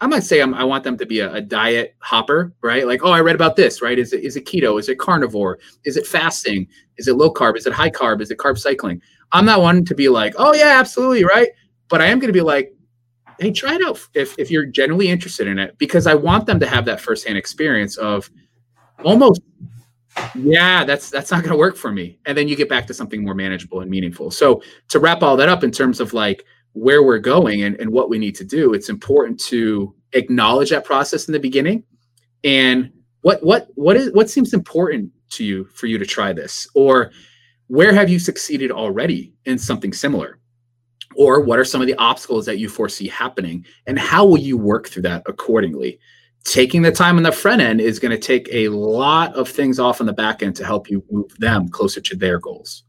I 0.00 0.06
might 0.06 0.22
say 0.22 0.40
I'm, 0.40 0.54
i 0.54 0.64
want 0.64 0.82
them 0.82 0.96
to 0.96 1.04
be 1.04 1.20
a, 1.20 1.32
a, 1.34 1.40
diet 1.40 1.94
hopper, 2.00 2.54
right? 2.62 2.86
Like, 2.86 3.04
oh, 3.04 3.10
I 3.10 3.20
read 3.20 3.34
about 3.34 3.56
this, 3.56 3.82
right? 3.82 3.98
Is 3.98 4.12
it 4.12 4.24
is 4.24 4.36
it 4.36 4.46
keto? 4.46 4.78
Is 4.80 4.88
it 4.88 4.98
carnivore? 4.98 5.58
Is 5.84 5.96
it 5.96 6.06
fasting? 6.06 6.66
Is 6.96 7.06
it 7.06 7.16
low 7.16 7.32
carb? 7.32 7.56
Is 7.56 7.66
it 7.66 7.72
high 7.72 7.90
carb? 7.90 8.22
Is 8.22 8.30
it 8.30 8.38
carb 8.38 8.58
cycling? 8.58 9.02
I'm 9.32 9.44
not 9.44 9.60
one 9.60 9.84
to 9.84 9.94
be 9.94 10.08
like, 10.08 10.34
oh 10.38 10.54
yeah, 10.54 10.78
absolutely, 10.78 11.24
right? 11.24 11.48
But 11.88 12.00
I 12.00 12.06
am 12.06 12.18
going 12.18 12.28
to 12.28 12.32
be 12.32 12.40
like, 12.40 12.72
hey, 13.38 13.50
try 13.50 13.74
it 13.74 13.82
out 13.82 14.00
if 14.14 14.38
if 14.38 14.50
you're 14.50 14.66
genuinely 14.66 15.08
interested 15.08 15.46
in 15.46 15.58
it, 15.58 15.76
because 15.78 16.06
I 16.06 16.14
want 16.14 16.46
them 16.46 16.58
to 16.60 16.66
have 16.66 16.86
that 16.86 17.00
firsthand 17.00 17.36
experience 17.36 17.98
of 17.98 18.30
almost, 19.04 19.42
yeah, 20.34 20.84
that's 20.84 21.10
that's 21.10 21.30
not 21.30 21.42
going 21.42 21.52
to 21.52 21.58
work 21.58 21.76
for 21.76 21.92
me, 21.92 22.18
and 22.24 22.38
then 22.38 22.48
you 22.48 22.56
get 22.56 22.70
back 22.70 22.86
to 22.86 22.94
something 22.94 23.22
more 23.22 23.34
manageable 23.34 23.80
and 23.80 23.90
meaningful. 23.90 24.30
So 24.30 24.62
to 24.88 24.98
wrap 24.98 25.22
all 25.22 25.36
that 25.36 25.50
up 25.50 25.62
in 25.62 25.70
terms 25.70 26.00
of 26.00 26.14
like 26.14 26.44
where 26.72 27.02
we're 27.02 27.18
going 27.18 27.62
and, 27.62 27.78
and 27.80 27.90
what 27.90 28.08
we 28.08 28.18
need 28.18 28.34
to 28.36 28.44
do, 28.44 28.72
it's 28.74 28.88
important 28.88 29.40
to 29.40 29.94
acknowledge 30.12 30.70
that 30.70 30.84
process 30.84 31.28
in 31.28 31.32
the 31.32 31.40
beginning. 31.40 31.84
And 32.44 32.92
what 33.22 33.42
what 33.42 33.68
what 33.74 33.96
is 33.96 34.12
what 34.12 34.30
seems 34.30 34.54
important 34.54 35.10
to 35.30 35.44
you 35.44 35.64
for 35.66 35.86
you 35.86 35.98
to 35.98 36.06
try 36.06 36.32
this? 36.32 36.68
Or 36.74 37.10
where 37.66 37.92
have 37.92 38.08
you 38.08 38.18
succeeded 38.18 38.70
already 38.70 39.32
in 39.44 39.58
something 39.58 39.92
similar? 39.92 40.38
Or 41.16 41.40
what 41.40 41.58
are 41.58 41.64
some 41.64 41.80
of 41.80 41.86
the 41.86 41.94
obstacles 41.96 42.46
that 42.46 42.58
you 42.58 42.68
foresee 42.68 43.08
happening? 43.08 43.66
And 43.86 43.98
how 43.98 44.24
will 44.24 44.38
you 44.38 44.56
work 44.56 44.88
through 44.88 45.02
that 45.02 45.22
accordingly? 45.26 45.98
Taking 46.44 46.82
the 46.82 46.92
time 46.92 47.16
on 47.16 47.22
the 47.22 47.32
front 47.32 47.60
end 47.60 47.80
is 47.80 47.98
going 47.98 48.12
to 48.12 48.18
take 48.18 48.48
a 48.50 48.68
lot 48.68 49.34
of 49.34 49.48
things 49.48 49.78
off 49.78 50.00
on 50.00 50.06
the 50.06 50.12
back 50.12 50.42
end 50.42 50.56
to 50.56 50.64
help 50.64 50.88
you 50.88 51.04
move 51.10 51.36
them 51.38 51.68
closer 51.68 52.00
to 52.00 52.16
their 52.16 52.38
goals. 52.38 52.84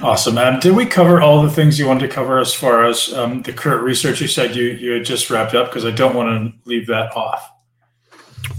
Awesome, 0.00 0.38
Adam. 0.38 0.60
Did 0.60 0.76
we 0.76 0.86
cover 0.86 1.20
all 1.20 1.42
the 1.42 1.50
things 1.50 1.78
you 1.78 1.86
wanted 1.86 2.06
to 2.06 2.14
cover 2.14 2.38
as 2.38 2.54
far 2.54 2.84
as 2.84 3.12
um, 3.14 3.42
the 3.42 3.52
current 3.52 3.82
research 3.82 4.20
you 4.20 4.28
said 4.28 4.54
you, 4.54 4.64
you 4.64 4.92
had 4.92 5.04
just 5.04 5.28
wrapped 5.28 5.54
up? 5.54 5.68
Because 5.68 5.84
I 5.84 5.90
don't 5.90 6.14
want 6.14 6.28
to 6.28 6.68
leave 6.68 6.86
that 6.86 7.16
off. 7.16 7.50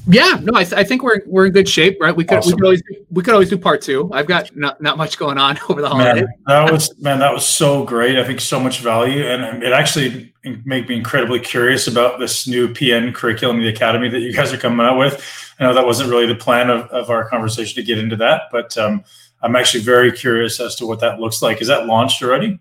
Yeah, 0.07 0.39
no, 0.41 0.57
I, 0.57 0.63
th- 0.63 0.73
I 0.73 0.83
think 0.83 1.03
we're 1.03 1.21
we're 1.25 1.45
in 1.45 1.51
good 1.51 1.69
shape, 1.69 1.97
right? 2.01 2.15
We 2.15 2.25
could 2.25 2.39
awesome. 2.39 2.51
we 2.51 2.55
could 2.55 2.65
always 2.65 2.83
we 3.11 3.23
could 3.23 3.33
always 3.33 3.49
do 3.49 3.57
part 3.57 3.81
two. 3.81 4.09
I've 4.11 4.27
got 4.27 4.55
not, 4.55 4.81
not 4.81 4.97
much 4.97 5.17
going 5.17 5.37
on 5.37 5.59
over 5.69 5.81
the 5.81 5.89
holiday. 5.89 6.21
Man, 6.21 6.27
that 6.47 6.71
was 6.71 6.97
man, 6.99 7.19
that 7.19 7.33
was 7.33 7.47
so 7.47 7.83
great. 7.83 8.17
I 8.17 8.25
think 8.25 8.41
so 8.41 8.59
much 8.59 8.79
value, 8.79 9.23
and 9.23 9.63
it 9.63 9.71
actually 9.71 10.33
made 10.65 10.89
me 10.89 10.95
incredibly 10.95 11.39
curious 11.39 11.87
about 11.87 12.19
this 12.19 12.47
new 12.47 12.67
PN 12.69 13.13
curriculum, 13.13 13.59
the 13.59 13.67
academy 13.67 14.09
that 14.09 14.19
you 14.19 14.33
guys 14.33 14.51
are 14.51 14.57
coming 14.57 14.85
out 14.85 14.97
with. 14.97 15.23
I 15.59 15.63
know 15.63 15.73
that 15.73 15.85
wasn't 15.85 16.09
really 16.09 16.27
the 16.27 16.35
plan 16.35 16.69
of, 16.69 16.87
of 16.87 17.09
our 17.09 17.29
conversation 17.29 17.75
to 17.75 17.83
get 17.83 17.97
into 17.97 18.15
that, 18.17 18.43
but 18.51 18.77
um, 18.77 19.03
I'm 19.41 19.55
actually 19.55 19.83
very 19.83 20.11
curious 20.11 20.59
as 20.59 20.75
to 20.77 20.85
what 20.85 20.99
that 20.99 21.19
looks 21.19 21.41
like. 21.41 21.61
Is 21.61 21.67
that 21.67 21.85
launched 21.85 22.21
already? 22.21 22.59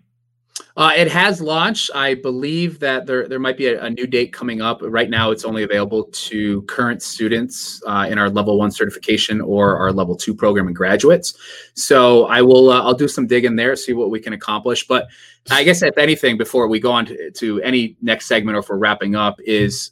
Uh, 0.75 0.93
it 0.95 1.09
has 1.09 1.41
launched. 1.41 1.89
I 1.93 2.15
believe 2.15 2.79
that 2.79 3.05
there 3.05 3.27
there 3.27 3.39
might 3.39 3.57
be 3.57 3.67
a, 3.67 3.83
a, 3.83 3.89
new 3.89 4.07
date 4.07 4.31
coming 4.31 4.61
up. 4.61 4.79
Right 4.81 5.09
now, 5.09 5.31
it's 5.31 5.45
only 5.45 5.63
available 5.63 6.05
to 6.05 6.61
current 6.63 7.01
students 7.01 7.81
uh, 7.85 8.07
in 8.09 8.17
our 8.17 8.29
level 8.29 8.57
one 8.57 8.71
certification 8.71 9.41
or 9.41 9.77
our 9.77 9.91
level 9.91 10.15
two 10.15 10.33
program 10.33 10.67
and 10.67 10.75
graduates. 10.75 11.33
So 11.73 12.25
I 12.25 12.41
will 12.41 12.69
uh, 12.69 12.81
I'll 12.81 12.93
do 12.93 13.07
some 13.07 13.27
digging 13.27 13.55
there, 13.55 13.75
see 13.75 13.93
what 13.93 14.09
we 14.09 14.19
can 14.19 14.33
accomplish. 14.33 14.87
But 14.87 15.07
I 15.49 15.63
guess 15.63 15.81
if 15.81 15.97
anything, 15.97 16.37
before 16.37 16.67
we 16.67 16.79
go 16.79 16.91
on 16.91 17.05
to, 17.07 17.31
to 17.31 17.61
any 17.61 17.97
next 18.01 18.27
segment 18.27 18.55
or 18.55 18.59
if 18.59 18.69
we're 18.69 18.77
wrapping 18.77 19.15
up, 19.15 19.39
is 19.41 19.91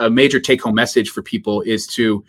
a 0.00 0.10
major 0.10 0.40
take 0.40 0.62
home 0.62 0.74
message 0.74 1.10
for 1.10 1.22
people 1.22 1.60
is 1.62 1.86
to 1.86 2.24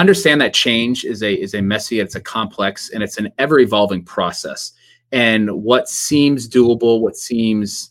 understand 0.00 0.40
that 0.40 0.52
change 0.52 1.04
is 1.04 1.22
a 1.22 1.32
is 1.34 1.54
a 1.54 1.62
messy, 1.62 2.00
it's 2.00 2.14
a 2.14 2.20
complex, 2.20 2.90
and 2.90 3.02
it's 3.02 3.18
an 3.18 3.30
ever 3.38 3.58
evolving 3.60 4.04
process. 4.04 4.72
And 5.12 5.50
what 5.62 5.88
seems 5.88 6.48
doable, 6.48 7.00
what 7.00 7.16
seems 7.16 7.90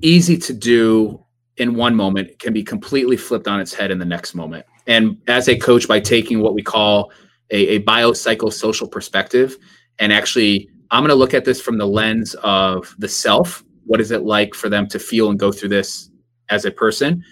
easy 0.00 0.36
to 0.38 0.52
do 0.52 1.24
in 1.56 1.74
one 1.74 1.94
moment 1.94 2.38
can 2.38 2.52
be 2.52 2.64
completely 2.64 3.16
flipped 3.16 3.46
on 3.46 3.60
its 3.60 3.72
head 3.72 3.90
in 3.90 3.98
the 3.98 4.04
next 4.04 4.34
moment. 4.34 4.66
And 4.86 5.18
as 5.28 5.48
a 5.48 5.56
coach, 5.56 5.86
by 5.86 6.00
taking 6.00 6.40
what 6.40 6.54
we 6.54 6.62
call 6.62 7.12
a, 7.50 7.76
a 7.76 7.80
biopsychosocial 7.80 8.90
perspective, 8.90 9.56
and 9.98 10.12
actually, 10.12 10.68
I'm 10.90 11.02
going 11.02 11.10
to 11.10 11.14
look 11.14 11.34
at 11.34 11.44
this 11.44 11.60
from 11.60 11.78
the 11.78 11.86
lens 11.86 12.34
of 12.42 12.94
the 12.98 13.08
self. 13.08 13.62
What 13.84 14.00
is 14.00 14.10
it 14.10 14.22
like 14.22 14.54
for 14.54 14.68
them 14.68 14.88
to 14.88 14.98
feel 14.98 15.30
and 15.30 15.38
go 15.38 15.52
through 15.52 15.68
this 15.68 16.10
as 16.48 16.64
a 16.64 16.70
person? 16.70 17.22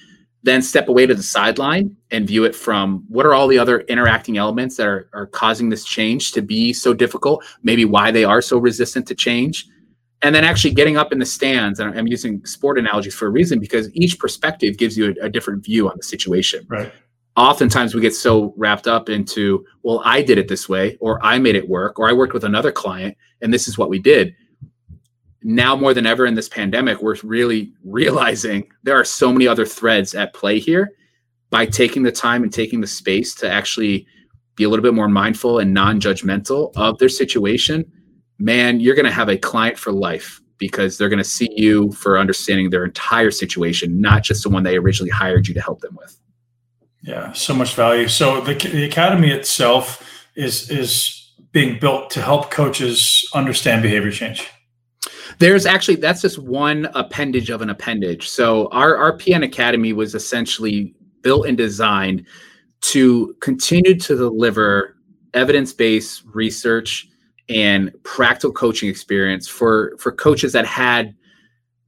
Then 0.43 0.63
step 0.63 0.89
away 0.89 1.07
to 1.07 1.15
the 1.15 1.23
sideline 1.23 1.97
and 2.11 2.27
view 2.27 2.45
it 2.45 2.55
from 2.55 3.05
what 3.09 3.25
are 3.25 3.35
all 3.35 3.47
the 3.47 3.59
other 3.59 3.81
interacting 3.83 4.39
elements 4.39 4.77
that 4.77 4.87
are, 4.87 5.09
are 5.13 5.27
causing 5.27 5.69
this 5.69 5.85
change 5.85 6.33
to 6.33 6.43
be 6.43 6.73
so 6.73 6.93
difficult, 6.93 7.45
maybe 7.63 7.85
why 7.85 8.11
they 8.11 8.25
are 8.25 8.43
so 8.43 8.59
resistant 8.59 9.07
to 9.09 9.15
change. 9.15 9.67
And 10.23 10.35
then 10.35 10.45
actually 10.45 10.75
getting 10.75 10.97
up 10.97 11.13
in 11.13 11.19
the 11.19 11.27
stands, 11.27 11.81
and 11.81 11.99
I'm 11.99 12.07
using 12.07 12.45
sport 12.47 12.79
analogies 12.79 13.15
for 13.15 13.27
a 13.27 13.31
reason 13.31 13.59
because 13.59 13.93
each 13.95 14.19
perspective 14.19 14.79
gives 14.79 14.97
you 14.97 15.15
a, 15.21 15.27
a 15.27 15.29
different 15.29 15.65
view 15.65 15.89
on 15.89 15.95
the 15.97 16.03
situation. 16.03 16.65
Right. 16.69 16.93
Oftentimes 17.35 17.95
we 17.95 18.01
get 18.01 18.15
so 18.15 18.53
wrapped 18.57 18.87
up 18.87 19.09
into, 19.09 19.65
well, 19.83 20.03
I 20.05 20.23
did 20.23 20.39
it 20.39 20.49
this 20.49 20.69
way, 20.69 20.97
or 21.01 21.25
I 21.25 21.39
made 21.39 21.57
it 21.57 21.69
work, 21.69 21.99
or 21.99 22.09
I 22.09 22.13
worked 22.13 22.35
with 22.35 22.45
another 22.45 22.71
client 22.71 23.17
and 23.43 23.53
this 23.53 23.69
is 23.69 23.77
what 23.77 23.91
we 23.91 23.99
did 23.99 24.35
now 25.45 25.77
more 25.77 25.95
than 25.95 26.07
ever 26.07 26.27
in 26.27 26.35
this 26.35 26.49
pandemic, 26.49 27.03
we're 27.03 27.17
really 27.23 27.73
realizing 27.85 28.69
there 28.83 28.99
are 28.99 29.05
so 29.05 29.33
many 29.33 29.47
other 29.47 29.67
threads 29.67 30.15
at 30.15 30.35
play 30.35 30.59
here. 30.59 30.93
By 31.51 31.67
taking 31.67 32.03
the 32.03 32.13
time 32.13 32.43
and 32.43 32.53
taking 32.53 32.81
the 32.81 32.87
space 32.87 33.35
to 33.37 33.51
actually 33.51 34.07
be 34.57 34.65
a 34.65 34.69
little 34.69 34.83
bit 34.83 34.95
more 34.95 35.09
mindful 35.09 35.59
and 35.59 35.75
non 35.75 36.01
judgmental 36.01 36.73
of 36.77 36.99
their 36.99 37.11
situation, 37.11 37.91
man, 38.39 38.81
you're 38.81 38.95
going 38.95 39.07
to 39.07 39.13
have 39.13 39.29
a 39.29 39.37
client 39.37 39.79
for 39.79 39.93
life 39.93 40.41
because 40.59 40.97
they're 40.97 41.09
going 41.09 41.19
to 41.19 41.25
see 41.25 41.49
you 41.57 41.93
for 41.93 42.19
understanding 42.19 42.71
their 42.71 42.85
entire 42.85 43.31
situation, 43.31 44.01
not 44.01 44.23
just 44.23 44.45
the 44.45 44.49
one 44.49 44.63
they 44.63 44.77
originally 44.77 45.11
hired 45.11 45.49
you 45.49 45.55
to 45.55 45.61
help 45.61 45.81
them 45.81 45.97
with. 46.01 46.19
Yeah, 47.03 47.33
so 47.33 47.53
much 47.53 47.75
value. 47.75 48.09
So 48.09 48.41
the, 48.41 48.55
the 48.55 48.85
academy 48.85 49.31
itself 49.31 50.27
is 50.37 50.71
is 50.71 51.33
being 51.51 51.79
built 51.79 52.11
to 52.11 52.23
help 52.23 52.51
coaches 52.51 53.29
understand 53.35 53.83
behavior 53.83 54.11
change. 54.11 54.49
There's 55.43 55.67
actually 55.67 55.97
that's 55.97 56.23
just 56.23 56.39
one 56.39 56.89
appendage 56.95 57.51
of 57.51 57.63
an 57.63 57.71
appendage. 57.71 58.29
So 58.29 58.69
our 58.69 58.97
our 58.97 59.19
PN 59.19 59.43
Academy 59.43 59.93
was 59.93 60.15
essentially 60.15 60.95
built 61.23 61.47
and 61.49 61.57
designed 61.57 62.27
to 62.83 63.35
continue 63.41 63.99
to 63.99 64.17
deliver 64.17 64.99
evidence-based 65.35 66.23
research 66.33 67.09
and 67.49 67.91
practical 68.05 68.53
coaching 68.53 68.89
experience 68.89 69.49
for 69.49 69.97
for 69.99 70.13
coaches 70.13 70.53
that 70.53 70.65
had 70.65 71.13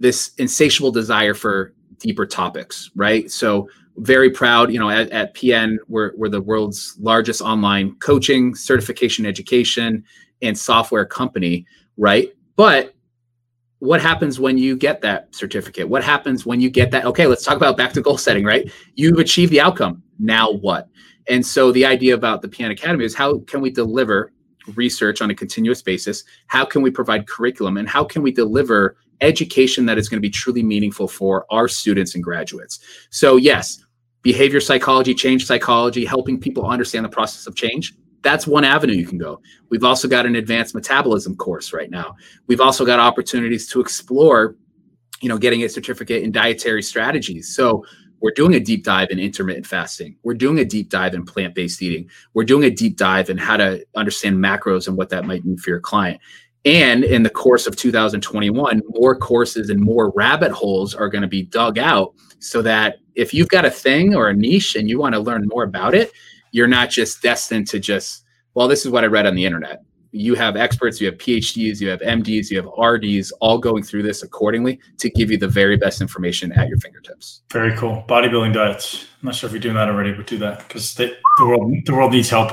this 0.00 0.32
insatiable 0.38 0.90
desire 0.90 1.32
for 1.32 1.74
deeper 2.00 2.26
topics, 2.26 2.90
right? 2.96 3.30
So 3.30 3.68
very 3.98 4.30
proud, 4.30 4.72
you 4.72 4.80
know, 4.80 4.90
at, 4.90 5.10
at 5.12 5.36
PN, 5.36 5.76
we're, 5.86 6.10
we're 6.16 6.28
the 6.28 6.40
world's 6.40 6.96
largest 6.98 7.40
online 7.40 7.94
coaching, 8.00 8.56
certification, 8.56 9.24
education, 9.24 10.02
and 10.42 10.58
software 10.58 11.04
company, 11.04 11.64
right? 11.96 12.30
But 12.56 12.93
what 13.84 14.00
happens 14.00 14.40
when 14.40 14.56
you 14.56 14.76
get 14.76 15.02
that 15.02 15.34
certificate? 15.34 15.88
What 15.88 16.02
happens 16.02 16.46
when 16.46 16.60
you 16.60 16.70
get 16.70 16.90
that? 16.92 17.04
Okay, 17.04 17.26
let's 17.26 17.44
talk 17.44 17.56
about 17.56 17.76
back 17.76 17.92
to 17.92 18.00
goal 18.00 18.16
setting, 18.16 18.44
right? 18.44 18.72
You've 18.94 19.18
achieved 19.18 19.52
the 19.52 19.60
outcome. 19.60 20.02
Now 20.18 20.50
what? 20.50 20.88
And 21.28 21.44
so 21.44 21.70
the 21.70 21.84
idea 21.84 22.14
about 22.14 22.40
the 22.40 22.48
PN 22.48 22.70
Academy 22.70 23.04
is 23.04 23.14
how 23.14 23.40
can 23.40 23.60
we 23.60 23.70
deliver 23.70 24.32
research 24.74 25.20
on 25.20 25.30
a 25.30 25.34
continuous 25.34 25.82
basis? 25.82 26.24
How 26.46 26.64
can 26.64 26.80
we 26.80 26.90
provide 26.90 27.28
curriculum? 27.28 27.76
And 27.76 27.86
how 27.86 28.04
can 28.04 28.22
we 28.22 28.32
deliver 28.32 28.96
education 29.20 29.84
that 29.86 29.98
is 29.98 30.08
going 30.08 30.16
to 30.16 30.26
be 30.26 30.30
truly 30.30 30.62
meaningful 30.62 31.06
for 31.06 31.44
our 31.50 31.68
students 31.68 32.14
and 32.14 32.24
graduates? 32.24 32.80
So, 33.10 33.36
yes, 33.36 33.84
behavior 34.22 34.60
psychology, 34.60 35.14
change 35.14 35.44
psychology, 35.44 36.06
helping 36.06 36.40
people 36.40 36.66
understand 36.66 37.04
the 37.04 37.10
process 37.10 37.46
of 37.46 37.54
change 37.54 37.94
that's 38.24 38.46
one 38.46 38.64
avenue 38.64 38.94
you 38.94 39.06
can 39.06 39.18
go. 39.18 39.40
We've 39.68 39.84
also 39.84 40.08
got 40.08 40.26
an 40.26 40.34
advanced 40.34 40.74
metabolism 40.74 41.36
course 41.36 41.72
right 41.72 41.90
now. 41.90 42.16
We've 42.48 42.60
also 42.60 42.84
got 42.84 42.98
opportunities 42.98 43.68
to 43.68 43.80
explore, 43.80 44.56
you 45.20 45.28
know, 45.28 45.38
getting 45.38 45.62
a 45.62 45.68
certificate 45.68 46.24
in 46.24 46.32
dietary 46.32 46.82
strategies. 46.82 47.54
So 47.54 47.84
we're 48.20 48.32
doing 48.32 48.54
a 48.54 48.60
deep 48.60 48.82
dive 48.82 49.10
in 49.10 49.18
intermittent 49.18 49.66
fasting. 49.66 50.16
We're 50.22 50.34
doing 50.34 50.58
a 50.58 50.64
deep 50.64 50.88
dive 50.88 51.14
in 51.14 51.26
plant-based 51.26 51.82
eating. 51.82 52.08
We're 52.32 52.44
doing 52.44 52.64
a 52.64 52.70
deep 52.70 52.96
dive 52.96 53.28
in 53.28 53.36
how 53.36 53.58
to 53.58 53.84
understand 53.94 54.38
macros 54.38 54.88
and 54.88 54.96
what 54.96 55.10
that 55.10 55.26
might 55.26 55.44
mean 55.44 55.58
for 55.58 55.70
your 55.70 55.80
client. 55.80 56.20
And 56.64 57.04
in 57.04 57.22
the 57.22 57.30
course 57.30 57.66
of 57.66 57.76
2021, 57.76 58.80
more 58.88 59.14
courses 59.14 59.68
and 59.68 59.78
more 59.78 60.10
rabbit 60.16 60.50
holes 60.50 60.94
are 60.94 61.10
going 61.10 61.20
to 61.20 61.28
be 61.28 61.42
dug 61.42 61.78
out 61.78 62.14
so 62.38 62.62
that 62.62 62.96
if 63.14 63.34
you've 63.34 63.48
got 63.48 63.66
a 63.66 63.70
thing 63.70 64.14
or 64.14 64.30
a 64.30 64.34
niche 64.34 64.74
and 64.74 64.88
you 64.88 64.98
want 64.98 65.14
to 65.14 65.20
learn 65.20 65.46
more 65.48 65.64
about 65.64 65.94
it, 65.94 66.10
you're 66.54 66.68
not 66.68 66.88
just 66.88 67.20
destined 67.20 67.66
to 67.66 67.78
just 67.78 68.24
well 68.54 68.68
this 68.68 68.86
is 68.86 68.90
what 68.90 69.04
i 69.04 69.06
read 69.06 69.26
on 69.26 69.34
the 69.34 69.44
internet 69.44 69.80
you 70.16 70.36
have 70.36 70.56
experts, 70.56 71.00
you 71.00 71.08
have 71.08 71.18
PhDs, 71.18 71.80
you 71.80 71.88
have 71.88 71.98
MDs, 72.00 72.48
you 72.48 72.56
have 72.56 72.66
RDs, 72.78 73.32
all 73.40 73.58
going 73.58 73.82
through 73.82 74.04
this 74.04 74.22
accordingly 74.22 74.78
to 74.98 75.10
give 75.10 75.28
you 75.28 75.36
the 75.36 75.48
very 75.48 75.76
best 75.76 76.00
information 76.00 76.52
at 76.52 76.68
your 76.68 76.78
fingertips. 76.78 77.42
Very 77.50 77.76
cool. 77.76 78.04
Bodybuilding 78.08 78.54
diets. 78.54 79.06
I'm 79.20 79.26
not 79.26 79.34
sure 79.34 79.48
if 79.48 79.52
you're 79.52 79.60
doing 79.60 79.74
that 79.74 79.88
already, 79.88 80.12
but 80.12 80.28
do 80.28 80.38
that 80.38 80.68
because 80.68 80.94
the 80.94 81.16
world 81.40 81.74
the 81.84 81.92
world 81.92 82.12
needs 82.12 82.30
help. 82.30 82.52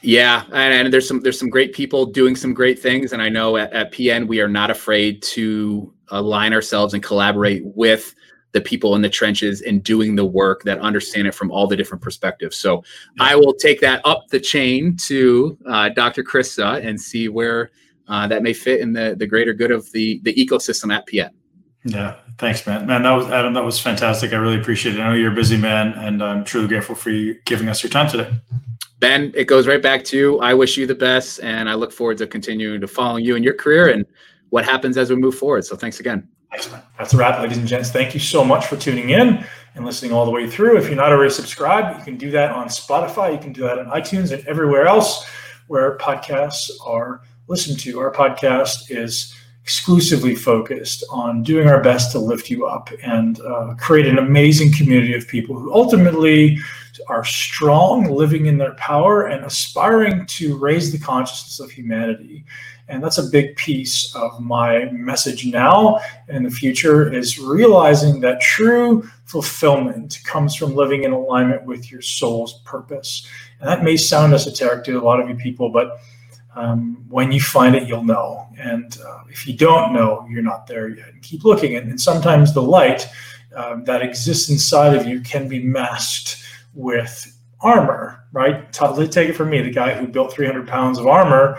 Yeah, 0.00 0.44
and, 0.52 0.90
there's 0.90 1.06
some 1.06 1.20
there's 1.20 1.38
some 1.38 1.50
great 1.50 1.74
people 1.74 2.06
doing 2.06 2.34
some 2.34 2.54
great 2.54 2.78
things, 2.78 3.12
and 3.12 3.20
I 3.20 3.28
know 3.28 3.58
at, 3.58 3.72
at 3.74 3.92
PN 3.92 4.26
we 4.26 4.40
are 4.40 4.48
not 4.48 4.70
afraid 4.70 5.22
to 5.22 5.92
align 6.08 6.54
ourselves 6.54 6.94
and 6.94 7.02
collaborate 7.02 7.62
with 7.64 8.14
the 8.56 8.60
people 8.62 8.94
in 8.94 9.02
the 9.02 9.10
trenches 9.10 9.60
and 9.60 9.84
doing 9.84 10.16
the 10.16 10.24
work 10.24 10.62
that 10.62 10.78
understand 10.78 11.28
it 11.28 11.34
from 11.34 11.50
all 11.50 11.66
the 11.66 11.76
different 11.76 12.02
perspectives. 12.02 12.56
So 12.56 12.82
yeah. 13.18 13.24
I 13.24 13.36
will 13.36 13.52
take 13.52 13.80
that 13.82 14.00
up 14.06 14.28
the 14.30 14.40
chain 14.40 14.96
to 15.08 15.58
uh, 15.68 15.90
Dr. 15.90 16.24
Krista 16.24 16.82
and 16.82 16.98
see 16.98 17.28
where 17.28 17.70
uh, 18.08 18.26
that 18.28 18.42
may 18.42 18.54
fit 18.54 18.80
in 18.80 18.94
the 18.94 19.14
the 19.18 19.26
greater 19.26 19.52
good 19.52 19.70
of 19.70 19.92
the 19.92 20.20
the 20.22 20.32
ecosystem 20.34 20.90
at 20.90 21.06
PN. 21.06 21.28
Yeah, 21.84 22.16
thanks, 22.38 22.66
man. 22.66 22.86
Man, 22.86 23.02
that 23.02 23.10
was 23.10 23.26
Adam. 23.26 23.52
That 23.52 23.62
was 23.62 23.78
fantastic. 23.78 24.32
I 24.32 24.36
really 24.36 24.58
appreciate 24.58 24.94
it. 24.94 25.00
I 25.02 25.10
know 25.10 25.14
you're 25.14 25.32
a 25.32 25.34
busy 25.34 25.58
man, 25.58 25.92
and 25.92 26.22
I'm 26.22 26.42
truly 26.42 26.66
grateful 26.66 26.94
for 26.94 27.10
you 27.10 27.36
giving 27.44 27.68
us 27.68 27.82
your 27.82 27.90
time 27.90 28.08
today. 28.08 28.30
Ben, 29.00 29.32
it 29.34 29.44
goes 29.44 29.66
right 29.66 29.82
back 29.82 30.02
to 30.04 30.16
you. 30.16 30.38
I 30.38 30.54
wish 30.54 30.78
you 30.78 30.86
the 30.86 30.94
best, 30.94 31.40
and 31.42 31.68
I 31.68 31.74
look 31.74 31.92
forward 31.92 32.16
to 32.18 32.26
continuing 32.26 32.80
to 32.80 32.88
follow 32.88 33.18
you 33.18 33.36
in 33.36 33.42
your 33.42 33.54
career 33.54 33.90
and 33.90 34.06
what 34.48 34.64
happens 34.64 34.96
as 34.96 35.10
we 35.10 35.16
move 35.16 35.34
forward. 35.34 35.66
So, 35.66 35.76
thanks 35.76 36.00
again. 36.00 36.26
Excellent. 36.56 36.84
That's 36.96 37.12
a 37.12 37.18
wrap, 37.18 37.38
ladies 37.38 37.58
and 37.58 37.68
gents. 37.68 37.90
Thank 37.90 38.14
you 38.14 38.20
so 38.20 38.42
much 38.42 38.64
for 38.64 38.78
tuning 38.78 39.10
in 39.10 39.44
and 39.74 39.84
listening 39.84 40.12
all 40.12 40.24
the 40.24 40.30
way 40.30 40.48
through. 40.48 40.78
If 40.78 40.86
you're 40.86 40.96
not 40.96 41.12
already 41.12 41.30
subscribed, 41.30 41.98
you 41.98 42.02
can 42.02 42.16
do 42.16 42.30
that 42.30 42.50
on 42.50 42.68
Spotify. 42.68 43.30
You 43.30 43.38
can 43.38 43.52
do 43.52 43.60
that 43.60 43.78
on 43.78 43.88
iTunes 43.88 44.32
and 44.32 44.42
everywhere 44.46 44.86
else 44.86 45.26
where 45.66 45.98
podcasts 45.98 46.70
are 46.82 47.20
listened 47.46 47.78
to. 47.80 48.00
Our 48.00 48.10
podcast 48.10 48.90
is 48.90 49.34
exclusively 49.64 50.34
focused 50.34 51.04
on 51.10 51.42
doing 51.42 51.68
our 51.68 51.82
best 51.82 52.10
to 52.12 52.18
lift 52.18 52.48
you 52.48 52.66
up 52.66 52.88
and 53.02 53.38
uh, 53.40 53.74
create 53.78 54.06
an 54.06 54.16
amazing 54.16 54.72
community 54.72 55.14
of 55.14 55.28
people 55.28 55.58
who 55.58 55.74
ultimately 55.74 56.56
are 57.08 57.24
strong, 57.24 58.06
living 58.06 58.46
in 58.46 58.58
their 58.58 58.74
power, 58.74 59.26
and 59.26 59.44
aspiring 59.44 60.26
to 60.26 60.56
raise 60.56 60.92
the 60.92 60.98
consciousness 60.98 61.60
of 61.60 61.70
humanity. 61.70 62.44
And 62.88 63.02
that's 63.02 63.18
a 63.18 63.24
big 63.24 63.56
piece 63.56 64.14
of 64.14 64.40
my 64.40 64.84
message 64.92 65.44
now 65.46 65.98
and 66.28 66.46
the 66.46 66.50
future 66.50 67.12
is 67.12 67.38
realizing 67.38 68.20
that 68.20 68.40
true 68.40 69.08
fulfillment 69.24 70.20
comes 70.24 70.54
from 70.54 70.76
living 70.76 71.02
in 71.02 71.12
alignment 71.12 71.64
with 71.64 71.90
your 71.90 72.00
soul's 72.00 72.60
purpose. 72.64 73.26
And 73.60 73.68
that 73.68 73.82
may 73.82 73.96
sound 73.96 74.34
esoteric 74.34 74.84
to 74.84 75.00
a 75.00 75.02
lot 75.02 75.20
of 75.20 75.28
you 75.28 75.34
people, 75.34 75.70
but 75.70 76.00
um, 76.54 77.04
when 77.08 77.32
you 77.32 77.40
find 77.40 77.74
it, 77.74 77.88
you'll 77.88 78.04
know. 78.04 78.46
And 78.56 78.96
uh, 79.04 79.22
if 79.28 79.46
you 79.46 79.54
don't 79.54 79.92
know, 79.92 80.26
you're 80.30 80.42
not 80.42 80.66
there 80.66 80.88
yet. 80.88 81.08
And 81.08 81.22
keep 81.22 81.44
looking. 81.44 81.76
And, 81.76 81.90
and 81.90 82.00
sometimes 82.00 82.54
the 82.54 82.62
light 82.62 83.08
um, 83.56 83.84
that 83.84 84.02
exists 84.02 84.48
inside 84.48 84.94
of 84.94 85.06
you 85.06 85.20
can 85.20 85.48
be 85.48 85.58
masked 85.58 86.42
with 86.76 87.36
armor, 87.60 88.24
right? 88.32 88.72
Totally 88.72 89.08
take 89.08 89.30
it 89.30 89.32
from 89.32 89.50
me, 89.50 89.62
the 89.62 89.70
guy 89.70 89.94
who 89.94 90.06
built 90.06 90.32
300 90.32 90.68
pounds 90.68 90.98
of 90.98 91.06
armor 91.06 91.58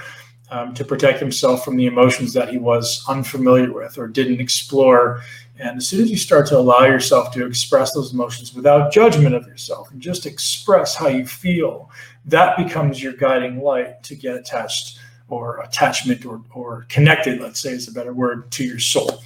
um, 0.50 0.74
to 0.76 0.86
protect 0.86 1.20
himself 1.20 1.66
from 1.66 1.76
the 1.76 1.88
emotions 1.88 2.34
that 2.34 2.50
he 2.50 2.58
was 2.58 3.04
unfamiliar 3.10 3.74
with 3.74 3.98
or 3.98 4.08
didn't 4.08 4.40
explore. 4.40 5.22
And 5.60 5.78
as 5.78 5.88
soon 5.88 6.02
as 6.02 6.12
you 6.12 6.18
start 6.18 6.48
to 6.48 6.58
allow 6.58 6.86
yourself 6.86 7.34
to 7.34 7.46
express 7.46 7.94
those 7.94 8.14
emotions 8.14 8.54
without 8.54 8.94
judgment 8.94 9.36
of 9.36 9.48
yourself 9.48 9.92
and 9.92 10.00
just 10.00 10.26
express 10.26 10.96
how 10.96 11.08
you 11.08 11.26
feel, 11.26 11.90
that 12.26 12.56
becomes 12.58 13.02
your 13.02 13.14
guiding 13.14 13.62
light 13.62 14.04
to 14.04 14.16
get 14.16 14.36
attached 14.36 15.00
or 15.30 15.60
attachment 15.62 16.26
or, 16.26 16.42
or 16.54 16.86
connected, 16.90 17.42
let's 17.42 17.60
say 17.60 17.72
is 17.72 17.88
a 17.88 17.92
better 17.92 18.14
word, 18.14 18.50
to 18.52 18.64
your 18.64 18.80
soul. 18.80 19.24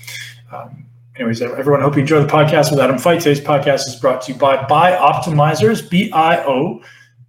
Um, 0.51 0.85
anyways, 1.15 1.41
everyone, 1.41 1.81
I 1.81 1.83
hope 1.83 1.95
you 1.95 2.01
enjoy 2.01 2.21
the 2.21 2.27
podcast 2.27 2.71
with 2.71 2.79
Adam 2.79 2.97
Feit. 2.97 3.19
Today's 3.19 3.41
podcast 3.41 3.87
is 3.87 3.95
brought 3.95 4.21
to 4.23 4.33
you 4.33 4.37
by 4.37 4.57
Bioptimizers, 4.57 5.89
B 5.89 6.11
I 6.11 6.43
O 6.45 6.81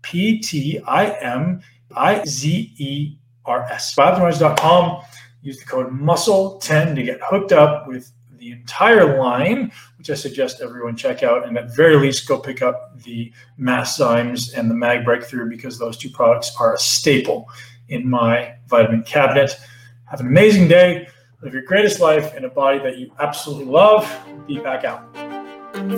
P 0.03 0.41
T 0.41 0.81
I 0.87 1.11
M 1.21 1.61
I 1.95 2.25
Z 2.25 2.75
E 2.79 3.17
R 3.45 3.65
S. 3.65 3.95
Bioptimizers.com. 3.95 5.03
Use 5.43 5.59
the 5.59 5.65
code 5.65 5.91
MUSCLE10 5.91 6.95
to 6.95 7.03
get 7.03 7.19
hooked 7.23 7.53
up 7.53 7.89
with 7.89 8.13
the 8.39 8.53
entire 8.53 9.19
line, 9.19 9.73
which 9.99 10.09
I 10.11 10.15
suggest 10.15 10.61
everyone 10.61 10.97
check 10.97 11.23
out. 11.23 11.47
And 11.47 11.59
at 11.59 11.75
very 11.75 11.97
least, 11.97 12.29
go 12.29 12.39
pick 12.39 12.63
up 12.63 13.03
the 13.03 13.33
Masszymes 13.59 14.57
and 14.57 14.71
the 14.71 14.75
Mag 14.75 15.05
Breakthrough 15.05 15.49
because 15.49 15.79
those 15.79 15.97
two 15.97 16.11
products 16.11 16.53
are 16.61 16.75
a 16.75 16.79
staple 16.79 17.49
in 17.89 18.09
my 18.09 18.55
vitamin 18.69 19.03
cabinet. 19.03 19.57
Have 20.05 20.21
an 20.21 20.27
amazing 20.27 20.69
day. 20.69 21.09
Live 21.43 21.55
your 21.55 21.63
greatest 21.63 21.99
life 21.99 22.37
in 22.37 22.45
a 22.45 22.49
body 22.49 22.79
that 22.79 22.99
you 22.99 23.11
absolutely 23.19 23.65
love. 23.65 24.09
Be 24.47 24.61
back 24.61 24.85
out. 24.85 25.13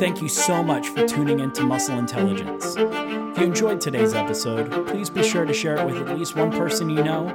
Thank 0.00 0.22
you 0.22 0.28
so 0.28 0.62
much 0.62 0.88
for 0.88 1.06
tuning 1.06 1.40
in 1.40 1.52
to 1.52 1.62
Muscle 1.64 1.98
Intelligence. 1.98 2.76
If 2.78 3.38
you 3.38 3.44
enjoyed 3.44 3.78
today's 3.78 4.14
episode, 4.14 4.86
please 4.86 5.10
be 5.10 5.22
sure 5.22 5.44
to 5.44 5.52
share 5.52 5.76
it 5.76 5.84
with 5.84 6.08
at 6.08 6.18
least 6.18 6.34
one 6.34 6.50
person 6.50 6.88
you 6.88 7.04
know. 7.04 7.26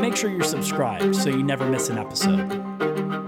Make 0.00 0.16
sure 0.16 0.30
you're 0.30 0.44
subscribed 0.44 1.14
so 1.14 1.28
you 1.28 1.42
never 1.42 1.68
miss 1.68 1.90
an 1.90 1.98
episode. 1.98 3.27